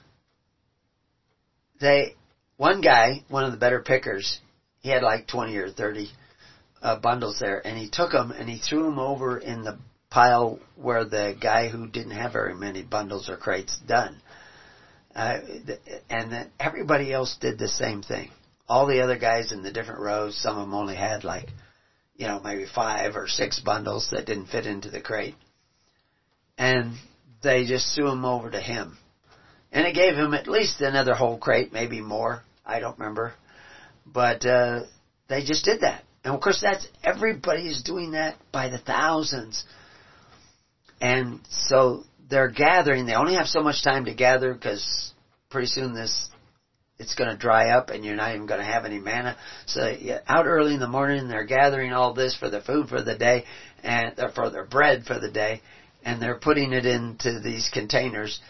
they 1.80 2.14
one 2.56 2.82
guy, 2.82 3.22
one 3.28 3.44
of 3.44 3.52
the 3.52 3.56
better 3.56 3.80
pickers, 3.80 4.38
he 4.80 4.90
had 4.90 5.02
like 5.02 5.26
20 5.26 5.56
or 5.56 5.70
30 5.70 6.08
uh, 6.82 6.94
bundles 6.94 7.38
there, 7.40 7.60
and 7.66 7.76
he 7.76 7.88
took 7.90 8.10
them 8.10 8.30
and 8.30 8.48
he 8.48 8.58
threw 8.58 8.84
them 8.84 8.98
over 8.98 9.38
in 9.38 9.64
the 9.64 9.76
pile 10.10 10.58
where 10.76 11.04
the 11.04 11.36
guy 11.40 11.68
who 11.68 11.86
didn't 11.86 12.12
have 12.12 12.32
very 12.32 12.54
many 12.54 12.82
bundles 12.82 13.28
or 13.28 13.36
crates 13.36 13.78
done. 13.86 14.20
Uh, 15.14 15.38
and 16.08 16.32
then 16.32 16.50
everybody 16.58 17.12
else 17.12 17.36
did 17.40 17.58
the 17.58 17.68
same 17.68 18.02
thing. 18.02 18.30
All 18.68 18.86
the 18.86 19.02
other 19.02 19.18
guys 19.18 19.52
in 19.52 19.62
the 19.62 19.72
different 19.72 20.00
rows, 20.00 20.40
some 20.40 20.56
of 20.56 20.66
them 20.66 20.74
only 20.74 20.96
had 20.96 21.24
like, 21.24 21.48
you 22.16 22.26
know, 22.26 22.40
maybe 22.40 22.66
five 22.72 23.16
or 23.16 23.26
six 23.26 23.60
bundles 23.60 24.08
that 24.10 24.26
didn't 24.26 24.46
fit 24.46 24.66
into 24.66 24.90
the 24.90 25.00
crate. 25.00 25.34
And 26.58 26.94
they 27.42 27.64
just 27.66 27.94
threw 27.94 28.08
them 28.08 28.24
over 28.24 28.50
to 28.50 28.60
him. 28.60 28.98
And 29.72 29.86
it 29.86 29.94
gave 29.94 30.14
him 30.14 30.34
at 30.34 30.48
least 30.48 30.80
another 30.80 31.14
whole 31.14 31.38
crate, 31.38 31.72
maybe 31.72 32.00
more. 32.00 32.42
I 32.66 32.80
don't 32.80 32.98
remember. 32.98 33.32
But, 34.06 34.44
uh, 34.44 34.82
they 35.28 35.44
just 35.44 35.64
did 35.64 35.80
that. 35.80 36.04
And 36.24 36.34
of 36.34 36.40
course 36.40 36.60
that's, 36.60 36.86
everybody's 37.02 37.82
doing 37.82 38.12
that 38.12 38.36
by 38.52 38.68
the 38.68 38.78
thousands. 38.78 39.64
And 41.00 41.40
so 41.48 42.04
they're 42.28 42.50
gathering, 42.50 43.06
they 43.06 43.14
only 43.14 43.34
have 43.34 43.46
so 43.46 43.62
much 43.62 43.82
time 43.82 44.04
to 44.04 44.14
gather 44.14 44.54
because 44.54 45.12
pretty 45.50 45.68
soon 45.68 45.94
this, 45.94 46.28
it's 46.98 47.14
going 47.14 47.30
to 47.30 47.36
dry 47.36 47.70
up 47.70 47.88
and 47.88 48.04
you're 48.04 48.16
not 48.16 48.34
even 48.34 48.46
going 48.46 48.60
to 48.60 48.66
have 48.66 48.84
any 48.84 48.98
manna. 48.98 49.36
So 49.66 49.92
out 50.26 50.46
early 50.46 50.74
in 50.74 50.80
the 50.80 50.88
morning, 50.88 51.28
they're 51.28 51.44
gathering 51.44 51.92
all 51.92 52.12
this 52.12 52.36
for 52.36 52.50
the 52.50 52.60
food 52.60 52.88
for 52.88 53.02
the 53.02 53.16
day 53.16 53.44
and 53.82 54.18
uh, 54.18 54.30
for 54.32 54.50
their 54.50 54.64
bread 54.64 55.04
for 55.06 55.18
the 55.18 55.30
day, 55.30 55.62
and 56.04 56.20
they're 56.20 56.38
putting 56.38 56.72
it 56.72 56.84
into 56.84 57.40
these 57.40 57.70
containers 57.72 58.40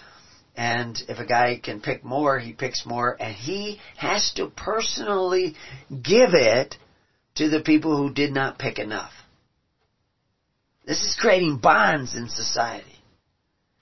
and 0.57 1.03
if 1.09 1.18
a 1.18 1.24
guy 1.24 1.59
can 1.62 1.80
pick 1.80 2.05
more, 2.05 2.38
he 2.38 2.53
picks 2.53 2.84
more, 2.84 3.16
and 3.18 3.34
he 3.34 3.80
has 3.96 4.32
to 4.36 4.48
personally 4.48 5.55
give 5.90 6.34
it 6.34 6.76
to 7.36 7.48
the 7.48 7.61
people 7.61 7.96
who 7.96 8.12
did 8.12 8.32
not 8.32 8.59
pick 8.59 8.78
enough. 8.78 9.12
This 10.91 11.05
is 11.05 11.16
creating 11.20 11.59
bonds 11.59 12.16
in 12.16 12.28
society. 12.28 12.99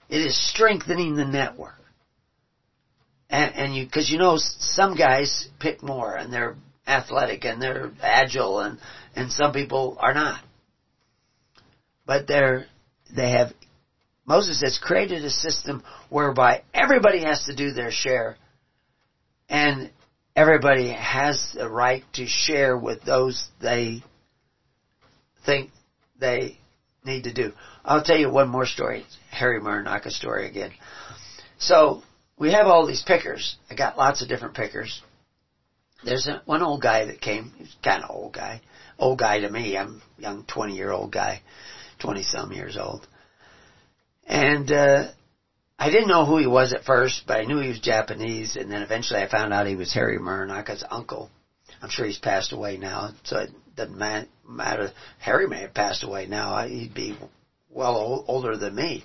It 0.09 0.19
is 0.19 0.51
strengthening 0.51 1.15
the 1.15 1.25
network. 1.25 1.81
And, 3.31 3.55
and 3.55 3.75
you, 3.75 3.89
cause 3.89 4.11
you 4.11 4.19
know, 4.19 4.37
some 4.37 4.95
guys 4.95 5.49
pick 5.59 5.81
more 5.81 6.15
and 6.15 6.31
they're 6.31 6.55
athletic 6.85 7.45
and 7.45 7.59
they're 7.59 7.89
agile 8.03 8.59
and, 8.59 8.77
and 9.15 9.31
some 9.31 9.53
people 9.53 9.97
are 9.99 10.13
not. 10.13 10.39
But 12.05 12.27
they're, 12.27 12.67
they 13.15 13.31
have 13.31 13.53
Moses 14.27 14.61
has 14.61 14.77
created 14.77 15.25
a 15.25 15.31
system 15.31 15.83
whereby 16.11 16.61
everybody 16.75 17.23
has 17.23 17.45
to 17.45 17.55
do 17.55 17.71
their 17.71 17.89
share 17.89 18.37
and 19.49 19.89
everybody 20.35 20.91
has 20.91 21.55
the 21.55 21.67
right 21.67 22.03
to 22.13 22.27
share 22.27 22.77
with 22.77 23.01
those 23.01 23.47
they 23.59 24.03
think 25.43 25.71
they 26.19 26.58
need 27.03 27.23
to 27.23 27.33
do. 27.33 27.53
I'll 27.83 28.03
tell 28.03 28.17
you 28.17 28.29
one 28.29 28.49
more 28.49 28.65
story, 28.65 29.05
Harry 29.31 29.59
Muranaka 29.59 30.11
story 30.11 30.47
again. 30.47 30.71
So, 31.57 32.03
we 32.37 32.53
have 32.53 32.67
all 32.67 32.87
these 32.87 33.03
pickers. 33.03 33.57
I 33.69 33.75
got 33.75 33.97
lots 33.97 34.21
of 34.21 34.29
different 34.29 34.55
pickers. 34.55 35.01
There's 36.03 36.27
a, 36.27 36.41
one 36.45 36.61
old 36.61 36.81
guy 36.81 37.05
that 37.05 37.19
came, 37.19 37.51
he's 37.57 37.75
kind 37.83 38.03
of 38.03 38.09
old 38.09 38.33
guy. 38.33 38.61
Old 38.97 39.19
guy 39.19 39.41
to 39.41 39.49
me, 39.49 39.77
I'm 39.77 40.01
young 40.17 40.45
20 40.45 40.75
year 40.75 40.91
old 40.91 41.11
guy, 41.11 41.41
20 41.99 42.23
some 42.23 42.53
years 42.53 42.77
old. 42.77 43.05
And 44.25 44.71
uh, 44.71 45.09
I 45.77 45.89
didn't 45.89 46.07
know 46.07 46.25
who 46.25 46.37
he 46.37 46.47
was 46.47 46.73
at 46.73 46.85
first, 46.85 47.23
but 47.27 47.39
I 47.39 47.45
knew 47.45 47.59
he 47.59 47.69
was 47.69 47.79
Japanese, 47.79 48.55
and 48.55 48.71
then 48.71 48.81
eventually 48.81 49.21
I 49.21 49.29
found 49.29 49.53
out 49.53 49.67
he 49.67 49.75
was 49.75 49.93
Harry 49.93 50.17
Muranaka's 50.17 50.83
uncle. 50.89 51.29
I'm 51.81 51.89
sure 51.89 52.05
he's 52.05 52.19
passed 52.19 52.51
away 52.51 52.77
now, 52.77 53.11
so 53.23 53.39
it 53.39 53.51
doesn't 53.79 53.97
matter. 54.47 54.91
Harry 55.19 55.47
may 55.47 55.61
have 55.61 55.73
passed 55.73 56.03
away 56.03 56.27
now. 56.27 56.67
He'd 56.67 56.93
be 56.93 57.17
well 57.69 58.23
older 58.27 58.57
than 58.57 58.75
me. 58.75 59.03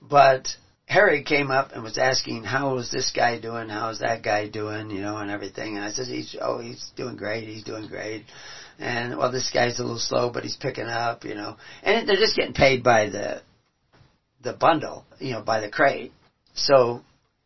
but 0.00 0.48
Harry 0.86 1.22
came 1.22 1.50
up 1.52 1.70
and 1.72 1.84
was 1.84 1.98
asking 1.98 2.42
how 2.42 2.78
is 2.78 2.90
this 2.90 3.12
guy 3.14 3.38
doing, 3.40 3.68
how 3.68 3.90
is 3.90 4.00
that 4.00 4.24
guy 4.24 4.48
doing, 4.48 4.90
you 4.90 5.00
know, 5.00 5.16
and 5.18 5.30
everything. 5.30 5.76
And 5.76 5.84
I 5.84 5.90
said, 5.92 6.08
he's 6.08 6.34
oh 6.40 6.58
he's 6.58 6.90
doing 6.96 7.16
great, 7.16 7.46
he's 7.46 7.62
doing 7.64 7.86
great. 7.86 8.24
And 8.78 9.16
well, 9.16 9.30
this 9.30 9.50
guy's 9.52 9.78
a 9.78 9.82
little 9.82 9.98
slow, 9.98 10.30
but 10.32 10.42
he's 10.42 10.56
picking 10.56 10.86
up, 10.86 11.24
you 11.24 11.34
know. 11.34 11.56
And 11.82 12.08
they're 12.08 12.16
just 12.16 12.36
getting 12.36 12.54
paid 12.54 12.82
by 12.82 13.08
the 13.10 13.42
the 14.42 14.52
bundle, 14.54 15.04
you 15.18 15.32
know, 15.32 15.42
by 15.42 15.60
the 15.60 15.70
crate. 15.70 16.12
So 16.54 17.02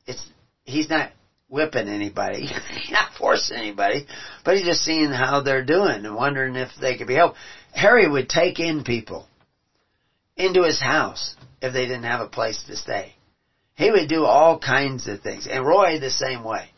it's 0.07 0.25
he's 0.65 0.89
not 0.89 1.11
whipping 1.55 1.89
anybody, 1.89 2.49
not 2.91 3.15
forcing 3.17 3.57
anybody, 3.57 4.07
but 4.45 4.57
he's 4.57 4.67
just 4.67 4.83
seeing 4.83 5.11
how 5.11 5.41
they're 5.41 5.65
doing 5.65 6.05
and 6.05 6.17
wondering 6.17 6.57
if 6.57 6.69
they 6.81 6.97
could 6.97 7.07
be 7.07 7.15
helped. 7.15 7.37
Harry 7.73 8.09
would 8.09 8.29
take 8.29 8.59
in 8.59 8.83
people 8.83 9.29
into 10.37 10.65
his 10.65 10.81
house 10.81 11.37
if 11.63 11.73
they 11.73 11.87
didn't 11.87 12.03
have 12.03 12.21
a 12.21 12.27
place 12.27 12.63
to 12.67 12.77
stay. 12.77 13.15
He 13.77 13.91
would 13.91 14.09
do 14.09 14.25
all 14.25 14.59
kinds 14.59 15.07
of 15.07 15.21
things. 15.21 15.47
And 15.49 15.65
Roy 15.65 15.99
the 16.01 16.11
same 16.11 16.43
way. 16.43 16.71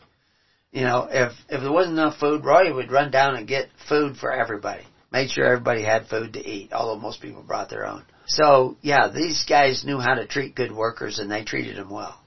You 0.71 0.83
know, 0.83 1.07
if 1.09 1.31
if 1.49 1.61
there 1.61 1.71
wasn't 1.71 1.97
enough 1.97 2.19
food, 2.19 2.45
Roy 2.45 2.71
would 2.73 2.91
run 2.91 3.09
down 3.09 3.35
and 3.35 3.47
get 3.47 3.69
food 3.89 4.17
for 4.17 4.31
everybody. 4.31 4.85
Made 5.11 5.31
sure 5.31 5.45
everybody 5.45 5.83
had 5.83 6.07
food 6.07 6.33
to 6.33 6.45
eat, 6.45 6.73
although 6.73 6.99
most 6.99 7.21
people 7.21 7.41
brought 7.41 7.69
their 7.69 7.87
own. 7.87 8.03
So, 8.27 8.75
yeah, 8.81 9.07
these 9.07 9.45
guys 9.47 9.85
knew 9.85 9.99
how 9.99 10.15
to 10.15 10.27
treat 10.27 10.53
good 10.53 10.71
workers 10.71 11.17
and 11.17 11.31
they 11.31 11.43
treated 11.43 11.77
them 11.77 11.89
well. 11.89 12.19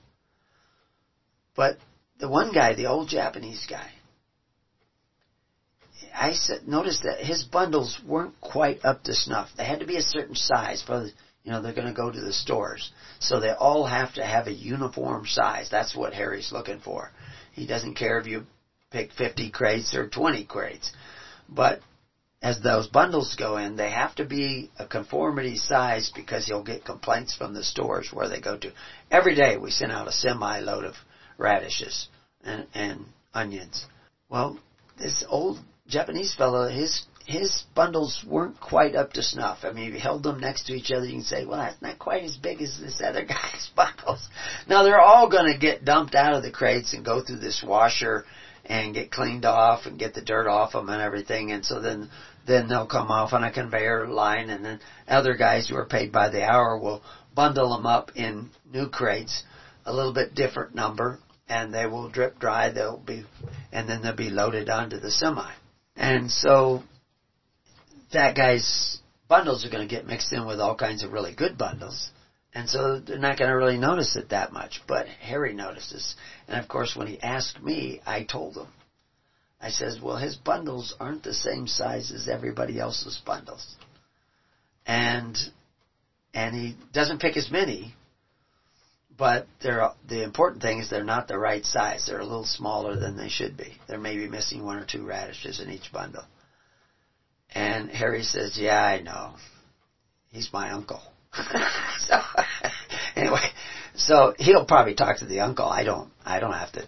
But 1.54 1.76
the 2.20 2.28
one 2.28 2.52
guy, 2.52 2.74
the 2.74 2.86
old 2.86 3.08
Japanese 3.08 3.66
guy, 3.68 3.90
I 6.14 6.32
said, 6.32 6.68
noticed 6.68 7.02
that 7.04 7.24
his 7.24 7.44
bundles 7.44 7.98
weren't 8.06 8.38
quite 8.40 8.84
up 8.84 9.04
to 9.04 9.14
snuff. 9.14 9.48
They 9.56 9.64
had 9.64 9.80
to 9.80 9.86
be 9.86 9.96
a 9.96 10.02
certain 10.02 10.34
size. 10.34 10.82
For, 10.82 11.08
you 11.44 11.52
know, 11.52 11.62
they're 11.62 11.74
going 11.74 11.86
to 11.86 11.94
go 11.94 12.10
to 12.10 12.20
the 12.20 12.32
stores. 12.32 12.90
So 13.20 13.40
they 13.40 13.50
all 13.50 13.86
have 13.86 14.14
to 14.14 14.24
have 14.24 14.46
a 14.46 14.52
uniform 14.52 15.26
size. 15.26 15.68
That's 15.70 15.96
what 15.96 16.12
Harry's 16.12 16.52
looking 16.52 16.80
for. 16.80 17.10
He 17.52 17.66
doesn't 17.66 17.94
care 17.94 18.18
if 18.18 18.26
you 18.26 18.44
pick 18.90 19.12
50 19.12 19.50
crates 19.50 19.94
or 19.94 20.08
20 20.08 20.44
crates. 20.44 20.92
But 21.48 21.80
as 22.42 22.60
those 22.60 22.88
bundles 22.88 23.36
go 23.36 23.56
in, 23.56 23.76
they 23.76 23.90
have 23.90 24.14
to 24.16 24.24
be 24.24 24.70
a 24.78 24.86
conformity 24.86 25.56
size 25.56 26.10
because 26.14 26.48
you'll 26.48 26.64
get 26.64 26.84
complaints 26.84 27.34
from 27.34 27.54
the 27.54 27.64
stores 27.64 28.10
where 28.12 28.28
they 28.28 28.40
go 28.40 28.58
to. 28.58 28.72
Every 29.10 29.34
day 29.34 29.56
we 29.56 29.70
send 29.70 29.92
out 29.92 30.08
a 30.08 30.12
semi 30.12 30.60
load 30.60 30.84
of 30.84 30.94
radishes 31.40 32.08
and, 32.44 32.66
and 32.74 33.06
onions. 33.34 33.86
Well, 34.28 34.58
this 34.98 35.24
old 35.28 35.58
Japanese 35.88 36.34
fellow, 36.34 36.68
his 36.68 37.06
his 37.26 37.62
bundles 37.76 38.24
weren't 38.26 38.58
quite 38.60 38.96
up 38.96 39.12
to 39.12 39.22
snuff. 39.22 39.58
I 39.62 39.70
mean, 39.72 39.88
if 39.88 39.94
you 39.94 40.00
held 40.00 40.24
them 40.24 40.40
next 40.40 40.66
to 40.66 40.72
each 40.72 40.90
other, 40.90 41.06
you 41.06 41.12
can 41.12 41.22
say, 41.22 41.44
well, 41.44 41.58
that's 41.58 41.80
not 41.80 41.98
quite 41.98 42.24
as 42.24 42.36
big 42.36 42.60
as 42.60 42.78
this 42.80 43.00
other 43.04 43.24
guy's 43.26 43.70
bundles. 43.76 44.28
Now 44.66 44.82
they're 44.82 45.00
all 45.00 45.30
going 45.30 45.52
to 45.52 45.58
get 45.58 45.84
dumped 45.84 46.14
out 46.14 46.34
of 46.34 46.42
the 46.42 46.50
crates 46.50 46.92
and 46.92 47.04
go 47.04 47.22
through 47.22 47.38
this 47.38 47.62
washer 47.64 48.24
and 48.64 48.94
get 48.94 49.12
cleaned 49.12 49.44
off 49.44 49.86
and 49.86 49.98
get 49.98 50.14
the 50.14 50.22
dirt 50.22 50.48
off 50.48 50.72
them 50.72 50.88
and 50.88 51.00
everything. 51.00 51.52
And 51.52 51.64
so 51.64 51.80
then, 51.80 52.10
then 52.46 52.68
they'll 52.68 52.86
come 52.86 53.10
off 53.10 53.32
on 53.32 53.44
a 53.44 53.52
conveyor 53.52 54.08
line 54.08 54.50
and 54.50 54.64
then 54.64 54.80
other 55.06 55.36
guys 55.36 55.68
who 55.68 55.76
are 55.76 55.86
paid 55.86 56.10
by 56.10 56.30
the 56.30 56.44
hour 56.44 56.78
will 56.78 57.02
bundle 57.34 57.76
them 57.76 57.86
up 57.86 58.10
in 58.16 58.50
new 58.72 58.88
crates, 58.88 59.44
a 59.86 59.92
little 59.92 60.12
bit 60.12 60.34
different 60.34 60.74
number, 60.74 61.20
and 61.50 61.74
they 61.74 61.84
will 61.84 62.08
drip 62.08 62.38
dry. 62.38 62.70
They'll 62.70 62.96
be, 62.96 63.24
and 63.72 63.88
then 63.88 64.02
they'll 64.02 64.14
be 64.14 64.30
loaded 64.30 64.70
onto 64.70 65.00
the 65.00 65.10
semi. 65.10 65.52
And 65.96 66.30
so 66.30 66.84
that 68.12 68.36
guy's 68.36 68.98
bundles 69.28 69.66
are 69.66 69.70
going 69.70 69.86
to 69.86 69.94
get 69.94 70.06
mixed 70.06 70.32
in 70.32 70.46
with 70.46 70.60
all 70.60 70.76
kinds 70.76 71.02
of 71.02 71.12
really 71.12 71.34
good 71.34 71.58
bundles. 71.58 72.10
And 72.54 72.68
so 72.68 73.00
they're 73.00 73.18
not 73.18 73.38
going 73.38 73.50
to 73.50 73.56
really 73.56 73.78
notice 73.78 74.16
it 74.16 74.30
that 74.30 74.52
much. 74.52 74.80
But 74.86 75.06
Harry 75.06 75.52
notices. 75.52 76.14
And 76.48 76.58
of 76.58 76.68
course, 76.68 76.94
when 76.96 77.08
he 77.08 77.20
asked 77.20 77.62
me, 77.62 78.00
I 78.06 78.24
told 78.24 78.56
him. 78.56 78.68
I 79.60 79.70
says, 79.70 80.00
well, 80.00 80.16
his 80.16 80.36
bundles 80.36 80.94
aren't 80.98 81.22
the 81.22 81.34
same 81.34 81.66
size 81.66 82.12
as 82.12 82.28
everybody 82.28 82.78
else's 82.78 83.20
bundles. 83.26 83.76
And, 84.86 85.36
and 86.32 86.54
he 86.54 86.76
doesn't 86.92 87.20
pick 87.20 87.36
as 87.36 87.50
many, 87.50 87.94
but 89.20 89.46
they're, 89.62 89.90
the 90.08 90.24
important 90.24 90.62
thing 90.62 90.78
is 90.78 90.88
they're 90.88 91.04
not 91.04 91.28
the 91.28 91.38
right 91.38 91.62
size. 91.62 92.06
They're 92.06 92.20
a 92.20 92.24
little 92.24 92.46
smaller 92.46 92.98
than 92.98 93.18
they 93.18 93.28
should 93.28 93.54
be. 93.54 93.76
They're 93.86 93.98
maybe 93.98 94.26
missing 94.26 94.64
one 94.64 94.78
or 94.78 94.86
two 94.86 95.04
radishes 95.04 95.60
in 95.60 95.70
each 95.70 95.92
bundle. 95.92 96.24
And 97.54 97.90
Harry 97.90 98.22
says, 98.22 98.56
yeah, 98.58 98.82
I 98.82 99.02
know. 99.02 99.34
He's 100.30 100.48
my 100.54 100.70
uncle. 100.70 101.02
so, 101.98 102.16
anyway, 103.14 103.44
so 103.94 104.34
he'll 104.38 104.64
probably 104.64 104.94
talk 104.94 105.18
to 105.18 105.26
the 105.26 105.40
uncle. 105.40 105.66
I 105.66 105.84
don't, 105.84 106.10
I 106.24 106.40
don't 106.40 106.54
have 106.54 106.72
to 106.72 106.82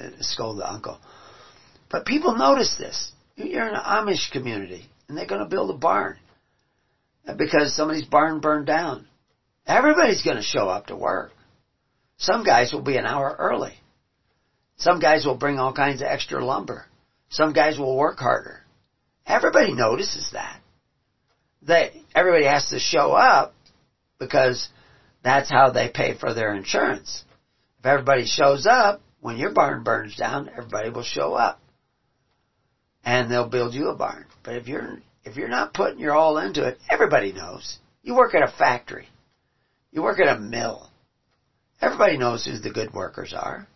uh, 0.00 0.10
scold 0.22 0.58
the 0.58 0.68
uncle. 0.68 0.98
But 1.88 2.04
people 2.04 2.36
notice 2.36 2.74
this. 2.78 3.12
You're 3.36 3.68
in 3.68 3.74
an 3.74 3.80
Amish 3.80 4.32
community 4.32 4.86
and 5.08 5.16
they're 5.16 5.26
going 5.26 5.44
to 5.44 5.48
build 5.48 5.70
a 5.70 5.78
barn 5.78 6.16
because 7.38 7.76
somebody's 7.76 8.06
barn 8.06 8.40
burned 8.40 8.66
down. 8.66 9.06
Everybody's 9.68 10.24
going 10.24 10.36
to 10.36 10.42
show 10.42 10.68
up 10.68 10.88
to 10.88 10.96
work. 10.96 11.30
Some 12.20 12.44
guys 12.44 12.70
will 12.70 12.82
be 12.82 12.98
an 12.98 13.06
hour 13.06 13.34
early. 13.38 13.72
Some 14.76 15.00
guys 15.00 15.24
will 15.24 15.36
bring 15.36 15.58
all 15.58 15.72
kinds 15.72 16.02
of 16.02 16.06
extra 16.06 16.44
lumber. 16.44 16.84
Some 17.30 17.54
guys 17.54 17.78
will 17.78 17.96
work 17.96 18.18
harder. 18.18 18.60
Everybody 19.26 19.72
notices 19.72 20.30
that. 20.32 20.60
That 21.62 21.92
everybody 22.14 22.44
has 22.44 22.68
to 22.70 22.78
show 22.78 23.12
up 23.12 23.54
because 24.18 24.68
that's 25.24 25.50
how 25.50 25.70
they 25.70 25.88
pay 25.88 26.14
for 26.14 26.34
their 26.34 26.54
insurance. 26.54 27.24
If 27.78 27.86
everybody 27.86 28.26
shows 28.26 28.66
up, 28.66 29.00
when 29.20 29.38
your 29.38 29.52
barn 29.52 29.82
burns 29.82 30.14
down, 30.16 30.50
everybody 30.50 30.90
will 30.90 31.02
show 31.02 31.32
up. 31.32 31.58
And 33.02 33.30
they'll 33.30 33.48
build 33.48 33.72
you 33.72 33.88
a 33.88 33.96
barn. 33.96 34.26
But 34.42 34.56
if 34.56 34.68
you're, 34.68 34.98
if 35.24 35.36
you're 35.36 35.48
not 35.48 35.72
putting 35.72 35.98
your 35.98 36.14
all 36.14 36.36
into 36.36 36.66
it, 36.68 36.78
everybody 36.90 37.32
knows. 37.32 37.78
You 38.02 38.14
work 38.14 38.34
at 38.34 38.42
a 38.42 38.52
factory. 38.58 39.08
You 39.90 40.02
work 40.02 40.20
at 40.20 40.36
a 40.36 40.38
mill. 40.38 40.89
Everybody 41.80 42.18
knows 42.18 42.44
who 42.44 42.58
the 42.58 42.70
good 42.70 42.92
workers 42.92 43.34
are 43.34 43.66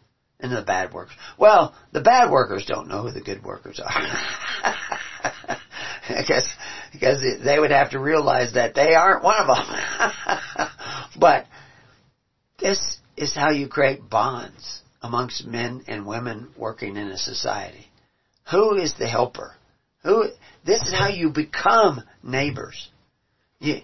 and 0.41 0.53
the 0.53 0.63
bad 0.63 0.93
workers. 0.93 1.17
Well, 1.39 1.75
the 1.93 2.03
bad 2.03 2.31
workers 2.31 2.67
don't 2.67 2.89
know 2.89 3.03
who 3.03 3.11
the 3.11 3.21
good 3.23 3.43
workers 3.43 3.81
are. 3.83 5.59
because 6.09 6.49
because 6.93 7.25
they 7.43 7.59
would 7.59 7.71
have 7.71 7.91
to 7.91 7.99
realize 7.99 8.55
that 8.55 8.75
they 8.75 8.95
aren't 8.95 9.25
one 9.25 9.37
of 9.39 9.47
them. 9.47 10.69
but 11.19 11.47
this 12.59 12.99
is 13.17 13.35
how 13.35 13.51
you 13.51 13.69
create 13.69 14.09
bonds 14.09 14.83
amongst 15.03 15.47
men 15.47 15.83
and 15.87 16.07
women 16.07 16.51
working 16.57 16.97
in 16.97 17.09
a 17.09 17.19
society. 17.19 17.87
Who 18.51 18.77
is 18.77 18.95
the 18.99 19.09
helper? 19.09 19.55
Who? 20.03 20.27
This 20.65 20.83
is 20.83 20.93
how 20.93 21.09
you 21.09 21.31
become 21.31 22.03
neighbors. 22.23 22.89
You, 23.59 23.81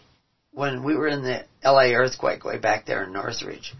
when 0.53 0.83
we 0.83 0.95
were 0.95 1.09
in 1.09 1.23
the 1.23 1.45
L.A. 1.62 1.95
earthquake 1.95 2.45
way 2.45 2.59
back 2.59 2.87
there 2.87 3.05
in 3.05 3.12
Northridge, 3.12 3.75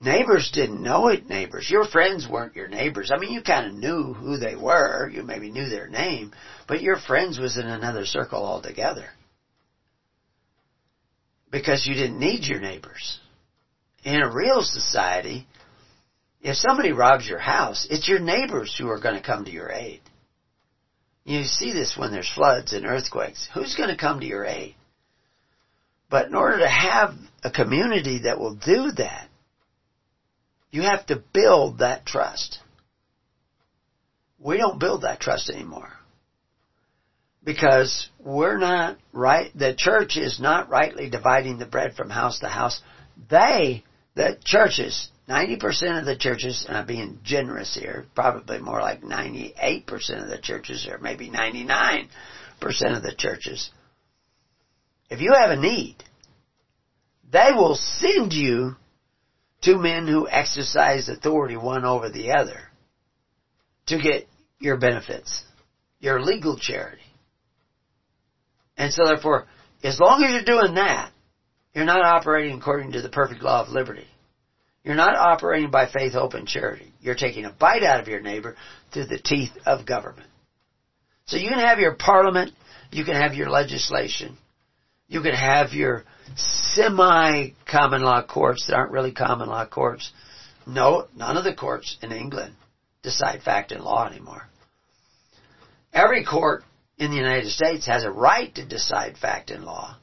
neighbors 0.00 0.50
didn't 0.52 0.82
know 0.82 1.08
it 1.08 1.28
neighbors. 1.28 1.68
Your 1.70 1.86
friends 1.86 2.26
weren't 2.28 2.56
your 2.56 2.68
neighbors. 2.68 3.10
I 3.12 3.18
mean, 3.18 3.32
you 3.32 3.42
kind 3.42 3.66
of 3.66 3.74
knew 3.74 4.12
who 4.14 4.36
they 4.38 4.54
were. 4.54 5.08
You 5.08 5.22
maybe 5.22 5.50
knew 5.50 5.68
their 5.68 5.88
name, 5.88 6.32
but 6.66 6.82
your 6.82 6.98
friends 6.98 7.38
was 7.38 7.56
in 7.56 7.66
another 7.66 8.04
circle 8.04 8.44
altogether. 8.44 9.06
Because 11.50 11.86
you 11.86 11.94
didn't 11.94 12.20
need 12.20 12.44
your 12.44 12.60
neighbors. 12.60 13.18
In 14.04 14.20
a 14.20 14.32
real 14.32 14.62
society, 14.62 15.46
if 16.40 16.56
somebody 16.56 16.92
robs 16.92 17.26
your 17.26 17.38
house, 17.38 17.86
it's 17.90 18.08
your 18.08 18.20
neighbors 18.20 18.76
who 18.78 18.88
are 18.88 19.00
going 19.00 19.16
to 19.16 19.26
come 19.26 19.44
to 19.44 19.50
your 19.50 19.72
aid. 19.72 20.00
You 21.24 21.44
see 21.44 21.72
this 21.72 21.96
when 21.96 22.12
there's 22.12 22.30
floods 22.34 22.72
and 22.72 22.86
earthquakes. 22.86 23.48
Who's 23.52 23.74
going 23.74 23.90
to 23.90 23.96
come 23.96 24.20
to 24.20 24.26
your 24.26 24.44
aid? 24.44 24.76
But 26.10 26.28
in 26.28 26.34
order 26.34 26.60
to 26.60 26.68
have 26.68 27.14
a 27.42 27.50
community 27.50 28.20
that 28.24 28.38
will 28.38 28.54
do 28.54 28.92
that, 28.92 29.28
you 30.70 30.82
have 30.82 31.06
to 31.06 31.22
build 31.32 31.78
that 31.78 32.04
trust. 32.06 32.58
We 34.38 34.58
don't 34.58 34.78
build 34.78 35.02
that 35.02 35.20
trust 35.20 35.50
anymore. 35.50 35.92
Because 37.44 38.08
we're 38.18 38.58
not 38.58 38.98
right, 39.12 39.50
the 39.54 39.74
church 39.74 40.16
is 40.16 40.38
not 40.38 40.68
rightly 40.68 41.08
dividing 41.08 41.58
the 41.58 41.66
bread 41.66 41.94
from 41.94 42.10
house 42.10 42.40
to 42.40 42.48
house. 42.48 42.80
They, 43.30 43.84
the 44.14 44.36
churches, 44.44 45.08
90% 45.28 46.00
of 46.00 46.04
the 46.04 46.16
churches, 46.16 46.66
and 46.68 46.76
I'm 46.76 46.86
being 46.86 47.20
generous 47.24 47.74
here, 47.74 48.06
probably 48.14 48.58
more 48.58 48.80
like 48.80 49.02
98% 49.02 49.86
of 50.22 50.28
the 50.28 50.40
churches, 50.42 50.86
or 50.90 50.98
maybe 50.98 51.30
99% 51.30 52.08
of 52.60 53.02
the 53.02 53.14
churches, 53.16 53.70
if 55.10 55.20
you 55.20 55.32
have 55.32 55.50
a 55.50 55.56
need, 55.56 55.96
they 57.30 57.50
will 57.54 57.76
send 57.76 58.32
you 58.32 58.76
two 59.62 59.78
men 59.78 60.06
who 60.06 60.28
exercise 60.28 61.08
authority 61.08 61.56
one 61.56 61.84
over 61.84 62.10
the 62.10 62.32
other 62.32 62.60
to 63.86 63.98
get 63.98 64.28
your 64.60 64.76
benefits, 64.76 65.44
your 66.00 66.20
legal 66.20 66.58
charity. 66.58 67.02
And 68.76 68.92
so 68.92 69.04
therefore, 69.04 69.46
as 69.82 69.98
long 69.98 70.22
as 70.22 70.32
you're 70.32 70.44
doing 70.44 70.74
that, 70.74 71.12
You're 71.74 71.84
not 71.84 72.02
operating 72.04 72.58
according 72.58 72.92
to 72.92 73.02
the 73.02 73.08
perfect 73.08 73.40
law 73.40 73.62
of 73.62 73.68
liberty. 73.68 74.06
You're 74.82 74.96
not 74.96 75.14
operating 75.14 75.70
by 75.70 75.86
faith, 75.86 76.12
hope, 76.12 76.34
and 76.34 76.48
charity. 76.48 76.92
You're 77.00 77.14
taking 77.14 77.44
a 77.44 77.52
bite 77.52 77.84
out 77.84 78.00
of 78.00 78.08
your 78.08 78.20
neighbor 78.20 78.56
through 78.92 79.06
the 79.06 79.18
teeth 79.18 79.52
of 79.64 79.86
government. 79.86 80.28
So 81.26 81.36
you 81.36 81.48
can 81.50 81.60
have 81.60 81.78
your 81.78 81.94
parliament, 81.94 82.52
you 82.90 83.04
can 83.04 83.14
have 83.14 83.34
your 83.34 83.50
legislation, 83.50 84.38
you 85.06 85.20
can 85.20 85.34
have 85.34 85.72
your 85.72 86.04
semi-common 86.36 88.02
law 88.02 88.22
courts 88.22 88.66
that 88.66 88.74
aren't 88.74 88.92
really 88.92 89.12
common 89.12 89.48
law 89.48 89.66
courts. 89.66 90.12
No, 90.66 91.08
none 91.16 91.36
of 91.36 91.44
the 91.44 91.54
courts 91.54 91.96
in 92.02 92.12
England 92.12 92.54
decide 93.02 93.42
fact 93.42 93.72
and 93.72 93.82
law 93.82 94.06
anymore. 94.06 94.48
Every 95.92 96.24
court 96.24 96.64
in 96.98 97.10
the 97.10 97.16
United 97.16 97.50
States 97.50 97.86
has 97.86 98.04
a 98.04 98.10
right 98.10 98.54
to 98.54 98.66
decide 98.66 99.16
fact 99.16 99.50
and 99.50 99.64
law. 99.64 99.96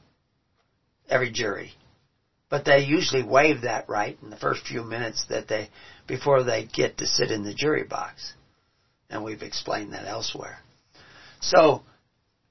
Every 1.10 1.32
jury. 1.32 1.74
But 2.50 2.66
they 2.66 2.86
usually 2.86 3.24
waive 3.24 3.62
that 3.62 3.90
right 3.90 4.18
in 4.22 4.30
the 4.30 4.38
first 4.38 4.66
few 4.66 4.84
minutes 4.84 5.26
that 5.30 5.48
they, 5.48 5.70
before 6.08 6.44
they 6.44 6.66
get 6.66 6.98
to 6.98 7.08
sit 7.08 7.32
in 7.32 7.44
the 7.44 7.54
jury 7.54 7.84
box. 7.84 8.34
And 9.10 9.24
we've 9.24 9.44
explained 9.44 9.94
that 9.94 10.08
elsewhere. 10.08 10.60
So, 11.42 11.84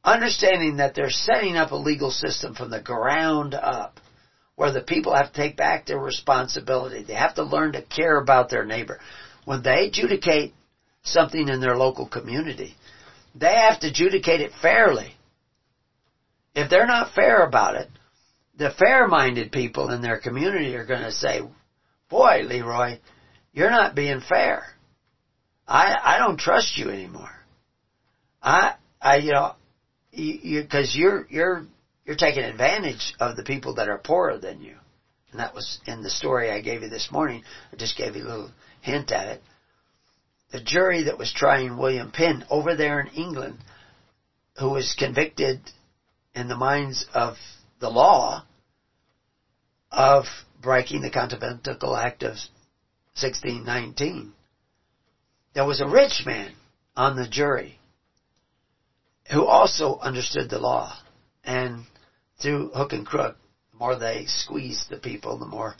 understanding 0.04 0.76
that 0.76 0.94
they're 0.94 1.10
setting 1.10 1.56
up 1.56 1.70
a 1.70 1.76
legal 1.76 2.10
system 2.10 2.54
from 2.54 2.70
the 2.70 2.80
ground 2.80 3.54
up 3.54 4.00
where 4.56 4.70
the 4.70 4.82
people 4.82 5.14
have 5.14 5.32
to 5.32 5.40
take 5.40 5.56
back 5.56 5.86
their 5.86 5.98
responsibility. 5.98 7.02
They 7.02 7.14
have 7.14 7.34
to 7.36 7.42
learn 7.42 7.72
to 7.72 7.82
care 7.82 8.18
about 8.18 8.50
their 8.50 8.64
neighbor. 8.64 9.00
When 9.44 9.62
they 9.62 9.86
adjudicate 9.86 10.52
something 11.02 11.48
in 11.48 11.60
their 11.60 11.76
local 11.76 12.06
community, 12.06 12.74
they 13.34 13.54
have 13.54 13.80
to 13.80 13.88
adjudicate 13.88 14.40
it 14.40 14.52
fairly. 14.62 15.14
If 16.54 16.70
they're 16.70 16.86
not 16.86 17.14
fair 17.14 17.42
about 17.42 17.74
it, 17.74 17.88
the 18.56 18.70
fair-minded 18.70 19.50
people 19.50 19.90
in 19.90 20.02
their 20.02 20.20
community 20.20 20.76
are 20.76 20.86
going 20.86 21.02
to 21.02 21.10
say, 21.10 21.40
boy, 22.08 22.42
Leroy, 22.46 22.98
you're 23.52 23.70
not 23.70 23.96
being 23.96 24.20
fair. 24.20 24.66
I, 25.66 25.96
I 26.00 26.18
don't 26.18 26.38
trust 26.38 26.78
you 26.78 26.90
anymore. 26.90 27.32
I, 28.40 28.74
I, 29.02 29.16
you 29.16 29.32
know, 29.32 29.54
you, 30.16 30.66
cause 30.66 30.94
you're, 30.96 31.26
you're, 31.28 31.66
you're 32.04 32.16
taking 32.16 32.42
advantage 32.42 33.14
of 33.20 33.36
the 33.36 33.42
people 33.42 33.74
that 33.74 33.88
are 33.88 33.98
poorer 33.98 34.38
than 34.38 34.60
you. 34.60 34.76
And 35.30 35.40
that 35.40 35.54
was 35.54 35.78
in 35.86 36.02
the 36.02 36.10
story 36.10 36.50
I 36.50 36.60
gave 36.60 36.82
you 36.82 36.88
this 36.88 37.08
morning. 37.10 37.42
I 37.72 37.76
just 37.76 37.96
gave 37.96 38.14
you 38.14 38.22
a 38.22 38.28
little 38.28 38.50
hint 38.80 39.10
at 39.10 39.26
it. 39.28 39.42
The 40.52 40.60
jury 40.60 41.04
that 41.04 41.18
was 41.18 41.32
trying 41.34 41.76
William 41.76 42.12
Penn 42.12 42.44
over 42.48 42.76
there 42.76 43.00
in 43.00 43.08
England, 43.08 43.58
who 44.58 44.70
was 44.70 44.94
convicted 44.96 45.60
in 46.34 46.46
the 46.46 46.54
minds 46.54 47.04
of 47.12 47.34
the 47.80 47.88
law 47.88 48.44
of 49.90 50.24
breaking 50.62 51.02
the 51.02 51.10
Conventicle 51.10 51.96
Act 51.96 52.22
of 52.22 52.36
1619. 53.20 54.32
There 55.54 55.64
was 55.64 55.80
a 55.80 55.86
rich 55.86 56.22
man 56.24 56.52
on 56.96 57.16
the 57.16 57.28
jury 57.28 57.78
who 59.30 59.46
also 59.46 59.98
understood 59.98 60.50
the 60.50 60.58
law. 60.58 60.96
And 61.44 61.84
through 62.40 62.70
hook 62.70 62.92
and 62.92 63.06
crook, 63.06 63.36
the 63.72 63.78
more 63.78 63.98
they 63.98 64.26
squeeze 64.26 64.86
the 64.88 64.96
people, 64.96 65.38
the 65.38 65.46
more 65.46 65.74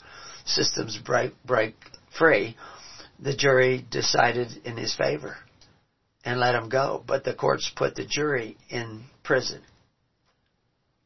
systems 0.45 0.97
break, 0.97 1.33
break 1.43 1.75
free. 2.17 2.55
The 3.19 3.35
jury 3.35 3.85
decided 3.89 4.49
in 4.65 4.77
his 4.77 4.95
favor 4.95 5.37
and 6.23 6.39
let 6.39 6.55
him 6.55 6.69
go. 6.69 7.03
But 7.05 7.23
the 7.23 7.33
courts 7.33 7.71
put 7.75 7.95
the 7.95 8.05
jury 8.05 8.57
in 8.69 9.05
prison. 9.23 9.61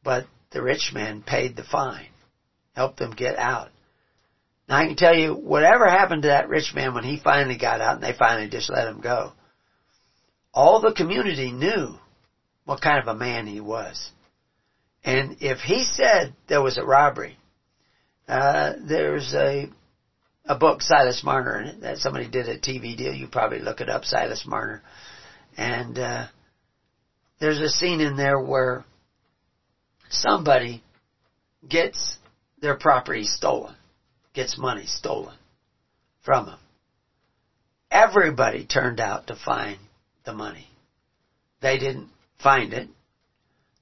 But 0.02 0.26
the 0.50 0.62
rich 0.62 0.90
man 0.92 1.22
paid 1.22 1.56
the 1.56 1.62
fine, 1.62 2.08
helped 2.74 2.98
them 2.98 3.12
get 3.12 3.38
out. 3.38 3.70
Now 4.68 4.78
I 4.78 4.86
can 4.86 4.96
tell 4.96 5.14
you, 5.14 5.34
whatever 5.34 5.88
happened 5.88 6.22
to 6.22 6.28
that 6.28 6.48
rich 6.48 6.72
man 6.74 6.94
when 6.94 7.04
he 7.04 7.20
finally 7.22 7.58
got 7.58 7.80
out 7.80 7.96
and 7.96 8.02
they 8.02 8.16
finally 8.16 8.48
just 8.48 8.70
let 8.70 8.88
him 8.88 9.00
go, 9.00 9.32
all 10.54 10.80
the 10.80 10.92
community 10.92 11.52
knew 11.52 11.98
what 12.70 12.80
kind 12.80 13.00
of 13.00 13.08
a 13.08 13.18
man 13.18 13.48
he 13.48 13.58
was. 13.58 14.12
And 15.02 15.38
if 15.40 15.58
he 15.58 15.84
said 15.92 16.36
there 16.48 16.62
was 16.62 16.78
a 16.78 16.84
robbery, 16.84 17.36
uh, 18.28 18.74
there's 18.88 19.34
a 19.34 19.68
a 20.44 20.54
book, 20.54 20.80
Silas 20.80 21.22
Marner, 21.24 21.74
that 21.80 21.98
somebody 21.98 22.28
did 22.28 22.48
a 22.48 22.58
TV 22.58 22.96
deal. 22.96 23.12
You 23.12 23.26
probably 23.26 23.58
look 23.58 23.80
it 23.80 23.88
up, 23.88 24.04
Silas 24.04 24.44
Marner. 24.46 24.82
And 25.56 25.98
uh, 25.98 26.26
there's 27.40 27.58
a 27.58 27.68
scene 27.68 28.00
in 28.00 28.16
there 28.16 28.38
where 28.38 28.84
somebody 30.08 30.80
gets 31.68 32.18
their 32.60 32.76
property 32.76 33.24
stolen, 33.24 33.74
gets 34.32 34.56
money 34.56 34.86
stolen 34.86 35.34
from 36.24 36.46
them. 36.46 36.58
Everybody 37.90 38.64
turned 38.64 39.00
out 39.00 39.26
to 39.26 39.34
find 39.34 39.78
the 40.24 40.32
money. 40.32 40.68
They 41.60 41.76
didn't 41.76 42.08
find 42.42 42.72
it. 42.72 42.88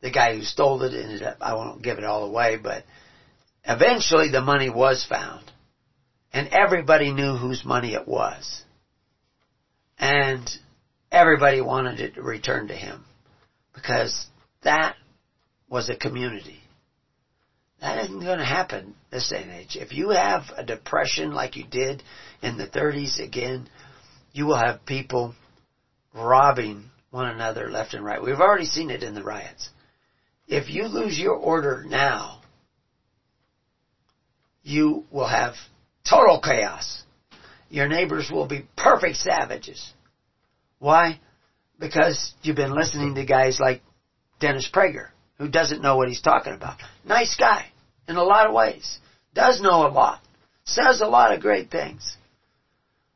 The 0.00 0.10
guy 0.10 0.36
who 0.36 0.42
stole 0.42 0.82
it 0.82 0.94
ended 0.94 1.22
up, 1.22 1.38
I 1.40 1.54
won't 1.54 1.82
give 1.82 1.98
it 1.98 2.04
all 2.04 2.24
away, 2.24 2.56
but 2.56 2.84
eventually 3.64 4.30
the 4.30 4.40
money 4.40 4.70
was 4.70 5.04
found. 5.04 5.50
And 6.32 6.48
everybody 6.48 7.12
knew 7.12 7.36
whose 7.36 7.64
money 7.64 7.94
it 7.94 8.06
was. 8.06 8.62
And 9.98 10.48
everybody 11.10 11.60
wanted 11.60 12.00
it 12.00 12.14
to 12.14 12.22
return 12.22 12.68
to 12.68 12.74
him. 12.74 13.04
Because 13.74 14.26
that 14.62 14.94
was 15.68 15.88
a 15.88 15.96
community. 15.96 16.60
That 17.80 18.04
isn't 18.04 18.20
going 18.20 18.38
to 18.38 18.44
happen 18.44 18.94
this 19.10 19.28
day 19.30 19.42
and 19.42 19.52
age. 19.52 19.76
If 19.76 19.92
you 19.92 20.10
have 20.10 20.42
a 20.56 20.64
depression 20.64 21.32
like 21.32 21.56
you 21.56 21.64
did 21.64 22.02
in 22.42 22.58
the 22.58 22.66
30s 22.66 23.20
again, 23.20 23.68
you 24.32 24.46
will 24.46 24.58
have 24.58 24.84
people 24.84 25.34
robbing 26.12 26.90
one 27.10 27.26
another 27.26 27.70
left 27.70 27.94
and 27.94 28.04
right. 28.04 28.22
We've 28.22 28.40
already 28.40 28.66
seen 28.66 28.90
it 28.90 29.02
in 29.02 29.14
the 29.14 29.22
riots. 29.22 29.70
If 30.46 30.70
you 30.70 30.86
lose 30.86 31.18
your 31.18 31.34
order 31.34 31.84
now, 31.86 32.40
you 34.62 35.04
will 35.10 35.26
have 35.26 35.54
total 36.08 36.40
chaos. 36.40 37.02
Your 37.70 37.88
neighbors 37.88 38.30
will 38.30 38.46
be 38.46 38.66
perfect 38.76 39.16
savages. 39.16 39.92
Why? 40.78 41.20
Because 41.78 42.34
you've 42.42 42.56
been 42.56 42.74
listening 42.74 43.14
to 43.14 43.24
guys 43.24 43.60
like 43.60 43.82
Dennis 44.40 44.68
Prager, 44.72 45.08
who 45.38 45.48
doesn't 45.48 45.82
know 45.82 45.96
what 45.96 46.08
he's 46.08 46.22
talking 46.22 46.54
about. 46.54 46.78
Nice 47.04 47.36
guy 47.36 47.66
in 48.08 48.16
a 48.16 48.22
lot 48.22 48.46
of 48.46 48.54
ways. 48.54 48.98
Does 49.34 49.60
know 49.60 49.86
a 49.86 49.92
lot. 49.92 50.20
Says 50.64 51.00
a 51.00 51.06
lot 51.06 51.32
of 51.32 51.40
great 51.40 51.70
things. 51.70 52.16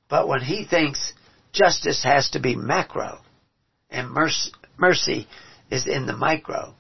But 0.09 0.29
when 0.29 0.41
he 0.41 0.65
thinks 0.65 1.13
justice 1.53 2.03
has 2.05 2.31
to 2.31 2.41
be 2.41 2.57
macro, 2.57 3.21
and 3.93 4.11
mercy, 4.11 4.51
mercy 4.77 5.29
is 5.71 5.87
in 5.87 6.07
the 6.07 6.17
micro. 6.17 6.75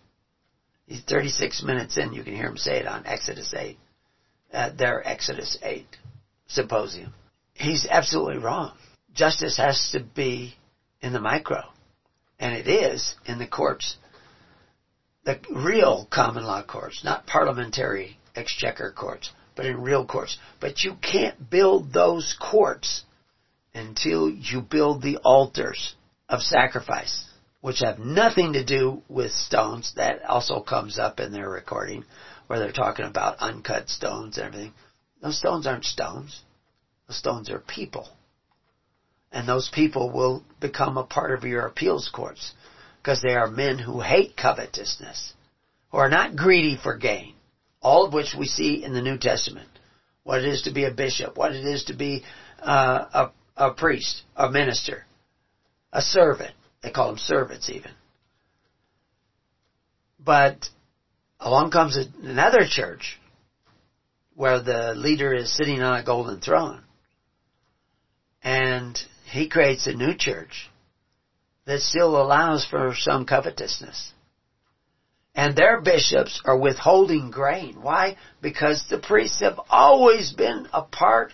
He's 0.86 1.02
36 1.02 1.62
minutes 1.62 1.96
in. 1.96 2.12
You 2.12 2.24
can 2.24 2.34
hear 2.34 2.48
him 2.48 2.56
say 2.56 2.78
it 2.78 2.86
on 2.86 3.06
Exodus 3.06 3.54
8, 3.56 3.78
uh, 4.52 4.70
their 4.76 5.06
Exodus 5.06 5.58
8 5.62 5.86
symposium. 6.48 7.14
He's 7.54 7.86
absolutely 7.88 8.38
wrong. 8.38 8.72
Justice 9.14 9.56
has 9.58 9.90
to 9.92 10.00
be 10.00 10.54
in 11.00 11.12
the 11.12 11.20
micro. 11.20 11.62
And 12.38 12.54
it 12.54 12.66
is 12.66 13.14
in 13.26 13.38
the 13.38 13.46
courts. 13.46 13.96
The 15.24 15.38
real 15.54 16.08
common 16.10 16.44
law 16.44 16.64
courts, 16.64 17.04
not 17.04 17.26
parliamentary 17.26 18.18
exchequer 18.34 18.92
courts, 18.96 19.30
but 19.54 19.66
in 19.66 19.80
real 19.80 20.04
courts. 20.04 20.38
But 20.60 20.82
you 20.82 20.96
can't 21.00 21.48
build 21.48 21.92
those 21.92 22.34
courts 22.40 23.04
until 23.74 24.28
you 24.28 24.60
build 24.60 25.02
the 25.02 25.18
altars 25.18 25.94
of 26.32 26.40
sacrifice, 26.40 27.26
which 27.60 27.80
have 27.80 27.98
nothing 27.98 28.54
to 28.54 28.64
do 28.64 29.02
with 29.08 29.30
stones. 29.30 29.92
That 29.96 30.24
also 30.24 30.60
comes 30.60 30.98
up 30.98 31.20
in 31.20 31.30
their 31.30 31.48
recording 31.48 32.04
where 32.46 32.58
they're 32.58 32.72
talking 32.72 33.04
about 33.04 33.38
uncut 33.38 33.88
stones 33.90 34.38
and 34.38 34.46
everything. 34.46 34.72
Those 35.20 35.38
stones 35.38 35.66
aren't 35.66 35.84
stones. 35.84 36.42
Those 37.06 37.18
stones 37.18 37.50
are 37.50 37.60
people. 37.60 38.08
And 39.30 39.46
those 39.46 39.70
people 39.72 40.10
will 40.10 40.42
become 40.60 40.96
a 40.96 41.04
part 41.04 41.32
of 41.32 41.44
your 41.44 41.66
appeals 41.66 42.10
courts 42.12 42.54
because 43.00 43.20
they 43.20 43.34
are 43.34 43.46
men 43.46 43.78
who 43.78 44.00
hate 44.00 44.36
covetousness, 44.36 45.34
who 45.90 45.98
are 45.98 46.08
not 46.08 46.36
greedy 46.36 46.78
for 46.82 46.96
gain, 46.96 47.34
all 47.82 48.06
of 48.06 48.14
which 48.14 48.34
we 48.38 48.46
see 48.46 48.82
in 48.82 48.94
the 48.94 49.02
New 49.02 49.18
Testament. 49.18 49.68
What 50.24 50.40
it 50.40 50.46
is 50.46 50.62
to 50.62 50.72
be 50.72 50.84
a 50.84 50.90
bishop, 50.90 51.36
what 51.36 51.52
it 51.52 51.64
is 51.64 51.84
to 51.84 51.94
be 51.94 52.24
uh, 52.60 53.30
a, 53.56 53.66
a 53.68 53.74
priest, 53.74 54.22
a 54.36 54.50
minister, 54.50 55.04
a 55.92 56.00
servant. 56.00 56.52
They 56.82 56.90
call 56.90 57.08
them 57.08 57.18
servants 57.18 57.68
even. 57.70 57.92
But 60.18 60.68
along 61.40 61.70
comes 61.70 61.96
another 61.96 62.66
church 62.68 63.18
where 64.34 64.62
the 64.62 64.94
leader 64.94 65.34
is 65.34 65.54
sitting 65.54 65.82
on 65.82 65.98
a 65.98 66.04
golden 66.04 66.40
throne. 66.40 66.82
And 68.42 68.98
he 69.30 69.48
creates 69.48 69.86
a 69.86 69.92
new 69.92 70.14
church 70.16 70.70
that 71.64 71.80
still 71.80 72.20
allows 72.20 72.66
for 72.66 72.94
some 72.96 73.24
covetousness. 73.26 74.12
And 75.34 75.56
their 75.56 75.80
bishops 75.80 76.40
are 76.44 76.58
withholding 76.58 77.30
grain. 77.30 77.80
Why? 77.80 78.16
Because 78.40 78.84
the 78.88 78.98
priests 78.98 79.40
have 79.40 79.58
always 79.70 80.32
been 80.32 80.68
a 80.72 80.82
part 80.82 81.32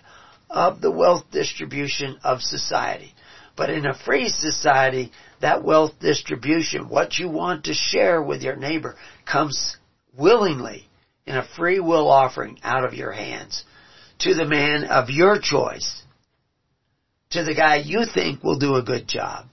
of 0.49 0.81
the 0.81 0.91
wealth 0.91 1.25
distribution 1.33 2.19
of 2.23 2.41
society. 2.41 3.13
But 3.59 3.71
in 3.71 3.87
a 3.87 3.99
free 3.99 4.29
society, 4.29 5.11
that 5.41 5.65
wealth 5.65 5.99
distribution, 6.01 6.89
what 6.89 7.19
you 7.19 7.29
want 7.29 7.65
to 7.65 7.75
share 7.75 8.23
with 8.23 8.41
your 8.41 8.55
neighbor, 8.55 8.95
comes 9.27 9.77
willingly 10.17 10.89
in 11.27 11.37
a 11.37 11.47
free 11.57 11.81
will 11.81 12.09
offering 12.09 12.61
out 12.63 12.85
of 12.85 12.95
your 12.95 13.11
hands 13.11 13.65
to 14.21 14.35
the 14.35 14.47
man 14.47 14.85
of 14.85 15.11
your 15.11 15.41
choice, 15.41 16.03
to 17.31 17.43
the 17.43 17.55
guy 17.55 17.77
you 17.77 18.05
think 18.07 18.45
will 18.45 18.61
do 18.61 18.77
a 18.77 18.83
good 18.83 19.09
job, 19.09 19.47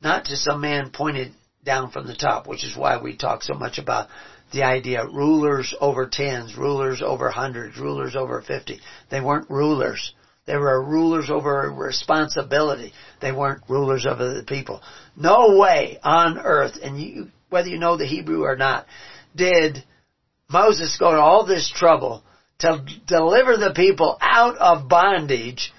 not 0.00 0.24
to 0.24 0.36
some 0.36 0.62
man 0.62 0.90
pointed 0.90 1.32
down 1.64 1.90
from 1.90 2.06
the 2.06 2.16
top, 2.16 2.46
which 2.46 2.64
is 2.64 2.76
why 2.76 2.96
we 2.96 3.14
talk 3.14 3.42
so 3.42 3.54
much 3.54 3.78
about 3.78 4.08
the 4.52 4.62
idea 4.62 5.04
rulers 5.04 5.74
over 5.80 6.08
tens, 6.10 6.56
rulers 6.56 7.02
over 7.02 7.28
hundreds, 7.28 7.76
rulers 7.76 8.16
over 8.16 8.40
fifty. 8.40 8.80
They 9.10 9.20
weren't 9.20 9.50
rulers. 9.50 10.14
They 10.46 10.56
were 10.56 10.82
rulers 10.82 11.28
over 11.28 11.70
responsibility. 11.70 12.92
They 13.20 13.32
weren't 13.32 13.62
rulers 13.68 14.06
over 14.06 14.34
the 14.34 14.44
people. 14.44 14.80
No 15.16 15.56
way 15.58 15.98
on 16.02 16.38
earth, 16.38 16.78
and 16.82 17.00
you, 17.00 17.28
whether 17.50 17.68
you 17.68 17.78
know 17.78 17.96
the 17.96 18.06
Hebrew 18.06 18.44
or 18.44 18.56
not, 18.56 18.86
did 19.34 19.82
Moses 20.48 20.96
go 20.98 21.12
to 21.12 21.18
all 21.18 21.44
this 21.44 21.70
trouble 21.74 22.22
to 22.60 22.84
deliver 23.06 23.56
the 23.56 23.72
people 23.74 24.16
out 24.20 24.56
of 24.56 24.88
bondage, 24.88 25.72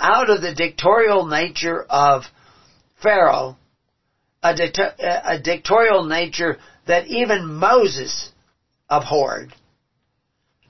out 0.00 0.30
of 0.30 0.40
the 0.40 0.54
dictatorial 0.54 1.26
nature 1.26 1.82
of 1.82 2.22
Pharaoh, 3.02 3.56
a, 4.42 4.54
a 4.54 5.38
dictatorial 5.38 6.04
nature 6.04 6.58
that 6.86 7.06
even 7.08 7.46
Moses 7.46 8.30
abhorred. 8.88 9.54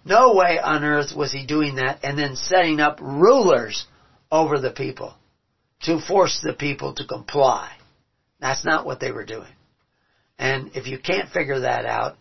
No 0.05 0.35
way 0.35 0.59
on 0.59 0.85
earth 0.85 1.15
was 1.17 1.33
he 1.33 1.47
doing 1.47 1.77
that 1.77 2.01
and 2.03 2.19
then 2.19 2.37
setting 2.37 2.81
up 2.81 3.01
rulers 3.01 3.87
over 4.31 4.59
the 4.59 4.71
people 4.71 5.15
to 5.83 5.99
force 5.99 6.41
the 6.43 6.53
people 6.53 6.95
to 6.95 7.07
comply. 7.07 7.73
That's 8.41 8.65
not 8.65 8.85
what 8.85 9.01
they 9.01 9.11
were 9.11 9.25
doing. 9.25 9.53
And 10.39 10.73
if 10.75 10.87
you 10.87 10.99
can't 10.99 11.31
figure 11.31 11.61
that 11.61 11.87
out, 11.87 12.17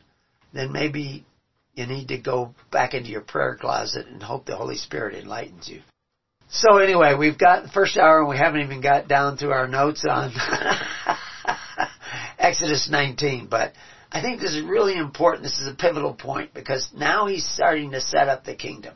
then 0.54 0.72
maybe 0.72 1.26
you 1.74 1.88
need 1.88 2.10
to 2.10 2.18
go 2.18 2.54
back 2.72 2.94
into 2.94 3.10
your 3.10 3.22
prayer 3.22 3.58
closet 3.60 4.06
and 4.08 4.22
hope 4.22 4.46
the 4.46 4.56
Holy 4.56 4.78
Spirit 4.78 5.16
enlightens 5.16 5.68
you. 5.68 5.82
So 6.50 6.78
anyway, 6.78 7.16
we've 7.16 7.38
got 7.38 7.64
the 7.64 7.70
first 7.70 7.98
hour 7.98 8.20
and 8.20 8.30
we 8.30 8.38
haven't 8.38 8.62
even 8.62 8.82
got 8.82 9.08
down 9.08 9.38
to 9.38 9.50
our 9.50 9.68
notes 9.68 10.06
on 10.08 10.32
Exodus 12.38 12.88
19, 12.92 13.48
but 13.50 13.74
I 14.14 14.22
think 14.22 14.40
this 14.40 14.54
is 14.54 14.64
really 14.64 14.96
important. 14.96 15.44
This 15.44 15.60
is 15.60 15.68
a 15.68 15.76
pivotal 15.76 16.14
point 16.14 16.54
because 16.54 16.88
now 16.96 17.26
he's 17.26 17.48
starting 17.48 17.92
to 17.92 18.00
set 18.00 18.30
up 18.30 18.46
the 18.46 18.54
kingdom. 18.54 18.94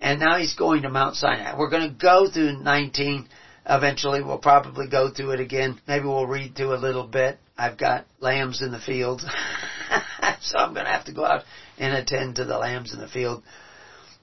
And 0.00 0.20
now 0.20 0.38
he's 0.38 0.54
going 0.54 0.82
to 0.82 0.88
Mount 0.88 1.16
Sinai. 1.16 1.58
We're 1.58 1.68
going 1.68 1.90
to 1.90 1.98
go 2.00 2.30
through 2.30 2.62
19 2.62 3.28
eventually. 3.68 4.22
We'll 4.22 4.38
probably 4.38 4.88
go 4.88 5.10
through 5.10 5.32
it 5.32 5.40
again. 5.40 5.80
Maybe 5.88 6.04
we'll 6.04 6.26
read 6.26 6.54
through 6.54 6.74
a 6.74 6.78
little 6.78 7.08
bit. 7.08 7.38
I've 7.58 7.76
got 7.76 8.06
lambs 8.20 8.62
in 8.62 8.70
the 8.70 8.78
field. 8.78 9.20
so 10.42 10.58
I'm 10.58 10.74
going 10.74 10.86
to 10.86 10.92
have 10.92 11.06
to 11.06 11.12
go 11.12 11.24
out 11.24 11.42
and 11.76 11.92
attend 11.92 12.36
to 12.36 12.44
the 12.44 12.56
lambs 12.56 12.94
in 12.94 13.00
the 13.00 13.08
field. 13.08 13.42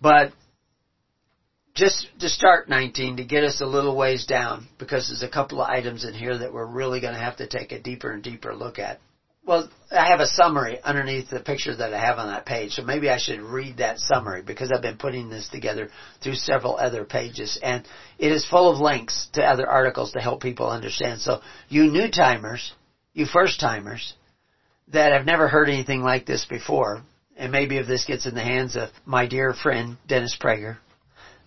But 0.01 0.31
just 1.73 2.07
to 2.21 2.29
start 2.29 2.69
19 2.69 3.17
to 3.17 3.25
get 3.25 3.43
us 3.43 3.59
a 3.59 3.65
little 3.65 3.97
ways 3.97 4.25
down 4.25 4.67
because 4.79 5.09
there's 5.09 5.29
a 5.29 5.33
couple 5.33 5.61
of 5.61 5.69
items 5.69 6.05
in 6.05 6.13
here 6.13 6.37
that 6.37 6.53
we're 6.53 6.65
really 6.65 7.01
going 7.01 7.13
to 7.13 7.19
have 7.19 7.35
to 7.37 7.47
take 7.47 7.73
a 7.73 7.81
deeper 7.81 8.11
and 8.11 8.23
deeper 8.23 8.55
look 8.55 8.79
at. 8.79 9.01
Well, 9.45 9.69
I 9.91 10.07
have 10.09 10.21
a 10.21 10.27
summary 10.27 10.79
underneath 10.83 11.29
the 11.29 11.39
picture 11.39 11.75
that 11.75 11.93
I 11.93 11.99
have 11.99 12.17
on 12.17 12.27
that 12.27 12.47
page, 12.47 12.71
so 12.71 12.81
maybe 12.81 13.11
I 13.11 13.19
should 13.19 13.39
read 13.41 13.77
that 13.77 13.99
summary 13.99 14.41
because 14.41 14.71
I've 14.71 14.81
been 14.81 14.97
putting 14.97 15.29
this 15.29 15.47
together 15.47 15.89
through 16.21 16.35
several 16.35 16.77
other 16.77 17.05
pages, 17.05 17.59
and 17.61 17.85
it 18.17 18.31
is 18.31 18.43
full 18.45 18.71
of 18.71 18.79
links 18.79 19.27
to 19.33 19.43
other 19.43 19.69
articles 19.69 20.13
to 20.13 20.19
help 20.19 20.41
people 20.41 20.67
understand. 20.67 21.21
So, 21.21 21.41
you 21.69 21.85
new 21.85 22.09
timers, 22.09 22.73
you 23.13 23.27
first 23.27 23.59
timers, 23.59 24.15
that 24.87 25.11
have 25.11 25.27
never 25.27 25.47
heard 25.47 25.69
anything 25.69 26.01
like 26.01 26.25
this 26.25 26.45
before, 26.45 27.03
and 27.37 27.51
maybe 27.51 27.77
if 27.77 27.85
this 27.85 28.05
gets 28.05 28.25
in 28.25 28.33
the 28.33 28.41
hands 28.41 28.75
of 28.75 28.89
my 29.05 29.27
dear 29.27 29.53
friend 29.53 29.97
Dennis 30.07 30.35
Prager, 30.41 30.77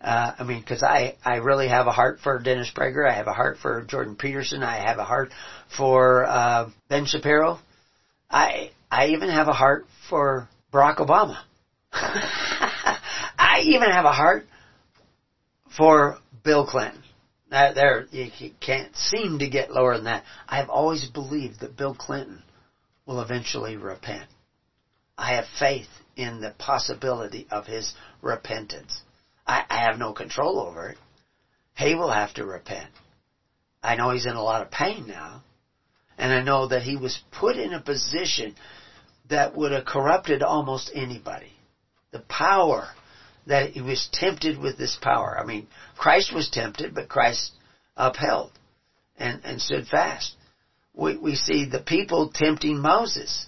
uh, 0.00 0.32
I 0.38 0.44
mean, 0.44 0.60
because 0.60 0.84
I 0.84 1.16
I 1.24 1.36
really 1.36 1.66
have 1.66 1.88
a 1.88 1.92
heart 1.92 2.20
for 2.22 2.38
Dennis 2.38 2.70
Prager. 2.72 3.08
I 3.08 3.14
have 3.14 3.26
a 3.26 3.32
heart 3.32 3.58
for 3.60 3.82
Jordan 3.82 4.14
Peterson. 4.14 4.62
I 4.62 4.76
have 4.76 4.98
a 4.98 5.04
heart 5.04 5.32
for 5.76 6.24
uh, 6.24 6.70
Ben 6.88 7.04
Shapiro. 7.04 7.58
I 8.30 8.70
I 8.90 9.08
even 9.08 9.28
have 9.30 9.48
a 9.48 9.52
heart 9.52 9.86
for 10.08 10.48
Barack 10.72 10.96
Obama. 10.96 11.38
I 11.92 13.60
even 13.64 13.90
have 13.90 14.04
a 14.04 14.12
heart 14.12 14.46
for 15.76 16.18
Bill 16.44 16.66
Clinton. 16.66 17.02
Now, 17.50 17.72
there 17.72 18.06
you 18.10 18.30
can't 18.60 18.94
seem 18.94 19.38
to 19.38 19.48
get 19.48 19.70
lower 19.70 19.94
than 19.94 20.04
that. 20.04 20.24
I've 20.46 20.68
always 20.68 21.08
believed 21.08 21.60
that 21.60 21.76
Bill 21.76 21.94
Clinton 21.94 22.42
will 23.06 23.22
eventually 23.22 23.76
repent. 23.76 24.28
I 25.16 25.34
have 25.34 25.46
faith 25.58 25.88
in 26.14 26.40
the 26.40 26.54
possibility 26.58 27.46
of 27.50 27.66
his 27.66 27.94
repentance. 28.20 29.00
I, 29.46 29.64
I 29.70 29.78
have 29.78 29.98
no 29.98 30.12
control 30.12 30.58
over 30.58 30.90
it. 30.90 30.98
He 31.74 31.94
will 31.94 32.12
have 32.12 32.34
to 32.34 32.44
repent. 32.44 32.90
I 33.82 33.94
know 33.94 34.10
he's 34.10 34.26
in 34.26 34.34
a 34.34 34.42
lot 34.42 34.62
of 34.62 34.70
pain 34.70 35.06
now, 35.06 35.42
and 36.18 36.32
I 36.32 36.42
know 36.42 36.66
that 36.66 36.82
he 36.82 36.96
was 36.96 37.18
put 37.30 37.56
in 37.56 37.72
a 37.72 37.80
position 37.80 38.54
that 39.30 39.56
would 39.56 39.72
have 39.72 39.84
corrupted 39.84 40.42
almost 40.42 40.90
anybody. 40.94 41.52
The 42.10 42.20
power 42.20 42.88
that 43.46 43.70
he 43.70 43.80
was 43.80 44.08
tempted 44.12 44.58
with 44.58 44.76
this 44.76 44.98
power. 45.00 45.38
I 45.38 45.44
mean, 45.44 45.68
Christ 45.96 46.34
was 46.34 46.50
tempted, 46.50 46.94
but 46.94 47.08
Christ 47.08 47.52
upheld 47.96 48.50
and, 49.16 49.40
and 49.44 49.60
stood 49.60 49.86
fast. 49.86 50.34
We, 50.94 51.16
we 51.16 51.36
see 51.36 51.66
the 51.66 51.80
people 51.80 52.30
tempting 52.34 52.80
Moses 52.80 53.46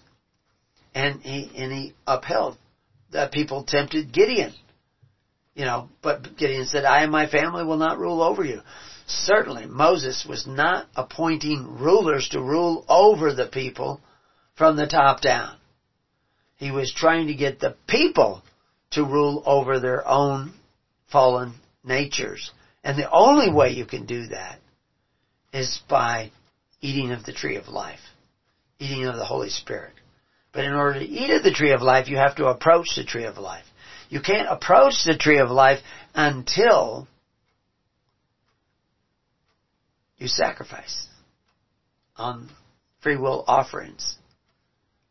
and 0.95 1.21
he, 1.23 1.51
and 1.57 1.73
he 1.73 1.95
upheld. 2.07 2.57
The 3.11 3.29
people 3.33 3.65
tempted 3.65 4.13
Gideon. 4.13 4.55
You 5.55 5.65
know, 5.65 5.89
but 6.01 6.37
Gideon 6.37 6.67
said, 6.67 6.85
I 6.85 7.03
and 7.03 7.13
my 7.13 7.27
family 7.27 7.65
will 7.65 7.77
not 7.77 7.99
rule 7.99 8.23
over 8.23 8.45
you. 8.45 8.61
Certainly, 9.11 9.67
Moses 9.67 10.25
was 10.25 10.47
not 10.47 10.87
appointing 10.95 11.79
rulers 11.79 12.29
to 12.29 12.41
rule 12.41 12.85
over 12.89 13.33
the 13.33 13.47
people 13.47 14.01
from 14.57 14.77
the 14.77 14.87
top 14.87 15.21
down. 15.21 15.57
He 16.57 16.71
was 16.71 16.93
trying 16.93 17.27
to 17.27 17.35
get 17.35 17.59
the 17.59 17.75
people 17.89 18.43
to 18.93 19.05
rule 19.05 19.43
over 19.45 19.81
their 19.81 20.07
own 20.07 20.55
fallen 21.11 21.55
natures. 21.83 22.53
And 22.85 22.97
the 22.97 23.11
only 23.11 23.51
way 23.51 23.71
you 23.71 23.85
can 23.85 24.07
do 24.07 24.29
that 24.29 24.61
is 25.53 25.81
by 25.89 26.31
eating 26.81 27.11
of 27.11 27.25
the 27.25 27.33
tree 27.33 27.57
of 27.57 27.69
life, 27.69 28.01
eating 28.79 29.07
of 29.07 29.17
the 29.17 29.25
Holy 29.25 29.51
Spirit. 29.51 29.95
But 30.53 30.65
in 30.65 30.73
order 30.73 31.01
to 31.01 31.05
eat 31.05 31.31
of 31.31 31.43
the 31.43 31.53
tree 31.53 31.73
of 31.73 31.83
life, 31.83 32.09
you 32.09 32.17
have 32.17 32.37
to 32.37 32.47
approach 32.47 32.95
the 32.95 33.05
tree 33.05 33.25
of 33.25 33.39
life. 33.39 33.65
You 34.09 34.21
can't 34.21 34.49
approach 34.49 35.05
the 35.05 35.17
tree 35.17 35.39
of 35.39 35.51
life 35.51 35.81
until 36.15 37.09
you 40.21 40.29
sacrifice 40.29 41.09
on 42.17 42.51
free 43.01 43.17
will 43.17 43.43
offerings, 43.49 44.17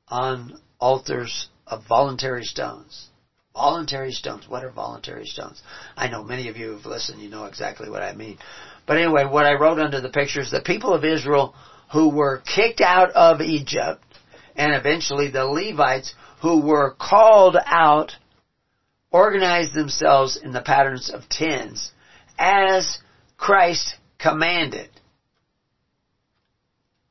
on 0.07 0.59
altars 0.79 1.49
of 1.67 1.83
voluntary 1.87 2.45
stones. 2.45 3.07
Voluntary 3.53 4.11
stones. 4.11 4.47
What 4.47 4.63
are 4.63 4.69
voluntary 4.69 5.25
stones? 5.25 5.61
I 5.97 6.07
know 6.07 6.23
many 6.23 6.47
of 6.47 6.55
you 6.55 6.71
have 6.71 6.85
listened, 6.85 7.21
you 7.21 7.29
know 7.29 7.45
exactly 7.45 7.89
what 7.89 8.03
I 8.03 8.13
mean. 8.13 8.37
But 8.85 8.97
anyway, 8.97 9.25
what 9.25 9.45
I 9.45 9.55
wrote 9.55 9.79
under 9.79 9.99
the 9.99 10.09
picture 10.09 10.39
is 10.39 10.51
the 10.51 10.61
people 10.61 10.93
of 10.93 11.03
Israel 11.03 11.55
who 11.91 12.09
were 12.09 12.43
kicked 12.45 12.79
out 12.79 13.11
of 13.11 13.41
Egypt 13.41 14.03
and 14.55 14.73
eventually 14.73 15.31
the 15.31 15.45
Levites 15.45 16.13
who 16.41 16.61
were 16.61 16.95
called 16.99 17.57
out 17.65 18.15
organized 19.11 19.73
themselves 19.73 20.37
in 20.37 20.53
the 20.53 20.61
patterns 20.61 21.09
of 21.09 21.27
tens 21.27 21.91
as 22.37 22.99
Christ 23.37 23.95
commanded 24.19 24.89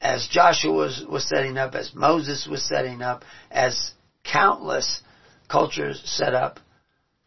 as 0.01 0.28
Joshua 0.30 0.72
was, 0.72 1.05
was 1.09 1.28
setting 1.28 1.57
up, 1.57 1.74
as 1.74 1.92
Moses 1.94 2.46
was 2.49 2.62
setting 2.62 3.03
up, 3.03 3.24
as 3.51 3.92
countless 4.24 5.03
cultures 5.49 6.01
set 6.05 6.34
up, 6.34 6.61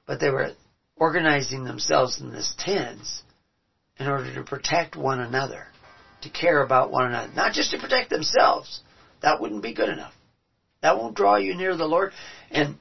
but 0.05 0.19
they 0.19 0.29
were 0.29 0.51
organizing 0.95 1.63
themselves 1.63 2.21
in 2.21 2.31
this 2.31 2.53
tens 2.57 3.23
in 3.99 4.07
order 4.07 4.33
to 4.33 4.43
protect 4.43 4.95
one 4.95 5.19
another, 5.19 5.65
to 6.21 6.29
care 6.29 6.61
about 6.61 6.91
one 6.91 7.07
another, 7.07 7.31
not 7.33 7.53
just 7.53 7.71
to 7.71 7.79
protect 7.79 8.09
themselves. 8.09 8.81
That 9.21 9.39
wouldn't 9.39 9.63
be 9.63 9.73
good 9.73 9.89
enough. 9.89 10.13
That 10.81 10.97
won't 10.97 11.15
draw 11.15 11.35
you 11.35 11.55
near 11.55 11.75
the 11.75 11.85
Lord, 11.85 12.11
and 12.49 12.77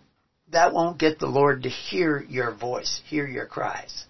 that 0.53 0.73
won't 0.73 0.99
get 0.99 1.19
the 1.19 1.27
Lord 1.27 1.65
to 1.65 1.69
hear 1.69 2.25
your 2.29 2.55
voice, 2.55 3.01
hear 3.07 3.27
your 3.27 3.47
cries. 3.47 4.05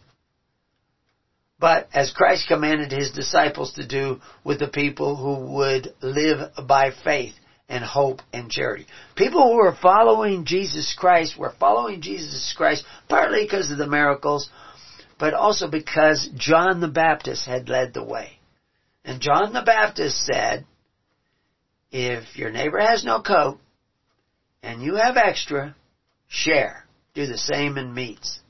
But 1.60 1.88
as 1.92 2.10
Christ 2.10 2.48
commanded 2.48 2.90
his 2.90 3.10
disciples 3.10 3.74
to 3.74 3.86
do 3.86 4.20
with 4.42 4.58
the 4.58 4.68
people 4.68 5.16
who 5.16 5.54
would 5.56 5.94
live 6.00 6.50
by 6.66 6.90
faith 7.04 7.34
and 7.68 7.84
hope 7.84 8.22
and 8.32 8.50
charity. 8.50 8.86
People 9.14 9.42
who 9.42 9.56
were 9.56 9.76
following 9.80 10.46
Jesus 10.46 10.94
Christ 10.98 11.38
were 11.38 11.52
following 11.60 12.00
Jesus 12.00 12.54
Christ 12.56 12.84
partly 13.08 13.44
because 13.44 13.70
of 13.70 13.78
the 13.78 13.86
miracles, 13.86 14.48
but 15.18 15.34
also 15.34 15.70
because 15.70 16.30
John 16.34 16.80
the 16.80 16.88
Baptist 16.88 17.46
had 17.46 17.68
led 17.68 17.92
the 17.92 18.04
way. 18.04 18.38
And 19.04 19.20
John 19.20 19.52
the 19.52 19.62
Baptist 19.62 20.26
said, 20.26 20.64
if 21.92 22.36
your 22.36 22.50
neighbor 22.50 22.78
has 22.78 23.04
no 23.04 23.20
coat 23.20 23.58
and 24.62 24.82
you 24.82 24.94
have 24.94 25.16
extra, 25.16 25.76
share. 26.28 26.86
Do 27.14 27.26
the 27.26 27.38
same 27.38 27.76
in 27.76 27.92
meats. 27.92 28.40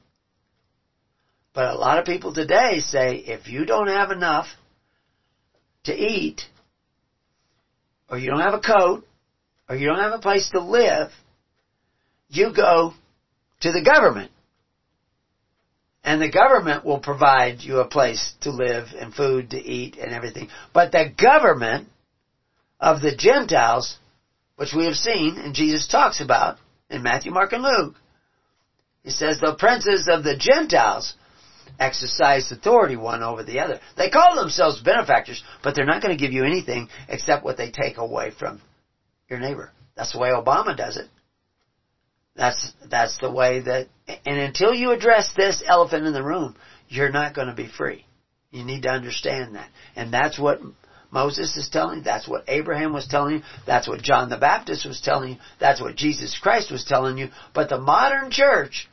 But 1.53 1.73
a 1.73 1.77
lot 1.77 1.99
of 1.99 2.05
people 2.05 2.33
today 2.33 2.79
say 2.81 3.17
if 3.17 3.49
you 3.49 3.65
don't 3.65 3.89
have 3.89 4.11
enough 4.11 4.47
to 5.85 5.93
eat, 5.93 6.43
or 8.09 8.19
you 8.19 8.31
don't 8.31 8.41
have 8.41 8.55
a 8.55 8.61
coat, 8.61 9.07
or 9.69 9.77
you 9.77 9.87
don't 9.87 9.99
have 9.99 10.13
a 10.13 10.19
place 10.19 10.51
to 10.51 10.61
live, 10.61 11.11
you 12.29 12.53
go 12.55 12.93
to 13.61 13.73
the 13.73 13.83
government. 13.83 14.31
And 16.03 16.21
the 16.21 16.31
government 16.31 16.85
will 16.85 16.99
provide 16.99 17.61
you 17.61 17.79
a 17.79 17.87
place 17.87 18.35
to 18.41 18.51
live 18.51 18.89
and 18.99 19.15
food 19.15 19.51
to 19.51 19.59
eat 19.59 19.97
and 19.97 20.13
everything. 20.13 20.49
But 20.73 20.93
the 20.93 21.13
government 21.17 21.89
of 22.81 23.03
the 23.03 23.15
Gentiles, 23.15 23.99
which 24.57 24.73
we 24.75 24.87
have 24.87 24.95
seen 24.95 25.37
and 25.37 25.55
Jesus 25.55 25.87
talks 25.87 26.21
about 26.21 26.59
in 26.89 27.03
Matthew, 27.03 27.33
Mark, 27.33 27.53
and 27.53 27.63
Luke, 27.63 27.97
he 29.03 29.11
says 29.11 29.41
the 29.41 29.55
princes 29.59 30.09
of 30.11 30.25
the 30.25 30.37
Gentiles 30.37 31.15
exercise 31.81 32.53
authority 32.53 32.95
one 32.95 33.23
over 33.23 33.43
the 33.43 33.59
other. 33.59 33.81
They 33.97 34.11
call 34.11 34.37
themselves 34.37 34.81
benefactors, 34.83 35.43
but 35.65 35.75
they're 35.75 35.87
not 35.87 36.03
going 36.03 36.17
to 36.17 36.23
give 36.23 36.33
you 36.33 36.45
anything 36.45 36.89
except 37.09 37.43
what 37.43 37.57
they 37.57 37.71
take 37.71 37.97
away 37.97 38.31
from 38.39 38.61
your 39.29 39.41
neighbor. 39.41 39.73
That's 39.97 40.13
the 40.13 40.19
way 40.19 40.29
Obama 40.29 40.77
does 40.77 40.97
it. 40.97 41.09
That's, 42.37 42.73
that's 42.89 43.19
the 43.19 43.31
way 43.31 43.61
that, 43.61 43.89
and 44.25 44.39
until 44.39 44.73
you 44.73 44.93
address 44.93 45.33
this 45.37 45.63
elephant 45.67 46.07
in 46.07 46.13
the 46.13 46.23
room, 46.23 46.57
you're 46.89 47.11
not 47.11 47.35
going 47.35 47.49
to 47.49 47.55
be 47.55 47.69
free. 47.69 48.05
You 48.51 48.65
need 48.65 48.83
to 48.83 48.89
understand 48.91 49.57
that. 49.57 49.71
And 49.97 50.13
that's 50.13 50.39
what 50.39 50.61
Moses 51.11 51.57
is 51.57 51.69
telling 51.71 51.99
you. 51.99 52.05
That's 52.05 52.29
what 52.29 52.45
Abraham 52.49 52.93
was 52.93 53.07
telling 53.09 53.37
you. 53.37 53.43
That's 53.67 53.89
what 53.89 54.03
John 54.03 54.29
the 54.29 54.37
Baptist 54.37 54.87
was 54.87 55.01
telling 55.01 55.33
you. 55.33 55.37
That's 55.59 55.81
what 55.81 55.97
Jesus 55.97 56.39
Christ 56.41 56.71
was 56.71 56.85
telling 56.85 57.19
you. 57.19 57.29
But 57.55 57.69
the 57.69 57.81
modern 57.81 58.31
church, 58.31 58.89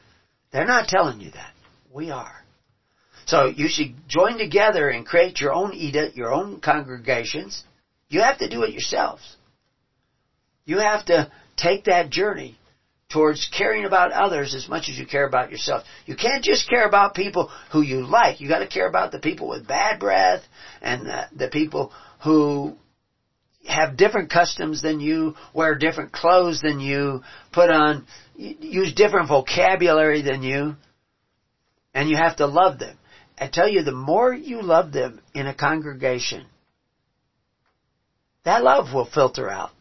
they're 0.52 0.66
not 0.66 0.88
telling 0.88 1.22
you 1.22 1.32
that. 1.32 1.54
We 1.92 2.12
are. 2.12 2.37
So 3.28 3.46
you 3.46 3.68
should 3.68 3.94
join 4.08 4.38
together 4.38 4.90
and 4.90 5.06
create 5.06 5.40
your 5.40 5.54
own 5.54 5.74
edict, 5.74 6.16
your 6.16 6.34
own 6.34 6.62
congregations. 6.62 7.64
You 8.10 8.22
have 8.22 8.40
to 8.40 8.50
do 8.50 8.64
it 8.64 8.72
yourselves. 8.72 9.36
You 10.66 10.78
have 10.78 11.06
to 11.06 11.30
take 11.58 11.86
that 11.86 12.10
journey 12.10 12.58
towards 13.10 13.50
caring 13.56 13.86
about 13.86 14.12
others 14.12 14.56
as 14.56 14.68
much 14.70 14.90
as 14.90 14.98
you 14.98 15.06
care 15.06 15.28
about 15.28 15.52
yourself. 15.52 15.84
You 16.06 16.16
can't 16.16 16.44
just 16.44 16.70
care 16.70 16.88
about 16.88 17.16
people 17.16 17.50
who 17.72 17.82
you 17.82 18.06
like. 18.06 18.40
You 18.40 18.48
got 18.48 18.60
to 18.60 18.68
care 18.68 18.88
about 18.88 19.12
the 19.12 19.20
people 19.20 19.50
with 19.50 19.68
bad 19.68 20.00
breath 20.00 20.44
and 20.82 21.06
the, 21.06 21.28
the 21.36 21.48
people 21.50 21.92
who 22.24 22.78
have 23.66 23.98
different 23.98 24.32
customs 24.32 24.82
than 24.82 25.02
you, 25.02 25.36
wear 25.54 25.76
different 25.76 26.14
clothes 26.14 26.62
than 26.62 26.80
you, 26.80 27.24
put 27.52 27.70
on, 27.70 28.06
use 28.38 28.94
different 28.94 29.28
vocabulary 29.28 30.22
than 30.22 30.44
you, 30.44 30.76
and 31.94 32.10
you 32.10 32.16
have 32.16 32.38
to 32.38 32.46
love 32.46 32.80
them. 32.80 32.98
I 33.38 33.48
tell 33.48 33.68
you, 33.68 33.84
the 33.84 33.92
more 33.92 34.34
you 34.34 34.62
love 34.62 34.92
them 34.92 35.22
in 35.34 35.48
a 35.48 35.54
congregation, 35.54 36.46
that 38.44 38.64
love 38.64 38.94
will 38.94 39.06
filter 39.06 39.50
out 39.50 39.72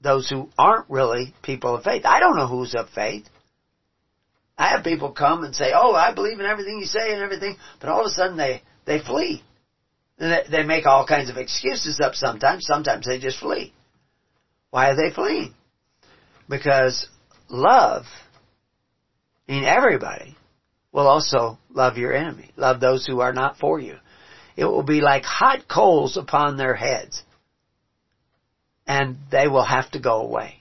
those 0.00 0.28
who 0.28 0.48
aren't 0.56 0.88
really 0.88 1.34
people 1.42 1.74
of 1.74 1.84
faith. 1.84 2.02
I 2.04 2.20
don't 2.20 2.36
know 2.36 2.46
who's 2.46 2.74
of 2.74 2.88
faith. 2.90 3.26
I 4.56 4.68
have 4.68 4.84
people 4.84 5.10
come 5.10 5.42
and 5.42 5.54
say, 5.54 5.72
"Oh, 5.74 5.94
I 5.94 6.12
believe 6.14 6.38
in 6.38 6.46
everything 6.46 6.78
you 6.78 6.86
say 6.86 7.12
and 7.12 7.20
everything," 7.20 7.56
but 7.80 7.88
all 7.88 8.00
of 8.00 8.06
a 8.06 8.10
sudden 8.10 8.36
they 8.36 8.62
they 8.84 9.00
flee. 9.00 9.42
And 10.18 10.44
they 10.48 10.62
make 10.62 10.86
all 10.86 11.06
kinds 11.06 11.28
of 11.28 11.36
excuses 11.36 12.00
up 12.00 12.14
sometimes. 12.14 12.66
Sometimes 12.66 13.06
they 13.06 13.18
just 13.18 13.40
flee. 13.40 13.72
Why 14.70 14.90
are 14.90 14.96
they 14.96 15.12
fleeing? 15.12 15.54
Because 16.48 17.08
love, 17.48 18.04
in 19.48 19.64
everybody, 19.64 20.36
will 20.94 21.08
also 21.08 21.58
love 21.74 21.98
your 21.98 22.14
enemy. 22.14 22.50
Love 22.56 22.80
those 22.80 23.04
who 23.04 23.20
are 23.20 23.32
not 23.32 23.58
for 23.58 23.80
you. 23.80 23.96
It 24.56 24.64
will 24.64 24.84
be 24.84 25.00
like 25.00 25.24
hot 25.24 25.66
coals 25.68 26.16
upon 26.16 26.56
their 26.56 26.74
heads. 26.74 27.20
And 28.86 29.16
they 29.30 29.48
will 29.48 29.64
have 29.64 29.90
to 29.90 29.98
go 30.00 30.20
away. 30.20 30.60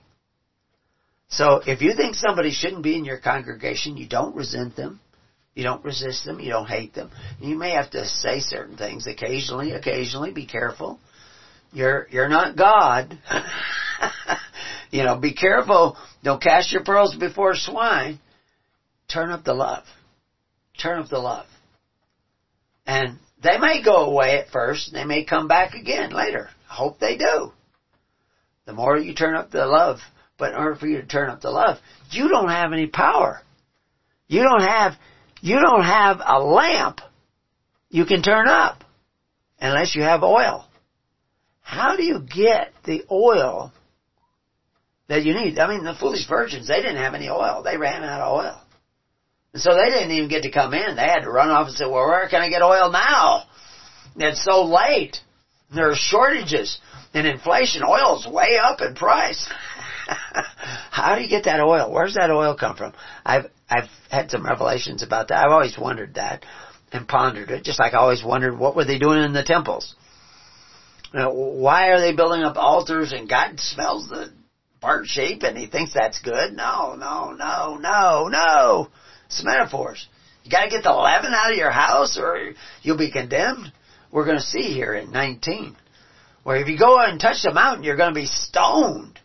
So 1.30 1.62
if 1.66 1.82
you 1.82 1.94
think 1.96 2.16
somebody 2.16 2.52
shouldn't 2.52 2.84
be 2.84 2.96
in 2.96 3.06
your 3.06 3.20
congregation, 3.20 3.96
you 3.96 4.10
don't 4.10 4.36
resent 4.36 4.76
them. 4.76 5.00
You 5.54 5.64
don't 5.64 5.86
resist 5.86 6.26
them. 6.26 6.40
You 6.40 6.50
don't 6.50 6.68
hate 6.68 6.96
them. 6.96 7.12
You 7.40 7.56
may 7.56 7.72
have 7.72 7.92
to 7.92 8.08
say 8.08 8.40
certain 8.40 8.76
things 8.76 9.06
occasionally, 9.06 9.72
occasionally. 9.72 10.32
Be 10.32 10.48
careful. 10.48 11.00
You're, 11.72 12.08
you're 12.10 12.30
not 12.30 12.56
God. 12.56 13.20
you 14.92 15.04
know, 15.04 15.18
be 15.18 15.34
careful. 15.34 15.96
Don't 16.24 16.42
cast 16.42 16.72
your 16.72 16.84
pearls 16.84 17.16
before 17.16 17.54
swine. 17.56 18.20
Turn 19.08 19.30
up 19.30 19.44
the 19.44 19.54
love 19.54 19.84
turn 20.78 21.00
of 21.00 21.10
the 21.10 21.20
love. 21.20 21.46
And 22.86 23.20
they 23.42 23.58
may 23.58 23.84
go 23.84 24.06
away 24.06 24.40
at 24.40 24.50
first, 24.50 24.88
and 24.88 24.98
they 24.98 25.06
may 25.06 25.24
come 25.24 25.48
back 25.48 25.74
again 25.74 26.12
later. 26.12 26.50
I 26.70 26.74
hope 26.74 27.00
they 27.00 27.18
do. 27.18 27.52
The 28.66 28.74
more 28.74 28.98
you 28.98 29.14
turn 29.14 29.36
up 29.36 29.52
the 29.52 29.66
love, 29.66 30.00
but 30.38 30.52
in 30.52 30.58
order 30.58 30.76
for 30.76 30.88
you 30.88 31.02
to 31.02 31.08
turn 31.08 31.30
up 31.30 31.42
the 31.42 31.52
love, 31.52 31.78
you 32.10 32.28
don't 32.30 32.50
have 32.50 32.74
any 32.74 32.88
power. 32.88 33.42
You 34.28 34.44
don't 34.44 34.64
have, 34.64 34.94
you 35.42 35.60
don't 35.60 35.84
have 35.84 36.22
a 36.26 36.40
lamp 36.40 37.02
you 37.94 38.06
can 38.06 38.24
turn 38.24 38.48
up 38.48 38.84
unless 39.60 39.96
you 39.96 40.02
have 40.02 40.24
oil. 40.24 40.68
How 41.62 41.96
do 41.96 42.04
you 42.04 42.22
get 42.22 42.74
the 42.84 43.04
oil 43.12 43.72
that 45.08 45.24
you 45.24 45.36
need? 45.36 45.60
I 45.60 45.68
mean, 45.68 45.84
the 45.84 45.94
foolish 45.94 46.28
virgins, 46.28 46.68
they 46.68 46.78
didn't 46.78 46.98
have 46.98 47.14
any 47.14 47.30
oil. 47.30 47.62
They 47.64 47.78
ran 47.78 48.04
out 48.04 48.22
of 48.22 48.40
oil. 48.40 48.62
So 49.56 49.76
they 49.76 49.90
didn't 49.92 50.12
even 50.12 50.30
get 50.30 50.44
to 50.44 50.52
come 50.52 50.74
in. 50.74 50.96
They 50.96 51.04
had 51.04 51.22
to 51.22 51.30
run 51.30 51.50
off 51.50 51.68
and 51.68 51.76
say, 51.76 51.86
well, 51.86 52.08
where 52.08 52.28
can 52.28 52.42
I 52.42 52.50
get 52.50 52.64
oil 52.64 52.92
now? 52.92 53.44
It's 54.16 54.44
so 54.44 54.64
late. 54.64 55.18
There 55.74 55.92
are 55.92 55.96
shortages 55.96 56.80
and 57.14 57.28
inflation. 57.28 57.84
Oil's 57.84 58.28
way 58.28 58.58
up 58.62 58.82
in 58.82 58.96
price. 58.96 59.48
How 60.92 61.16
do 61.16 61.22
you 61.22 61.30
get 61.30 61.46
that 61.46 61.60
oil? 61.60 61.92
Where's 61.92 62.16
that 62.16 62.32
oil 62.32 62.56
come 62.60 62.76
from? 62.76 62.94
I've, 63.26 63.46
I've 63.70 63.90
had 64.10 64.32
some 64.32 64.46
revelations 64.46 65.04
about 65.04 65.28
that. 65.28 65.46
I've 65.46 65.52
always 65.52 65.78
wondered 65.78 66.16
that 66.16 66.46
and 66.92 67.08
pondered 67.08 67.50
it, 67.50 67.64
just 67.64 67.80
like 67.80 67.94
I 67.94 67.98
always 67.98 68.24
wondered 68.24 68.58
what 68.58 68.76
were 68.76 68.86
they 68.86 69.00
doing 69.00 69.22
in 69.22 69.34
the 69.34 69.44
temples? 69.44 69.96
why 71.16 71.90
are 71.90 72.02
they 72.02 72.16
building 72.16 72.42
up 72.42 72.58
altars 72.58 73.12
and 73.12 73.30
God 73.30 73.60
smells 73.60 74.10
the 74.10 74.34
burnt 74.82 75.08
sheep 75.08 75.44
and 75.44 75.56
he 75.56 75.68
thinks 75.68 75.94
that's 75.94 76.20
good? 76.22 76.54
No, 76.54 76.96
no, 76.96 77.34
no, 77.34 77.78
no, 77.78 78.28
no. 78.30 78.88
It's 79.34 79.44
metaphors. 79.44 80.08
You 80.44 80.52
gotta 80.52 80.70
get 80.70 80.84
the 80.84 80.92
leaven 80.92 81.34
out 81.34 81.52
of 81.52 81.58
your 81.58 81.72
house 81.72 82.20
or 82.20 82.54
you'll 82.84 82.98
be 82.98 83.12
condemned. 83.12 83.72
We're 84.12 84.26
gonna 84.26 84.42
see 84.42 84.74
here 84.74 84.94
in 84.94 85.12
19. 85.12 85.76
Where 86.44 86.58
if 86.58 86.68
you 86.68 86.78
go 86.78 87.00
and 87.00 87.20
touch 87.20 87.42
the 87.42 87.54
mountain, 87.54 87.84
you're 87.84 87.98
gonna 87.98 88.14
be 88.14 88.28
stoned. 88.28 89.20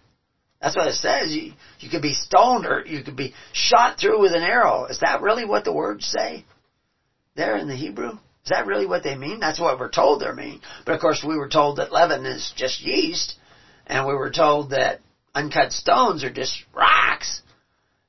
That's 0.63 0.77
what 0.77 0.89
it 0.89 0.95
says. 0.95 1.35
You, 1.35 1.53
you 1.81 1.91
could 1.91 2.03
be 2.03 2.15
stoned 2.15 2.65
or 2.65 2.85
you 2.87 3.03
could 3.03 3.17
be 3.17 3.35
shot 3.53 3.99
through 3.99 4.21
with 4.21 4.33
an 4.33 4.43
arrow. 4.43 4.87
Is 4.87 5.01
that 5.01 5.21
really 5.21 5.45
what 5.45 5.65
the 5.65 5.73
words 5.73 6.07
say? 6.07 6.45
There 7.37 7.57
in 7.57 7.69
the 7.69 7.77
Hebrew? 7.77 8.13
Is 8.13 8.51
that 8.51 8.67
really 8.67 8.87
what 8.87 9.03
they 9.03 9.15
mean? 9.15 9.41
That's 9.41 9.61
what 9.61 9.79
we're 9.79 9.91
told 9.91 10.23
they 10.23 10.33
mean. 10.33 10.63
But 10.87 10.95
of 10.95 11.01
course 11.03 11.23
we 11.23 11.37
were 11.37 11.51
told 11.51 11.77
that 11.77 11.93
leaven 11.93 12.25
is 12.25 12.51
just 12.57 12.81
yeast, 12.81 13.35
and 13.87 14.07
we 14.07 14.15
were 14.15 14.31
told 14.31 14.71
that 14.71 15.01
uncut 15.35 15.73
stones 15.73 16.25
are 16.25 16.33
just 16.33 16.65
rocks. 16.75 17.43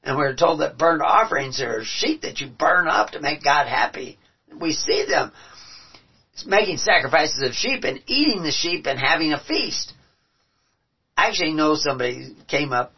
And 0.04 0.16
we're 0.16 0.36
told 0.36 0.62
that 0.62 0.78
burnt 0.78 1.02
offerings 1.02 1.62
are 1.62 1.84
sheep 1.84 2.22
that 2.22 2.39
you 2.39 2.47
burn 2.47 2.88
up 2.88 3.12
to 3.12 3.22
make 3.22 3.43
God 3.43 3.68
happy. 3.68 4.18
We 4.60 4.72
see 4.72 5.06
them 5.06 5.32
making 6.45 6.78
sacrifices 6.78 7.41
of 7.41 7.54
sheep 7.54 7.84
and 7.84 8.02
eating 8.08 8.43
the 8.43 8.52
sheep 8.52 8.86
and 8.86 8.97
having 8.97 9.34
a 9.34 9.39
feast. 9.39 9.93
I 11.18 11.28
actually 11.28 11.54
know 11.54 11.76
somebody 11.76 12.36
came 12.47 12.72
up, 12.72 12.93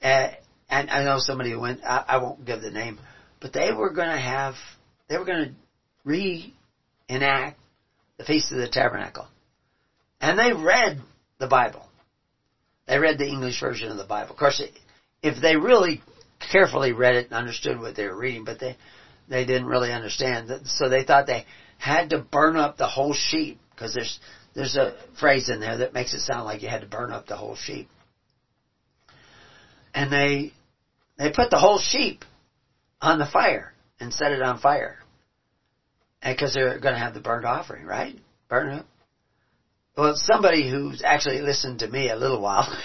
uh, 0.00 0.28
and 0.70 0.90
I 0.90 1.02
know 1.02 1.18
somebody 1.18 1.50
who 1.50 1.58
went, 1.58 1.80
I, 1.84 2.04
I 2.06 2.16
won't 2.18 2.44
give 2.44 2.60
the 2.60 2.70
name, 2.70 3.00
but 3.40 3.52
they 3.52 3.72
were 3.72 3.90
going 3.90 4.10
to 4.10 4.18
have, 4.18 4.54
they 5.08 5.18
were 5.18 5.24
going 5.24 5.48
to 5.48 5.54
reenact 6.04 7.58
the 8.16 8.24
Feast 8.24 8.52
of 8.52 8.58
the 8.58 8.68
Tabernacle. 8.68 9.26
And 10.20 10.38
they 10.38 10.52
read 10.52 11.00
the 11.38 11.48
Bible. 11.48 11.88
They 12.86 12.98
read 12.98 13.18
the 13.18 13.26
English 13.26 13.60
version 13.60 13.90
of 13.90 13.96
the 13.96 14.04
Bible. 14.04 14.30
Of 14.30 14.36
course, 14.36 14.62
if 15.22 15.40
they 15.40 15.56
really 15.56 16.02
carefully 16.52 16.92
read 16.92 17.14
it 17.14 17.26
and 17.26 17.34
understood 17.34 17.78
what 17.78 17.96
they 17.96 18.06
were 18.06 18.16
reading, 18.16 18.44
but 18.44 18.60
they 18.60 18.76
they 19.28 19.44
didn't 19.44 19.66
really 19.66 19.92
understand. 19.92 20.50
So 20.66 20.88
they 20.88 21.04
thought 21.04 21.26
they 21.26 21.44
had 21.78 22.10
to 22.10 22.18
burn 22.18 22.56
up 22.56 22.76
the 22.76 22.86
whole 22.86 23.14
sheep 23.14 23.58
because 23.70 23.94
there's 23.94 24.18
there's 24.54 24.76
a 24.76 24.96
phrase 25.20 25.48
in 25.48 25.60
there 25.60 25.78
that 25.78 25.92
makes 25.92 26.14
it 26.14 26.20
sound 26.20 26.44
like 26.44 26.62
you 26.62 26.68
had 26.68 26.80
to 26.80 26.86
burn 26.86 27.12
up 27.12 27.26
the 27.26 27.36
whole 27.36 27.54
sheep. 27.54 27.88
And 29.94 30.12
they, 30.12 30.52
they 31.16 31.30
put 31.30 31.50
the 31.50 31.58
whole 31.58 31.78
sheep 31.78 32.24
on 33.00 33.18
the 33.18 33.26
fire 33.26 33.72
and 34.00 34.12
set 34.12 34.32
it 34.32 34.42
on 34.42 34.58
fire. 34.58 34.98
Because 36.20 36.54
they're 36.54 36.80
going 36.80 36.94
to 36.94 37.00
have 37.00 37.14
the 37.14 37.20
burnt 37.20 37.44
offering, 37.44 37.84
right? 37.84 38.16
Burn 38.48 38.70
it 38.70 38.78
up. 38.80 38.86
Well, 39.96 40.14
somebody 40.16 40.68
who's 40.68 41.02
actually 41.04 41.40
listened 41.40 41.80
to 41.80 41.88
me 41.88 42.10
a 42.10 42.16
little 42.16 42.40
while 42.40 42.66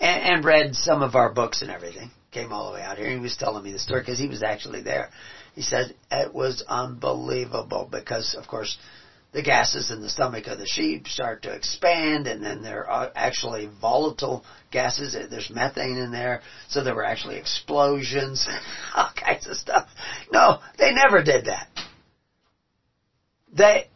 and, 0.00 0.22
and 0.22 0.44
read 0.44 0.74
some 0.74 1.02
of 1.02 1.14
our 1.14 1.32
books 1.32 1.62
and 1.62 1.70
everything 1.70 2.10
came 2.34 2.52
all 2.52 2.66
the 2.66 2.74
way 2.74 2.82
out 2.82 2.98
here. 2.98 3.10
He 3.10 3.18
was 3.18 3.36
telling 3.36 3.62
me 3.62 3.72
the 3.72 3.78
story 3.78 4.00
because 4.00 4.18
he 4.18 4.28
was 4.28 4.42
actually 4.42 4.82
there. 4.82 5.08
He 5.54 5.62
said 5.62 5.94
it 6.10 6.34
was 6.34 6.64
unbelievable 6.68 7.88
because, 7.90 8.34
of 8.38 8.48
course, 8.48 8.76
the 9.32 9.42
gases 9.42 9.90
in 9.90 10.00
the 10.00 10.08
stomach 10.08 10.46
of 10.46 10.58
the 10.58 10.66
sheep 10.66 11.08
start 11.08 11.42
to 11.42 11.52
expand, 11.52 12.26
and 12.26 12.44
then 12.44 12.62
there 12.62 12.88
are 12.88 13.10
actually 13.14 13.68
volatile 13.80 14.44
gases. 14.70 15.16
There's 15.28 15.50
methane 15.50 15.96
in 15.96 16.12
there, 16.12 16.40
so 16.68 16.82
there 16.82 16.94
were 16.94 17.04
actually 17.04 17.36
explosions, 17.36 18.46
all 18.94 19.10
kinds 19.16 19.46
of 19.48 19.56
stuff. 19.56 19.88
No, 20.32 20.60
they 20.78 20.92
never 20.92 21.22
did 21.22 21.46
that. 21.46 21.68
They, 23.52 23.88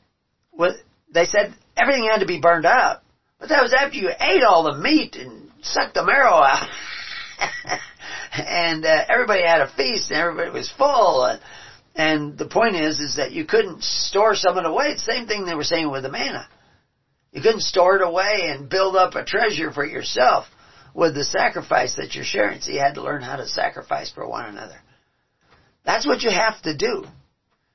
they 1.13 1.25
said 1.25 1.55
everything 1.77 2.09
had 2.11 2.21
to 2.21 2.27
be 2.27 2.41
burned 2.41 2.67
up, 2.67 3.05
but 3.39 3.49
that 3.49 3.63
was 3.63 3.75
after 3.77 3.97
you 3.97 4.11
ate 4.21 4.43
all 4.43 4.65
the 4.65 4.79
meat 4.79 5.15
and 5.15 5.48
sucked 5.63 5.95
the 5.95 6.05
marrow 6.05 6.35
out. 6.35 6.69
and 8.33 8.85
uh, 8.85 9.05
everybody 9.09 9.43
had 9.43 9.61
a 9.61 9.73
feast 9.73 10.11
and 10.11 10.21
everybody 10.21 10.51
was 10.51 10.73
full. 10.77 11.25
And, 11.25 11.41
and 11.95 12.39
the 12.39 12.49
point 12.49 12.77
is, 12.77 13.01
is 13.01 13.17
that 13.17 13.33
you 13.33 13.45
couldn't 13.45 13.83
store 13.83 14.35
some 14.35 14.57
of 14.57 14.65
it 14.65 14.69
away. 14.69 14.87
It's 14.89 15.05
the 15.05 15.13
same 15.13 15.27
thing 15.27 15.45
they 15.45 15.55
were 15.55 15.65
saying 15.65 15.91
with 15.91 16.03
the 16.03 16.11
manna. 16.11 16.49
You 17.33 17.43
couldn't 17.43 17.61
store 17.61 17.97
it 17.97 18.07
away 18.07 18.51
and 18.51 18.69
build 18.71 18.97
up 18.97 19.15
a 19.15 19.25
treasure 19.25 19.73
for 19.73 19.85
yourself 19.85 20.47
with 20.95 21.15
the 21.15 21.25
sacrifice 21.25 21.97
that 21.97 22.15
you're 22.15 22.25
sharing. 22.25 22.61
So 22.61 22.73
you 22.73 22.81
had 22.81 22.95
to 22.95 23.03
learn 23.03 23.23
how 23.23 23.37
to 23.37 23.47
sacrifice 23.47 24.11
for 24.11 24.27
one 24.29 24.47
another. 24.47 24.77
That's 25.85 26.07
what 26.07 26.23
you 26.23 26.31
have 26.31 26.61
to 26.63 26.77
do. 26.77 27.05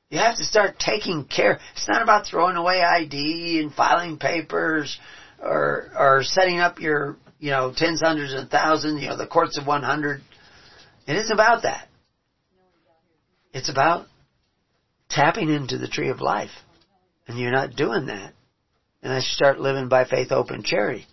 You 0.09 0.19
have 0.19 0.37
to 0.37 0.43
start 0.43 0.77
taking 0.77 1.25
care. 1.25 1.59
It's 1.75 1.87
not 1.87 2.03
about 2.03 2.27
throwing 2.27 2.55
away 2.55 2.81
ID 2.81 3.59
and 3.61 3.73
filing 3.73 4.17
papers 4.17 4.99
or 5.41 5.89
or 5.97 6.21
setting 6.23 6.59
up 6.59 6.79
your 6.79 7.17
you 7.43 7.51
know 7.51 7.73
tens, 7.75 7.99
hundreds, 7.99 8.33
and 8.33 8.49
thousands. 8.49 9.01
You 9.01 9.09
know 9.09 9.17
the 9.17 9.27
courts 9.27 9.57
of 9.57 9.67
one 9.67 9.83
hundred. 9.83 10.21
It 11.05 11.17
isn't 11.17 11.33
about 11.33 11.63
that. 11.63 11.89
It's 13.51 13.69
about 13.69 14.07
tapping 15.09 15.49
into 15.49 15.77
the 15.77 15.89
tree 15.89 16.07
of 16.07 16.21
life. 16.21 16.51
And 17.27 17.37
you're 17.37 17.51
not 17.51 17.75
doing 17.75 18.05
that 18.05 18.31
unless 19.01 19.25
you 19.25 19.35
start 19.35 19.59
living 19.59 19.89
by 19.89 20.05
faith, 20.05 20.29
hope, 20.29 20.51
and 20.51 20.63
charity 20.63 21.05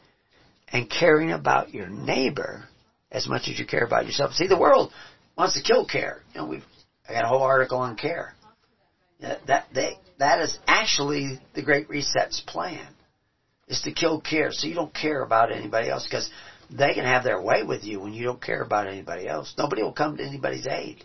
and 0.73 0.89
caring 0.89 1.33
about 1.33 1.75
your 1.75 1.89
neighbor 1.89 2.69
as 3.11 3.29
much 3.29 3.49
as 3.49 3.59
you 3.59 3.67
care 3.67 3.85
about 3.85 4.07
yourself. 4.07 4.33
See, 4.35 4.47
the 4.47 4.59
world 4.59 4.93
wants 5.37 5.61
to 5.61 5.63
kill 5.63 5.85
care. 5.85 6.23
You 6.33 6.43
know, 6.43 6.47
we've 6.47 6.65
I 7.09 7.13
got 7.13 7.25
a 7.25 7.29
whole 7.29 7.43
article 7.43 7.79
on 7.79 7.97
care. 7.97 8.35
That 9.21 9.67
they, 9.75 9.95
that 10.21 10.41
is 10.41 10.57
actually 10.69 11.41
the 11.57 11.63
Great 11.63 11.89
Reset's 11.91 12.41
plan, 12.47 12.87
is 13.71 13.83
to 13.83 13.93
kill 13.93 14.21
care, 14.21 14.51
so 14.51 14.67
you 14.67 14.75
don't 14.75 14.93
care 14.93 15.23
about 15.23 15.53
anybody 15.53 15.89
else 15.89 16.05
because 16.05 16.29
they 16.69 16.93
can 16.93 17.05
have 17.05 17.25
their 17.25 17.41
way 17.41 17.63
with 17.63 17.85
you 17.85 18.01
when 18.01 18.13
you 18.13 18.25
don't 18.25 18.43
care 18.43 18.63
about 18.63 18.89
anybody 18.89 19.27
else. 19.27 19.55
Nobody 19.57 19.83
will 19.83 19.93
come 19.93 20.17
to 20.17 20.25
anybody's 20.25 20.67
aid. 20.67 21.05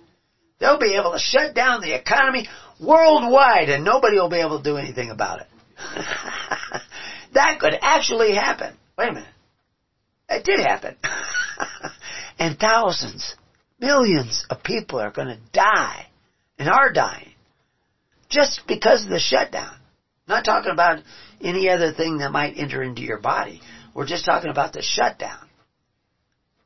They'll 0.60 0.80
be 0.80 0.96
able 0.96 1.12
to 1.12 1.20
shut 1.20 1.54
down 1.54 1.82
the 1.82 1.96
economy 1.96 2.48
worldwide 2.80 3.70
and 3.70 3.86
nobody 3.86 4.18
will 4.18 4.30
be 4.30 4.42
able 4.42 4.58
to 4.58 4.64
do 4.64 4.78
anything 4.78 5.12
about 5.12 5.42
it. 5.42 5.48
that 7.34 7.60
could 7.60 7.74
actually 7.82 8.34
happen. 8.34 8.76
Wait 8.98 9.10
a 9.10 9.14
minute. 9.14 9.30
It 10.30 10.44
did 10.44 10.60
happen. 10.60 10.96
and 12.40 12.58
thousands, 12.58 13.36
millions 13.80 14.46
of 14.50 14.64
people 14.64 15.00
are 15.00 15.12
going 15.12 15.28
to 15.28 15.40
die 15.54 16.08
and 16.58 16.70
are 16.70 16.92
dying 16.92 17.34
just 18.30 18.62
because 18.68 19.04
of 19.04 19.10
the 19.10 19.20
shutdown. 19.20 19.76
Not 20.28 20.46
talking 20.46 20.72
about 20.72 21.04
any 21.42 21.70
other 21.70 21.94
thing 21.94 22.20
that 22.20 22.32
might 22.32 22.58
enter 22.58 22.82
into 22.82 23.02
your 23.02 23.20
body. 23.20 23.62
We're 23.94 24.08
just 24.08 24.26
talking 24.26 24.52
about 24.52 24.74
the 24.74 24.82
shutdown. 24.82 25.50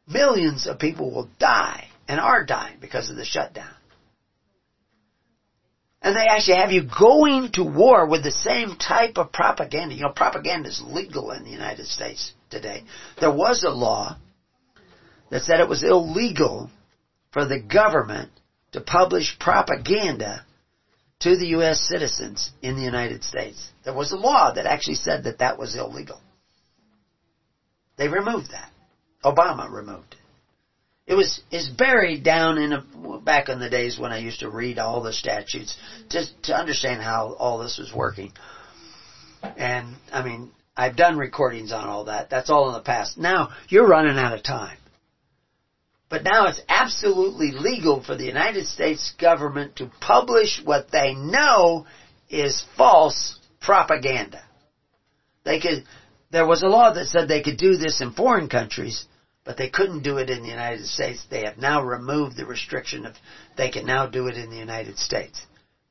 Millions 0.07 0.67
of 0.67 0.79
people 0.79 1.11
will 1.11 1.29
die 1.39 1.87
and 2.07 2.19
are 2.19 2.43
dying 2.43 2.77
because 2.81 3.09
of 3.09 3.15
the 3.15 3.25
shutdown. 3.25 3.73
And 6.01 6.15
they 6.15 6.27
actually 6.27 6.57
have 6.57 6.71
you 6.71 6.83
going 6.83 7.51
to 7.53 7.63
war 7.63 8.07
with 8.07 8.23
the 8.23 8.31
same 8.31 8.77
type 8.77 9.17
of 9.17 9.33
propaganda. 9.33 9.95
You 9.95 10.03
know, 10.03 10.13
propaganda 10.15 10.69
is 10.69 10.81
legal 10.85 11.31
in 11.31 11.43
the 11.43 11.49
United 11.49 11.85
States 11.87 12.31
today. 12.49 12.83
There 13.19 13.31
was 13.31 13.63
a 13.63 13.69
law 13.69 14.17
that 15.29 15.43
said 15.43 15.59
it 15.59 15.67
was 15.67 15.83
illegal 15.83 16.71
for 17.31 17.45
the 17.45 17.59
government 17.59 18.31
to 18.71 18.81
publish 18.81 19.37
propaganda 19.39 20.45
to 21.19 21.35
the 21.35 21.47
U.S. 21.47 21.85
citizens 21.87 22.51
in 22.61 22.75
the 22.75 22.83
United 22.83 23.23
States. 23.23 23.69
There 23.83 23.93
was 23.93 24.11
a 24.11 24.17
law 24.17 24.53
that 24.53 24.65
actually 24.65 24.95
said 24.95 25.23
that 25.23 25.39
that 25.39 25.57
was 25.57 25.75
illegal. 25.75 26.21
They 27.97 28.07
removed 28.07 28.51
that. 28.51 28.71
Obama 29.23 29.69
removed 29.69 30.13
it. 30.13 30.19
It 31.11 31.15
was 31.15 31.41
is 31.51 31.67
buried 31.67 32.23
down 32.23 32.59
in 32.59 32.71
a, 32.71 33.19
back 33.19 33.49
in 33.49 33.59
the 33.59 33.69
days 33.69 33.97
when 33.97 34.11
I 34.11 34.19
used 34.19 34.41
to 34.41 34.49
read 34.49 34.77
all 34.77 35.01
the 35.01 35.11
statutes 35.11 35.75
just 36.07 36.31
to 36.43 36.55
understand 36.55 37.01
how 37.01 37.35
all 37.37 37.57
this 37.57 37.79
was 37.79 37.91
working. 37.91 38.31
And 39.41 39.95
I 40.13 40.21
mean, 40.21 40.51
I've 40.77 40.95
done 40.95 41.17
recordings 41.17 41.71
on 41.71 41.89
all 41.89 42.05
that. 42.05 42.29
That's 42.29 42.51
all 42.51 42.67
in 42.67 42.73
the 42.73 42.81
past. 42.81 43.17
Now 43.17 43.49
you're 43.69 43.87
running 43.87 44.19
out 44.19 44.33
of 44.33 44.43
time. 44.43 44.77
But 46.09 46.23
now 46.23 46.47
it's 46.47 46.61
absolutely 46.67 47.51
legal 47.51 48.01
for 48.01 48.15
the 48.15 48.25
United 48.25 48.65
States 48.65 49.13
government 49.19 49.75
to 49.75 49.91
publish 50.01 50.59
what 50.63 50.91
they 50.91 51.13
know 51.13 51.85
is 52.29 52.65
false 52.75 53.39
propaganda. 53.61 54.41
They 55.45 55.59
could, 55.59 55.83
there 56.31 56.47
was 56.47 56.63
a 56.63 56.67
law 56.67 56.93
that 56.93 57.05
said 57.05 57.27
they 57.27 57.43
could 57.43 57.57
do 57.57 57.77
this 57.77 58.01
in 58.01 58.11
foreign 58.11 58.49
countries, 58.49 59.05
but 59.45 59.57
they 59.57 59.69
couldn't 59.69 60.03
do 60.03 60.17
it 60.17 60.29
in 60.29 60.41
the 60.41 60.49
United 60.49 60.85
States. 60.85 61.25
They 61.29 61.45
have 61.45 61.57
now 61.57 61.83
removed 61.83 62.37
the 62.37 62.45
restriction 62.45 63.05
of 63.05 63.15
they 63.55 63.69
can 63.69 63.85
now 63.85 64.07
do 64.07 64.27
it 64.27 64.35
in 64.35 64.49
the 64.49 64.57
United 64.57 64.97
States. 64.97 65.39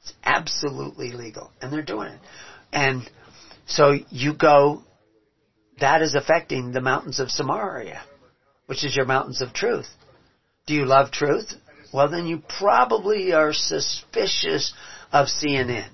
It's 0.03 0.13
absolutely 0.25 1.13
legal, 1.13 1.53
and 1.61 1.73
they're 1.73 1.83
doing 1.83 2.09
it. 2.09 2.21
And 2.73 3.09
so 3.67 3.97
you 4.11 4.35
go, 4.35 4.83
that 5.81 6.03
is 6.03 6.15
affecting 6.15 6.73
the 6.73 6.81
mountains 6.81 7.21
of 7.21 7.31
Samaria, 7.31 8.03
which 8.67 8.85
is 8.85 8.97
your 8.97 9.07
mountains 9.07 9.41
of 9.41 9.53
truth. 9.53 9.89
Do 10.69 10.75
you 10.75 10.85
love 10.85 11.11
truth? 11.11 11.55
Well, 11.95 12.09
then 12.11 12.27
you 12.27 12.43
probably 12.59 13.33
are 13.33 13.55
suspicious 13.55 14.75
of 15.11 15.27
CNN. 15.27 15.89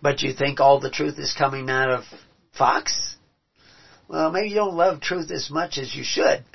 But 0.00 0.22
you 0.22 0.32
think 0.32 0.60
all 0.60 0.78
the 0.78 0.90
truth 0.90 1.18
is 1.18 1.34
coming 1.36 1.68
out 1.68 1.90
of 1.90 2.04
Fox? 2.56 3.16
well, 4.08 4.30
maybe 4.30 4.48
you 4.48 4.54
don't 4.54 4.76
love 4.76 5.00
truth 5.00 5.30
as 5.30 5.50
much 5.50 5.76
as 5.76 5.94
you 5.94 6.02
should. 6.04 6.44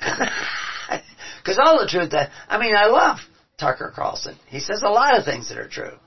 Because 1.42 1.58
all 1.62 1.78
the 1.78 1.86
truth 1.86 2.12
that, 2.12 2.30
I 2.48 2.58
mean, 2.58 2.74
I 2.74 2.86
love 2.86 3.18
Tucker 3.58 3.92
Carlson. 3.94 4.34
He 4.46 4.60
says 4.60 4.82
a 4.82 4.88
lot 4.88 5.18
of 5.18 5.26
things 5.26 5.50
that 5.50 5.58
are 5.58 5.68
true. 5.68 5.98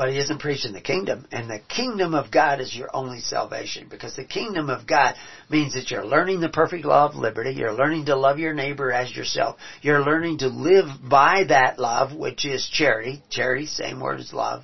But 0.00 0.12
he 0.12 0.18
isn't 0.18 0.38
preaching 0.38 0.72
the 0.72 0.80
kingdom. 0.80 1.26
And 1.30 1.50
the 1.50 1.58
kingdom 1.58 2.14
of 2.14 2.30
God 2.30 2.58
is 2.58 2.74
your 2.74 2.88
only 2.96 3.20
salvation. 3.20 3.86
Because 3.90 4.16
the 4.16 4.24
kingdom 4.24 4.70
of 4.70 4.86
God 4.86 5.14
means 5.50 5.74
that 5.74 5.90
you're 5.90 6.06
learning 6.06 6.40
the 6.40 6.48
perfect 6.48 6.86
law 6.86 7.04
of 7.04 7.16
liberty. 7.16 7.52
You're 7.52 7.74
learning 7.74 8.06
to 8.06 8.16
love 8.16 8.38
your 8.38 8.54
neighbor 8.54 8.90
as 8.90 9.14
yourself. 9.14 9.56
You're 9.82 10.02
learning 10.02 10.38
to 10.38 10.48
live 10.48 10.86
by 11.06 11.44
that 11.48 11.78
love, 11.78 12.14
which 12.14 12.46
is 12.46 12.66
charity. 12.72 13.22
Charity, 13.28 13.66
same 13.66 14.00
word 14.00 14.20
as 14.20 14.32
love 14.32 14.62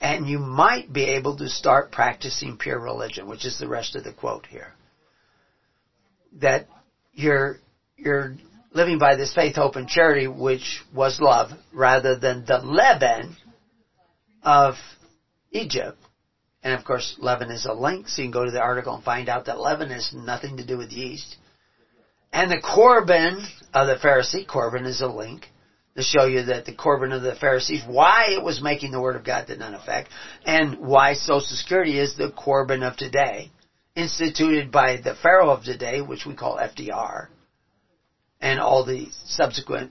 and 0.00 0.26
you 0.26 0.38
might 0.38 0.90
be 0.90 1.04
able 1.04 1.36
to 1.36 1.50
start 1.50 1.92
practicing 1.92 2.56
pure 2.56 2.80
religion, 2.80 3.28
which 3.28 3.44
is 3.44 3.58
the 3.58 3.68
rest 3.68 3.96
of 3.96 4.02
the 4.02 4.14
quote 4.14 4.46
here. 4.46 4.72
That 6.40 6.68
you're, 7.12 7.58
you're 7.98 8.34
living 8.72 8.98
by 8.98 9.16
this 9.16 9.34
faith, 9.34 9.56
hope, 9.56 9.76
and 9.76 9.86
charity, 9.86 10.26
which 10.26 10.80
was 10.94 11.20
love, 11.20 11.50
rather 11.70 12.16
than 12.18 12.46
the 12.46 12.60
leaven 12.64 13.36
of 14.42 14.74
Egypt. 15.50 15.98
And 16.62 16.74
of 16.74 16.84
course, 16.84 17.16
leaven 17.18 17.50
is 17.50 17.64
a 17.64 17.72
link, 17.72 18.08
so 18.08 18.22
you 18.22 18.26
can 18.26 18.32
go 18.32 18.44
to 18.44 18.50
the 18.50 18.60
article 18.60 18.94
and 18.94 19.04
find 19.04 19.28
out 19.28 19.46
that 19.46 19.58
leaven 19.58 19.90
has 19.90 20.12
nothing 20.12 20.58
to 20.58 20.66
do 20.66 20.76
with 20.76 20.92
yeast. 20.92 21.36
And 22.32 22.50
the 22.50 22.60
Corban 22.60 23.44
of 23.72 23.86
the 23.86 23.96
Pharisee, 23.96 24.46
Corban 24.46 24.84
is 24.84 25.00
a 25.00 25.06
link, 25.06 25.46
to 25.96 26.02
show 26.02 26.24
you 26.24 26.44
that 26.44 26.66
the 26.66 26.74
Corban 26.74 27.12
of 27.12 27.22
the 27.22 27.34
Pharisees, 27.34 27.82
why 27.86 28.26
it 28.28 28.42
was 28.42 28.62
making 28.62 28.92
the 28.92 29.00
Word 29.00 29.16
of 29.16 29.24
God 29.24 29.46
to 29.46 29.56
none 29.56 29.74
effect, 29.74 30.10
and 30.44 30.78
why 30.78 31.14
Social 31.14 31.40
Security 31.40 31.98
is 31.98 32.16
the 32.16 32.30
Corban 32.30 32.82
of 32.82 32.96
today, 32.96 33.50
instituted 33.96 34.70
by 34.70 34.98
the 35.02 35.14
Pharaoh 35.14 35.50
of 35.50 35.64
today, 35.64 36.00
which 36.00 36.24
we 36.26 36.34
call 36.34 36.58
FDR, 36.58 37.26
and 38.40 38.60
all 38.60 38.84
the 38.84 39.08
subsequent 39.24 39.90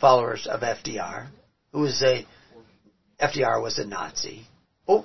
followers 0.00 0.46
of 0.46 0.60
FDR, 0.60 1.28
who 1.72 1.80
was 1.80 2.02
a, 2.02 2.24
FDR 3.20 3.62
was 3.62 3.78
a 3.78 3.86
Nazi. 3.86 4.46
Oh, 4.88 5.04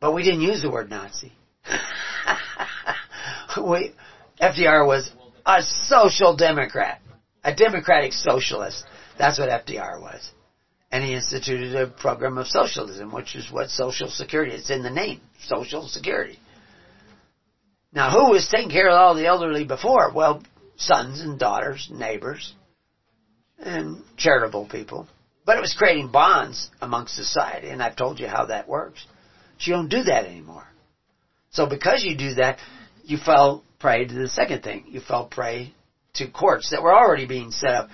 But 0.00 0.12
we 0.14 0.22
didn't 0.22 0.42
use 0.42 0.62
the 0.62 0.70
word 0.70 0.90
Nazi. 0.90 1.32
we, 3.62 3.92
FDR 4.40 4.86
was 4.86 5.10
a 5.46 5.62
social 5.62 6.36
democrat, 6.36 7.00
a 7.42 7.54
democratic 7.54 8.12
socialist. 8.12 8.84
That's 9.18 9.38
what 9.38 9.48
FDR 9.48 10.00
was. 10.00 10.30
And 10.90 11.02
he 11.02 11.14
instituted 11.14 11.74
a 11.74 11.88
program 11.88 12.38
of 12.38 12.46
socialism, 12.46 13.12
which 13.12 13.34
is 13.34 13.50
what 13.50 13.68
Social 13.68 14.08
Security, 14.08 14.54
it's 14.54 14.70
in 14.70 14.82
the 14.82 14.90
name, 14.90 15.20
Social 15.46 15.88
Security. 15.88 16.38
Now 17.92 18.10
who 18.10 18.30
was 18.30 18.48
taking 18.48 18.70
care 18.70 18.88
of 18.88 18.94
all 18.94 19.14
the 19.14 19.26
elderly 19.26 19.64
before? 19.64 20.12
Well, 20.12 20.42
sons 20.76 21.20
and 21.20 21.38
daughters, 21.38 21.88
neighbors, 21.92 22.52
and 23.58 24.02
charitable 24.16 24.66
people. 24.66 25.08
But 25.44 25.58
it 25.58 25.60
was 25.60 25.74
creating 25.76 26.10
bonds 26.10 26.70
amongst 26.80 27.14
society, 27.14 27.68
and 27.68 27.82
I've 27.82 27.96
told 27.96 28.18
you 28.18 28.26
how 28.26 28.46
that 28.46 28.68
works. 28.68 29.04
So 29.58 29.70
you 29.70 29.74
don't 29.74 29.88
do 29.88 30.04
that 30.04 30.24
anymore. 30.24 30.66
So 31.50 31.66
because 31.66 32.02
you 32.02 32.16
do 32.16 32.34
that, 32.34 32.58
you 33.04 33.18
fell 33.18 33.62
prey 33.78 34.06
to 34.06 34.14
the 34.14 34.28
second 34.28 34.62
thing. 34.62 34.84
You 34.88 35.00
fell 35.00 35.26
prey 35.26 35.74
to 36.14 36.28
courts 36.28 36.70
that 36.70 36.82
were 36.82 36.94
already 36.94 37.26
being 37.26 37.50
set 37.50 37.70
up. 37.70 37.88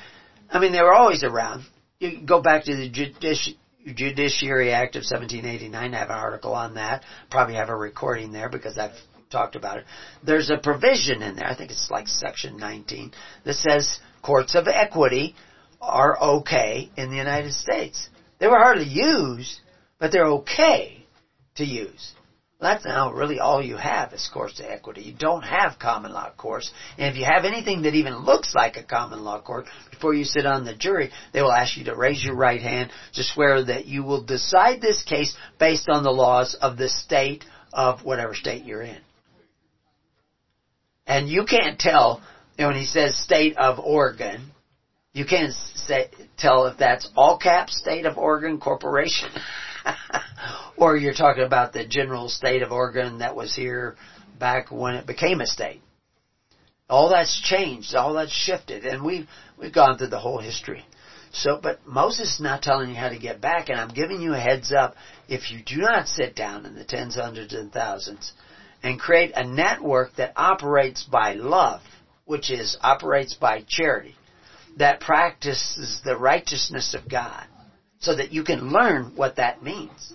I 0.51 0.59
mean, 0.59 0.73
they 0.73 0.83
were 0.83 0.95
always 0.95 1.25
around. 1.25 1.65
You 1.99 2.21
go 2.25 2.41
back 2.41 2.65
to 2.65 2.75
the 2.75 2.89
Judici- 2.89 3.59
Judiciary 3.85 4.73
Act 4.73 4.97
of 4.97 5.03
1789. 5.03 5.95
I 5.95 5.99
have 5.99 6.11
an 6.11 6.17
article 6.17 6.53
on 6.53 6.75
that. 6.75 7.03
Probably 7.31 7.55
have 7.55 7.69
a 7.69 7.77
recording 7.77 8.33
there 8.33 8.49
because 8.49 8.79
I've 8.79 8.95
talked 9.31 9.57
about 9.57 9.79
it. 9.79 9.85
There's 10.23 10.51
a 10.51 10.59
provision 10.59 11.23
in 11.23 11.37
there. 11.37 11.47
I 11.47 11.57
think 11.57 11.71
it's 11.71 11.91
like 11.91 12.09
section 12.09 12.57
19 12.57 13.13
that 13.45 13.55
says 13.55 13.99
courts 14.23 14.55
of 14.55 14.67
equity 14.69 15.35
are 15.81 16.19
okay 16.21 16.91
in 16.97 17.11
the 17.11 17.17
United 17.17 17.53
States. 17.53 18.09
They 18.39 18.47
were 18.47 18.59
hardly 18.59 18.89
used, 18.89 19.61
but 19.99 20.13
they're 20.13 20.27
okay 20.27 21.05
to 21.57 21.65
use. 21.65 22.13
Well, 22.61 22.73
that's 22.73 22.85
now 22.85 23.13
really 23.13 23.39
all 23.39 23.63
you 23.63 23.77
have 23.77 24.13
is 24.13 24.29
courts 24.33 24.61
of 24.61 24.67
equity. 24.67 25.01
You 25.03 25.15
don't 25.19 25.43
have 25.43 25.79
common 25.79 26.13
law 26.13 26.31
courts. 26.37 26.71
And 26.99 27.11
if 27.11 27.17
you 27.19 27.25
have 27.25 27.47
anything 27.47 27.83
that 27.83 27.95
even 27.95 28.25
looks 28.25 28.55
like 28.55 28.77
a 28.77 28.83
common 28.83 29.25
law 29.25 29.41
court, 29.41 29.67
before 29.91 30.13
you 30.13 30.25
sit 30.25 30.45
on 30.45 30.65
the 30.65 30.75
jury, 30.75 31.11
they 31.33 31.41
will 31.41 31.53
ask 31.53 31.79
you 31.79 31.85
to 31.85 31.97
raise 31.97 32.23
your 32.23 32.37
right 32.37 32.61
hand 32.61 32.91
to 33.15 33.23
swear 33.23 33.65
that 33.65 33.87
you 33.87 34.05
will 34.05 34.23
decide 34.23 34.81
this 34.81 35.03
case 35.03 35.35
based 35.59 35.89
on 35.89 36.03
the 36.03 36.11
laws 36.11 36.55
of 36.61 36.77
the 36.77 36.91
state 36.91 37.45
of 37.73 38.05
whatever 38.05 38.35
state 38.35 38.65
you're 38.65 38.83
in. 38.83 39.01
And 41.07 41.29
you 41.29 41.47
can't 41.47 41.79
tell, 41.79 42.23
you 42.59 42.65
know, 42.65 42.69
when 42.69 42.77
he 42.77 42.85
says 42.85 43.17
state 43.17 43.57
of 43.57 43.79
Oregon, 43.79 44.53
you 45.13 45.25
can't 45.25 45.53
say, 45.53 46.11
tell 46.39 46.67
if 46.67 46.79
that's 46.79 47.09
all 47.17 47.39
caps 47.39 47.77
state 47.77 48.07
of 48.07 48.17
Oregon 48.17 48.61
Corporation. 48.61 49.31
or 50.77 50.97
you're 50.97 51.15
talking 51.15 51.43
about 51.43 51.73
the 51.73 51.85
general 51.85 52.29
state 52.29 52.63
of 52.63 52.73
Oregon 52.73 53.19
that 53.19 53.35
was 53.35 53.55
here 53.55 53.97
back 54.39 54.71
when 54.71 54.95
it 54.95 55.07
became 55.07 55.41
a 55.41 55.47
state. 55.47 55.83
All 56.89 57.11
that's 57.11 57.41
changed, 57.41 57.95
all 57.95 58.15
that's 58.15 58.33
shifted, 58.33 58.85
and 58.85 59.05
we've, 59.05 59.27
we've 59.57 59.73
gone 59.73 59.97
through 59.97 60.09
the 60.09 60.19
whole 60.19 60.41
history. 60.41 60.85
So, 61.33 61.61
but 61.63 61.87
Moses 61.87 62.35
is 62.35 62.41
not 62.41 62.63
telling 62.63 62.91
you 62.91 62.97
how 62.97 63.11
to 63.11 63.19
get 63.19 63.41
back, 63.41 63.69
and 63.69 63.79
I'm 63.79 63.95
giving 63.95 64.21
you 64.21 64.35
a 64.35 64.41
heads 64.41 64.73
up. 64.73 64.97
If 65.29 65.53
you 65.53 65.63
do 65.65 65.79
not 65.79 66.09
sit 66.09 66.35
down 66.35 66.67
in 66.67 66.75
the 66.75 66.85
tens, 66.85 67.15
hundreds, 67.15 67.55
and 67.55 67.73
thousands 67.73 68.33
and 68.83 68.99
create 68.99 69.33
a 69.35 69.45
network 69.45 70.17
that 70.17 70.33
operates 70.37 71.05
by 71.05 71.35
love, 71.35 71.83
which 72.25 72.51
is 72.51 72.77
operates 72.81 73.35
by 73.35 73.63
charity, 73.69 74.17
that 74.77 75.01
practices 75.01 76.01
the 76.05 76.17
righteousness 76.17 76.95
of 76.95 77.09
God 77.09 77.47
so 77.99 78.17
that 78.17 78.33
you 78.33 78.45
can 78.45 78.71
learn 78.71 79.13
what 79.15 79.37
that 79.37 79.63
means. 79.63 80.13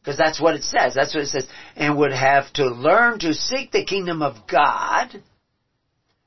Because 0.00 0.18
that's 0.18 0.40
what 0.40 0.54
it 0.54 0.64
says. 0.64 0.94
That's 0.94 1.14
what 1.14 1.24
it 1.24 1.28
says. 1.28 1.46
And 1.76 1.96
would 1.98 2.12
have 2.12 2.52
to 2.54 2.68
learn 2.68 3.20
to 3.20 3.34
seek 3.34 3.70
the 3.70 3.84
kingdom 3.84 4.20
of 4.20 4.48
God 4.50 5.22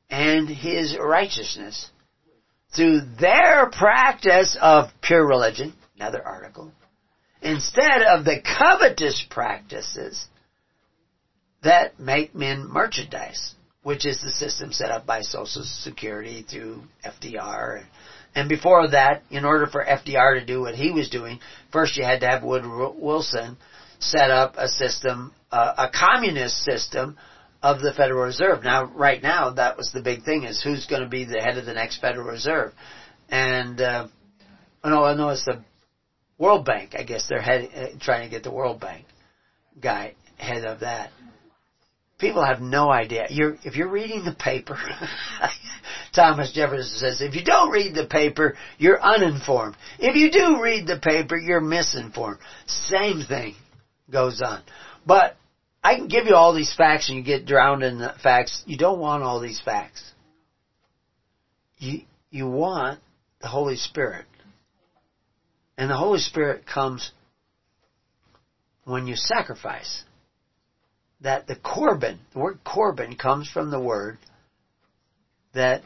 and 0.09 0.47
His 0.47 0.97
righteousness 0.97 1.89
through 2.75 3.01
their 3.19 3.69
practice 3.69 4.57
of 4.59 4.89
pure 5.01 5.25
religion, 5.25 5.73
another 5.95 6.25
article, 6.25 6.71
instead 7.41 8.01
of 8.01 8.25
the 8.25 8.41
covetous 8.41 9.25
practices 9.29 10.25
that 11.63 11.99
make 11.99 12.33
men 12.33 12.67
merchandise 12.67 13.54
which 13.85 14.03
is 14.03 14.19
the 14.19 14.31
system 14.31 14.71
set 14.71 14.89
up 14.89 15.05
by 15.05 15.21
Social 15.21 15.61
Security 15.63 16.41
through 16.41 16.81
FDR. 17.05 17.83
And 18.33 18.49
before 18.49 18.89
that, 18.89 19.21
in 19.29 19.45
order 19.45 19.67
for 19.67 19.85
FDR 19.85 20.39
to 20.39 20.43
do 20.45 20.61
what 20.61 20.73
he 20.73 20.89
was 20.89 21.07
doing, 21.07 21.39
first 21.71 21.95
you 21.95 22.03
had 22.03 22.21
to 22.21 22.27
have 22.27 22.41
Woodrow 22.41 22.95
Wilson 22.97 23.57
set 23.99 24.31
up 24.31 24.55
a 24.57 24.67
system, 24.67 25.33
uh, 25.51 25.73
a 25.77 25.89
communist 25.95 26.63
system 26.63 27.15
of 27.61 27.79
the 27.79 27.93
Federal 27.93 28.25
Reserve. 28.25 28.63
Now, 28.63 28.85
right 28.85 29.21
now, 29.21 29.51
that 29.51 29.77
was 29.77 29.91
the 29.93 30.01
big 30.01 30.23
thing: 30.23 30.45
is 30.45 30.63
who's 30.63 30.87
going 30.87 31.03
to 31.03 31.07
be 31.07 31.25
the 31.25 31.39
head 31.39 31.59
of 31.59 31.67
the 31.67 31.73
next 31.73 32.01
Federal 32.01 32.25
Reserve? 32.25 32.73
And 33.29 33.79
uh, 33.79 34.07
I 34.83 34.89
know, 34.89 35.03
I 35.03 35.13
know 35.13 35.29
it's 35.29 35.45
the 35.45 35.63
World 36.39 36.65
Bank. 36.65 36.95
I 36.97 37.03
guess 37.03 37.27
they're 37.29 37.39
head, 37.39 37.69
uh, 37.75 37.99
trying 38.01 38.23
to 38.23 38.31
get 38.31 38.41
the 38.41 38.51
World 38.51 38.79
Bank 38.79 39.05
guy 39.79 40.15
head 40.37 40.65
of 40.65 40.79
that 40.79 41.11
people 42.25 42.43
have 42.43 42.59
no 42.59 42.89
idea. 42.89 43.27
You're, 43.29 43.57
if 43.63 43.75
you're 43.75 43.89
reading 43.89 44.25
the 44.25 44.33
paper, 44.33 44.77
Thomas 46.15 46.51
Jefferson 46.51 46.97
says, 46.97 47.21
if 47.21 47.35
you 47.35 47.43
don't 47.43 47.69
read 47.69 47.93
the 47.93 48.07
paper, 48.07 48.55
you're 48.77 49.01
uninformed. 49.01 49.75
If 49.99 50.15
you 50.15 50.31
do 50.31 50.61
read 50.61 50.87
the 50.87 50.97
paper, 50.97 51.37
you're 51.37 51.61
misinformed. 51.61 52.39
Same 52.65 53.21
thing 53.27 53.53
goes 54.11 54.41
on. 54.41 54.63
But 55.05 55.35
I 55.83 55.95
can 55.95 56.07
give 56.07 56.25
you 56.25 56.35
all 56.35 56.53
these 56.53 56.73
facts 56.73 57.09
and 57.09 57.17
you 57.17 57.23
get 57.23 57.45
drowned 57.45 57.83
in 57.83 57.99
the 57.99 58.13
facts. 58.23 58.63
You 58.65 58.77
don't 58.77 58.99
want 58.99 59.21
all 59.21 59.39
these 59.39 59.61
facts. 59.63 60.03
You, 61.77 62.01
you 62.31 62.47
want 62.47 62.99
the 63.41 63.47
Holy 63.47 63.75
Spirit. 63.75 64.25
And 65.77 65.91
the 65.91 65.97
Holy 65.97 66.19
Spirit 66.19 66.65
comes 66.65 67.11
when 68.85 69.05
you 69.05 69.15
sacrifice 69.15 70.03
that 71.21 71.47
the 71.47 71.55
Corban, 71.55 72.19
the 72.33 72.39
word 72.39 72.59
Corban 72.63 73.15
comes 73.15 73.49
from 73.49 73.71
the 73.71 73.79
word 73.79 74.17
that 75.53 75.81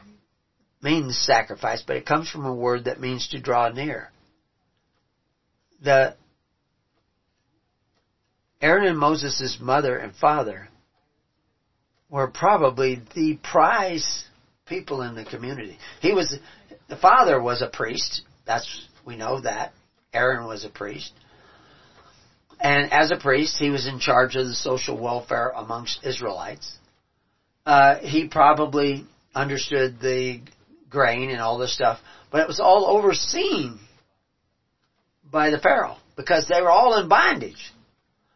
means 0.82 1.18
sacrifice, 1.18 1.82
but 1.86 1.96
it 1.96 2.06
comes 2.06 2.28
from 2.28 2.46
a 2.46 2.54
word 2.54 2.84
that 2.84 3.00
means 3.00 3.28
to 3.28 3.40
draw 3.40 3.68
near. 3.68 4.10
The 5.82 6.14
Aaron 8.60 8.86
and 8.86 8.98
Moses' 8.98 9.58
mother 9.60 9.96
and 9.96 10.14
father 10.14 10.68
were 12.10 12.28
probably 12.28 13.00
the 13.14 13.38
prize 13.42 14.24
people 14.66 15.02
in 15.02 15.14
the 15.14 15.24
community. 15.24 15.78
He 16.00 16.12
was, 16.12 16.36
the 16.88 16.96
father 16.96 17.40
was 17.40 17.62
a 17.62 17.68
priest. 17.68 18.22
That's, 18.46 18.86
we 19.06 19.16
know 19.16 19.40
that. 19.40 19.72
Aaron 20.12 20.46
was 20.46 20.64
a 20.64 20.68
priest. 20.68 21.12
And 22.60 22.92
as 22.92 23.10
a 23.10 23.16
priest, 23.16 23.56
he 23.58 23.70
was 23.70 23.86
in 23.86 23.98
charge 23.98 24.36
of 24.36 24.46
the 24.46 24.54
social 24.54 25.00
welfare 25.00 25.50
amongst 25.56 26.04
Israelites. 26.04 26.78
Uh, 27.64 27.96
he 27.96 28.28
probably 28.28 29.06
understood 29.34 29.98
the 30.00 30.40
grain 30.90 31.30
and 31.30 31.40
all 31.40 31.56
this 31.56 31.74
stuff, 31.74 31.98
but 32.30 32.42
it 32.42 32.46
was 32.46 32.60
all 32.60 32.86
overseen 32.86 33.78
by 35.30 35.50
the 35.50 35.58
Pharaoh 35.58 35.96
because 36.16 36.48
they 36.48 36.60
were 36.60 36.70
all 36.70 36.98
in 36.98 37.08
bondage. 37.08 37.72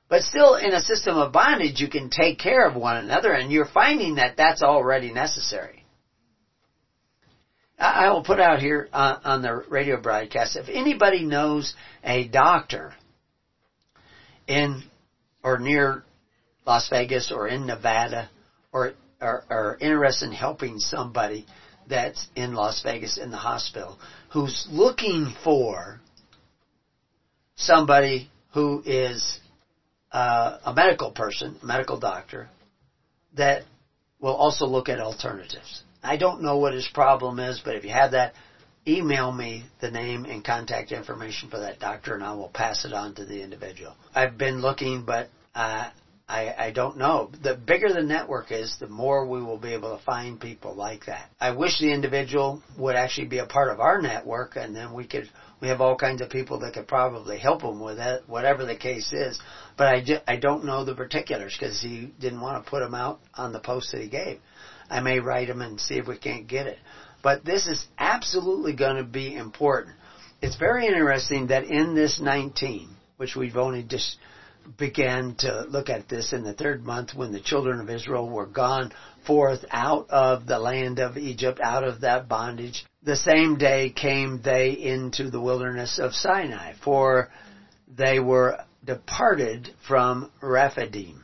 But 0.09 0.23
still, 0.23 0.55
in 0.55 0.73
a 0.73 0.81
system 0.81 1.17
of 1.17 1.33
bondage, 1.33 1.81
you 1.81 1.89
can 1.89 2.09
take 2.09 2.39
care 2.39 2.67
of 2.67 2.77
one 2.77 2.97
another, 2.97 3.33
and 3.33 3.51
you're 3.51 3.67
finding 3.67 4.17
that 4.17 4.37
that's 4.37 4.63
already 4.63 5.13
necessary. 5.13 5.85
I 7.79 8.11
will 8.11 8.23
put 8.23 8.39
out 8.39 8.61
here 8.61 8.89
on, 8.93 9.21
on 9.25 9.43
the 9.43 9.53
radio 9.69 10.01
broadcast 10.01 10.57
if 10.57 10.69
anybody 10.69 11.25
knows 11.25 11.75
a 12.05 12.29
doctor 12.29 12.95
in 14.47 14.83
or 15.43 15.59
near 15.59 16.03
Las 16.67 16.89
Vegas 16.89 17.31
or 17.31 17.47
in 17.47 17.67
Nevada 17.67 18.29
or 18.73 18.93
are, 19.21 19.45
are 19.49 19.77
interested 19.81 20.27
in 20.27 20.33
helping 20.33 20.79
somebody 20.79 21.47
that's 21.89 22.27
in 22.35 22.55
Las 22.55 22.81
Vegas 22.83 23.19
in 23.19 23.31
the 23.31 23.37
hospital 23.37 23.99
who's 24.33 24.67
looking 24.71 25.33
for 25.45 26.01
somebody 27.57 28.29
who 28.53 28.83
is 28.85 29.39
uh, 30.13 30.59
a 30.65 30.73
medical 30.73 31.11
person, 31.11 31.57
a 31.63 31.67
medical 31.67 31.99
doctor, 31.99 32.49
that 33.37 33.63
will 34.21 34.35
also 34.35 34.65
look 34.65 34.89
at 34.89 35.01
alternatives. 35.01 35.83
I 36.03 36.17
don't 36.17 36.43
know 36.43 36.57
what 36.57 36.73
his 36.73 36.89
problem 36.93 37.39
is, 37.39 37.61
but 37.65 37.75
if 37.75 37.85
you 37.85 37.91
have 37.91 38.13
that, 38.13 38.33
email 38.87 39.31
me 39.31 39.65
the 39.81 39.89
name 39.89 40.25
and 40.25 40.45
contact 40.45 40.93
information 40.93 41.49
for 41.49 41.59
that 41.61 41.79
doctor 41.79 42.15
and 42.15 42.23
I 42.23 42.33
will 42.33 42.49
pass 42.49 42.85
it 42.85 42.93
on 42.93 43.15
to 43.15 43.25
the 43.25 43.43
individual. 43.43 43.95
I've 44.15 44.37
been 44.37 44.61
looking, 44.61 45.05
but 45.05 45.27
uh, 45.55 45.89
I, 46.29 46.55
I 46.57 46.71
don't 46.71 46.97
know. 46.97 47.31
The 47.43 47.55
bigger 47.55 47.93
the 47.93 48.03
network 48.03 48.51
is, 48.51 48.77
the 48.81 48.87
more 48.87 49.27
we 49.27 49.43
will 49.43 49.59
be 49.59 49.73
able 49.73 49.97
to 49.97 50.03
find 50.05 50.41
people 50.41 50.75
like 50.75 51.07
that. 51.07 51.29
I 51.39 51.51
wish 51.51 51.79
the 51.79 51.93
individual 51.93 52.61
would 52.79 52.95
actually 52.95 53.27
be 53.27 53.39
a 53.39 53.45
part 53.45 53.71
of 53.71 53.81
our 53.81 53.99
network 53.99 54.57
and 54.57 54.75
then 54.75 54.93
we 54.93 55.05
could, 55.05 55.29
we 55.61 55.69
have 55.69 55.81
all 55.81 55.95
kinds 55.95 56.21
of 56.21 56.31
people 56.31 56.59
that 56.59 56.73
could 56.73 56.89
probably 56.89 57.39
help 57.39 57.63
him 57.63 57.79
with 57.81 57.99
it, 57.99 58.23
whatever 58.27 58.65
the 58.65 58.77
case 58.77 59.13
is. 59.13 59.39
But 59.77 59.89
I, 59.89 60.01
just, 60.01 60.23
I 60.27 60.37
don't 60.37 60.65
know 60.65 60.83
the 60.83 60.95
particulars 60.95 61.55
because 61.59 61.81
he 61.81 62.13
didn't 62.19 62.41
want 62.41 62.63
to 62.63 62.71
put 62.71 62.81
them 62.81 62.95
out 62.95 63.19
on 63.35 63.53
the 63.53 63.61
post 63.61 63.93
that 63.93 64.01
he 64.01 64.09
gave. 64.09 64.39
I 64.89 65.01
may 65.01 65.19
write 65.19 65.49
him 65.49 65.63
and 65.63 65.81
see 65.81 65.97
if 65.97 66.07
we 66.07 66.17
can't 66.17 66.47
get 66.47 66.67
it. 66.67 66.79
But 67.25 67.43
this 67.43 67.67
is 67.67 67.87
absolutely 67.99 68.75
going 68.75 68.97
to 68.97 69.03
be 69.03 69.35
important. 69.35 69.97
It's 70.43 70.57
very 70.57 70.87
interesting 70.87 71.47
that 71.47 71.65
in 71.65 71.95
this 71.95 72.21
19, 72.21 72.91
which 73.17 73.35
we've 73.35 73.57
only 73.57 73.83
just 73.83 74.19
began 74.77 75.35
to 75.39 75.63
look 75.63 75.89
at 75.89 76.07
this 76.07 76.35
in 76.35 76.45
the 76.45 76.53
third 76.53 76.85
month 76.85 77.15
when 77.15 77.33
the 77.33 77.41
children 77.41 77.81
of 77.81 77.89
Israel 77.89 78.29
were 78.29 78.45
gone 78.45 78.93
forth 79.27 79.65
out 79.71 80.11
of 80.11 80.47
the 80.47 80.59
land 80.59 80.99
of 80.99 81.17
Egypt, 81.17 81.61
out 81.63 81.83
of 81.83 82.03
that 82.03 82.29
bondage. 82.29 82.85
The 83.03 83.17
same 83.17 83.57
day 83.57 83.89
came 83.89 84.43
they 84.43 84.73
into 84.73 85.31
the 85.31 85.41
wilderness 85.41 85.99
of 85.99 86.13
Sinai, 86.13 86.75
for 86.85 87.31
they 87.89 88.21
were 88.21 88.59
departed 88.85 89.73
from 89.89 90.31
Rephidim, 90.43 91.24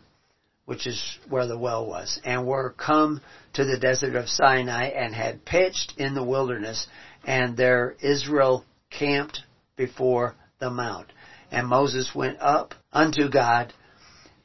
which 0.71 0.87
is 0.87 1.19
where 1.29 1.49
the 1.49 1.59
well 1.59 1.85
was, 1.85 2.21
and 2.25 2.47
were 2.47 2.71
come 2.79 3.21
to 3.53 3.65
the 3.65 3.77
desert 3.77 4.15
of 4.15 4.29
Sinai 4.29 4.85
and 4.85 5.13
had 5.13 5.45
pitched 5.45 5.95
in 5.97 6.15
the 6.15 6.23
wilderness, 6.23 6.87
and 7.25 7.57
there 7.57 7.97
Israel 8.01 8.65
camped 8.89 9.41
before 9.75 10.37
the 10.61 10.71
mount. 10.71 11.11
And 11.51 11.67
Moses 11.67 12.13
went 12.15 12.41
up 12.41 12.77
unto 12.93 13.29
God, 13.29 13.73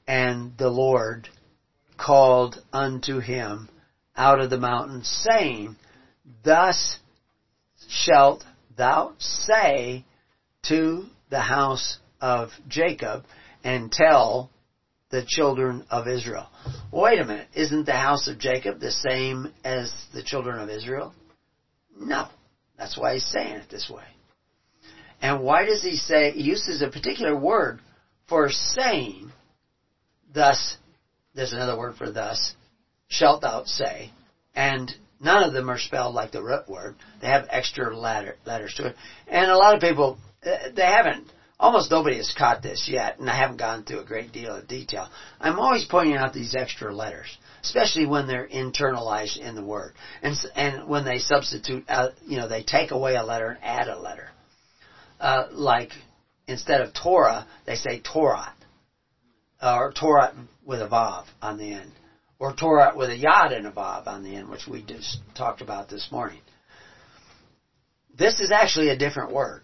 and 0.07 0.57
the 0.57 0.71
Lord 0.71 1.29
called 1.95 2.59
unto 2.73 3.19
him 3.19 3.69
out 4.17 4.39
of 4.39 4.49
the 4.49 4.57
mountain, 4.57 5.03
saying, 5.03 5.75
Thus 6.43 6.97
shalt 7.87 8.43
thou 8.75 9.13
say 9.19 10.05
to 10.69 11.05
the 11.29 11.41
house 11.41 11.99
of 12.19 12.49
Jacob, 12.67 13.25
and 13.63 13.91
tell 13.91 14.49
the 15.15 15.25
children 15.25 15.85
of 15.89 16.09
Israel. 16.09 16.47
Wait 16.91 17.19
a 17.19 17.25
minute, 17.25 17.47
isn't 17.55 17.85
the 17.85 17.93
house 17.93 18.27
of 18.27 18.37
Jacob 18.37 18.81
the 18.81 18.91
same 18.91 19.53
as 19.63 19.93
the 20.13 20.21
children 20.21 20.59
of 20.59 20.69
Israel? 20.69 21.13
No. 21.97 22.27
That's 22.77 22.97
why 22.97 23.13
he's 23.13 23.25
saying 23.25 23.55
it 23.55 23.69
this 23.71 23.89
way. 23.89 24.03
And 25.21 25.41
why 25.41 25.65
does 25.65 25.81
he 25.81 25.95
say, 25.95 26.31
he 26.31 26.43
uses 26.43 26.81
a 26.81 26.89
particular 26.89 27.33
word 27.33 27.79
for 28.27 28.49
saying, 28.49 29.31
thus, 30.33 30.75
there's 31.33 31.53
another 31.53 31.77
word 31.77 31.95
for 31.95 32.11
thus, 32.11 32.53
shalt 33.07 33.41
thou 33.41 33.63
say, 33.63 34.11
and 34.53 34.91
none 35.21 35.43
of 35.43 35.53
them 35.53 35.69
are 35.69 35.79
spelled 35.79 36.13
like 36.13 36.33
the 36.33 36.43
root 36.43 36.67
word. 36.67 36.95
They 37.21 37.27
have 37.27 37.47
extra 37.49 37.97
letter, 37.97 38.35
letters 38.45 38.73
to 38.75 38.87
it. 38.87 38.95
And 39.27 39.49
a 39.49 39.57
lot 39.57 39.75
of 39.75 39.81
people, 39.81 40.17
they 40.43 40.83
haven't, 40.83 41.31
almost 41.65 41.91
nobody 41.91 42.17
has 42.17 42.33
caught 42.37 42.61
this 42.61 42.87
yet, 42.87 43.19
and 43.19 43.29
I 43.29 43.35
haven't 43.35 43.57
gone 43.57 43.83
through 43.83 43.99
a 43.99 44.05
great 44.05 44.31
deal 44.31 44.55
of 44.55 44.67
detail. 44.67 45.09
I'm 45.39 45.59
always 45.59 45.85
pointing 45.85 46.15
out 46.15 46.33
these 46.33 46.55
extra 46.55 46.93
letters, 46.93 47.37
especially 47.63 48.05
when 48.05 48.27
they're 48.27 48.47
internalized 48.47 49.37
in 49.37 49.55
the 49.55 49.63
word. 49.63 49.93
And, 50.21 50.35
and 50.55 50.87
when 50.87 51.05
they 51.05 51.17
substitute, 51.17 51.83
uh, 51.89 52.09
you 52.25 52.37
know, 52.37 52.47
they 52.47 52.63
take 52.63 52.91
away 52.91 53.15
a 53.15 53.23
letter 53.23 53.49
and 53.49 53.63
add 53.63 53.87
a 53.87 53.99
letter 53.99 54.29
uh, 55.19 55.47
like 55.51 55.91
instead 56.47 56.81
of 56.81 56.93
Torah, 56.93 57.47
they 57.65 57.75
say 57.75 57.99
Torah, 57.99 58.53
or 59.61 59.91
Torah 59.93 60.33
with 60.65 60.81
a 60.81 60.87
vav 60.87 61.25
on 61.41 61.57
the 61.57 61.71
end, 61.71 61.91
or 62.39 62.53
Torah 62.53 62.93
with 62.95 63.09
a 63.09 63.15
yod 63.15 63.51
and 63.51 63.65
a 63.65 63.71
vav 63.71 64.07
on 64.07 64.23
the 64.23 64.35
end, 64.35 64.49
which 64.49 64.67
we 64.67 64.83
just 64.83 65.17
talked 65.35 65.61
about 65.61 65.89
this 65.89 66.09
morning. 66.11 66.41
This 68.17 68.39
is 68.39 68.51
actually 68.51 68.89
a 68.89 68.97
different 68.97 69.33
word. 69.33 69.61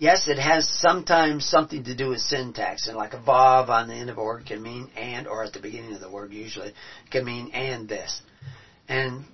Yes, 0.00 0.28
it 0.28 0.38
has 0.38 0.66
sometimes 0.66 1.44
something 1.44 1.84
to 1.84 1.94
do 1.94 2.08
with 2.08 2.22
syntax, 2.22 2.86
and 2.88 2.96
like 2.96 3.12
a 3.12 3.18
vav 3.18 3.68
on 3.68 3.86
the 3.86 3.92
end 3.92 4.08
of 4.08 4.16
a 4.16 4.22
word 4.22 4.46
can 4.46 4.62
mean 4.62 4.88
and, 4.96 5.26
or 5.26 5.44
at 5.44 5.52
the 5.52 5.60
beginning 5.60 5.92
of 5.92 6.00
the 6.00 6.08
word 6.08 6.32
usually, 6.32 6.72
can 7.10 7.22
mean 7.22 7.50
and 7.52 7.86
this. 7.86 8.22
And 8.88 9.24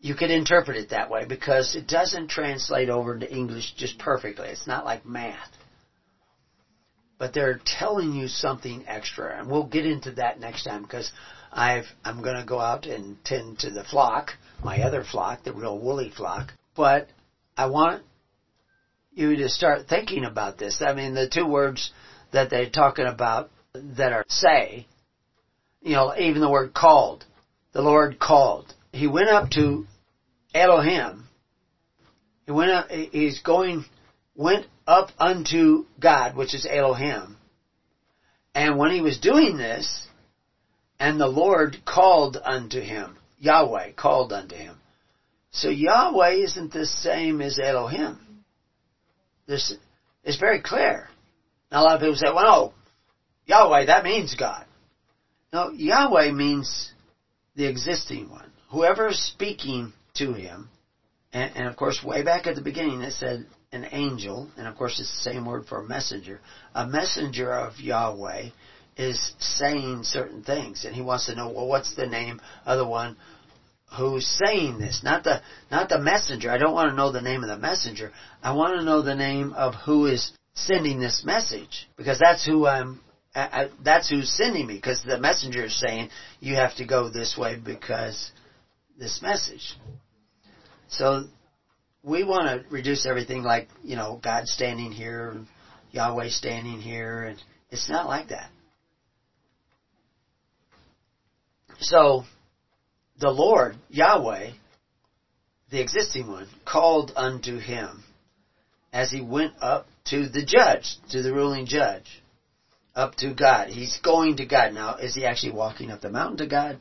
you 0.00 0.14
could 0.14 0.30
interpret 0.30 0.76
it 0.76 0.90
that 0.90 1.08
way 1.08 1.24
because 1.24 1.74
it 1.74 1.88
doesn't 1.88 2.28
translate 2.28 2.90
over 2.90 3.14
into 3.14 3.34
English 3.34 3.72
just 3.78 3.98
perfectly. 3.98 4.48
It's 4.48 4.66
not 4.66 4.84
like 4.84 5.06
math. 5.06 5.48
But 7.16 7.32
they're 7.32 7.58
telling 7.64 8.12
you 8.12 8.28
something 8.28 8.84
extra, 8.86 9.38
and 9.38 9.50
we'll 9.50 9.64
get 9.64 9.86
into 9.86 10.10
that 10.12 10.38
next 10.38 10.64
time 10.64 10.82
because 10.82 11.10
I've 11.50 11.86
I'm 12.04 12.20
going 12.20 12.36
to 12.36 12.44
go 12.44 12.60
out 12.60 12.84
and 12.84 13.16
tend 13.24 13.60
to 13.60 13.70
the 13.70 13.84
flock, 13.84 14.32
my 14.62 14.82
other 14.82 15.02
flock, 15.02 15.44
the 15.44 15.52
real 15.54 15.78
woolly 15.78 16.12
flock. 16.14 16.52
But 16.76 17.08
I 17.56 17.64
want 17.64 18.02
you 19.14 19.36
to 19.36 19.48
start 19.48 19.88
thinking 19.88 20.24
about 20.24 20.58
this. 20.58 20.82
I 20.84 20.94
mean, 20.94 21.14
the 21.14 21.28
two 21.28 21.46
words 21.46 21.92
that 22.32 22.50
they're 22.50 22.70
talking 22.70 23.06
about 23.06 23.50
that 23.74 24.12
are 24.12 24.24
say, 24.28 24.86
you 25.80 25.92
know, 25.92 26.14
even 26.18 26.40
the 26.40 26.50
word 26.50 26.74
called. 26.74 27.24
The 27.72 27.82
Lord 27.82 28.18
called. 28.18 28.72
He 28.92 29.06
went 29.06 29.28
up 29.28 29.50
to 29.50 29.86
Elohim. 30.54 31.24
He 32.46 32.52
went 32.52 32.70
up, 32.70 32.90
he's 32.90 33.40
going, 33.40 33.84
went 34.34 34.66
up 34.86 35.10
unto 35.18 35.86
God, 36.00 36.36
which 36.36 36.54
is 36.54 36.66
Elohim. 36.68 37.36
And 38.54 38.78
when 38.78 38.92
he 38.92 39.00
was 39.00 39.18
doing 39.18 39.56
this, 39.56 40.06
and 41.00 41.20
the 41.20 41.26
Lord 41.26 41.78
called 41.84 42.36
unto 42.42 42.80
him, 42.80 43.16
Yahweh 43.38 43.92
called 43.92 44.32
unto 44.32 44.54
him. 44.54 44.76
So 45.50 45.68
Yahweh 45.68 46.34
isn't 46.44 46.72
the 46.72 46.86
same 46.86 47.40
as 47.40 47.58
Elohim. 47.58 48.18
This 49.46 49.74
is 50.24 50.36
very 50.36 50.60
clear. 50.60 51.08
Now 51.70 51.82
a 51.82 51.84
lot 51.84 51.94
of 51.96 52.00
people 52.00 52.16
say, 52.16 52.32
well, 52.34 52.44
no, 52.44 52.74
Yahweh, 53.46 53.86
that 53.86 54.04
means 54.04 54.34
God. 54.34 54.64
No, 55.52 55.70
Yahweh 55.70 56.32
means 56.32 56.92
the 57.54 57.66
existing 57.66 58.30
one. 58.30 58.50
Whoever 58.70 59.08
is 59.08 59.24
speaking 59.24 59.92
to 60.14 60.32
him. 60.32 60.68
And, 61.32 61.56
and, 61.56 61.66
of 61.66 61.76
course, 61.76 62.02
way 62.02 62.22
back 62.22 62.46
at 62.46 62.54
the 62.54 62.60
beginning, 62.60 63.02
it 63.02 63.12
said 63.12 63.46
an 63.72 63.88
angel, 63.90 64.48
and 64.56 64.68
of 64.68 64.76
course, 64.76 65.00
it's 65.00 65.10
the 65.10 65.30
same 65.30 65.44
word 65.44 65.66
for 65.66 65.80
a 65.80 65.84
messenger. 65.84 66.40
A 66.74 66.86
messenger 66.86 67.52
of 67.52 67.80
Yahweh 67.80 68.50
is 68.96 69.32
saying 69.40 70.04
certain 70.04 70.44
things, 70.44 70.84
and 70.84 70.94
he 70.94 71.02
wants 71.02 71.26
to 71.26 71.34
know, 71.34 71.48
well, 71.48 71.66
what's 71.66 71.96
the 71.96 72.06
name 72.06 72.40
of 72.64 72.78
the 72.78 72.86
one 72.86 73.16
who's 73.96 74.26
saying 74.26 74.78
this? 74.78 75.02
Not 75.02 75.24
the 75.24 75.40
not 75.70 75.88
the 75.88 75.98
messenger. 75.98 76.50
I 76.50 76.58
don't 76.58 76.74
want 76.74 76.90
to 76.90 76.96
know 76.96 77.12
the 77.12 77.22
name 77.22 77.42
of 77.42 77.48
the 77.48 77.58
messenger. 77.58 78.12
I 78.42 78.52
want 78.52 78.78
to 78.78 78.84
know 78.84 79.02
the 79.02 79.14
name 79.14 79.52
of 79.52 79.74
who 79.74 80.06
is 80.06 80.32
sending 80.54 81.00
this 81.00 81.22
message, 81.24 81.88
because 81.96 82.18
that's 82.18 82.44
who 82.44 82.66
I'm. 82.66 83.00
I, 83.34 83.40
I, 83.40 83.70
that's 83.82 84.08
who's 84.08 84.30
sending 84.30 84.66
me, 84.66 84.76
because 84.76 85.02
the 85.02 85.18
messenger 85.18 85.64
is 85.64 85.78
saying 85.78 86.10
you 86.40 86.54
have 86.54 86.76
to 86.76 86.86
go 86.86 87.08
this 87.08 87.36
way 87.36 87.56
because 87.56 88.30
this 88.98 89.20
message. 89.22 89.76
So 90.88 91.24
we 92.04 92.22
want 92.22 92.46
to 92.46 92.68
reduce 92.70 93.06
everything 93.06 93.42
like, 93.42 93.68
you 93.82 93.96
know, 93.96 94.20
God 94.22 94.46
standing 94.46 94.92
here 94.92 95.30
and 95.30 95.46
Yahweh 95.92 96.28
standing 96.28 96.80
here 96.80 97.24
and 97.24 97.42
it's 97.70 97.88
not 97.88 98.06
like 98.06 98.28
that. 98.28 98.50
So 101.80 102.24
the 103.24 103.30
Lord, 103.30 103.76
Yahweh, 103.88 104.50
the 105.70 105.80
existing 105.80 106.28
one, 106.28 106.46
called 106.66 107.10
unto 107.16 107.56
him 107.56 108.04
as 108.92 109.10
he 109.10 109.22
went 109.22 109.54
up 109.62 109.86
to 110.10 110.28
the 110.28 110.44
judge, 110.44 110.96
to 111.08 111.22
the 111.22 111.32
ruling 111.32 111.64
judge, 111.64 112.22
up 112.94 113.14
to 113.14 113.32
God. 113.32 113.68
He's 113.68 113.98
going 114.04 114.36
to 114.36 114.44
God. 114.44 114.74
Now, 114.74 114.96
is 114.96 115.14
he 115.14 115.24
actually 115.24 115.52
walking 115.52 115.90
up 115.90 116.02
the 116.02 116.10
mountain 116.10 116.36
to 116.36 116.46
God? 116.46 116.78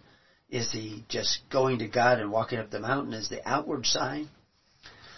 Is 0.50 0.70
he 0.70 1.06
just 1.08 1.40
going 1.50 1.80
to 1.80 1.88
God 1.88 2.20
and 2.20 2.30
walking 2.30 2.60
up 2.60 2.70
the 2.70 2.82
mountain 2.82 3.14
as 3.14 3.30
the 3.30 3.40
outward 3.48 3.86
sign? 3.86 4.28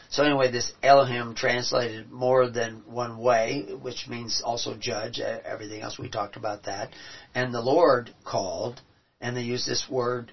So 0.09 0.23
anyway, 0.23 0.51
this 0.51 0.71
Elohim 0.83 1.33
translated 1.33 2.11
more 2.11 2.47
than 2.47 2.83
one 2.85 3.17
way, 3.17 3.65
which 3.81 4.05
means 4.07 4.43
also 4.45 4.75
judge. 4.75 5.19
Everything 5.19 5.81
else 5.81 5.97
we 5.97 6.07
talked 6.07 6.35
about 6.35 6.65
that. 6.65 6.91
And 7.33 7.51
the 7.51 7.61
Lord 7.61 8.13
called, 8.23 8.79
and 9.19 9.35
they 9.35 9.41
use 9.41 9.65
this 9.65 9.87
word 9.89 10.31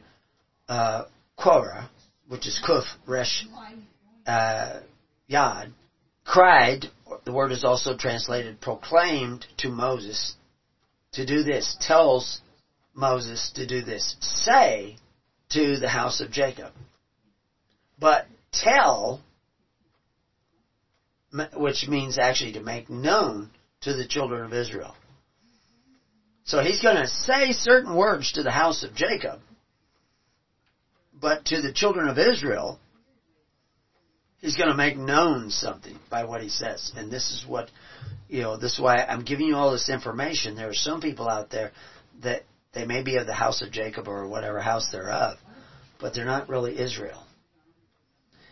uh, 0.68 1.04
which 2.28 2.46
is 2.46 2.62
Kuf 2.66 2.84
Resh 3.06 3.46
uh, 4.26 4.80
Yad, 5.30 5.72
cried. 6.24 6.86
The 7.24 7.32
word 7.32 7.52
is 7.52 7.64
also 7.64 7.96
translated 7.96 8.60
proclaimed 8.60 9.46
to 9.58 9.68
Moses 9.68 10.34
to 11.12 11.26
do 11.26 11.42
this. 11.42 11.76
Tells 11.80 12.40
Moses 12.94 13.52
to 13.56 13.66
do 13.66 13.82
this. 13.82 14.16
Say 14.20 14.96
to 15.50 15.78
the 15.78 15.88
house 15.88 16.20
of 16.20 16.30
Jacob. 16.30 16.72
But 17.98 18.26
tell, 18.52 19.20
which 21.54 21.86
means 21.88 22.18
actually 22.18 22.52
to 22.52 22.60
make 22.60 22.88
known 22.88 23.50
to 23.82 23.94
the 23.94 24.06
children 24.06 24.44
of 24.44 24.52
Israel. 24.52 24.94
So 26.44 26.62
he's 26.62 26.82
going 26.82 26.96
to 26.96 27.06
say 27.06 27.52
certain 27.52 27.94
words 27.94 28.32
to 28.32 28.42
the 28.42 28.50
house 28.50 28.82
of 28.82 28.94
Jacob, 28.94 29.40
but 31.22 31.44
to 31.46 31.60
the 31.62 31.72
children 31.72 32.08
of 32.08 32.18
Israel, 32.18 32.78
he's 34.40 34.56
going 34.56 34.68
to 34.68 34.74
make 34.74 34.96
known 34.96 35.50
something 35.50 35.96
by 36.10 36.24
what 36.24 36.42
he 36.42 36.48
says. 36.48 36.92
And 36.96 37.10
this 37.10 37.30
is 37.30 37.44
what, 37.48 37.70
you 38.28 38.42
know, 38.42 38.56
this 38.56 38.72
is 38.74 38.80
why 38.80 38.96
I'm 38.96 39.24
giving 39.24 39.46
you 39.46 39.54
all 39.54 39.70
this 39.70 39.88
information. 39.88 40.56
There 40.56 40.68
are 40.68 40.74
some 40.74 41.00
people 41.00 41.28
out 41.28 41.48
there 41.48 41.70
that 42.22 42.42
they 42.74 42.84
may 42.84 43.02
be 43.02 43.16
of 43.16 43.26
the 43.26 43.32
house 43.32 43.62
of 43.62 43.70
Jacob 43.70 44.08
or 44.08 44.26
whatever 44.26 44.60
house 44.60 44.88
they're 44.90 45.10
of, 45.10 45.38
but 46.00 46.12
they're 46.12 46.24
not 46.24 46.48
really 46.48 46.78
Israel. 46.78 47.24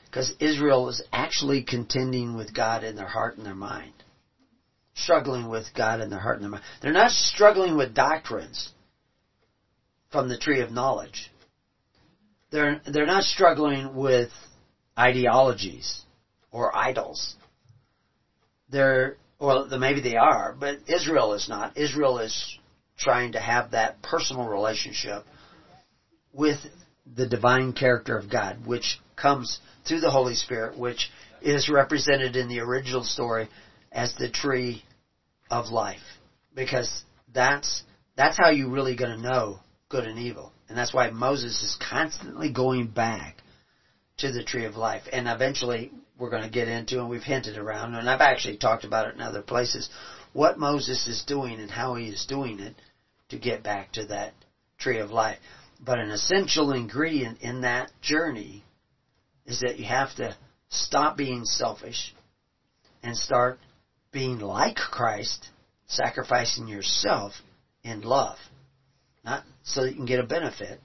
Because 0.07 0.33
Israel 0.39 0.89
is 0.89 1.03
actually 1.13 1.65
contending 1.65 2.37
with 2.37 2.55
God 2.55 2.85
in 2.85 2.95
their 2.95 3.07
heart 3.09 3.37
and 3.37 3.45
their 3.45 3.55
mind. 3.55 3.93
Struggling 4.95 5.49
with 5.49 5.65
God 5.77 6.01
in 6.01 6.11
their 6.11 6.19
heart 6.19 6.37
and 6.37 6.45
their 6.45 6.51
mind. 6.51 6.65
They're 6.83 6.93
not 6.93 7.11
struggling 7.11 7.77
with 7.77 7.95
doctrines 7.95 8.71
from 10.13 10.29
the 10.29 10.39
tree 10.39 10.61
of 10.61 10.71
knowledge. 10.71 11.30
They're, 12.51 12.81
they're 12.87 13.07
not 13.07 13.23
struggling 13.25 13.95
with 13.95 14.31
ideologies 14.99 16.03
or 16.51 16.75
idols. 16.77 17.35
They're, 18.71 19.17
well, 19.39 19.67
maybe 19.79 20.01
they 20.01 20.17
are, 20.17 20.55
but 20.59 20.79
Israel 20.87 21.33
is 21.35 21.49
not. 21.49 21.77
Israel 21.77 22.19
is 22.19 22.59
trying 22.99 23.33
to 23.33 23.41
have 23.41 23.71
that 23.71 24.03
personal 24.03 24.47
relationship 24.47 25.25
with 26.33 26.59
the 27.17 27.27
divine 27.27 27.73
character 27.73 28.17
of 28.17 28.31
God, 28.31 28.67
which 28.67 29.01
comes 29.17 29.59
through 29.87 30.01
the 30.01 30.11
Holy 30.11 30.35
Spirit, 30.35 30.79
which 30.79 31.11
is 31.41 31.69
represented 31.69 32.37
in 32.37 32.49
the 32.49 32.61
original 32.61 33.03
story 33.03 33.49
as 33.91 34.15
the 34.15 34.31
tree 34.31 34.85
of 35.51 35.67
life. 35.67 36.01
Because 36.55 37.03
that's, 37.33 37.83
that's 38.17 38.37
how 38.37 38.51
you're 38.51 38.71
really 38.71 38.97
going 38.97 39.17
to 39.17 39.29
know 39.29 39.61
good 39.89 40.05
and 40.05 40.19
evil. 40.19 40.53
And 40.71 40.79
that's 40.79 40.95
why 40.95 41.11
Moses 41.11 41.65
is 41.65 41.77
constantly 41.91 42.49
going 42.49 42.87
back 42.87 43.43
to 44.19 44.31
the 44.31 44.45
tree 44.45 44.67
of 44.67 44.77
life. 44.77 45.03
And 45.13 45.27
eventually 45.27 45.91
we're 46.17 46.31
going 46.31 46.45
to 46.45 46.49
get 46.49 46.69
into, 46.69 47.01
and 47.01 47.09
we've 47.09 47.25
hinted 47.25 47.57
around, 47.59 47.97
and 47.97 48.09
I've 48.09 48.21
actually 48.21 48.57
talked 48.57 48.85
about 48.85 49.09
it 49.09 49.17
in 49.17 49.21
other 49.21 49.43
places, 49.43 49.89
what 50.33 50.61
Moses 50.61 51.09
is 51.09 51.25
doing 51.27 51.59
and 51.59 51.69
how 51.69 51.97
he 51.97 52.07
is 52.07 52.25
doing 52.25 52.61
it 52.61 52.77
to 53.31 53.37
get 53.37 53.65
back 53.65 53.91
to 53.93 54.07
that 54.07 54.33
tree 54.79 55.01
of 55.01 55.11
life. 55.11 55.39
But 55.81 55.99
an 55.99 56.11
essential 56.11 56.71
ingredient 56.71 57.41
in 57.41 57.63
that 57.63 57.91
journey 58.01 58.63
is 59.47 59.61
that 59.61 59.81
you 59.81 59.87
have 59.87 60.15
to 60.17 60.37
stop 60.69 61.17
being 61.17 61.45
selfish 61.45 62.15
and 63.03 63.17
start 63.17 63.59
being 64.13 64.39
like 64.39 64.77
Christ, 64.77 65.49
sacrificing 65.89 66.69
yourself 66.69 67.33
in 67.83 68.03
love. 68.03 68.39
Not 69.25 69.43
so 69.63 69.83
that 69.83 69.91
you 69.91 69.97
can 69.97 70.07
get 70.07 70.21
a 70.21 70.25
benefit, 70.25 70.81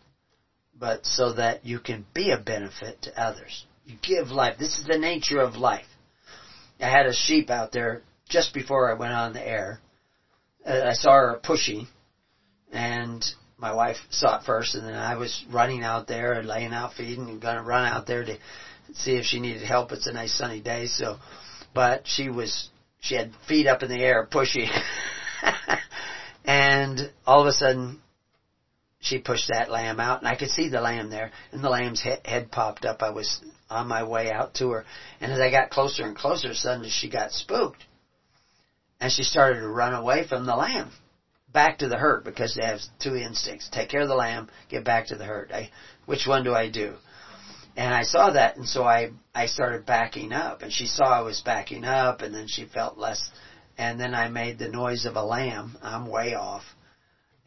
but 0.77 1.05
so 1.05 1.33
that 1.33 1.65
you 1.65 1.79
can 1.79 2.05
be 2.13 2.31
a 2.31 2.37
benefit 2.37 3.01
to 3.03 3.21
others. 3.21 3.65
You 3.85 3.97
give 4.01 4.29
life. 4.29 4.57
This 4.57 4.77
is 4.77 4.85
the 4.85 4.97
nature 4.97 5.39
of 5.39 5.55
life. 5.55 5.85
I 6.79 6.89
had 6.89 7.05
a 7.05 7.13
sheep 7.13 7.49
out 7.49 7.71
there 7.71 8.01
just 8.27 8.53
before 8.53 8.89
I 8.89 8.97
went 8.97 9.13
on 9.13 9.33
the 9.33 9.47
air. 9.47 9.79
Uh, 10.65 10.81
I 10.85 10.93
saw 10.93 11.11
her 11.11 11.39
pushing, 11.41 11.87
and 12.71 13.23
my 13.57 13.71
wife 13.71 13.97
saw 14.09 14.39
it 14.39 14.45
first, 14.45 14.75
and 14.75 14.85
then 14.85 14.95
I 14.95 15.15
was 15.15 15.45
running 15.51 15.83
out 15.83 16.07
there 16.07 16.33
and 16.33 16.47
laying 16.47 16.73
out 16.73 16.93
feeding 16.93 17.29
and 17.29 17.41
going 17.41 17.55
to 17.55 17.61
run 17.61 17.85
out 17.85 18.07
there 18.07 18.25
to 18.25 18.37
see 18.93 19.15
if 19.15 19.25
she 19.25 19.39
needed 19.39 19.61
help. 19.61 19.91
It's 19.91 20.07
a 20.07 20.13
nice 20.13 20.33
sunny 20.33 20.59
day, 20.59 20.87
so, 20.87 21.17
but 21.73 22.07
she 22.07 22.29
was, 22.29 22.69
she 22.99 23.15
had 23.15 23.31
feet 23.47 23.67
up 23.67 23.83
in 23.83 23.89
the 23.89 23.99
air 23.99 24.27
pushing. 24.29 24.69
and 26.45 27.11
all 27.25 27.41
of 27.41 27.47
a 27.47 27.53
sudden, 27.53 28.01
she 29.05 29.19
pushed 29.19 29.47
that 29.49 29.69
lamb 29.69 29.99
out, 29.99 30.19
and 30.19 30.27
I 30.27 30.35
could 30.35 30.49
see 30.49 30.67
the 30.67 30.81
lamb 30.81 31.09
there, 31.09 31.31
and 31.51 31.63
the 31.63 31.69
lamb's 31.69 32.01
head, 32.01 32.51
popped 32.51 32.85
up. 32.85 33.01
I 33.01 33.09
was 33.09 33.39
on 33.69 33.87
my 33.87 34.03
way 34.03 34.31
out 34.31 34.53
to 34.55 34.69
her, 34.71 34.85
and 35.21 35.31
as 35.31 35.39
I 35.39 35.49
got 35.49 35.69
closer 35.69 36.03
and 36.03 36.15
closer, 36.15 36.53
suddenly 36.53 36.89
she 36.89 37.09
got 37.09 37.31
spooked, 37.31 37.83
and 38.99 39.11
she 39.11 39.23
started 39.23 39.59
to 39.59 39.67
run 39.67 39.93
away 39.93 40.25
from 40.27 40.45
the 40.45 40.55
lamb 40.55 40.91
back 41.55 41.77
to 41.77 41.87
the 41.87 41.97
herd 41.97 42.23
because 42.25 42.53
they 42.53 42.65
have 42.65 42.81
two 42.99 43.15
instincts. 43.15 43.69
Take 43.71 43.89
care 43.89 44.01
of 44.01 44.09
the 44.09 44.13
lamb, 44.13 44.49
get 44.69 44.83
back 44.83 45.07
to 45.07 45.15
the 45.15 45.23
herd. 45.23 45.51
I, 45.53 45.69
which 46.05 46.27
one 46.27 46.43
do 46.43 46.53
I 46.53 46.69
do? 46.69 46.95
And 47.77 47.93
I 47.93 48.03
saw 48.03 48.31
that 48.31 48.57
and 48.57 48.67
so 48.67 48.83
I, 48.83 49.11
I 49.33 49.47
started 49.47 49.85
backing 49.85 50.33
up 50.33 50.61
and 50.61 50.71
she 50.71 50.85
saw 50.85 51.05
I 51.05 51.21
was 51.21 51.41
backing 51.41 51.85
up 51.85 52.21
and 52.21 52.35
then 52.35 52.47
she 52.47 52.65
felt 52.65 52.97
less 52.97 53.31
and 53.77 53.99
then 53.99 54.13
I 54.13 54.27
made 54.27 54.59
the 54.59 54.67
noise 54.67 55.05
of 55.05 55.15
a 55.15 55.23
lamb. 55.23 55.77
I'm 55.81 56.07
way 56.07 56.33
off. 56.33 56.63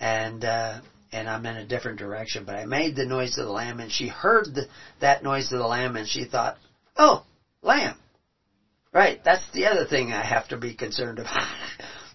And, 0.00 0.44
uh, 0.44 0.80
and 1.12 1.28
I'm 1.28 1.46
in 1.46 1.56
a 1.56 1.66
different 1.66 1.98
direction, 1.98 2.44
but 2.44 2.54
I 2.54 2.64
made 2.64 2.96
the 2.96 3.04
noise 3.04 3.36
of 3.38 3.46
the 3.46 3.52
lamb 3.52 3.80
and 3.80 3.90
she 3.90 4.08
heard 4.08 4.46
the, 4.54 4.66
that 5.00 5.22
noise 5.22 5.52
of 5.52 5.58
the 5.58 5.66
lamb 5.66 5.96
and 5.96 6.08
she 6.08 6.24
thought, 6.24 6.56
oh, 6.96 7.24
lamb. 7.62 7.96
Right, 8.92 9.22
that's 9.22 9.44
the 9.52 9.66
other 9.66 9.84
thing 9.84 10.12
I 10.12 10.24
have 10.24 10.48
to 10.48 10.56
be 10.56 10.74
concerned 10.74 11.18
about. 11.18 11.42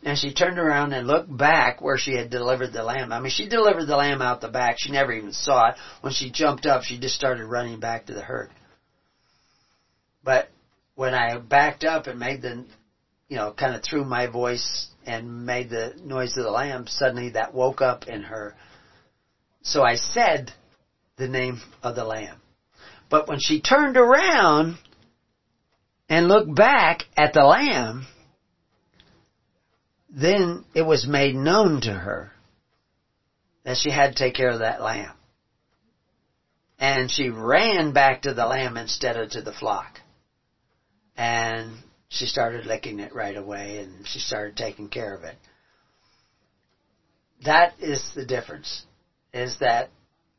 And 0.06 0.18
she 0.18 0.34
turned 0.34 0.60
around 0.60 0.92
and 0.92 1.08
looked 1.08 1.36
back 1.36 1.82
where 1.82 1.98
she 1.98 2.14
had 2.14 2.30
delivered 2.30 2.74
the 2.74 2.84
lamb. 2.84 3.14
I 3.14 3.20
mean, 3.20 3.32
she 3.32 3.48
delivered 3.48 3.86
the 3.86 3.96
lamb 3.96 4.22
out 4.22 4.42
the 4.42 4.50
back. 4.50 4.76
She 4.78 4.92
never 4.92 5.14
even 5.14 5.32
saw 5.32 5.70
it. 5.70 5.76
When 6.02 6.12
she 6.12 6.30
jumped 6.30 6.66
up, 6.66 6.84
she 6.84 7.00
just 7.00 7.16
started 7.16 7.46
running 7.46 7.80
back 7.80 8.08
to 8.08 8.14
the 8.14 8.22
herd. 8.22 8.50
But 10.22 10.50
when 10.96 11.14
I 11.14 11.38
backed 11.38 11.86
up 11.86 12.08
and 12.08 12.20
made 12.20 12.42
the, 12.42 12.66
you 13.30 13.38
know, 13.38 13.54
kind 13.54 13.76
of 13.76 13.82
threw 13.82 14.04
my 14.04 14.28
voice 14.28 14.88
and 15.06 15.46
made 15.46 15.70
the 15.70 15.94
noise 16.04 16.36
of 16.36 16.44
the 16.44 16.52
lamb, 16.52 16.88
suddenly 16.88 17.30
that 17.30 17.54
woke 17.54 17.82
up 17.82 18.08
in 18.08 18.24
her. 18.24 18.56
So 19.64 19.82
I 19.82 19.96
said 19.96 20.52
the 21.18 21.28
name 21.28 21.62
of 21.82 21.96
the 21.96 22.04
lamb. 22.04 22.38
But 23.10 23.28
when 23.28 23.40
she 23.40 23.62
turned 23.62 23.98
around 23.98 24.78
and 26.10 26.28
looked 26.28 26.54
back 26.54 27.04
at 27.16 27.34
the 27.34 27.44
lamb, 27.44 28.06
then 30.10 30.66
it 30.76 30.84
was 30.84 31.08
made 31.08 31.36
known 31.36 31.82
to 31.82 31.94
her 31.94 32.32
that 33.64 33.78
she 33.78 33.90
had 33.90 34.12
to 34.12 34.18
take 34.18 34.36
care 34.36 34.50
of 34.50 34.60
that 34.60 34.82
lamb. 34.82 35.16
And 36.78 37.10
she 37.10 37.30
ran 37.30 37.94
back 37.94 38.24
to 38.24 38.34
the 38.34 38.46
lamb 38.46 38.76
instead 38.76 39.16
of 39.16 39.32
to 39.32 39.42
the 39.42 39.54
flock. 39.54 40.00
And 41.16 41.78
she 42.10 42.26
started 42.26 42.66
licking 42.66 43.00
it 43.00 43.16
right 43.16 43.38
away 43.38 43.78
and 43.78 44.06
she 44.06 44.20
started 44.20 44.58
taking 44.58 44.90
care 44.90 45.16
of 45.16 45.24
it. 45.24 45.36
That 47.46 47.76
is 47.80 48.12
the 48.14 48.26
difference. 48.26 48.84
Is 49.34 49.58
that, 49.60 49.90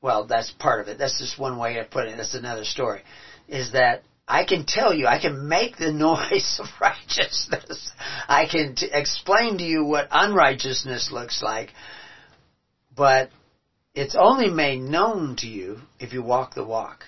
well, 0.01 0.25
that's 0.27 0.51
part 0.53 0.81
of 0.81 0.89
it. 0.89 0.99
That's 0.99 1.19
just 1.19 1.39
one 1.39 1.59
way 1.59 1.79
of 1.79 1.91
putting 1.91 2.13
it. 2.13 2.17
That's 2.17 2.35
another 2.35 2.65
story. 2.65 3.03
Is 3.49 3.73
that 3.73 4.03
I 4.27 4.45
can 4.45 4.65
tell 4.65 4.95
you, 4.95 5.07
I 5.07 5.19
can 5.19 5.49
make 5.49 5.77
the 5.77 5.93
noise 5.93 6.59
of 6.61 6.67
righteousness. 6.81 7.91
I 8.29 8.47
can 8.47 8.75
t- 8.75 8.89
explain 8.91 9.59
to 9.59 9.65
you 9.65 9.85
what 9.85 10.09
unrighteousness 10.11 11.11
looks 11.11 11.43
like, 11.43 11.73
but 12.95 13.31
it's 13.95 14.17
only 14.19 14.49
made 14.49 14.81
known 14.81 15.37
to 15.37 15.47
you 15.47 15.79
if 15.99 16.13
you 16.13 16.23
walk 16.23 16.55
the 16.55 16.65
walk. 16.65 17.05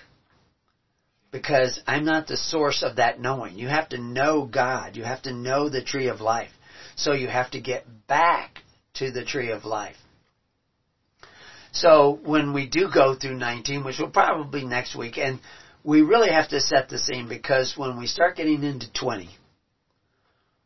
Because 1.31 1.81
I'm 1.85 2.05
not 2.05 2.27
the 2.27 2.37
source 2.37 2.83
of 2.83 2.95
that 2.95 3.19
knowing. 3.19 3.57
You 3.57 3.67
have 3.67 3.89
to 3.89 3.97
know 3.97 4.45
God. 4.45 4.95
You 4.95 5.03
have 5.03 5.21
to 5.23 5.33
know 5.33 5.67
the 5.67 5.83
tree 5.83 6.07
of 6.07 6.21
life. 6.21 6.51
So 6.95 7.11
you 7.11 7.27
have 7.27 7.51
to 7.51 7.59
get 7.59 7.85
back 8.07 8.61
to 8.95 9.11
the 9.11 9.25
tree 9.25 9.51
of 9.51 9.65
life. 9.65 9.97
So 11.79 12.19
when 12.23 12.53
we 12.53 12.67
do 12.67 12.89
go 12.91 13.13
through 13.13 13.35
19, 13.35 13.83
which 13.83 13.99
will 13.99 14.09
probably 14.09 14.61
be 14.61 14.67
next 14.67 14.95
week, 14.95 15.19
and 15.19 15.39
we 15.83 16.01
really 16.01 16.31
have 16.31 16.49
to 16.49 16.59
set 16.59 16.89
the 16.89 16.97
scene 16.97 17.29
because 17.29 17.75
when 17.77 17.99
we 17.99 18.07
start 18.07 18.35
getting 18.35 18.63
into 18.63 18.91
20, 18.93 19.29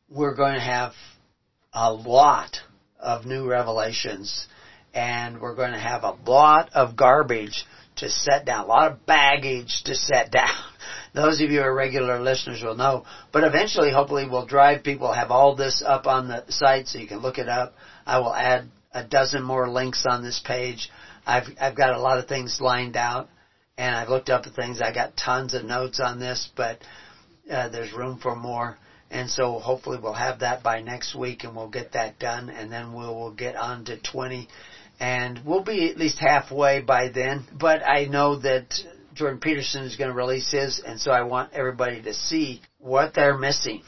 we're 0.09 0.35
going 0.35 0.53
to 0.53 0.61
have 0.61 0.93
a 1.73 1.91
lot 1.91 2.57
of 2.97 3.25
new 3.25 3.45
revelations 3.45 4.47
and 4.93 5.41
we're 5.41 5.55
going 5.55 5.73
to 5.73 5.79
have 5.79 6.03
a 6.03 6.17
lot 6.25 6.69
of 6.73 6.95
garbage 6.95 7.65
to 7.97 8.09
set 8.09 8.45
down, 8.45 8.63
a 8.63 8.67
lot 8.67 8.91
of 8.91 9.05
baggage 9.05 9.83
to 9.83 9.95
set 9.95 10.31
down. 10.31 10.63
Those 11.13 11.41
of 11.41 11.49
you 11.49 11.59
who 11.59 11.65
are 11.65 11.75
regular 11.75 12.21
listeners 12.21 12.63
will 12.63 12.75
know. 12.75 13.05
But 13.33 13.43
eventually, 13.43 13.91
hopefully, 13.91 14.27
we'll 14.29 14.45
drive 14.45 14.83
people, 14.83 15.11
have 15.11 15.29
all 15.29 15.55
this 15.55 15.83
up 15.85 16.07
on 16.07 16.29
the 16.29 16.45
site 16.49 16.87
so 16.87 16.99
you 16.99 17.07
can 17.07 17.19
look 17.19 17.37
it 17.37 17.49
up. 17.49 17.73
I 18.05 18.19
will 18.19 18.33
add 18.33 18.69
a 18.93 19.03
dozen 19.03 19.43
more 19.43 19.69
links 19.69 20.05
on 20.07 20.23
this 20.23 20.41
page. 20.43 20.89
I've, 21.25 21.45
I've 21.59 21.75
got 21.75 21.93
a 21.93 21.99
lot 21.99 22.19
of 22.19 22.27
things 22.27 22.59
lined 22.59 22.97
out 22.97 23.29
and 23.77 23.95
I've 23.95 24.09
looked 24.09 24.29
up 24.29 24.43
the 24.43 24.51
things. 24.51 24.81
I 24.81 24.93
got 24.93 25.17
tons 25.17 25.53
of 25.53 25.63
notes 25.63 25.99
on 25.99 26.19
this, 26.19 26.49
but 26.55 26.77
uh, 27.49 27.69
there's 27.69 27.93
room 27.93 28.19
for 28.19 28.35
more. 28.35 28.77
And 29.09 29.29
so 29.29 29.59
hopefully 29.59 29.97
we'll 30.01 30.13
have 30.13 30.39
that 30.39 30.63
by 30.63 30.81
next 30.81 31.15
week 31.15 31.43
and 31.43 31.55
we'll 31.55 31.69
get 31.69 31.93
that 31.93 32.19
done 32.19 32.49
and 32.49 32.71
then 32.71 32.93
we'll, 32.93 33.17
we'll 33.17 33.31
get 33.31 33.55
on 33.55 33.85
to 33.85 33.97
20 33.97 34.47
and 34.99 35.39
we'll 35.45 35.63
be 35.63 35.89
at 35.89 35.97
least 35.97 36.17
halfway 36.19 36.79
by 36.79 37.09
then. 37.09 37.45
But 37.51 37.81
I 37.85 38.05
know 38.05 38.37
that 38.37 38.73
Jordan 39.13 39.39
Peterson 39.39 39.83
is 39.83 39.95
going 39.95 40.09
to 40.09 40.15
release 40.15 40.51
his 40.51 40.79
and 40.79 40.99
so 40.99 41.11
I 41.11 41.23
want 41.23 41.53
everybody 41.53 42.01
to 42.03 42.13
see 42.13 42.61
what 42.77 43.13
they're 43.13 43.37
missing. 43.37 43.83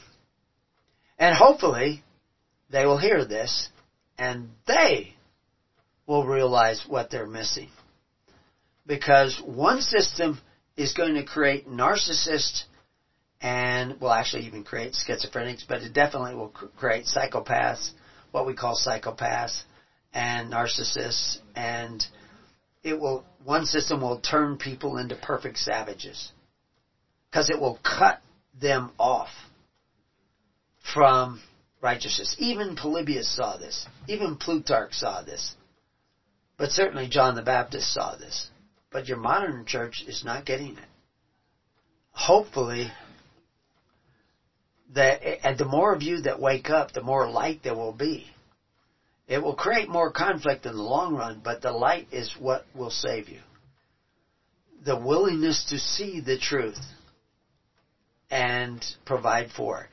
And 1.18 1.34
hopefully 1.34 2.02
they 2.70 2.84
will 2.84 2.98
hear 2.98 3.24
this 3.24 3.68
and 4.18 4.50
they 4.66 5.14
will 6.06 6.24
realize 6.24 6.82
what 6.86 7.10
they're 7.10 7.26
missing. 7.26 7.68
Because 8.86 9.40
one 9.44 9.80
system 9.80 10.38
is 10.76 10.92
going 10.92 11.14
to 11.14 11.24
create 11.24 11.66
narcissists 11.66 12.64
and 13.40 14.00
will 14.00 14.12
actually 14.12 14.46
even 14.46 14.62
create 14.62 14.92
schizophrenics, 14.92 15.64
but 15.68 15.82
it 15.82 15.92
definitely 15.92 16.34
will 16.34 16.52
create 16.76 17.04
psychopaths, 17.04 17.90
what 18.30 18.46
we 18.46 18.54
call 18.54 18.74
psychopaths, 18.74 19.62
and 20.12 20.52
narcissists, 20.52 21.38
and 21.54 22.04
it 22.82 22.98
will, 22.98 23.24
one 23.42 23.64
system 23.64 24.00
will 24.00 24.18
turn 24.18 24.56
people 24.56 24.98
into 24.98 25.14
perfect 25.16 25.58
savages. 25.58 26.30
Because 27.30 27.50
it 27.50 27.58
will 27.58 27.78
cut 27.82 28.20
them 28.60 28.92
off 28.98 29.28
from 30.94 31.40
righteousness. 31.84 32.34
Even 32.38 32.76
Polybius 32.76 33.30
saw 33.36 33.58
this. 33.58 33.86
Even 34.08 34.36
Plutarch 34.36 34.94
saw 34.94 35.22
this. 35.22 35.54
But 36.56 36.70
certainly 36.70 37.08
John 37.08 37.34
the 37.34 37.42
Baptist 37.42 37.92
saw 37.92 38.16
this. 38.16 38.48
But 38.90 39.06
your 39.06 39.18
modern 39.18 39.66
church 39.66 40.02
is 40.08 40.24
not 40.24 40.46
getting 40.46 40.78
it. 40.78 40.88
Hopefully, 42.12 42.90
that 44.94 45.20
and 45.46 45.58
the 45.58 45.64
more 45.66 45.92
of 45.92 46.02
you 46.02 46.22
that 46.22 46.40
wake 46.40 46.70
up, 46.70 46.92
the 46.92 47.02
more 47.02 47.28
light 47.28 47.60
there 47.62 47.74
will 47.74 47.92
be. 47.92 48.26
It 49.28 49.42
will 49.42 49.54
create 49.54 49.88
more 49.88 50.10
conflict 50.10 50.64
in 50.64 50.74
the 50.74 50.82
long 50.82 51.14
run, 51.14 51.40
but 51.44 51.60
the 51.60 51.72
light 51.72 52.08
is 52.12 52.34
what 52.38 52.64
will 52.74 52.90
save 52.90 53.28
you. 53.28 53.40
The 54.84 54.96
willingness 54.96 55.66
to 55.70 55.78
see 55.78 56.20
the 56.20 56.38
truth 56.38 56.80
and 58.30 58.84
provide 59.04 59.50
for 59.50 59.82
it. 59.82 59.90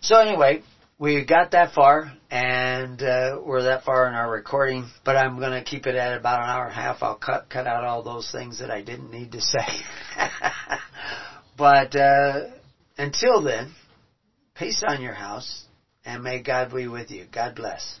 So 0.00 0.20
anyway, 0.20 0.62
we 0.98 1.24
got 1.24 1.52
that 1.52 1.70
far, 1.74 2.12
and 2.30 3.00
uh, 3.00 3.38
we're 3.40 3.62
that 3.62 3.82
far 3.84 4.08
in 4.08 4.14
our 4.14 4.28
recording. 4.28 4.88
But 5.04 5.16
I'm 5.16 5.38
going 5.38 5.52
to 5.52 5.62
keep 5.62 5.86
it 5.86 5.94
at 5.94 6.14
about 6.14 6.40
an 6.40 6.46
hour 6.46 6.64
and 6.64 6.72
a 6.72 6.74
half. 6.74 6.96
I'll 7.02 7.14
cut 7.14 7.48
cut 7.48 7.66
out 7.66 7.84
all 7.84 8.02
those 8.02 8.28
things 8.32 8.58
that 8.58 8.70
I 8.70 8.80
didn't 8.80 9.10
need 9.10 9.32
to 9.32 9.40
say. 9.40 9.80
but 11.56 11.94
uh, 11.94 12.46
until 12.96 13.40
then, 13.40 13.72
peace 14.56 14.82
on 14.86 15.00
your 15.00 15.14
house, 15.14 15.64
and 16.04 16.22
may 16.22 16.40
God 16.40 16.74
be 16.74 16.88
with 16.88 17.10
you. 17.10 17.26
God 17.32 17.54
bless. 17.54 18.00